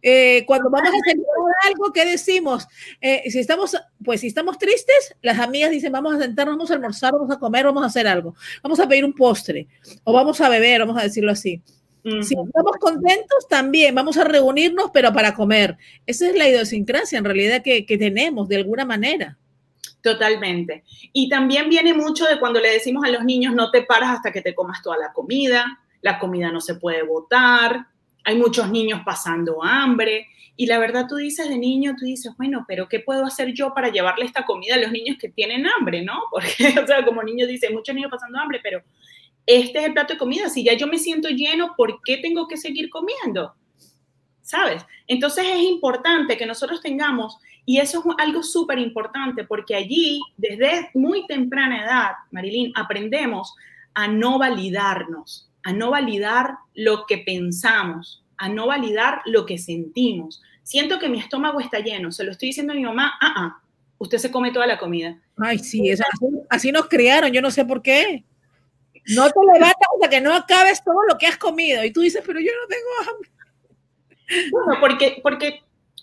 Eh, 0.01 0.45
cuando 0.47 0.71
vamos 0.71 0.91
a 0.91 1.11
celebrar 1.11 1.55
algo, 1.67 1.93
¿qué 1.93 2.05
decimos? 2.05 2.69
Eh, 3.01 3.29
si 3.31 3.41
estamos, 3.41 3.77
pues 4.05 4.21
si 4.21 4.29
estamos 4.29 4.59
tristes, 4.59 5.17
las 5.23 5.41
amigas 5.41 5.73
dicen, 5.73 5.91
vamos 5.91 6.15
a 6.15 6.21
sentarnos, 6.21 6.57
vamos 6.57 6.71
a 6.71 6.75
almorzar, 6.75 7.13
vamos 7.13 7.31
a 7.33 7.39
comer, 7.39 7.65
vamos 7.65 7.83
a 7.83 7.87
hacer 7.87 8.07
algo, 8.07 8.37
vamos 8.63 8.79
a 8.79 8.87
pedir 8.87 9.05
un 9.05 9.13
postre 9.13 9.67
o 10.05 10.13
vamos 10.13 10.41
a 10.41 10.49
beber, 10.49 10.81
vamos 10.81 10.99
a 10.99 11.03
decirlo 11.03 11.33
así. 11.33 11.61
Si 12.05 12.35
estamos 12.35 12.77
contentos, 12.81 13.47
también 13.49 13.95
vamos 13.95 14.17
a 14.17 14.25
reunirnos, 14.25 14.91
pero 14.93 15.13
para 15.13 15.35
comer. 15.35 15.79
Esa 16.05 16.29
es 16.29 16.37
la 16.37 16.49
idiosincrasia 16.49 17.19
en 17.19 17.25
realidad 17.25 17.63
que, 17.63 17.87
que 17.87 17.97
tenemos 17.97 18.49
de 18.49 18.57
alguna 18.57 18.85
manera. 18.85 19.39
Totalmente. 20.03 20.85
Y 21.13 21.29
también 21.29 21.69
viene 21.69 21.95
mucho 21.95 22.27
de 22.27 22.41
cuando 22.41 22.61
le 22.61 22.73
decimos 22.73 23.05
a 23.05 23.11
los 23.11 23.25
niños, 23.25 23.55
no 23.55 23.71
te 23.71 23.83
paras 23.83 24.17
hasta 24.17 24.33
que 24.33 24.43
te 24.43 24.55
comas 24.55 24.83
toda 24.83 24.99
la 24.99 25.13
comida, 25.13 25.81
la 26.01 26.19
comida 26.19 26.51
no 26.51 26.61
se 26.61 26.75
puede 26.75 27.05
botar, 27.05 27.87
hay 28.25 28.37
muchos 28.37 28.69
niños 28.71 29.01
pasando 29.05 29.63
hambre. 29.63 30.27
Y 30.57 30.67
la 30.67 30.79
verdad 30.79 31.07
tú 31.09 31.17
dices 31.17 31.49
de 31.49 31.57
niño, 31.57 31.95
tú 31.97 32.05
dices, 32.05 32.33
bueno, 32.37 32.65
pero 32.69 32.89
¿qué 32.89 33.01
puedo 33.01 33.25
hacer 33.25 33.55
yo 33.55 33.73
para 33.73 33.91
llevarle 33.91 34.25
esta 34.25 34.45
comida 34.45 34.75
a 34.75 34.79
los 34.79 34.93
niños 34.93 35.17
que 35.19 35.29
tienen 35.29 35.67
hambre, 35.67 36.03
no? 36.03 36.21
Porque, 36.31 36.79
o 36.79 36.87
sea, 36.87 37.05
como 37.05 37.23
niño 37.23 37.47
dice, 37.47 37.71
muchos 37.71 37.95
niños 37.95 38.11
pasando 38.11 38.39
hambre, 38.39 38.61
pero 38.63 38.83
este 39.47 39.79
es 39.79 39.85
el 39.85 39.93
plato 39.93 40.15
de 40.15 40.19
comida. 40.19 40.49
Si 40.49 40.65
ya 40.65 40.75
yo 40.75 40.87
me 40.89 40.99
siento 40.99 41.29
lleno, 41.29 41.75
¿por 41.77 42.01
qué 42.03 42.19
tengo 42.19 42.49
que 42.49 42.57
seguir 42.57 42.91
comiendo? 42.91 43.55
¿Sabes? 44.43 44.85
Entonces 45.07 45.47
es 45.47 45.63
importante 45.63 46.37
que 46.37 46.47
nosotros 46.47 46.81
tengamos, 46.81 47.39
y 47.65 47.79
eso 47.79 48.01
es 48.01 48.15
algo 48.19 48.43
súper 48.43 48.79
importante, 48.79 49.45
porque 49.45 49.75
allí, 49.75 50.21
desde 50.37 50.91
muy 50.95 51.27
temprana 51.27 51.85
edad, 51.85 52.11
Marilyn, 52.31 52.73
aprendemos 52.75 53.55
a 53.95 54.09
no 54.09 54.39
validarnos, 54.39 55.49
a 55.63 55.73
no 55.73 55.91
validar 55.91 56.57
lo 56.75 57.07
que 57.07 57.19
pensamos, 57.19 58.25
a 58.37 58.49
no 58.49 58.67
validar 58.67 59.23
lo 59.27 59.47
que 59.47 59.59
sentimos. 59.59 60.43
Siento 60.65 60.99
que 60.99 61.09
mi 61.09 61.21
estómago 61.21 61.61
está 61.61 61.79
lleno, 61.79 62.11
se 62.11 62.25
lo 62.25 62.33
estoy 62.33 62.49
diciendo 62.49 62.73
a 62.73 62.77
mi 62.77 62.83
mamá, 62.83 63.13
ah, 63.21 63.35
ah, 63.37 63.63
usted 63.99 64.19
se 64.19 64.33
come 64.33 64.51
toda 64.51 64.67
la 64.67 64.79
comida. 64.79 65.21
Ay, 65.37 65.59
sí, 65.59 65.89
así, 65.91 66.03
así 66.51 66.73
nos 66.73 66.89
criaron, 66.89 67.31
yo 67.33 67.41
no 67.41 67.51
sé 67.51 67.65
por 67.65 67.81
qué. 67.83 68.25
No 69.07 69.29
te 69.29 69.41
levantas 69.53 69.89
hasta 69.95 70.11
que 70.11 70.21
no 70.21 70.35
acabes 70.35 70.83
todo 70.85 71.03
lo 71.09 71.19
que 71.19 71.27
has 71.27 71.37
comido. 71.37 71.85
Y 71.85 71.93
tú 71.93 72.01
dices, 72.03 72.23
pero 72.25 72.41
yo 72.41 72.51
no 72.61 72.69
tengo 72.69 73.11
hambre. 73.11 73.31
Bueno, 74.51 74.81
porque, 74.81 75.21
porque 75.23 75.63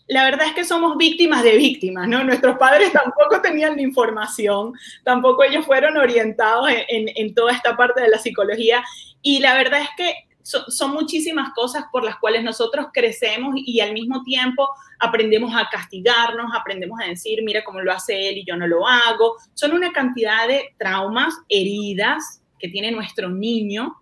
la 0.10 0.24
verdad 0.24 0.48
es 0.48 0.54
que 0.54 0.66
somos 0.66 0.98
víctimas 0.98 1.44
de 1.44 1.56
víctimas, 1.56 2.08
¿no? 2.08 2.24
Nuestros 2.24 2.58
padres 2.58 2.92
tampoco 2.92 3.42
tenían 3.42 3.76
la 3.76 3.84
información, 3.84 4.74
tampoco 5.04 5.44
ellos 5.44 5.66
fueron 5.66 5.98
orientados 5.98 6.68
en, 6.88 7.10
en, 7.16 7.34
toda 7.36 7.54
esta 7.54 7.78
parte 7.78 8.02
de 8.02 8.10
la 8.10 8.18
psicología. 8.18 8.84
Y 9.22 9.40
la 9.40 9.54
verdad 9.54 9.82
es 9.82 9.90
que 9.96 10.14
son, 10.42 10.94
muchísimas 10.94 11.54
cosas 11.54 11.86
por 11.92 12.04
las 12.04 12.18
cuales 12.18 12.44
nosotros 12.44 12.88
crecemos 12.92 13.54
y 13.56 13.82
al 13.82 13.94
mismo 13.94 14.24
tiempo 14.24 14.68
aprendemos 14.98 15.56
a 15.56 15.70
castigarnos, 15.70 16.52
aprendemos 16.56 17.00
a 17.00 17.08
decir, 17.08 17.44
mira 17.44 17.64
cómo 17.64 17.82
lo 17.82 17.92
hace 17.92 18.30
él 18.30 18.40
y 18.40 18.46
yo 18.46 18.58
no 18.58 18.66
lo 18.66 18.88
hago. 18.88 19.36
Son 19.54 19.74
una 19.74 19.92
cantidad 19.92 20.48
de 20.48 20.74
traumas, 20.80 21.36
heridas 21.50 22.42
que 22.58 22.68
tiene 22.68 22.92
nuestro 22.92 23.30
niño 23.30 23.96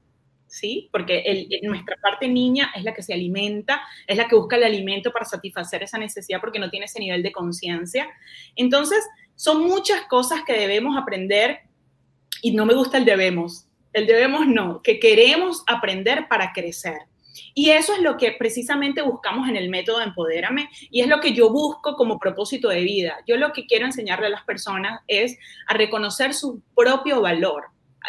¿sí? 0.47 0.89
Porque 0.91 1.47
nuestra 1.63 1.95
parte 2.01 2.27
niña 2.27 2.71
es 2.75 2.83
la 2.83 2.93
que 2.93 3.03
se 3.03 3.13
alimenta, 3.13 3.81
es 4.05 4.17
la 4.17 4.27
que 4.27 4.35
busca 4.35 4.55
el 4.55 4.63
alimento 4.63 5.11
para 5.11 5.25
satisfacer 5.25 5.83
esa 5.83 5.97
necesidad 5.97 6.39
porque 6.41 6.59
no 6.59 6.69
tiene 6.69 6.85
ese 6.85 6.99
nivel 6.99 7.23
de 7.23 7.31
conciencia. 7.31 8.07
Entonces, 8.55 9.03
son 9.35 9.63
muchas 9.63 10.01
cosas 10.03 10.41
que 10.45 10.53
debemos 10.53 10.97
aprender 10.97 11.59
y 12.41 12.51
no 12.51 12.65
me 12.65 12.73
gusta 12.73 12.97
el 12.97 13.05
debemos. 13.05 13.67
El 13.93 14.07
debemos 14.07 14.47
no, 14.47 14.81
que 14.81 14.99
queremos 14.99 15.63
aprender 15.67 16.27
para 16.27 16.53
crecer. 16.53 16.97
Y 17.53 17.69
eso 17.69 17.93
es 17.93 18.01
lo 18.01 18.17
que 18.17 18.31
precisamente 18.31 19.01
buscamos 19.01 19.47
en 19.47 19.55
el 19.55 19.69
método 19.69 20.01
Empodérame 20.01 20.69
y 20.89 21.01
es 21.01 21.07
lo 21.07 21.19
que 21.19 21.33
yo 21.33 21.51
busco 21.51 21.95
como 21.95 22.19
propósito 22.19 22.69
de 22.69 22.81
vida. 22.81 23.17
Yo 23.27 23.37
lo 23.37 23.53
que 23.53 23.65
quiero 23.65 23.85
enseñarle 23.85 24.27
a 24.27 24.31
las 24.31 24.43
personas 24.43 25.01
es 25.07 25.37
a 25.67 25.73
reconocer 25.73 26.33
su 26.33 26.61
propio 26.75 27.21
valor. 27.21 27.65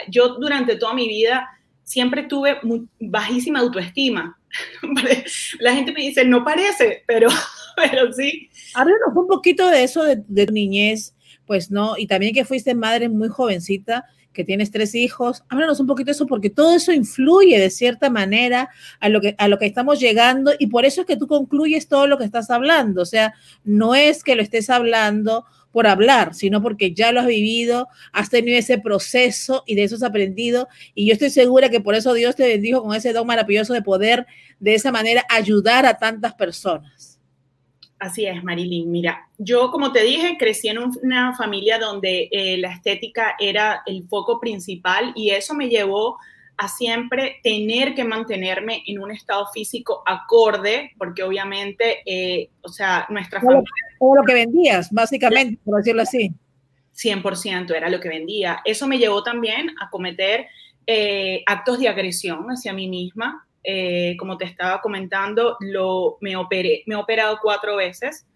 Yo 0.09 0.39
durante 0.39 0.77
toda 0.77 0.95
mi 0.95 1.09
vida 1.09 1.49
siempre 1.89 2.23
tuve 2.25 2.59
bajísima 3.01 3.61
autoestima. 3.61 4.39
La 5.61 5.75
gente 5.75 5.93
me 5.93 6.03
dice, 6.03 6.25
no 6.25 6.45
parece, 6.45 7.03
pero, 7.07 7.29
pero 7.77 8.13
sí. 8.13 8.51
Háblanos 8.75 9.17
un 9.17 9.27
poquito 9.27 9.67
de 9.69 9.85
eso 9.85 10.05
de, 10.05 10.23
de 10.29 10.47
tu 10.47 10.53
niñez, 10.53 11.15
pues 11.47 11.71
no, 11.71 11.97
y 11.97 12.07
también 12.07 12.35
que 12.35 12.45
fuiste 12.45 12.75
madre 12.75 13.09
muy 13.09 13.29
jovencita, 13.29 14.05
que 14.39 14.45
tienes 14.45 14.71
tres 14.71 14.95
hijos. 14.95 15.43
Háblanos 15.49 15.81
un 15.81 15.89
poquito 15.89 16.07
de 16.07 16.13
eso, 16.13 16.29
porque 16.29 16.49
todo 16.49 16.77
eso 16.77 16.93
influye 16.93 17.59
de 17.59 17.71
cierta 17.71 18.09
manera 18.09 18.71
a 19.01 19.09
lo, 19.09 19.21
que, 19.21 19.35
a 19.37 19.49
lo 19.49 19.59
que 19.59 19.67
estamos 19.67 19.99
llegando 19.99 20.53
y 20.61 20.69
por 20.69 20.85
eso 20.85 21.01
es 21.01 21.09
que 21.09 21.17
tú 21.17 21.27
concluyes 21.27 21.89
todo 21.89 22.07
lo 22.07 22.19
que 22.19 22.25
estás 22.25 22.49
hablando. 22.49 23.03
O 23.03 23.05
sea, 23.05 23.35
no 23.65 23.97
es 23.97 24.23
que 24.23 24.37
lo 24.37 24.43
estés 24.43 24.71
hablando 24.71 25.45
por 25.73 25.89
hablar, 25.89 26.35
sino 26.35 26.63
porque 26.63 26.95
ya 26.95 27.11
lo 27.11 27.19
has 27.19 27.27
vivido, 27.27 27.89
has 28.13 28.31
tenido 28.31 28.57
ese 28.57 28.79
proceso 28.79 29.65
y 29.67 29.75
de 29.75 29.83
eso 29.83 29.97
has 29.97 30.05
aprendido. 30.05 30.69
Y 30.95 31.09
yo 31.09 31.15
estoy 31.15 31.31
segura 31.31 31.69
que 31.69 31.81
por 31.81 31.97
eso 31.97 32.15
Dios 32.15 32.37
te 32.37 32.47
bendijo 32.47 32.81
con 32.85 32.95
ese 32.95 33.13
don 33.13 33.27
maravilloso 33.27 33.75
de 33.75 33.83
poder 33.83 34.25
de 34.61 34.77
esa 34.77 34.93
manera 34.93 35.25
ayudar 35.29 35.85
a 35.85 35.99
tantas 35.99 36.35
personas. 36.35 37.18
Así 37.99 38.27
es, 38.27 38.45
Marilyn. 38.45 38.91
Mira, 38.91 39.29
yo 39.39 39.71
como 39.71 39.91
te 39.93 40.03
dije, 40.03 40.37
crecí 40.39 40.69
en 40.69 40.79
una 41.03 41.35
familia 41.35 41.79
donde 41.79 42.29
eh, 42.31 42.57
la 42.59 42.73
estética 42.73 43.35
era 43.41 43.83
el 43.87 44.07
foco 44.09 44.39
principal 44.39 45.13
y 45.17 45.31
eso 45.31 45.55
me 45.55 45.69
llevó 45.69 46.17
a 46.59 46.69
siempre 46.69 47.37
tener 47.43 47.95
que 47.95 48.05
mantenerme 48.05 48.83
en 48.87 49.01
un 49.01 49.13
estado 49.13 49.47
físico 49.53 50.03
acorde, 50.05 50.93
porque 50.99 51.23
obviamente, 51.23 51.99
eh, 52.05 52.51
o 52.63 52.69
sea, 52.69 53.07
nuestra 53.11 53.41
familia... 53.41 53.65
Todo 53.99 54.17
lo 54.17 54.23
que 54.25 54.35
vendías, 54.35 54.91
básicamente, 54.91 55.61
por 55.65 55.77
decirlo 55.77 56.03
así. 56.03 56.33
100% 56.97 57.75
era 57.75 57.89
lo 57.89 58.01
que 58.01 58.09
vendía. 58.09 58.61
Eso 58.65 58.89
me 58.89 58.99
llevó 58.99 59.23
también 59.23 59.71
a 59.81 59.89
cometer 59.89 60.47
eh, 60.87 61.43
actos 61.47 61.79
de 61.79 61.89
agresión 61.89 62.47
hacia 62.49 62.73
mí 62.73 62.89
misma. 62.89 63.47
Eh, 63.71 64.17
como 64.19 64.39
te 64.39 64.47
estaba 64.47 64.81
comentando, 64.81 65.59
lo, 65.61 66.17
me, 66.23 66.37
operé, 66.37 66.85
me 66.87 66.95
he 66.95 66.97
operado 66.97 67.39
cuatro 67.43 67.77
veces, 67.77 68.27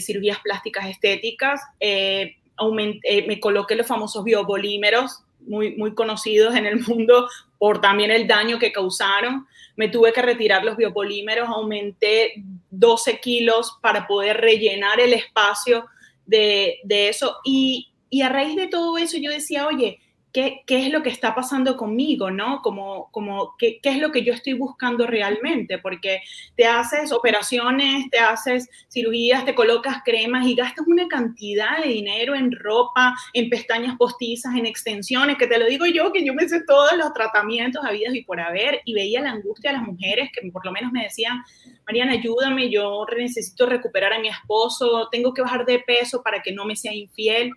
cirugías 0.00 0.38
plásticas 0.40 0.86
estéticas, 0.90 1.62
me 1.80 3.40
coloqué 3.40 3.74
los 3.74 3.86
famosos 3.86 4.22
biopolímeros, 4.22 5.24
muy, 5.46 5.76
muy 5.76 5.94
conocidos 5.94 6.54
en 6.56 6.66
el 6.66 6.80
mundo 6.80 7.26
por 7.58 7.80
también 7.80 8.10
el 8.10 8.26
daño 8.26 8.58
que 8.58 8.72
causaron. 8.72 9.46
Me 9.76 9.88
tuve 9.88 10.12
que 10.12 10.22
retirar 10.22 10.64
los 10.64 10.76
biopolímeros, 10.76 11.48
aumenté 11.48 12.34
12 12.70 13.20
kilos 13.20 13.78
para 13.80 14.06
poder 14.06 14.38
rellenar 14.38 15.00
el 15.00 15.14
espacio 15.14 15.86
de, 16.26 16.80
de 16.84 17.08
eso. 17.08 17.38
Y, 17.44 17.92
y 18.10 18.22
a 18.22 18.28
raíz 18.28 18.56
de 18.56 18.68
todo 18.68 18.98
eso 18.98 19.16
yo 19.18 19.30
decía, 19.30 19.66
oye, 19.66 20.00
qué, 20.36 20.62
es 20.68 20.92
lo 20.92 21.02
que 21.02 21.08
está 21.08 21.34
pasando 21.34 21.78
conmigo, 21.78 22.30
¿no? 22.30 22.60
Como, 22.60 23.10
como 23.10 23.54
qué, 23.58 23.80
es 23.82 23.98
lo 23.98 24.12
que 24.12 24.22
yo 24.22 24.34
estoy 24.34 24.52
buscando 24.52 25.06
realmente, 25.06 25.78
porque 25.78 26.20
te 26.56 26.66
haces 26.66 27.10
operaciones, 27.10 28.10
te 28.10 28.18
haces 28.18 28.68
cirugías, 28.92 29.46
te 29.46 29.54
colocas 29.54 29.98
cremas 30.04 30.46
y 30.46 30.54
gastas 30.54 30.86
una 30.86 31.08
cantidad 31.08 31.82
de 31.82 31.88
dinero 31.88 32.34
en 32.34 32.52
ropa, 32.52 33.16
en 33.32 33.48
pestañas 33.48 33.96
postizas, 33.96 34.54
en 34.54 34.66
extensiones, 34.66 35.38
que 35.38 35.46
te 35.46 35.58
lo 35.58 35.64
digo 35.66 35.86
yo, 35.86 36.12
que 36.12 36.24
yo 36.24 36.34
me 36.34 36.44
hice 36.44 36.62
todos 36.66 36.94
los 36.98 37.14
tratamientos 37.14 37.82
habidos 37.82 38.14
y 38.14 38.22
por 38.22 38.38
haber, 38.38 38.82
y 38.84 38.92
veía 38.92 39.22
la 39.22 39.30
angustia 39.30 39.70
de 39.70 39.78
las 39.78 39.86
mujeres 39.86 40.28
que 40.34 40.46
por 40.50 40.66
lo 40.66 40.72
menos 40.72 40.92
me 40.92 41.04
decían, 41.04 41.42
Mariana, 41.86 42.12
ayúdame, 42.12 42.68
yo 42.68 43.06
necesito 43.16 43.64
recuperar 43.64 44.12
a 44.12 44.18
mi 44.18 44.28
esposo, 44.28 45.08
tengo 45.10 45.32
que 45.32 45.40
bajar 45.40 45.64
de 45.64 45.78
peso 45.78 46.22
para 46.22 46.42
que 46.42 46.52
no 46.52 46.66
me 46.66 46.76
sea 46.76 46.92
infiel 46.92 47.52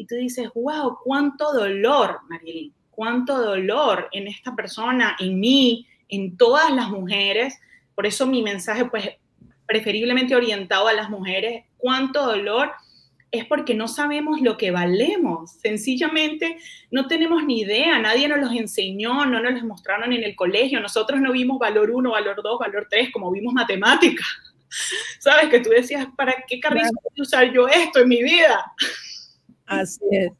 y 0.00 0.06
tú 0.06 0.14
dices, 0.14 0.48
wow, 0.54 0.96
cuánto 1.04 1.52
dolor, 1.52 2.20
Marilyn, 2.30 2.72
cuánto 2.90 3.36
dolor 3.36 4.08
en 4.12 4.28
esta 4.28 4.56
persona, 4.56 5.14
en 5.20 5.38
mí, 5.38 5.86
en 6.08 6.38
todas 6.38 6.72
las 6.72 6.88
mujeres. 6.88 7.60
Por 7.94 8.06
eso 8.06 8.26
mi 8.26 8.40
mensaje, 8.42 8.86
pues, 8.86 9.10
preferiblemente 9.66 10.34
orientado 10.34 10.88
a 10.88 10.94
las 10.94 11.10
mujeres, 11.10 11.66
cuánto 11.76 12.24
dolor 12.24 12.72
es 13.30 13.44
porque 13.44 13.74
no 13.74 13.88
sabemos 13.88 14.40
lo 14.40 14.56
que 14.56 14.70
valemos. 14.70 15.50
Sencillamente 15.60 16.56
no 16.90 17.06
tenemos 17.06 17.44
ni 17.44 17.60
idea, 17.60 17.98
nadie 17.98 18.26
nos 18.26 18.40
los 18.40 18.52
enseñó, 18.52 19.26
no 19.26 19.38
nos 19.42 19.52
los 19.52 19.64
mostraron 19.64 20.14
en 20.14 20.24
el 20.24 20.34
colegio, 20.34 20.80
nosotros 20.80 21.20
no 21.20 21.32
vimos 21.32 21.58
valor 21.58 21.90
1, 21.90 22.10
valor 22.10 22.40
2, 22.42 22.58
valor 22.58 22.86
3, 22.88 23.10
como 23.12 23.30
vimos 23.30 23.52
matemática. 23.52 24.24
¿Sabes? 25.18 25.50
Que 25.50 25.60
tú 25.60 25.68
decías, 25.68 26.06
¿para 26.16 26.42
qué 26.48 26.58
carrizo 26.58 26.88
voy 26.94 27.12
a 27.18 27.22
usar 27.22 27.52
yo 27.52 27.68
esto 27.68 28.00
en 28.00 28.08
mi 28.08 28.22
vida? 28.22 28.64
Así 29.70 30.00
es. 30.10 30.32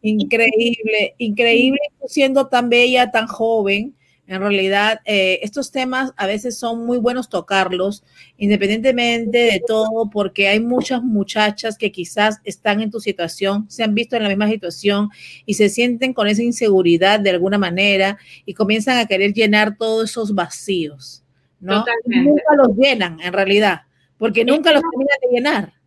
Increíble, 0.00 1.14
increíble 1.18 1.78
siendo 2.06 2.48
tan 2.48 2.70
bella, 2.70 3.10
tan 3.10 3.26
joven. 3.26 3.94
En 4.26 4.40
realidad, 4.40 5.00
eh, 5.04 5.40
estos 5.42 5.72
temas 5.72 6.12
a 6.16 6.26
veces 6.26 6.56
son 6.56 6.86
muy 6.86 6.98
buenos 6.98 7.28
tocarlos, 7.28 8.02
independientemente 8.38 9.38
de 9.38 9.62
todo, 9.66 10.08
porque 10.08 10.48
hay 10.48 10.60
muchas 10.60 11.02
muchachas 11.02 11.76
que 11.76 11.92
quizás 11.92 12.40
están 12.44 12.80
en 12.80 12.90
tu 12.90 13.00
situación, 13.00 13.66
se 13.68 13.82
han 13.82 13.94
visto 13.94 14.16
en 14.16 14.22
la 14.22 14.28
misma 14.28 14.48
situación 14.48 15.10
y 15.44 15.54
se 15.54 15.68
sienten 15.68 16.14
con 16.14 16.28
esa 16.28 16.42
inseguridad 16.42 17.20
de 17.20 17.30
alguna 17.30 17.58
manera 17.58 18.18
y 18.46 18.54
comienzan 18.54 18.98
a 18.98 19.06
querer 19.06 19.34
llenar 19.34 19.76
todos 19.76 20.10
esos 20.10 20.34
vacíos, 20.34 21.24
¿no? 21.58 21.84
Nunca 22.06 22.54
los 22.56 22.74
llenan, 22.76 23.20
en 23.20 23.32
realidad, 23.32 23.82
porque 24.16 24.44
nunca 24.44 24.72
los 24.72 24.80
terminan 24.80 25.18
de 25.22 25.28
llenar 25.36 25.79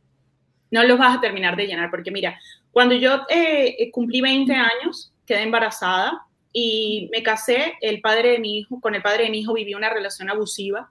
no 0.74 0.84
los 0.84 0.98
vas 0.98 1.18
a 1.18 1.22
terminar 1.22 1.56
de 1.56 1.68
llenar, 1.68 1.92
porque 1.92 2.10
mira, 2.10 2.40
cuando 2.72 2.96
yo 2.96 3.22
eh, 3.30 3.92
cumplí 3.92 4.22
20 4.22 4.52
años, 4.54 5.14
quedé 5.28 5.44
embarazada 5.44 6.26
y 6.52 7.10
me 7.12 7.22
casé, 7.22 7.76
el 7.80 8.02
padre 8.02 8.32
de 8.32 8.40
mi 8.40 8.58
hijo, 8.58 8.82
con 8.82 8.96
el 8.96 9.04
padre 9.04 9.26
de 9.26 9.30
mi 9.30 9.42
hijo 9.42 9.54
viví 9.54 9.76
una 9.76 9.92
relación 9.92 10.32
abusiva, 10.32 10.90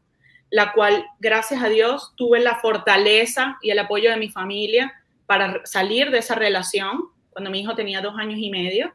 la 0.50 0.72
cual, 0.72 1.04
gracias 1.18 1.64
a 1.64 1.68
Dios, 1.68 2.12
tuve 2.14 2.38
la 2.38 2.60
fortaleza 2.60 3.58
y 3.60 3.70
el 3.70 3.78
apoyo 3.80 4.08
de 4.10 4.18
mi 4.18 4.28
familia 4.28 4.92
para 5.26 5.60
salir 5.64 6.12
de 6.12 6.18
esa 6.18 6.36
relación 6.36 7.00
cuando 7.30 7.50
mi 7.50 7.60
hijo 7.60 7.74
tenía 7.74 8.00
dos 8.00 8.14
años 8.16 8.38
y 8.38 8.50
medio. 8.50 8.92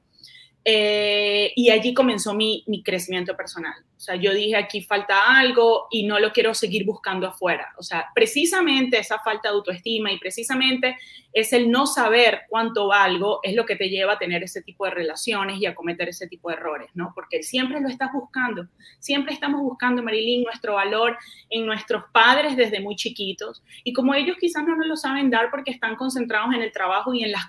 Eh, 0.64 1.52
y 1.54 1.70
allí 1.70 1.94
comenzó 1.94 2.34
mi, 2.34 2.64
mi, 2.66 2.82
crecimiento 2.82 3.36
personal. 3.36 3.76
O 3.98 4.00
sea, 4.00 4.16
yo 4.16 4.32
dije, 4.32 4.56
aquí 4.56 4.82
falta 4.82 5.38
algo 5.40 5.88
y 5.90 6.06
no 6.06 6.20
lo 6.20 6.32
quiero 6.32 6.54
seguir 6.54 6.86
buscando 6.86 7.28
afuera. 7.28 7.74
O 7.78 7.84
sea, 7.84 8.06
precisamente 8.14 9.00
esa 9.00 9.18
falta 9.20 9.50
de 9.50 9.56
autoestima 9.56 10.12
y 10.12 10.20
precisamente 10.20 10.96
es 11.34 11.52
el 11.52 11.72
no 11.72 11.88
saber 11.88 12.42
cuánto 12.48 12.88
valgo 12.88 13.40
es 13.42 13.56
lo 13.56 13.66
que 13.66 13.76
te 13.76 13.90
lleva 13.90 14.14
a 14.14 14.20
tener 14.20 14.44
ese 14.44 14.62
tipo 14.62 14.86
de 14.86 14.92
relaciones 14.92 15.60
y 15.60 15.66
a 15.66 15.74
cometer 15.74 16.10
ese 16.10 16.28
tipo 16.28 16.50
de 16.50 16.58
errores, 16.58 16.92
¿no? 16.94 17.12
Porque 17.16 17.42
siempre 17.42 17.82
lo 17.82 17.90
estás 17.90 18.12
buscando. 18.14 18.68
Siempre 19.00 19.34
estamos 19.34 19.62
buscando, 19.62 20.04
Marilyn, 20.04 20.44
nuestro 20.44 20.76
valor 20.76 21.18
en 21.50 21.66
nuestros 21.66 22.04
padres 22.14 22.56
desde 22.56 22.80
muy 22.80 22.96
chiquitos. 22.96 23.64
Y 23.84 23.94
como 23.94 24.14
ellos 24.14 24.38
quizás 24.40 24.64
no 24.64 24.76
nos 24.76 24.86
lo 24.86 24.96
saben 24.96 25.32
dar 25.32 25.50
porque 25.50 25.72
están 25.72 25.96
concentrados 25.96 26.54
en 26.54 26.62
el 26.62 26.72
trabajo 26.72 27.16
y 27.16 27.24
en 27.24 27.32
las 27.32 27.46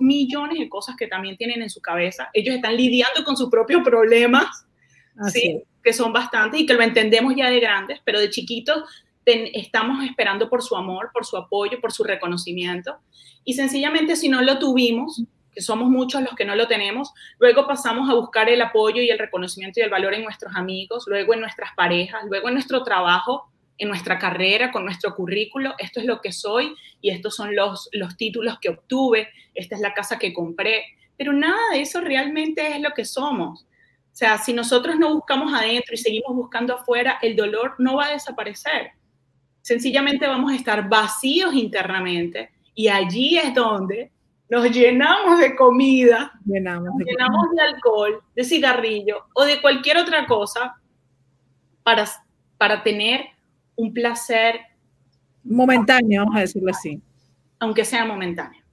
millones 0.00 0.58
de 0.58 0.68
cosas 0.68 0.96
que 0.96 1.06
también 1.06 1.36
tienen 1.36 1.62
en 1.62 1.70
su 1.70 1.80
cabeza. 1.80 2.30
Ellos 2.32 2.54
están 2.54 2.76
lidiando 2.76 3.24
con 3.24 3.36
sus 3.36 3.50
propios 3.50 3.82
problemas, 3.82 4.66
¿sí? 5.32 5.62
Que 5.86 5.92
son 5.92 6.12
bastantes 6.12 6.58
y 6.58 6.66
que 6.66 6.74
lo 6.74 6.82
entendemos 6.82 7.32
ya 7.36 7.48
de 7.48 7.60
grandes, 7.60 8.00
pero 8.04 8.18
de 8.18 8.28
chiquitos 8.28 8.82
estamos 9.24 10.04
esperando 10.04 10.50
por 10.50 10.60
su 10.60 10.74
amor, 10.74 11.10
por 11.12 11.24
su 11.24 11.36
apoyo, 11.36 11.80
por 11.80 11.92
su 11.92 12.02
reconocimiento. 12.02 12.96
Y 13.44 13.54
sencillamente 13.54 14.16
si 14.16 14.28
no 14.28 14.42
lo 14.42 14.58
tuvimos, 14.58 15.22
que 15.52 15.62
somos 15.62 15.88
muchos 15.88 16.22
los 16.22 16.34
que 16.34 16.44
no 16.44 16.56
lo 16.56 16.66
tenemos, 16.66 17.12
luego 17.38 17.68
pasamos 17.68 18.10
a 18.10 18.14
buscar 18.14 18.48
el 18.48 18.62
apoyo 18.62 19.00
y 19.00 19.10
el 19.10 19.18
reconocimiento 19.20 19.78
y 19.78 19.84
el 19.84 19.90
valor 19.90 20.14
en 20.14 20.24
nuestros 20.24 20.56
amigos, 20.56 21.04
luego 21.06 21.34
en 21.34 21.40
nuestras 21.40 21.70
parejas, 21.76 22.24
luego 22.28 22.48
en 22.48 22.54
nuestro 22.54 22.82
trabajo, 22.82 23.44
en 23.78 23.86
nuestra 23.86 24.18
carrera, 24.18 24.72
con 24.72 24.84
nuestro 24.84 25.14
currículo, 25.14 25.74
esto 25.78 26.00
es 26.00 26.06
lo 26.06 26.20
que 26.20 26.32
soy 26.32 26.74
y 27.00 27.10
estos 27.10 27.36
son 27.36 27.54
los, 27.54 27.88
los 27.92 28.16
títulos 28.16 28.58
que 28.60 28.70
obtuve, 28.70 29.28
esta 29.54 29.76
es 29.76 29.80
la 29.80 29.94
casa 29.94 30.18
que 30.18 30.32
compré, 30.32 30.84
pero 31.16 31.32
nada 31.32 31.60
de 31.70 31.82
eso 31.82 32.00
realmente 32.00 32.74
es 32.74 32.80
lo 32.80 32.90
que 32.90 33.04
somos. 33.04 33.68
O 34.16 34.18
sea, 34.18 34.38
si 34.38 34.54
nosotros 34.54 34.96
no 34.98 35.12
buscamos 35.12 35.52
adentro 35.52 35.92
y 35.92 35.98
seguimos 35.98 36.34
buscando 36.34 36.72
afuera, 36.72 37.18
el 37.20 37.36
dolor 37.36 37.74
no 37.76 37.96
va 37.96 38.06
a 38.06 38.12
desaparecer. 38.12 38.92
Sencillamente 39.60 40.26
vamos 40.26 40.52
a 40.52 40.56
estar 40.56 40.88
vacíos 40.88 41.52
internamente 41.52 42.48
y 42.74 42.88
allí 42.88 43.36
es 43.36 43.52
donde 43.52 44.10
nos 44.48 44.70
llenamos 44.70 45.38
de 45.38 45.54
comida, 45.54 46.32
llenamos 46.46 46.96
de, 46.96 47.04
llenamos 47.04 47.50
de 47.54 47.60
alcohol, 47.60 48.22
de 48.34 48.44
cigarrillo 48.44 49.26
o 49.34 49.44
de 49.44 49.60
cualquier 49.60 49.98
otra 49.98 50.24
cosa 50.24 50.80
para, 51.82 52.06
para 52.56 52.82
tener 52.82 53.26
un 53.74 53.92
placer 53.92 54.60
momentáneo, 55.44 56.22
vamos 56.22 56.36
a 56.36 56.40
decirlo 56.40 56.70
así. 56.70 57.02
Aunque 57.58 57.84
sea 57.84 58.06
momentáneo. 58.06 58.65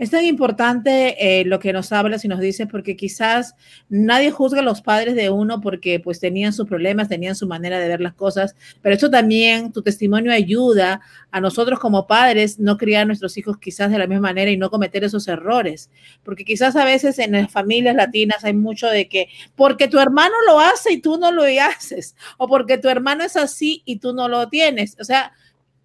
Es 0.00 0.10
tan 0.10 0.24
importante 0.24 1.40
eh, 1.40 1.44
lo 1.44 1.58
que 1.58 1.74
nos 1.74 1.92
hablas 1.92 2.24
y 2.24 2.28
nos 2.28 2.40
dices 2.40 2.66
porque 2.70 2.96
quizás 2.96 3.54
nadie 3.90 4.30
juzga 4.30 4.60
a 4.60 4.62
los 4.62 4.80
padres 4.80 5.14
de 5.14 5.28
uno 5.28 5.60
porque 5.60 6.00
pues 6.00 6.18
tenían 6.18 6.54
sus 6.54 6.66
problemas, 6.66 7.10
tenían 7.10 7.36
su 7.36 7.46
manera 7.46 7.78
de 7.78 7.86
ver 7.86 8.00
las 8.00 8.14
cosas, 8.14 8.56
pero 8.80 8.94
eso 8.94 9.10
también, 9.10 9.72
tu 9.72 9.82
testimonio 9.82 10.32
ayuda 10.32 11.02
a 11.30 11.40
nosotros 11.42 11.78
como 11.78 12.06
padres 12.06 12.58
no 12.58 12.78
criar 12.78 13.02
a 13.02 13.04
nuestros 13.04 13.36
hijos 13.36 13.58
quizás 13.58 13.90
de 13.90 13.98
la 13.98 14.06
misma 14.06 14.28
manera 14.28 14.50
y 14.50 14.56
no 14.56 14.70
cometer 14.70 15.04
esos 15.04 15.28
errores, 15.28 15.90
porque 16.24 16.46
quizás 16.46 16.76
a 16.76 16.86
veces 16.86 17.18
en 17.18 17.32
las 17.32 17.52
familias 17.52 17.94
latinas 17.94 18.42
hay 18.42 18.54
mucho 18.54 18.86
de 18.86 19.06
que 19.06 19.28
porque 19.54 19.86
tu 19.86 19.98
hermano 19.98 20.34
lo 20.46 20.60
hace 20.60 20.94
y 20.94 21.02
tú 21.02 21.18
no 21.18 21.30
lo 21.30 21.42
haces, 21.42 22.16
o 22.38 22.48
porque 22.48 22.78
tu 22.78 22.88
hermano 22.88 23.22
es 23.22 23.36
así 23.36 23.82
y 23.84 23.98
tú 23.98 24.14
no 24.14 24.28
lo 24.28 24.48
tienes, 24.48 24.96
o 24.98 25.04
sea, 25.04 25.34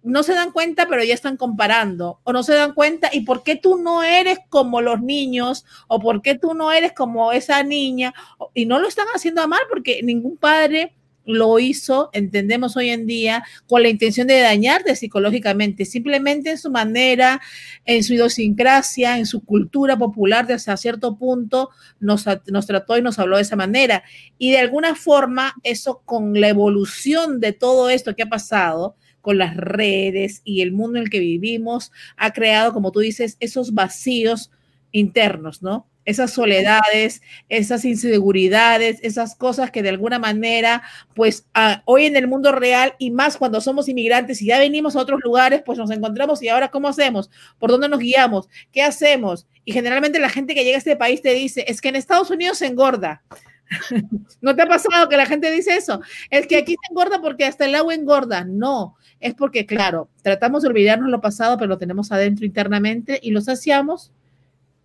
no 0.06 0.22
se 0.22 0.34
dan 0.34 0.52
cuenta, 0.52 0.86
pero 0.88 1.02
ya 1.02 1.14
están 1.14 1.36
comparando, 1.36 2.20
o 2.22 2.32
no 2.32 2.44
se 2.44 2.54
dan 2.54 2.74
cuenta, 2.74 3.10
¿y 3.12 3.22
por 3.22 3.42
qué 3.42 3.56
tú 3.56 3.76
no 3.76 4.04
eres 4.04 4.38
como 4.48 4.80
los 4.80 5.02
niños? 5.02 5.64
¿O 5.88 6.00
por 6.00 6.22
qué 6.22 6.36
tú 6.36 6.54
no 6.54 6.70
eres 6.70 6.92
como 6.92 7.32
esa 7.32 7.62
niña? 7.64 8.14
Y 8.54 8.66
no 8.66 8.78
lo 8.78 8.86
están 8.86 9.08
haciendo 9.14 9.42
a 9.42 9.48
mal 9.48 9.60
porque 9.68 10.02
ningún 10.04 10.36
padre 10.36 10.94
lo 11.24 11.58
hizo, 11.58 12.08
entendemos 12.12 12.76
hoy 12.76 12.90
en 12.90 13.04
día, 13.04 13.42
con 13.66 13.82
la 13.82 13.88
intención 13.88 14.28
de 14.28 14.38
dañarte 14.38 14.94
psicológicamente, 14.94 15.84
simplemente 15.84 16.50
en 16.50 16.58
su 16.58 16.70
manera, 16.70 17.40
en 17.84 18.04
su 18.04 18.14
idiosincrasia, 18.14 19.18
en 19.18 19.26
su 19.26 19.44
cultura 19.44 19.98
popular, 19.98 20.50
hasta 20.52 20.76
cierto 20.76 21.16
punto 21.18 21.70
nos 21.98 22.22
trató 22.66 22.96
y 22.96 23.02
nos 23.02 23.18
habló 23.18 23.38
de 23.38 23.42
esa 23.42 23.56
manera. 23.56 24.04
Y 24.38 24.52
de 24.52 24.58
alguna 24.58 24.94
forma, 24.94 25.54
eso 25.64 26.00
con 26.04 26.40
la 26.40 26.48
evolución 26.48 27.40
de 27.40 27.52
todo 27.52 27.90
esto 27.90 28.14
que 28.14 28.22
ha 28.22 28.28
pasado, 28.28 28.94
con 29.26 29.38
las 29.38 29.56
redes 29.56 30.40
y 30.44 30.60
el 30.60 30.70
mundo 30.70 30.98
en 30.98 31.02
el 31.02 31.10
que 31.10 31.18
vivimos, 31.18 31.90
ha 32.16 32.32
creado, 32.32 32.72
como 32.72 32.92
tú 32.92 33.00
dices, 33.00 33.36
esos 33.40 33.74
vacíos 33.74 34.52
internos, 34.92 35.64
¿no? 35.64 35.88
Esas 36.04 36.32
soledades, 36.32 37.22
esas 37.48 37.84
inseguridades, 37.84 39.00
esas 39.02 39.34
cosas 39.34 39.72
que 39.72 39.82
de 39.82 39.88
alguna 39.88 40.20
manera, 40.20 40.84
pues 41.16 41.48
hoy 41.86 42.06
en 42.06 42.14
el 42.14 42.28
mundo 42.28 42.52
real 42.52 42.94
y 43.00 43.10
más 43.10 43.36
cuando 43.36 43.60
somos 43.60 43.88
inmigrantes 43.88 44.40
y 44.40 44.46
ya 44.46 44.60
venimos 44.60 44.94
a 44.94 45.00
otros 45.00 45.18
lugares, 45.24 45.60
pues 45.66 45.76
nos 45.76 45.90
encontramos 45.90 46.40
y 46.40 46.48
ahora 46.48 46.68
¿cómo 46.68 46.86
hacemos? 46.86 47.28
¿Por 47.58 47.72
dónde 47.72 47.88
nos 47.88 47.98
guiamos? 47.98 48.48
¿Qué 48.70 48.80
hacemos? 48.80 49.48
Y 49.64 49.72
generalmente 49.72 50.20
la 50.20 50.30
gente 50.30 50.54
que 50.54 50.62
llega 50.62 50.76
a 50.76 50.78
este 50.78 50.94
país 50.94 51.20
te 51.20 51.34
dice, 51.34 51.64
es 51.66 51.80
que 51.80 51.88
en 51.88 51.96
Estados 51.96 52.30
Unidos 52.30 52.58
se 52.58 52.66
engorda. 52.66 53.24
¿No 54.40 54.54
te 54.54 54.62
ha 54.62 54.66
pasado 54.66 55.08
que 55.08 55.16
la 55.16 55.26
gente 55.26 55.50
dice 55.50 55.76
eso? 55.76 56.00
Es 56.30 56.46
que 56.46 56.56
aquí 56.56 56.72
se 56.72 56.92
engorda 56.92 57.20
porque 57.20 57.44
hasta 57.44 57.64
el 57.64 57.74
agua 57.74 57.94
engorda. 57.94 58.44
No, 58.44 58.96
es 59.20 59.34
porque, 59.34 59.66
claro, 59.66 60.08
tratamos 60.22 60.62
de 60.62 60.68
olvidarnos 60.68 61.10
lo 61.10 61.20
pasado, 61.20 61.56
pero 61.56 61.68
lo 61.68 61.78
tenemos 61.78 62.12
adentro 62.12 62.46
internamente 62.46 63.18
y 63.22 63.30
lo 63.30 63.40
saciamos 63.40 64.12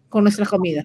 con 0.09 0.23
nuestra 0.23 0.45
comida. 0.45 0.83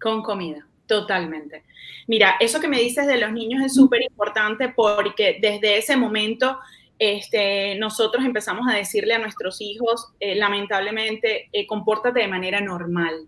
Con 0.00 0.22
comida, 0.22 0.66
totalmente. 0.86 1.64
Mira, 2.06 2.34
eso 2.40 2.60
que 2.60 2.68
me 2.68 2.80
dices 2.80 3.06
de 3.06 3.18
los 3.18 3.32
niños 3.32 3.62
es 3.64 3.74
súper 3.74 4.02
importante 4.02 4.68
porque 4.68 5.38
desde 5.40 5.78
ese 5.78 5.96
momento 5.96 6.58
este, 6.98 7.76
nosotros 7.76 8.24
empezamos 8.24 8.68
a 8.68 8.76
decirle 8.76 9.14
a 9.14 9.18
nuestros 9.18 9.60
hijos, 9.60 10.08
eh, 10.20 10.34
lamentablemente, 10.34 11.48
eh, 11.52 11.66
compórtate 11.66 12.20
de 12.20 12.28
manera 12.28 12.60
normal. 12.60 13.26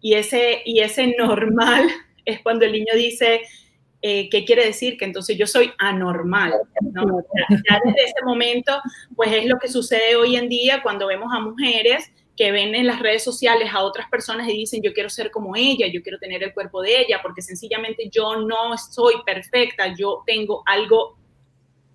Y 0.00 0.14
ese, 0.14 0.62
y 0.64 0.80
ese 0.80 1.14
normal 1.18 1.88
es 2.28 2.40
cuando 2.42 2.64
el 2.64 2.72
niño 2.72 2.94
dice, 2.94 3.42
eh, 4.02 4.28
¿qué 4.30 4.44
quiere 4.44 4.64
decir? 4.64 4.96
Que 4.96 5.04
entonces 5.04 5.36
yo 5.36 5.46
soy 5.46 5.72
anormal. 5.78 6.54
¿no? 6.92 7.04
Ya 7.50 7.80
desde 7.84 8.04
ese 8.04 8.24
momento, 8.24 8.80
pues 9.16 9.32
es 9.32 9.46
lo 9.46 9.58
que 9.58 9.68
sucede 9.68 10.16
hoy 10.16 10.36
en 10.36 10.48
día 10.48 10.82
cuando 10.82 11.06
vemos 11.06 11.32
a 11.32 11.40
mujeres 11.40 12.10
que 12.36 12.52
ven 12.52 12.74
en 12.76 12.86
las 12.86 13.00
redes 13.00 13.24
sociales 13.24 13.70
a 13.72 13.82
otras 13.82 14.08
personas 14.08 14.48
y 14.48 14.52
dicen, 14.52 14.80
yo 14.80 14.92
quiero 14.92 15.10
ser 15.10 15.32
como 15.32 15.56
ella, 15.56 15.88
yo 15.92 16.02
quiero 16.02 16.18
tener 16.18 16.44
el 16.44 16.54
cuerpo 16.54 16.80
de 16.82 17.00
ella, 17.00 17.18
porque 17.20 17.42
sencillamente 17.42 18.08
yo 18.12 18.36
no 18.36 18.78
soy 18.78 19.14
perfecta, 19.26 19.92
yo 19.98 20.22
tengo 20.24 20.62
algo 20.66 21.18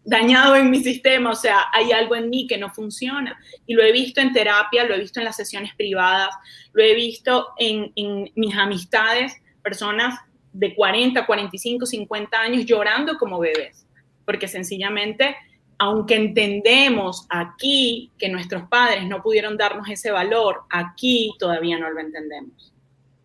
dañado 0.04 0.58
en 0.58 0.70
mi 0.70 0.84
sistema, 0.84 1.32
o 1.32 1.36
sea, 1.36 1.68
hay 1.72 1.94
algo 1.94 2.18
en 2.18 2.30
mí 2.30 2.46
que 2.46 2.58
no 2.58 2.70
funciona. 2.70 3.40
Y 3.66 3.74
lo 3.74 3.84
he 3.84 3.94
visto 3.94 4.20
en 4.20 4.34
terapia, 4.34 4.84
lo 4.84 4.96
he 4.96 5.00
visto 5.00 5.22
en 5.22 5.26
las 5.26 5.38
sesiones 5.38 5.74
privadas, 5.76 6.36
lo 6.74 6.84
he 6.84 6.94
visto 6.94 7.48
en, 7.58 7.94
en 7.96 8.30
mis 8.36 8.54
amistades, 8.54 9.34
personas 9.64 10.20
de 10.52 10.76
40, 10.76 11.26
45, 11.26 11.86
50 11.86 12.40
años 12.40 12.66
llorando 12.66 13.18
como 13.18 13.40
bebés, 13.40 13.88
porque 14.26 14.48
sencillamente, 14.48 15.36
aunque 15.80 16.16
entendemos 16.16 17.26
aquí 17.30 18.12
que 18.18 18.30
nuestros 18.30 18.64
padres 18.70 19.08
no 19.08 19.24
pudieron 19.24 19.58
darnos 19.58 19.90
ese 19.90 20.12
valor, 20.12 20.62
aquí 20.70 21.34
todavía 21.40 21.80
no 21.80 21.90
lo 21.90 22.00
entendemos. 22.00 22.72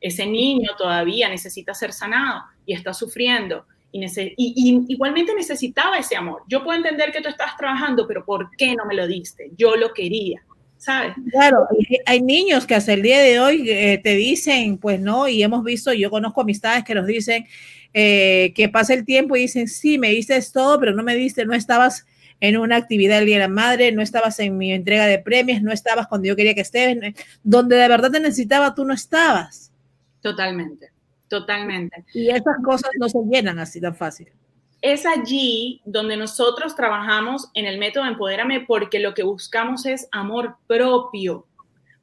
Ese 0.00 0.26
niño 0.26 0.70
todavía 0.78 1.28
necesita 1.28 1.74
ser 1.74 1.92
sanado 1.92 2.44
y 2.64 2.72
está 2.72 2.94
sufriendo. 2.94 3.66
Y, 3.90 4.84
igualmente 4.88 5.34
necesitaba 5.34 5.98
ese 5.98 6.16
amor. 6.16 6.42
Yo 6.48 6.62
puedo 6.62 6.76
entender 6.76 7.10
que 7.10 7.20
tú 7.20 7.28
estás 7.28 7.56
trabajando, 7.56 8.06
pero 8.06 8.24
¿por 8.24 8.50
qué 8.56 8.74
no 8.74 8.84
me 8.84 8.94
lo 8.94 9.06
diste? 9.06 9.50
Yo 9.56 9.76
lo 9.76 9.92
quería. 9.92 10.42
¿Sabes? 10.78 11.14
Claro, 11.30 11.66
hay 12.06 12.22
niños 12.22 12.66
que 12.66 12.74
hasta 12.74 12.92
el 12.92 13.02
día 13.02 13.20
de 13.20 13.40
hoy 13.40 13.68
eh, 13.70 14.00
te 14.02 14.14
dicen, 14.14 14.78
pues 14.78 15.00
no, 15.00 15.28
y 15.28 15.42
hemos 15.42 15.62
visto, 15.64 15.92
yo 15.92 16.10
conozco 16.10 16.40
amistades 16.40 16.84
que 16.84 16.94
nos 16.94 17.06
dicen 17.06 17.46
eh, 17.92 18.52
que 18.54 18.68
pasa 18.68 18.94
el 18.94 19.04
tiempo 19.04 19.36
y 19.36 19.40
dicen, 19.40 19.68
sí, 19.68 19.98
me 19.98 20.10
diste 20.10 20.40
todo, 20.52 20.78
pero 20.78 20.92
no 20.94 21.02
me 21.02 21.14
diste, 21.14 21.44
no 21.44 21.54
estabas 21.54 22.06
en 22.40 22.56
una 22.56 22.76
actividad 22.76 23.16
del 23.16 23.26
Día 23.26 23.36
de 23.36 23.42
la 23.42 23.48
Madre, 23.48 23.92
no 23.92 24.00
estabas 24.00 24.38
en 24.38 24.56
mi 24.56 24.72
entrega 24.72 25.06
de 25.06 25.18
premios, 25.18 25.60
no 25.60 25.72
estabas 25.72 26.06
cuando 26.06 26.28
yo 26.28 26.36
quería 26.36 26.54
que 26.54 26.60
estés, 26.60 26.96
donde 27.42 27.76
de 27.76 27.88
verdad 27.88 28.12
te 28.12 28.20
necesitaba, 28.20 28.74
tú 28.74 28.84
no 28.84 28.94
estabas. 28.94 29.72
Totalmente, 30.20 30.90
totalmente. 31.26 32.04
Y 32.14 32.30
esas 32.30 32.56
cosas 32.62 32.90
no 32.98 33.08
se 33.08 33.18
llenan 33.28 33.58
así 33.58 33.80
tan 33.80 33.94
fácil 33.94 34.28
es 34.80 35.06
allí 35.06 35.80
donde 35.84 36.16
nosotros 36.16 36.76
trabajamos 36.76 37.50
en 37.54 37.66
el 37.66 37.78
método 37.78 38.04
Empodérame 38.04 38.64
porque 38.66 39.00
lo 39.00 39.14
que 39.14 39.22
buscamos 39.22 39.86
es 39.86 40.08
amor 40.12 40.56
propio. 40.66 41.44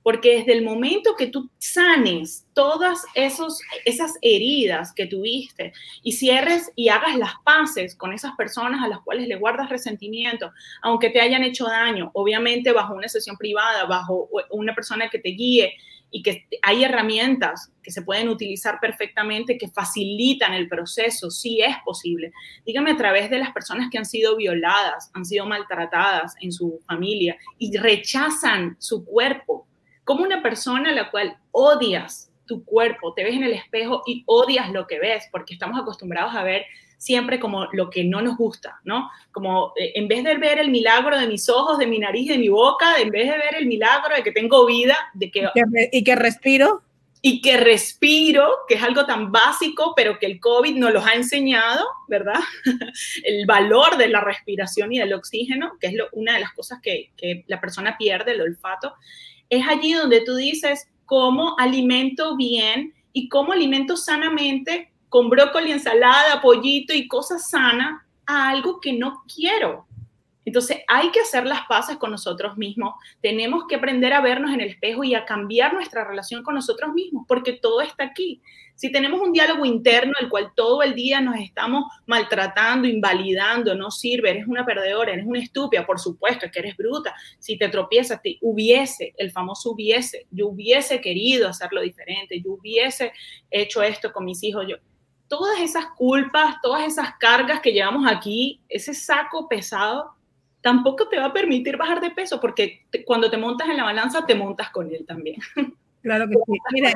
porque 0.04 0.38
desde 0.38 0.54
el 0.54 0.64
momento 0.64 1.16
que 1.18 1.26
tú 1.26 1.50
sanes 1.58 2.46
todas 2.54 3.04
esos, 3.16 3.60
esas 3.86 4.14
heridas 4.22 4.94
que 4.94 5.08
tuviste 5.08 5.74
y 6.04 6.12
cierres 6.12 6.72
y 6.76 6.90
hagas 6.90 7.18
las 7.18 7.32
paces 7.44 7.96
con 7.96 8.14
esas 8.14 8.36
personas 8.36 8.84
a 8.84 8.88
las 8.88 9.00
cuales 9.00 9.28
le 9.28 9.36
guardas 9.36 9.68
resentimiento, 9.68 10.52
aunque 10.84 11.10
te 11.10 11.22
hayan 11.22 11.42
hecho 11.42 11.66
daño, 11.66 12.12
obviamente 12.14 12.72
bajo 12.72 12.94
una 12.94 13.08
sesión 13.08 13.36
privada, 13.36 13.86
bajo 13.86 14.30
una 14.52 14.76
persona 14.76 15.10
que 15.10 15.18
te 15.18 15.30
guíe 15.30 15.74
y 16.16 16.24
que 16.24 16.46
hay 16.62 16.86
herramientas 16.86 17.74
que 17.84 17.92
se 17.92 18.02
pueden 18.02 18.30
utilizar 18.30 18.80
perfectamente 18.80 19.58
que 19.58 19.68
facilitan 19.68 20.54
el 20.54 20.70
proceso, 20.70 21.30
sí 21.30 21.60
es 21.60 21.76
posible. 21.84 22.32
Dígame 22.66 22.92
a 22.92 22.96
través 22.96 23.30
de 23.30 23.38
las 23.38 23.52
personas 23.52 23.90
que 23.92 23.98
han 23.98 24.06
sido 24.06 24.38
violadas, 24.38 25.12
han 25.14 25.26
sido 25.26 25.46
maltratadas 25.46 26.34
en 26.40 26.54
su 26.54 26.80
familia 26.88 27.36
y 27.60 27.76
rechazan 27.76 28.78
su 28.80 29.04
cuerpo 29.04 29.68
como 30.06 30.24
una 30.24 30.42
persona 30.42 30.92
a 30.92 30.94
la 30.94 31.12
cual 31.12 31.36
odias 31.52 32.32
tu 32.46 32.64
cuerpo, 32.64 33.14
te 33.14 33.26
ves 33.26 33.36
en 33.36 33.44
el 33.44 33.52
espejo 33.52 34.02
y 34.06 34.24
odias 34.26 34.72
lo 34.72 34.88
que 34.88 35.00
ves, 35.00 35.28
porque 35.34 35.56
estamos 35.56 35.78
acostumbrados 35.78 36.34
a 36.34 36.44
ver 36.44 36.64
siempre 36.98 37.40
como 37.40 37.68
lo 37.74 37.90
que 37.90 38.04
no 38.04 38.22
nos 38.22 38.38
gusta, 38.38 38.80
¿no? 38.84 39.10
Como 39.32 39.74
eh, 39.76 39.94
en 39.96 40.08
vez 40.08 40.24
de 40.24 40.38
ver 40.38 40.60
el 40.60 40.72
milagro 40.72 41.20
de 41.20 41.28
mis 41.28 41.50
ojos, 41.50 41.78
de 41.78 41.88
mi 41.88 42.00
nariz, 42.00 42.30
de 42.30 42.38
mi 42.38 42.50
boca, 42.50 43.00
en 43.00 43.10
vez 43.10 43.30
de 43.30 43.38
ver 43.38 43.56
el 43.58 43.68
milagro 43.68 44.16
de 44.16 44.24
que 44.24 44.32
tengo 44.32 44.66
vida, 44.66 44.98
de 45.14 45.32
que... 45.32 45.48
¿Y 45.92 46.04
que, 46.04 46.16
respiro? 46.16 46.82
Y 47.22 47.42
que 47.42 47.58
respiro, 47.58 48.48
que 48.68 48.76
es 48.76 48.84
algo 48.84 49.06
tan 49.06 49.32
básico, 49.32 49.94
pero 49.96 50.20
que 50.20 50.26
el 50.26 50.40
COVID 50.40 50.76
nos 50.76 50.94
los 50.94 51.06
ha 51.06 51.14
enseñado, 51.14 51.86
¿verdad? 52.08 52.40
el 53.24 53.46
valor 53.46 53.98
de 53.98 54.10
la 54.10 54.22
respiración 54.22 54.94
y 54.94 55.00
del 55.00 55.14
oxígeno, 55.14 55.74
que 55.80 55.88
es 55.88 55.96
una 56.14 56.34
de 56.34 56.40
las 56.40 56.54
cosas 56.54 56.80
que, 56.82 57.12
que 57.18 57.44
la 57.48 57.60
persona 57.62 57.98
pierde, 57.98 58.32
el 58.32 58.42
olfato 58.42 58.94
es 59.50 59.68
allí 59.68 59.94
donde 59.94 60.22
tú 60.22 60.36
dices 60.36 60.88
cómo 61.06 61.56
alimento 61.60 62.36
bien 62.36 62.94
y 63.14 63.30
cómo 63.30 63.54
alimento 63.54 63.96
sanamente 63.96 64.92
con 65.10 65.30
brócoli, 65.30 65.72
ensalada, 65.72 66.42
pollito 66.42 66.94
y 66.94 67.08
cosas 67.08 67.50
sanas 67.50 68.02
a 68.26 68.50
algo 68.50 68.80
que 68.80 68.94
no 68.94 69.24
quiero. 69.34 69.86
Entonces 70.46 70.78
hay 70.88 71.10
que 71.10 71.20
hacer 71.20 71.46
las 71.48 71.66
paces 71.68 71.98
con 71.98 72.12
nosotros 72.12 72.56
mismos. 72.56 72.94
Tenemos 73.20 73.66
que 73.68 73.76
aprender 73.76 74.14
a 74.14 74.22
vernos 74.22 74.54
en 74.54 74.62
el 74.62 74.70
espejo 74.70 75.04
y 75.04 75.16
a 75.16 75.26
cambiar 75.26 75.74
nuestra 75.74 76.06
relación 76.06 76.44
con 76.44 76.54
nosotros 76.54 76.94
mismos, 76.94 77.26
porque 77.28 77.54
todo 77.54 77.82
está 77.82 78.04
aquí. 78.04 78.42
Si 78.76 78.92
tenemos 78.92 79.22
un 79.22 79.32
diálogo 79.32 79.66
interno, 79.66 80.14
el 80.20 80.30
cual 80.30 80.52
todo 80.56 80.84
el 80.84 80.94
día 80.94 81.20
nos 81.20 81.38
estamos 81.38 81.86
maltratando, 82.06 82.88
invalidando, 82.88 83.74
no 83.74 83.90
sirve, 83.90 84.30
eres 84.30 84.48
una 84.48 84.66
perdedora, 84.66 85.14
eres 85.14 85.26
una 85.26 85.40
estúpida, 85.40 85.86
por 85.86 86.00
supuesto 86.00 86.46
que 86.52 86.60
eres 86.60 86.78
bruta. 86.78 87.16
Si 87.40 87.58
te 87.58 87.70
tropiezas, 87.70 88.22
te 88.22 88.38
hubiese, 88.42 89.14
el 89.18 89.32
famoso 89.32 89.72
hubiese, 89.72 90.28
yo 90.30 90.50
hubiese 90.50 91.02
querido 91.02 91.48
hacerlo 91.48 91.82
diferente, 91.82 92.40
yo 92.42 92.52
hubiese 92.52 93.14
hecho 93.50 93.82
esto 93.82 94.12
con 94.12 94.26
mis 94.26 94.44
hijos, 94.44 94.66
yo. 94.68 94.76
Todas 95.28 95.60
esas 95.60 95.88
culpas, 95.98 96.56
todas 96.62 96.86
esas 96.86 97.16
cargas 97.20 97.60
que 97.62 97.74
llevamos 97.74 98.06
aquí, 98.08 98.62
ese 98.70 98.94
saco 98.94 99.48
pesado, 99.48 100.14
tampoco 100.62 101.08
te 101.08 101.20
va 101.20 101.26
a 101.26 101.34
permitir 101.34 101.78
bajar 101.78 102.02
de 102.02 102.12
peso, 102.12 102.40
porque 102.40 102.86
cuando 103.06 103.30
te 103.30 103.38
montas 103.38 103.70
en 103.70 103.78
la 103.78 103.84
balanza, 103.84 104.26
te 104.26 104.36
montas 104.36 104.70
con 104.70 104.92
él 104.92 105.06
también. 105.06 105.38
Claro 106.02 106.28
que 106.30 106.36
sí. 106.36 106.60
Mira, 106.72 106.94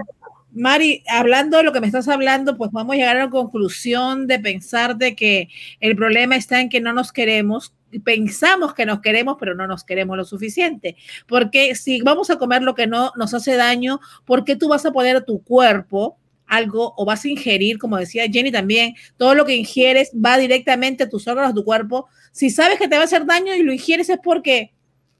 Mari, 0.52 1.04
hablando 1.08 1.58
de 1.58 1.64
lo 1.64 1.74
que 1.74 1.82
me 1.82 1.88
estás 1.88 2.08
hablando, 2.08 2.56
pues 2.58 2.70
vamos 2.72 2.94
a 2.94 2.98
llegar 2.98 3.18
a 3.18 3.26
la 3.26 3.30
conclusión 3.32 4.28
de 4.28 4.38
pensar 4.38 4.98
de 4.98 5.16
que 5.16 5.50
el 5.80 5.96
problema 5.96 6.36
está 6.36 6.62
en 6.62 6.70
que 6.70 6.80
no 6.80 6.94
nos 6.94 7.12
queremos, 7.12 7.74
pensamos 8.04 8.76
que 8.76 8.86
nos 8.86 9.02
queremos, 9.02 9.38
pero 9.40 9.56
no 9.56 9.66
nos 9.66 9.84
queremos 9.84 10.16
lo 10.16 10.26
suficiente. 10.26 10.96
Porque 11.26 11.74
si 11.74 12.04
vamos 12.04 12.30
a 12.30 12.38
comer 12.38 12.62
lo 12.62 12.76
que 12.76 12.86
no 12.86 13.12
nos 13.16 13.34
hace 13.34 13.56
daño, 13.56 14.00
¿por 14.26 14.46
qué 14.46 14.56
tú 14.56 14.70
vas 14.70 14.86
a 14.86 14.92
poner 14.92 15.16
a 15.16 15.26
tu 15.26 15.42
cuerpo 15.42 16.19
algo 16.50 16.94
o 16.98 17.06
vas 17.06 17.24
a 17.24 17.30
ingerir, 17.30 17.78
como 17.78 17.98
decía 17.98 18.26
Jenny 18.30 18.52
también, 18.52 18.96
todo 19.18 19.36
lo 19.36 19.46
que 19.46 19.56
ingieres 19.56 20.12
va 20.14 20.38
directamente 20.38 21.04
a 21.04 21.10
tus 21.10 21.28
órganos, 21.28 21.52
a 21.52 21.56
tu 21.56 21.64
cuerpo. 21.64 22.08
Si 22.32 22.50
sabes 22.50 22.78
que 22.78 22.88
te 22.88 22.96
va 22.96 23.04
a 23.04 23.06
hacer 23.06 23.26
daño 23.26 23.56
y 23.56 23.64
lo 23.64 23.72
ingieres 23.72 24.10
es 24.10 24.20
porque 24.22 24.74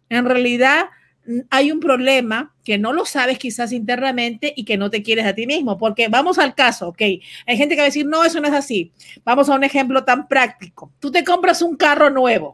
en 0.10 0.26
realidad 0.26 0.88
hay 1.50 1.72
un 1.72 1.80
problema 1.80 2.56
que 2.64 2.78
no 2.78 2.94
lo 2.94 3.06
sabes 3.06 3.38
quizás 3.38 3.72
internamente 3.72 4.54
y 4.56 4.66
que 4.66 4.78
no 4.78 4.90
te 4.90 5.04
quieres 5.04 5.26
a 5.26 5.36
ti 5.36 5.46
mismo, 5.46 5.78
porque 5.78 6.08
vamos 6.08 6.40
al 6.40 6.56
caso, 6.56 6.88
ok, 6.90 7.02
hay 7.02 7.58
gente 7.58 7.76
que 7.76 7.82
va 7.82 7.84
a 7.84 7.86
decir, 7.86 8.06
no, 8.06 8.24
eso 8.24 8.40
no 8.40 8.48
es 8.48 8.54
así. 8.54 8.92
Vamos 9.24 9.50
a 9.50 9.56
un 9.56 9.64
ejemplo 9.64 10.04
tan 10.04 10.28
práctico. 10.28 10.92
Tú 11.00 11.12
te 11.12 11.24
compras 11.24 11.62
un 11.62 11.76
carro 11.76 12.10
nuevo, 12.10 12.54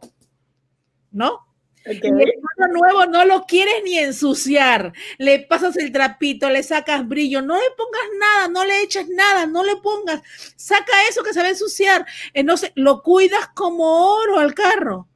¿no? 1.10 1.45
El 1.86 2.00
carro 2.00 2.72
nuevo 2.72 3.06
no 3.06 3.24
lo 3.24 3.44
quieres 3.46 3.82
ni 3.84 3.98
ensuciar. 3.98 4.92
Le 5.18 5.40
pasas 5.40 5.76
el 5.76 5.92
trapito, 5.92 6.50
le 6.50 6.62
sacas 6.62 7.06
brillo, 7.06 7.42
no 7.42 7.54
le 7.54 7.70
pongas 7.76 8.02
nada, 8.18 8.48
no 8.48 8.64
le 8.64 8.82
eches 8.82 9.08
nada, 9.08 9.46
no 9.46 9.64
le 9.64 9.76
pongas. 9.76 10.22
Saca 10.56 10.92
eso 11.08 11.22
que 11.22 11.32
se 11.32 11.40
va 11.40 11.46
a 11.46 11.50
ensuciar. 11.50 12.06
Entonces, 12.34 12.72
lo 12.74 13.02
cuidas 13.02 13.48
como 13.54 14.14
oro 14.14 14.38
al 14.38 14.54
carro. 14.54 15.08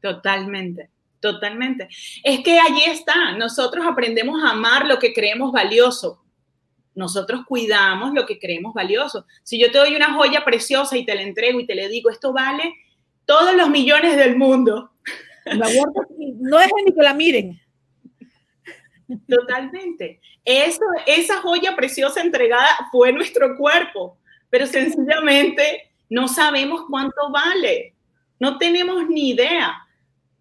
Totalmente. 0.00 0.90
Totalmente. 1.20 1.88
Es 2.22 2.40
que 2.40 2.58
allí 2.58 2.84
está, 2.86 3.32
nosotros 3.32 3.84
aprendemos 3.86 4.42
a 4.44 4.50
amar 4.50 4.86
lo 4.86 4.98
que 4.98 5.12
creemos 5.12 5.50
valioso. 5.52 6.22
Nosotros 6.94 7.42
cuidamos 7.46 8.14
lo 8.14 8.24
que 8.24 8.38
creemos 8.38 8.72
valioso. 8.72 9.26
Si 9.42 9.58
yo 9.58 9.70
te 9.70 9.78
doy 9.78 9.94
una 9.94 10.14
joya 10.14 10.44
preciosa 10.44 10.96
y 10.96 11.04
te 11.04 11.14
la 11.14 11.22
entrego 11.22 11.60
y 11.60 11.66
te 11.66 11.74
le 11.74 11.88
digo, 11.88 12.10
esto 12.10 12.32
vale 12.32 12.74
todos 13.26 13.54
los 13.54 13.68
millones 13.68 14.16
del 14.16 14.36
mundo. 14.36 14.92
No 15.54 16.60
es 16.60 16.70
ni 16.84 16.92
que 16.92 17.02
la 17.02 17.14
miren. 17.14 17.60
Totalmente. 19.28 20.20
Eso, 20.44 20.84
esa 21.06 21.40
joya 21.40 21.76
preciosa 21.76 22.20
entregada 22.20 22.68
fue 22.90 23.12
nuestro 23.12 23.56
cuerpo, 23.56 24.18
pero 24.50 24.66
sencillamente 24.66 25.92
no 26.08 26.28
sabemos 26.28 26.82
cuánto 26.88 27.30
vale. 27.30 27.94
No 28.38 28.58
tenemos 28.58 29.08
ni 29.08 29.30
idea 29.30 29.86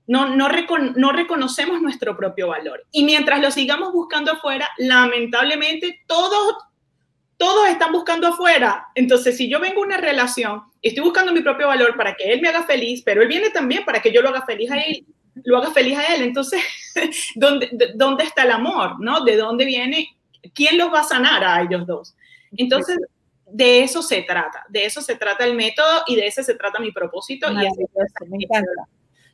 no, 0.07 0.35
no, 0.35 0.49
no, 0.95 1.11
reconocemos 1.11 1.81
nuestro 1.81 2.15
propio 2.15 2.49
valor. 2.49 2.85
Y 2.91 3.03
mientras 3.05 3.41
lo 3.41 3.51
sigamos 3.51 3.91
buscando 3.91 4.33
afuera, 4.33 4.69
lamentablemente 4.77 6.01
todos, 6.07 6.55
todos 7.37 7.67
están 7.69 7.91
buscando 7.91 8.27
afuera. 8.27 8.87
Entonces, 8.95 9.37
si 9.37 9.49
yo 9.49 9.59
vengo 9.59 9.81
a 9.81 9.85
una 9.85 9.97
relación 9.97 10.63
y 10.81 10.89
estoy 10.89 11.03
buscando 11.03 11.33
mi 11.33 11.41
propio 11.41 11.67
valor 11.67 11.95
para 11.95 12.15
que 12.15 12.31
él 12.31 12.41
me 12.41 12.49
haga 12.49 12.63
feliz, 12.63 13.01
pero 13.03 13.21
él 13.21 13.27
viene 13.27 13.49
también 13.49 13.83
para 13.85 14.01
que 14.01 14.11
yo 14.11 14.21
lo 14.21 14.29
haga 14.29 14.45
feliz 14.45 14.71
a 14.71 14.77
él, 14.77 15.05
lo 15.43 15.57
haga 15.57 15.71
feliz 15.71 15.97
a 15.97 16.15
él, 16.15 16.21
entonces, 16.21 16.61
¿dónde, 17.35 17.69
¿dónde 17.95 18.23
está 18.23 18.43
el 18.43 18.51
amor? 18.51 18.99
¿no? 18.99 19.23
¿De 19.23 19.35
dónde 19.35 19.65
viene? 19.65 20.15
¿Quién 20.53 20.77
los 20.77 20.93
va 20.93 21.01
a 21.01 21.03
sanar 21.03 21.43
a 21.43 21.61
ellos 21.61 21.85
dos? 21.85 22.15
Entonces, 22.55 22.97
de 23.47 23.83
eso 23.83 24.01
se 24.01 24.21
trata, 24.21 24.65
de 24.69 24.85
eso 24.85 25.01
se 25.01 25.15
trata 25.15 25.45
el 25.45 25.55
método 25.55 26.03
y 26.07 26.15
de 26.15 26.27
ese 26.27 26.43
se 26.43 26.55
trata 26.55 26.79
mi 26.79 26.91
propósito. 26.91 27.51
Y 27.51 27.65
así, 27.65 27.85
me 28.27 28.43
encanta. 28.43 28.71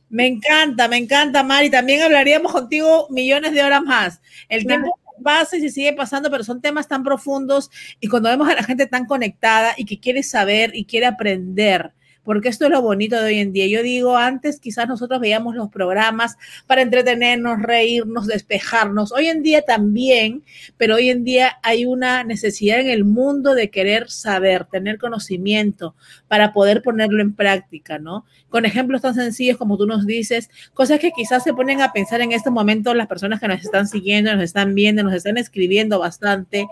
Me 0.08 0.26
encanta, 0.26 0.88
me 0.88 0.98
encanta, 0.98 1.42
Mari. 1.42 1.70
También 1.70 2.02
hablaríamos 2.02 2.52
contigo 2.52 3.06
millones 3.08 3.52
de 3.52 3.62
horas 3.62 3.82
más. 3.82 4.20
El 4.50 4.66
tiempo 4.66 4.98
pasa 5.22 5.56
y 5.56 5.60
se 5.60 5.70
sigue 5.70 5.92
pasando, 5.92 6.30
pero 6.30 6.44
son 6.44 6.60
temas 6.60 6.88
tan 6.88 7.02
profundos 7.02 7.70
y 8.00 8.08
cuando 8.08 8.28
vemos 8.28 8.48
a 8.48 8.54
la 8.54 8.62
gente 8.62 8.86
tan 8.86 9.06
conectada 9.06 9.74
y 9.76 9.84
que 9.84 10.00
quiere 10.00 10.22
saber 10.22 10.72
y 10.74 10.84
quiere 10.84 11.06
aprender 11.06 11.92
porque 12.24 12.48
esto 12.48 12.66
es 12.66 12.70
lo 12.70 12.82
bonito 12.82 13.16
de 13.16 13.26
hoy 13.26 13.38
en 13.38 13.52
día. 13.52 13.66
Yo 13.66 13.82
digo, 13.82 14.16
antes 14.16 14.60
quizás 14.60 14.88
nosotros 14.88 15.20
veíamos 15.20 15.56
los 15.56 15.70
programas 15.70 16.36
para 16.66 16.82
entretenernos, 16.82 17.60
reírnos, 17.60 18.26
despejarnos. 18.26 19.12
Hoy 19.12 19.26
en 19.26 19.42
día 19.42 19.62
también, 19.62 20.42
pero 20.76 20.96
hoy 20.96 21.10
en 21.10 21.24
día 21.24 21.58
hay 21.62 21.84
una 21.84 22.22
necesidad 22.24 22.80
en 22.80 22.88
el 22.88 23.04
mundo 23.04 23.54
de 23.54 23.70
querer 23.70 24.10
saber, 24.10 24.66
tener 24.66 24.98
conocimiento 24.98 25.94
para 26.28 26.52
poder 26.52 26.82
ponerlo 26.82 27.22
en 27.22 27.34
práctica, 27.34 27.98
¿no? 27.98 28.24
Con 28.50 28.64
ejemplos 28.64 29.02
tan 29.02 29.14
sencillos 29.14 29.56
como 29.56 29.76
tú 29.76 29.86
nos 29.86 30.06
dices, 30.06 30.50
cosas 30.74 31.00
que 31.00 31.10
quizás 31.10 31.42
se 31.42 31.54
ponen 31.54 31.80
a 31.80 31.92
pensar 31.92 32.20
en 32.20 32.32
este 32.32 32.50
momento 32.50 32.94
las 32.94 33.08
personas 33.08 33.40
que 33.40 33.48
nos 33.48 33.60
están 33.60 33.88
siguiendo, 33.88 34.32
nos 34.34 34.44
están 34.44 34.74
viendo, 34.74 35.02
nos 35.02 35.14
están 35.14 35.38
escribiendo 35.38 35.98
bastante. 35.98 36.66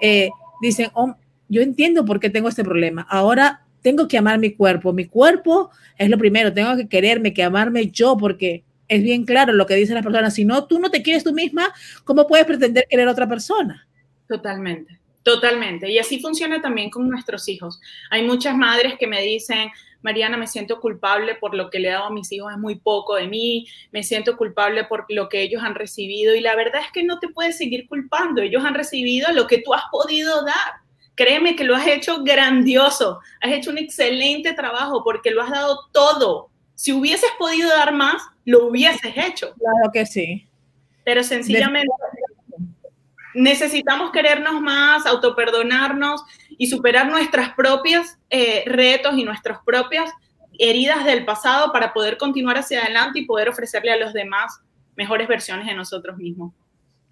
Eh, 0.00 0.30
dicen, 0.62 0.88
oh, 0.94 1.16
yo 1.48 1.62
entiendo 1.62 2.04
por 2.04 2.18
qué 2.18 2.30
tengo 2.30 2.48
este 2.48 2.64
problema. 2.64 3.06
Ahora 3.08 3.65
tengo 3.86 4.08
que 4.08 4.18
amar 4.18 4.40
mi 4.40 4.52
cuerpo. 4.52 4.92
Mi 4.92 5.04
cuerpo 5.04 5.70
es 5.96 6.10
lo 6.10 6.18
primero, 6.18 6.52
tengo 6.52 6.76
que 6.76 6.88
quererme, 6.88 7.32
que 7.32 7.44
amarme 7.44 7.88
yo, 7.88 8.16
porque 8.16 8.64
es 8.88 9.00
bien 9.00 9.24
claro 9.24 9.52
lo 9.52 9.64
que 9.64 9.76
dicen 9.76 9.94
las 9.94 10.02
personas. 10.02 10.34
Si 10.34 10.44
no, 10.44 10.66
tú 10.66 10.80
no 10.80 10.90
te 10.90 11.04
quieres 11.04 11.22
tú 11.22 11.32
misma, 11.32 11.72
¿cómo 12.02 12.26
puedes 12.26 12.46
pretender 12.46 12.84
querer 12.90 13.06
a 13.06 13.12
otra 13.12 13.28
persona? 13.28 13.86
Totalmente, 14.26 14.98
totalmente. 15.22 15.88
Y 15.88 16.00
así 16.00 16.18
funciona 16.18 16.60
también 16.60 16.90
con 16.90 17.08
nuestros 17.08 17.48
hijos. 17.48 17.80
Hay 18.10 18.26
muchas 18.26 18.56
madres 18.56 18.94
que 18.98 19.06
me 19.06 19.22
dicen, 19.22 19.70
Mariana, 20.02 20.36
me 20.36 20.48
siento 20.48 20.80
culpable 20.80 21.36
por 21.36 21.54
lo 21.54 21.70
que 21.70 21.78
le 21.78 21.86
he 21.86 21.92
dado 21.92 22.06
a 22.06 22.10
mis 22.10 22.32
hijos, 22.32 22.52
es 22.52 22.58
muy 22.58 22.80
poco 22.80 23.14
de 23.14 23.28
mí, 23.28 23.68
me 23.92 24.02
siento 24.02 24.36
culpable 24.36 24.82
por 24.82 25.06
lo 25.10 25.28
que 25.28 25.42
ellos 25.42 25.62
han 25.62 25.76
recibido. 25.76 26.34
Y 26.34 26.40
la 26.40 26.56
verdad 26.56 26.80
es 26.84 26.90
que 26.90 27.04
no 27.04 27.20
te 27.20 27.28
puedes 27.28 27.56
seguir 27.56 27.86
culpando, 27.86 28.42
ellos 28.42 28.64
han 28.64 28.74
recibido 28.74 29.30
lo 29.30 29.46
que 29.46 29.58
tú 29.58 29.74
has 29.74 29.84
podido 29.92 30.44
dar. 30.44 30.85
Créeme 31.16 31.56
que 31.56 31.64
lo 31.64 31.74
has 31.74 31.86
hecho 31.86 32.22
grandioso, 32.22 33.20
has 33.40 33.52
hecho 33.52 33.70
un 33.70 33.78
excelente 33.78 34.52
trabajo 34.52 35.02
porque 35.02 35.30
lo 35.30 35.42
has 35.42 35.50
dado 35.50 35.88
todo. 35.92 36.50
Si 36.74 36.92
hubieses 36.92 37.30
podido 37.38 37.70
dar 37.70 37.94
más, 37.94 38.22
lo 38.44 38.66
hubieses 38.66 39.16
hecho. 39.16 39.54
Claro 39.54 39.90
que 39.92 40.04
sí. 40.04 40.46
Pero 41.04 41.24
sencillamente 41.24 41.88
necesitamos 43.34 44.10
querernos 44.12 44.60
más, 44.60 45.06
autoperdonarnos 45.06 46.22
y 46.58 46.66
superar 46.68 47.08
nuestras 47.08 47.54
propias 47.54 48.18
eh, 48.30 48.64
retos 48.66 49.16
y 49.16 49.24
nuestras 49.24 49.58
propias 49.64 50.10
heridas 50.58 51.04
del 51.04 51.24
pasado 51.24 51.72
para 51.72 51.92
poder 51.92 52.16
continuar 52.16 52.58
hacia 52.58 52.82
adelante 52.82 53.20
y 53.20 53.26
poder 53.26 53.48
ofrecerle 53.48 53.92
a 53.92 53.98
los 53.98 54.12
demás 54.12 54.60
mejores 54.96 55.28
versiones 55.28 55.66
de 55.66 55.74
nosotros 55.74 56.16
mismos. 56.16 56.52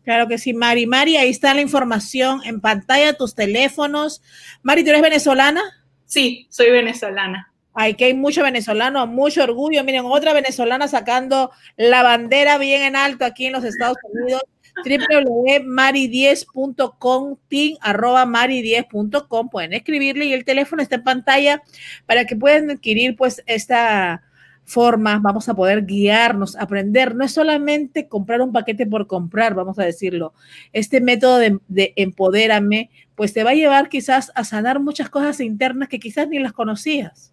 Claro 0.05 0.29
que 0.29 0.39
sí, 0.39 0.53
Mari. 0.53 0.87
Mari, 0.87 1.17
ahí 1.17 1.31
está 1.31 1.55
la 1.55 1.63
información 1.63 2.43
en 2.45 2.61
pantalla, 2.61 3.15
tus 3.15 3.35
teléfonos. 3.35 4.23
Mari, 4.63 4.85
¿tú 4.85 4.91
eres 4.91 5.03
venezolana? 5.03 5.63
Sí, 6.05 6.47
soy 6.51 6.71
venezolana. 6.71 7.51
Ay, 7.73 7.95
que 7.95 8.05
hay 8.05 8.15
mucho 8.15 8.43
venezolano, 8.43 9.05
mucho 9.07 9.43
orgullo. 9.43 9.83
Miren, 9.83 10.05
otra 10.05 10.33
venezolana 10.33 10.87
sacando 10.87 11.51
la 11.77 12.03
bandera 12.03 12.59
bien 12.59 12.83
en 12.83 12.97
alto 12.97 13.25
aquí 13.25 13.47
en 13.47 13.55
los 13.55 13.65
Estados 13.65 13.97
Unidos 14.13 14.43
www.mari10.com, 14.83 17.37
arroba 17.81 18.27
mari10.com, 18.27 19.49
pueden 19.49 19.73
escribirle 19.73 20.27
y 20.27 20.33
el 20.33 20.45
teléfono 20.45 20.83
está 20.83 20.97
en 20.97 21.05
pantalla 21.05 21.63
para 22.07 22.25
que 22.27 22.35
puedan 22.37 22.71
adquirir 22.71 23.17
pues 23.17 23.43
esta 23.47 24.23
forma, 24.65 25.19
vamos 25.23 25.49
a 25.49 25.55
poder 25.55 25.85
guiarnos, 25.85 26.57
aprender, 26.57 27.15
no 27.15 27.25
es 27.25 27.33
solamente 27.33 28.09
comprar 28.09 28.41
un 28.41 28.53
paquete 28.53 28.87
por 28.87 29.07
comprar, 29.07 29.55
vamos 29.55 29.79
a 29.79 29.85
decirlo, 29.85 30.33
este 30.73 31.01
método 31.01 31.39
de, 31.39 31.59
de 31.69 31.93
empodérame, 31.97 32.91
pues 33.15 33.33
te 33.33 33.45
va 33.45 33.51
a 33.51 33.55
llevar 33.55 33.89
quizás 33.89 34.33
a 34.35 34.45
sanar 34.45 34.81
muchas 34.81 35.11
cosas 35.11 35.41
internas 35.41 35.89
que 35.89 36.01
quizás 36.01 36.29
ni 36.29 36.39
las 36.39 36.53
conocías. 36.53 37.33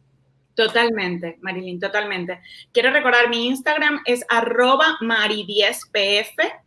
Totalmente, 0.55 1.37
Marilyn, 1.41 1.79
totalmente. 1.79 2.39
Quiero 2.73 2.91
recordar, 2.91 3.29
mi 3.29 3.47
Instagram 3.47 4.01
es 4.05 4.25
arroba 4.29 4.97
mari10pf 5.01 6.61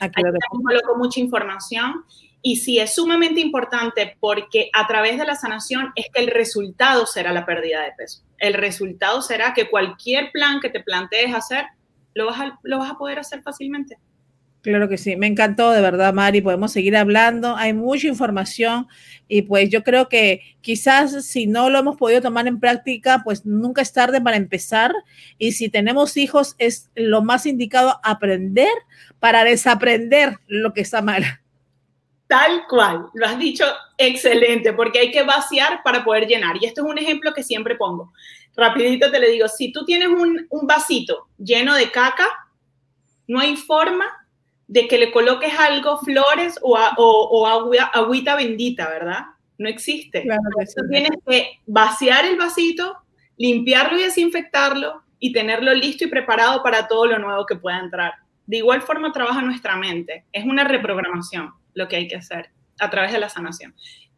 Aquí 0.00 0.22
coloco 0.62 0.96
mucha 0.96 1.20
información 1.20 2.04
y 2.46 2.58
sí 2.58 2.78
es 2.78 2.94
sumamente 2.94 3.40
importante 3.40 4.16
porque 4.20 4.70
a 4.72 4.86
través 4.86 5.18
de 5.18 5.24
la 5.24 5.34
sanación 5.34 5.90
es 5.96 6.06
que 6.14 6.22
el 6.22 6.28
resultado 6.28 7.04
será 7.04 7.32
la 7.32 7.44
pérdida 7.44 7.82
de 7.82 7.90
peso. 7.98 8.22
El 8.38 8.54
resultado 8.54 9.20
será 9.20 9.52
que 9.52 9.68
cualquier 9.68 10.30
plan 10.30 10.60
que 10.60 10.70
te 10.70 10.78
plantees 10.78 11.34
hacer, 11.34 11.64
lo 12.14 12.26
vas 12.26 12.40
a, 12.40 12.56
lo 12.62 12.78
vas 12.78 12.92
a 12.92 12.98
poder 12.98 13.18
hacer 13.18 13.42
fácilmente. 13.42 13.98
Claro 14.60 14.88
que 14.88 14.96
sí, 14.96 15.16
me 15.16 15.26
encantó 15.26 15.72
de 15.72 15.80
verdad, 15.80 16.14
Mari. 16.14 16.40
Podemos 16.40 16.70
seguir 16.70 16.96
hablando. 16.96 17.56
Hay 17.56 17.72
mucha 17.72 18.06
información 18.06 18.86
y 19.26 19.42
pues 19.42 19.68
yo 19.68 19.82
creo 19.82 20.08
que 20.08 20.40
quizás 20.60 21.26
si 21.26 21.48
no 21.48 21.68
lo 21.68 21.80
hemos 21.80 21.96
podido 21.96 22.20
tomar 22.20 22.46
en 22.46 22.60
práctica, 22.60 23.22
pues 23.24 23.44
nunca 23.44 23.82
es 23.82 23.92
tarde 23.92 24.20
para 24.20 24.36
empezar. 24.36 24.92
Y 25.36 25.50
si 25.50 25.68
tenemos 25.68 26.16
hijos, 26.16 26.54
es 26.58 26.90
lo 26.94 27.22
más 27.22 27.44
indicado 27.44 27.98
aprender 28.04 28.70
para 29.18 29.42
desaprender 29.42 30.38
lo 30.46 30.72
que 30.74 30.82
está 30.82 31.02
mal. 31.02 31.24
Tal 32.26 32.66
cual, 32.68 33.06
lo 33.14 33.26
has 33.26 33.38
dicho 33.38 33.64
excelente, 33.96 34.72
porque 34.72 34.98
hay 34.98 35.10
que 35.12 35.22
vaciar 35.22 35.82
para 35.84 36.04
poder 36.04 36.26
llenar. 36.26 36.56
Y 36.60 36.66
esto 36.66 36.84
es 36.84 36.90
un 36.90 36.98
ejemplo 36.98 37.32
que 37.32 37.44
siempre 37.44 37.76
pongo. 37.76 38.12
Rapidito 38.56 39.10
te 39.10 39.20
le 39.20 39.30
digo, 39.30 39.48
si 39.48 39.70
tú 39.70 39.84
tienes 39.84 40.08
un, 40.08 40.46
un 40.50 40.66
vasito 40.66 41.28
lleno 41.38 41.74
de 41.74 41.90
caca, 41.90 42.26
no 43.28 43.38
hay 43.38 43.56
forma 43.56 44.06
de 44.66 44.88
que 44.88 44.98
le 44.98 45.12
coloques 45.12 45.52
algo, 45.58 45.98
flores 45.98 46.58
o, 46.62 46.76
o, 46.96 47.46
agua, 47.46 47.84
agüita 47.92 48.34
bendita, 48.34 48.88
¿verdad? 48.88 49.26
No 49.58 49.68
existe. 49.68 50.22
Claro 50.22 50.42
tienes 50.90 51.12
que 51.26 51.60
vaciar 51.66 52.24
el 52.24 52.36
vasito, 52.36 52.96
limpiarlo 53.36 53.98
y 53.98 54.02
desinfectarlo 54.02 55.02
y 55.20 55.32
tenerlo 55.32 55.72
listo 55.74 56.04
y 56.04 56.08
preparado 56.08 56.62
para 56.62 56.88
todo 56.88 57.06
lo 57.06 57.18
nuevo 57.18 57.46
que 57.46 57.56
pueda 57.56 57.78
entrar. 57.78 58.14
De 58.46 58.58
igual 58.58 58.82
forma 58.82 59.12
trabaja 59.12 59.42
nuestra 59.42 59.76
mente. 59.76 60.24
Es 60.32 60.44
una 60.44 60.64
reprogramación 60.64 61.52
lo 61.76 61.86
que 61.86 61.94
hay 61.94 62.08
que 62.08 62.16
hacer 62.16 62.50
a 62.80 62.90
través 62.90 63.12
de 63.12 63.20
la 63.20 63.28
sanación. 63.28 63.74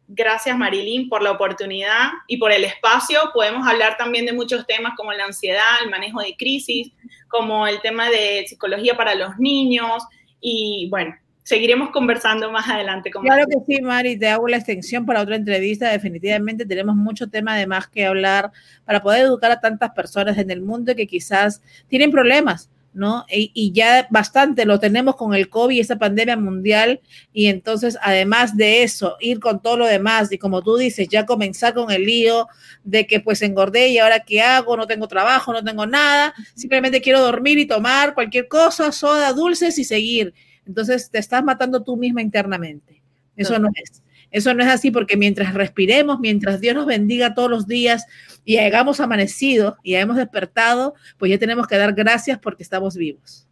Gracias 0.07 0.57
Marilyn 0.57 1.07
por 1.07 1.21
la 1.21 1.29
oportunidad 1.29 2.09
y 2.27 2.37
por 2.37 2.51
el 2.51 2.63
espacio. 2.63 3.19
Podemos 3.31 3.67
hablar 3.67 3.95
también 3.95 4.25
de 4.25 4.33
muchos 4.33 4.65
temas 4.65 4.93
como 4.97 5.13
la 5.13 5.25
ansiedad, 5.25 5.83
el 5.83 5.91
manejo 5.91 6.19
de 6.21 6.35
crisis, 6.35 6.91
como 7.27 7.67
el 7.67 7.79
tema 7.81 8.09
de 8.09 8.45
psicología 8.47 8.97
para 8.97 9.13
los 9.13 9.37
niños, 9.37 10.03
y 10.41 10.87
bueno, 10.89 11.15
seguiremos 11.43 11.89
conversando 11.89 12.51
más 12.51 12.67
adelante. 12.69 13.09
claro 13.09 13.45
que 13.47 13.57
sí, 13.67 13.81
Mari, 13.81 14.17
te 14.17 14.29
hago 14.29 14.47
la 14.47 14.57
extensión 14.57 15.05
para 15.05 15.21
otra 15.21 15.35
entrevista. 15.35 15.91
Definitivamente 15.91 16.65
tenemos 16.65 16.95
mucho 16.95 17.27
tema 17.27 17.55
de 17.57 17.67
más 17.67 17.87
que 17.87 18.05
hablar 18.05 18.51
para 18.85 19.01
poder 19.01 19.21
educar 19.21 19.51
a 19.51 19.59
tantas 19.59 19.91
personas 19.91 20.37
en 20.37 20.51
el 20.51 20.61
mundo 20.61 20.95
que 20.95 21.07
quizás 21.07 21.61
tienen 21.87 22.11
problemas. 22.11 22.69
¿No? 22.93 23.25
Y, 23.29 23.71
ya 23.71 24.07
bastante 24.09 24.65
lo 24.65 24.79
tenemos 24.79 25.15
con 25.15 25.33
el 25.33 25.49
COVID, 25.49 25.79
esa 25.79 25.97
pandemia 25.97 26.37
mundial, 26.37 27.01
y 27.33 27.47
entonces, 27.47 27.97
además 28.01 28.57
de 28.57 28.83
eso, 28.83 29.15
ir 29.19 29.39
con 29.39 29.61
todo 29.61 29.77
lo 29.77 29.85
demás, 29.85 30.31
y 30.31 30.37
como 30.37 30.61
tú 30.61 30.77
dices, 30.77 31.07
ya 31.07 31.25
comenzar 31.25 31.73
con 31.73 31.91
el 31.91 32.05
lío 32.05 32.47
de 32.83 33.05
que 33.07 33.19
pues 33.19 33.41
engordé 33.41 33.89
y 33.89 33.99
ahora 33.99 34.21
qué 34.21 34.41
hago, 34.41 34.75
no 34.75 34.87
tengo 34.87 35.07
trabajo, 35.07 35.53
no 35.53 35.63
tengo 35.63 35.85
nada, 35.85 36.33
simplemente 36.55 37.01
quiero 37.01 37.21
dormir 37.21 37.59
y 37.59 37.65
tomar 37.65 38.13
cualquier 38.13 38.47
cosa, 38.47 38.91
soda, 38.91 39.31
dulces 39.33 39.77
y 39.77 39.83
seguir. 39.83 40.33
Entonces, 40.65 41.09
te 41.09 41.19
estás 41.19 41.43
matando 41.43 41.83
tú 41.83 41.97
misma 41.97 42.21
internamente. 42.21 43.01
Eso 43.35 43.57
no 43.57 43.69
es. 43.73 44.03
Eso 44.31 44.53
no 44.53 44.63
es 44.63 44.69
así 44.69 44.91
porque 44.91 45.17
mientras 45.17 45.53
respiremos, 45.53 46.19
mientras 46.19 46.61
Dios 46.61 46.75
nos 46.75 46.85
bendiga 46.85 47.33
todos 47.33 47.49
los 47.49 47.67
días 47.67 48.05
y 48.45 48.57
hayamos 48.57 48.99
amanecido 48.99 49.77
y 49.83 49.95
hayamos 49.95 50.17
despertado, 50.17 50.93
pues 51.17 51.31
ya 51.31 51.37
tenemos 51.37 51.67
que 51.67 51.77
dar 51.77 51.93
gracias 51.93 52.39
porque 52.39 52.63
estamos 52.63 52.95
vivos. 52.95 53.47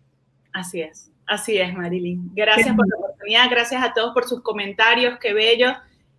Así 0.53 0.81
es, 0.81 1.11
así 1.25 1.57
es, 1.57 1.73
Marilyn. 1.73 2.31
Gracias 2.33 2.75
por 2.75 2.87
la 2.87 2.97
oportunidad, 2.97 3.49
gracias 3.49 3.83
a 3.83 3.93
todos 3.93 4.13
por 4.13 4.27
sus 4.27 4.41
comentarios, 4.41 5.17
qué 5.19 5.33
bello. 5.33 5.73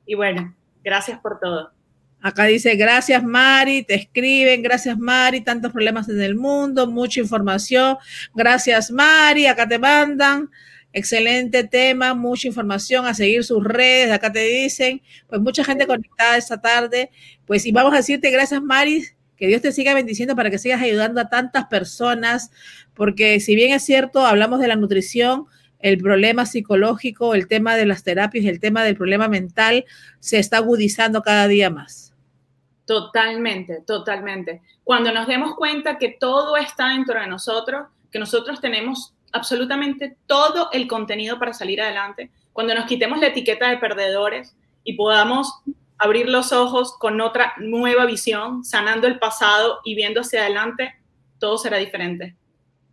Y 0.06 0.14
bueno, 0.14 0.54
gracias 0.82 1.20
por 1.20 1.38
todo. 1.38 1.72
Acá 2.20 2.44
dice, 2.44 2.74
gracias 2.74 3.22
Mari, 3.22 3.84
te 3.84 3.94
escriben, 3.94 4.60
gracias 4.60 4.98
Mari, 4.98 5.40
tantos 5.40 5.70
problemas 5.70 6.08
en 6.08 6.20
el 6.20 6.34
mundo, 6.34 6.88
mucha 6.88 7.20
información, 7.20 7.96
gracias 8.34 8.90
Mari, 8.90 9.46
acá 9.46 9.68
te 9.68 9.78
mandan. 9.78 10.50
Excelente 10.92 11.64
tema, 11.64 12.14
mucha 12.14 12.48
información, 12.48 13.06
a 13.06 13.14
seguir 13.14 13.44
sus 13.44 13.62
redes, 13.62 14.10
acá 14.10 14.32
te 14.32 14.40
dicen, 14.40 15.02
pues 15.28 15.40
mucha 15.40 15.62
gente 15.62 15.86
conectada 15.86 16.36
esta 16.36 16.60
tarde, 16.60 17.10
pues 17.46 17.66
y 17.66 17.72
vamos 17.72 17.92
a 17.92 17.98
decirte 17.98 18.30
gracias 18.30 18.62
Mari, 18.62 19.04
que 19.36 19.46
Dios 19.46 19.60
te 19.60 19.70
siga 19.70 19.92
bendiciendo 19.92 20.34
para 20.34 20.50
que 20.50 20.58
sigas 20.58 20.80
ayudando 20.80 21.20
a 21.20 21.28
tantas 21.28 21.66
personas, 21.66 22.50
porque 22.94 23.38
si 23.40 23.54
bien 23.54 23.74
es 23.74 23.84
cierto, 23.84 24.24
hablamos 24.24 24.60
de 24.60 24.68
la 24.68 24.76
nutrición, 24.76 25.46
el 25.78 25.98
problema 25.98 26.46
psicológico, 26.46 27.34
el 27.34 27.46
tema 27.46 27.76
de 27.76 27.86
las 27.86 28.02
terapias, 28.02 28.46
el 28.46 28.58
tema 28.58 28.82
del 28.82 28.96
problema 28.96 29.28
mental 29.28 29.84
se 30.18 30.38
está 30.38 30.56
agudizando 30.56 31.22
cada 31.22 31.46
día 31.46 31.70
más. 31.70 32.14
Totalmente, 32.84 33.82
totalmente. 33.86 34.62
Cuando 34.82 35.12
nos 35.12 35.26
demos 35.26 35.54
cuenta 35.54 35.98
que 35.98 36.16
todo 36.18 36.56
está 36.56 36.88
dentro 36.88 37.20
de 37.20 37.26
nosotros, 37.26 37.86
que 38.10 38.18
nosotros 38.18 38.60
tenemos 38.60 39.14
absolutamente 39.32 40.16
todo 40.26 40.70
el 40.72 40.86
contenido 40.86 41.38
para 41.38 41.52
salir 41.52 41.80
adelante, 41.80 42.30
cuando 42.52 42.74
nos 42.74 42.86
quitemos 42.86 43.18
la 43.20 43.28
etiqueta 43.28 43.68
de 43.68 43.78
perdedores 43.78 44.56
y 44.84 44.94
podamos 44.94 45.60
abrir 45.98 46.28
los 46.28 46.52
ojos 46.52 46.96
con 46.98 47.20
otra 47.20 47.54
nueva 47.58 48.06
visión, 48.06 48.64
sanando 48.64 49.06
el 49.06 49.18
pasado 49.18 49.80
y 49.84 49.94
viendo 49.94 50.20
hacia 50.20 50.40
adelante, 50.40 50.94
todo 51.38 51.58
será 51.58 51.76
diferente. 51.76 52.36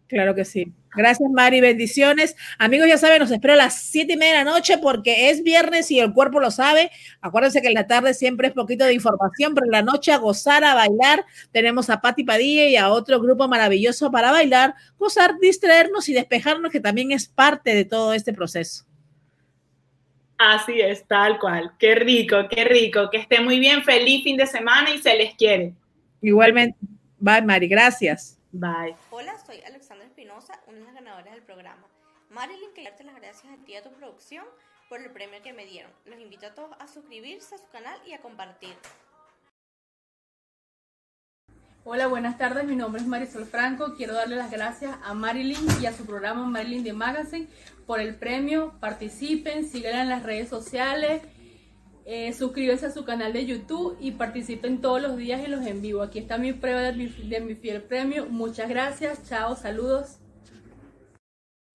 Claro 0.08 0.36
que 0.36 0.46
sí. 0.46 0.72
Gracias, 0.96 1.30
Mari. 1.30 1.62
Bendiciones. 1.62 2.36
Amigos, 2.58 2.88
ya 2.88 2.98
saben, 2.98 3.20
nos 3.20 3.32
espero 3.32 3.54
a 3.54 3.58
las 3.58 3.82
siete 3.82 4.14
y 4.14 4.18
media 4.18 4.38
de 4.38 4.46
la 4.46 4.52
noche 4.52 4.78
porque 4.78 5.30
es 5.30 5.44
viernes 5.44 5.90
y 5.92 6.00
el 6.00 6.14
cuerpo 6.14 6.40
lo 6.40 6.52
sabe. 6.52 6.92
Acuérdense 7.22 7.62
que 7.62 7.68
en 7.68 7.74
la 7.74 7.88
tarde 7.88 8.14
siempre 8.14 8.48
es 8.48 8.54
poquito 8.54 8.86
de 8.86 8.94
información, 8.94 9.54
pero 9.56 9.66
en 9.66 9.72
la 9.72 9.82
noche 9.82 10.14
a 10.14 10.18
gozar, 10.18 10.64
a 10.64 10.76
bailar. 10.76 11.26
Tenemos 11.52 11.90
a 11.90 12.02
Pati 12.02 12.24
Padilla 12.24 12.68
y 12.68 12.78
a 12.78 12.90
otro 12.90 13.20
grupo 13.20 13.48
maravilloso 13.48 14.12
para 14.12 14.32
bailar, 14.32 14.76
gozar, 14.98 15.38
distraernos 15.40 16.08
y 16.08 16.14
despejarnos, 16.14 16.72
que 16.72 16.80
también 16.80 17.12
es 17.12 17.28
parte 17.28 17.74
de 17.74 17.84
todo 17.84 18.14
este 18.14 18.32
proceso. 18.32 18.86
Así 20.38 20.80
es, 20.82 21.06
tal 21.08 21.40
cual. 21.40 21.72
Qué 21.80 21.96
rico, 21.96 22.38
qué 22.50 22.64
rico. 22.64 23.10
Que 23.10 23.18
esté 23.18 23.42
muy 23.42 23.60
bien. 23.60 23.84
Feliz 23.84 24.24
fin 24.24 24.38
de 24.38 24.46
semana 24.46 24.92
y 24.92 25.00
se 25.00 25.16
les 25.16 25.34
quiere. 25.36 25.74
Igualmente. 26.22 26.78
Bye, 27.20 27.42
Mari. 27.42 27.68
Gracias. 27.68 28.38
Bye. 28.52 28.96
Hola, 29.10 29.34
soy 29.46 29.58
Alexandra 29.66 29.85
Una 30.68 30.80
de 30.80 30.84
las 30.84 30.94
ganadoras 30.94 31.34
del 31.34 31.44
programa. 31.44 31.88
Marilyn, 32.30 32.72
quiero 32.74 32.90
darte 32.90 33.06
las 33.06 33.16
gracias 33.16 33.54
a 33.54 33.64
ti 33.64 33.72
y 33.72 33.76
a 33.76 33.84
tu 33.84 33.92
producción 33.94 34.44
por 34.90 35.00
el 35.00 35.10
premio 35.12 35.42
que 35.42 35.54
me 35.54 35.66
dieron. 35.66 35.90
Los 36.06 36.20
invito 36.20 36.48
a 36.48 36.54
todos 36.54 36.76
a 36.80 36.88
suscribirse 36.88 37.56
a 37.56 37.58
su 37.58 37.70
canal 37.70 37.98
y 38.06 38.12
a 38.12 38.20
compartir. 38.20 38.76
Hola, 41.86 42.08
buenas 42.08 42.38
tardes. 42.38 42.66
Mi 42.66 42.76
nombre 42.76 43.02
es 43.02 43.08
Marisol 43.08 43.46
Franco. 43.46 43.96
Quiero 43.96 44.14
darle 44.14 44.36
las 44.36 44.52
gracias 44.52 44.98
a 45.04 45.14
Marilyn 45.14 45.66
y 45.82 45.86
a 45.86 45.94
su 45.94 46.06
programa 46.06 46.46
Marilyn 46.46 46.84
de 46.84 46.92
Magazine 46.92 47.48
por 47.86 48.02
el 48.02 48.16
premio. 48.16 48.74
Participen, 48.82 49.66
síganla 49.66 50.02
en 50.02 50.10
las 50.10 50.24
redes 50.24 50.50
sociales 50.50 51.22
eh, 52.08 52.34
suscríbase 52.34 52.86
a 52.86 52.92
su 52.92 53.04
canal 53.04 53.34
de 53.34 53.48
YouTube 53.48 53.98
y 54.00 54.12
participen 54.12 54.80
todos 54.80 55.02
los 55.02 55.18
días 55.18 55.44
en 55.44 55.50
los 55.50 55.66
en 55.66 55.82
vivo. 55.82 56.04
Aquí 56.04 56.20
está 56.20 56.38
mi 56.38 56.54
prueba 56.54 56.82
de 56.82 57.42
mi 57.42 57.56
fiel 57.56 57.82
premio. 57.82 58.28
Muchas 58.28 58.70
gracias, 58.70 59.28
chao, 59.28 59.56
saludos. 59.56 60.20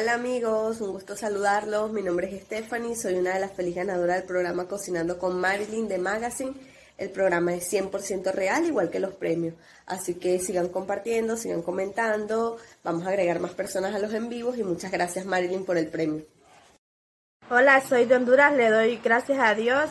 Hola 0.00 0.14
amigos, 0.14 0.80
un 0.80 0.92
gusto 0.92 1.14
saludarlos. 1.14 1.92
Mi 1.92 2.00
nombre 2.00 2.34
es 2.34 2.44
Stephanie, 2.44 2.96
soy 2.96 3.16
una 3.16 3.34
de 3.34 3.40
las 3.40 3.52
feliz 3.52 3.74
ganadoras 3.74 4.16
del 4.16 4.24
programa 4.24 4.66
Cocinando 4.66 5.18
con 5.18 5.38
Marilyn 5.38 5.88
de 5.88 5.98
Magazine. 5.98 6.54
El 6.96 7.10
programa 7.10 7.52
es 7.52 7.70
100% 7.70 8.32
real, 8.32 8.64
igual 8.64 8.88
que 8.88 8.98
los 8.98 9.12
premios. 9.12 9.56
Así 9.84 10.14
que 10.14 10.38
sigan 10.38 10.70
compartiendo, 10.70 11.36
sigan 11.36 11.60
comentando. 11.60 12.56
Vamos 12.82 13.04
a 13.04 13.10
agregar 13.10 13.40
más 13.40 13.50
personas 13.50 13.94
a 13.94 13.98
los 13.98 14.14
en 14.14 14.30
vivos 14.30 14.56
y 14.56 14.64
muchas 14.64 14.90
gracias 14.90 15.26
Marilyn 15.26 15.66
por 15.66 15.76
el 15.76 15.88
premio. 15.88 16.24
Hola, 17.50 17.82
soy 17.86 18.06
de 18.06 18.16
Honduras, 18.16 18.54
le 18.54 18.70
doy 18.70 18.96
gracias 19.04 19.38
a 19.38 19.54
Dios 19.54 19.90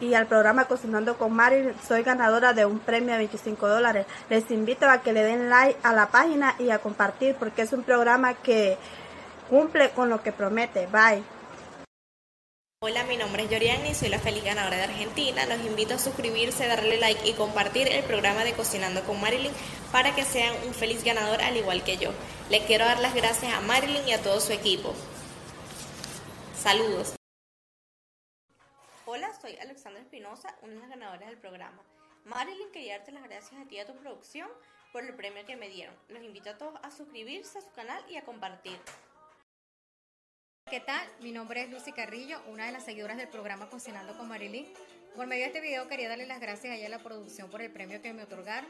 y 0.00 0.12
al 0.12 0.26
programa 0.26 0.66
Cocinando 0.66 1.16
con 1.16 1.32
Marilyn. 1.32 1.72
Soy 1.88 2.02
ganadora 2.02 2.52
de 2.52 2.66
un 2.66 2.78
premio 2.78 3.12
de 3.12 3.18
25 3.20 3.68
dólares. 3.68 4.04
Les 4.28 4.50
invito 4.50 4.86
a 4.86 5.00
que 5.00 5.14
le 5.14 5.22
den 5.22 5.48
like 5.48 5.78
a 5.82 5.94
la 5.94 6.08
página 6.08 6.54
y 6.58 6.68
a 6.68 6.78
compartir 6.80 7.36
porque 7.36 7.62
es 7.62 7.72
un 7.72 7.84
programa 7.84 8.34
que 8.34 8.76
cumple 9.48 9.90
con 9.90 10.10
lo 10.10 10.22
que 10.22 10.32
promete. 10.32 10.86
Bye. 10.86 11.22
Hola, 12.82 13.04
mi 13.04 13.16
nombre 13.16 13.44
es 13.44 13.50
Yoriani, 13.50 13.94
soy 13.94 14.10
la 14.10 14.18
feliz 14.18 14.44
ganadora 14.44 14.76
de 14.76 14.84
Argentina. 14.84 15.46
Los 15.46 15.64
invito 15.64 15.94
a 15.94 15.98
suscribirse, 15.98 16.66
darle 16.66 16.98
like 16.98 17.26
y 17.26 17.32
compartir 17.32 17.88
el 17.88 18.04
programa 18.04 18.44
de 18.44 18.52
Cocinando 18.52 19.02
con 19.04 19.20
Marilyn 19.20 19.52
para 19.92 20.14
que 20.14 20.24
sean 20.24 20.54
un 20.66 20.74
feliz 20.74 21.02
ganador 21.02 21.40
al 21.40 21.56
igual 21.56 21.82
que 21.84 21.96
yo. 21.96 22.10
Le 22.50 22.64
quiero 22.66 22.84
dar 22.84 23.00
las 23.00 23.14
gracias 23.14 23.52
a 23.54 23.60
Marilyn 23.62 24.06
y 24.06 24.12
a 24.12 24.22
todo 24.22 24.40
su 24.40 24.52
equipo. 24.52 24.94
Saludos. 26.54 27.16
Hola, 29.06 29.32
soy 29.40 29.56
Alexandra 29.56 30.02
Espinosa, 30.02 30.54
una 30.62 30.74
de 30.74 30.80
las 30.80 30.90
ganadoras 30.90 31.28
del 31.28 31.38
programa. 31.38 31.80
Marilyn, 32.26 32.70
quería 32.72 32.98
darte 32.98 33.12
las 33.12 33.22
gracias 33.22 33.60
a 33.60 33.64
ti 33.66 33.76
y 33.76 33.78
a 33.78 33.86
tu 33.86 33.94
producción 33.94 34.48
por 34.92 35.02
el 35.04 35.14
premio 35.14 35.46
que 35.46 35.56
me 35.56 35.68
dieron. 35.68 35.94
Los 36.08 36.22
invito 36.22 36.50
a 36.50 36.58
todos 36.58 36.78
a 36.82 36.90
suscribirse 36.90 37.58
a 37.58 37.62
su 37.62 37.72
canal 37.72 38.04
y 38.10 38.16
a 38.16 38.24
compartir. 38.24 38.78
¿Qué 40.68 40.80
tal? 40.80 41.06
Mi 41.20 41.30
nombre 41.30 41.62
es 41.62 41.70
Lucy 41.70 41.92
Carrillo, 41.92 42.40
una 42.48 42.66
de 42.66 42.72
las 42.72 42.84
seguidoras 42.84 43.16
del 43.16 43.28
programa 43.28 43.70
Cocinando 43.70 44.18
con 44.18 44.26
Marilyn. 44.26 44.66
Por 45.14 45.28
medio 45.28 45.42
de 45.42 45.46
este 45.46 45.60
video 45.60 45.86
quería 45.86 46.08
darle 46.08 46.26
las 46.26 46.40
gracias 46.40 46.72
a 46.72 46.76
ella 46.76 46.88
la 46.88 46.98
producción 46.98 47.48
por 47.48 47.62
el 47.62 47.70
premio 47.70 48.02
que 48.02 48.12
me 48.12 48.24
otorgaron. 48.24 48.68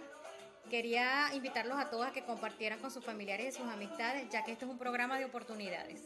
Quería 0.68 1.30
invitarlos 1.32 1.78
a 1.78 1.88
todos 1.88 2.06
a 2.06 2.12
que 2.12 2.22
compartieran 2.22 2.80
con 2.80 2.90
sus 2.90 3.02
familiares 3.02 3.54
y 3.54 3.58
sus 3.58 3.66
amistades, 3.66 4.28
ya 4.28 4.44
que 4.44 4.52
esto 4.52 4.66
es 4.66 4.70
un 4.70 4.76
programa 4.76 5.18
de 5.18 5.24
oportunidades. 5.24 6.02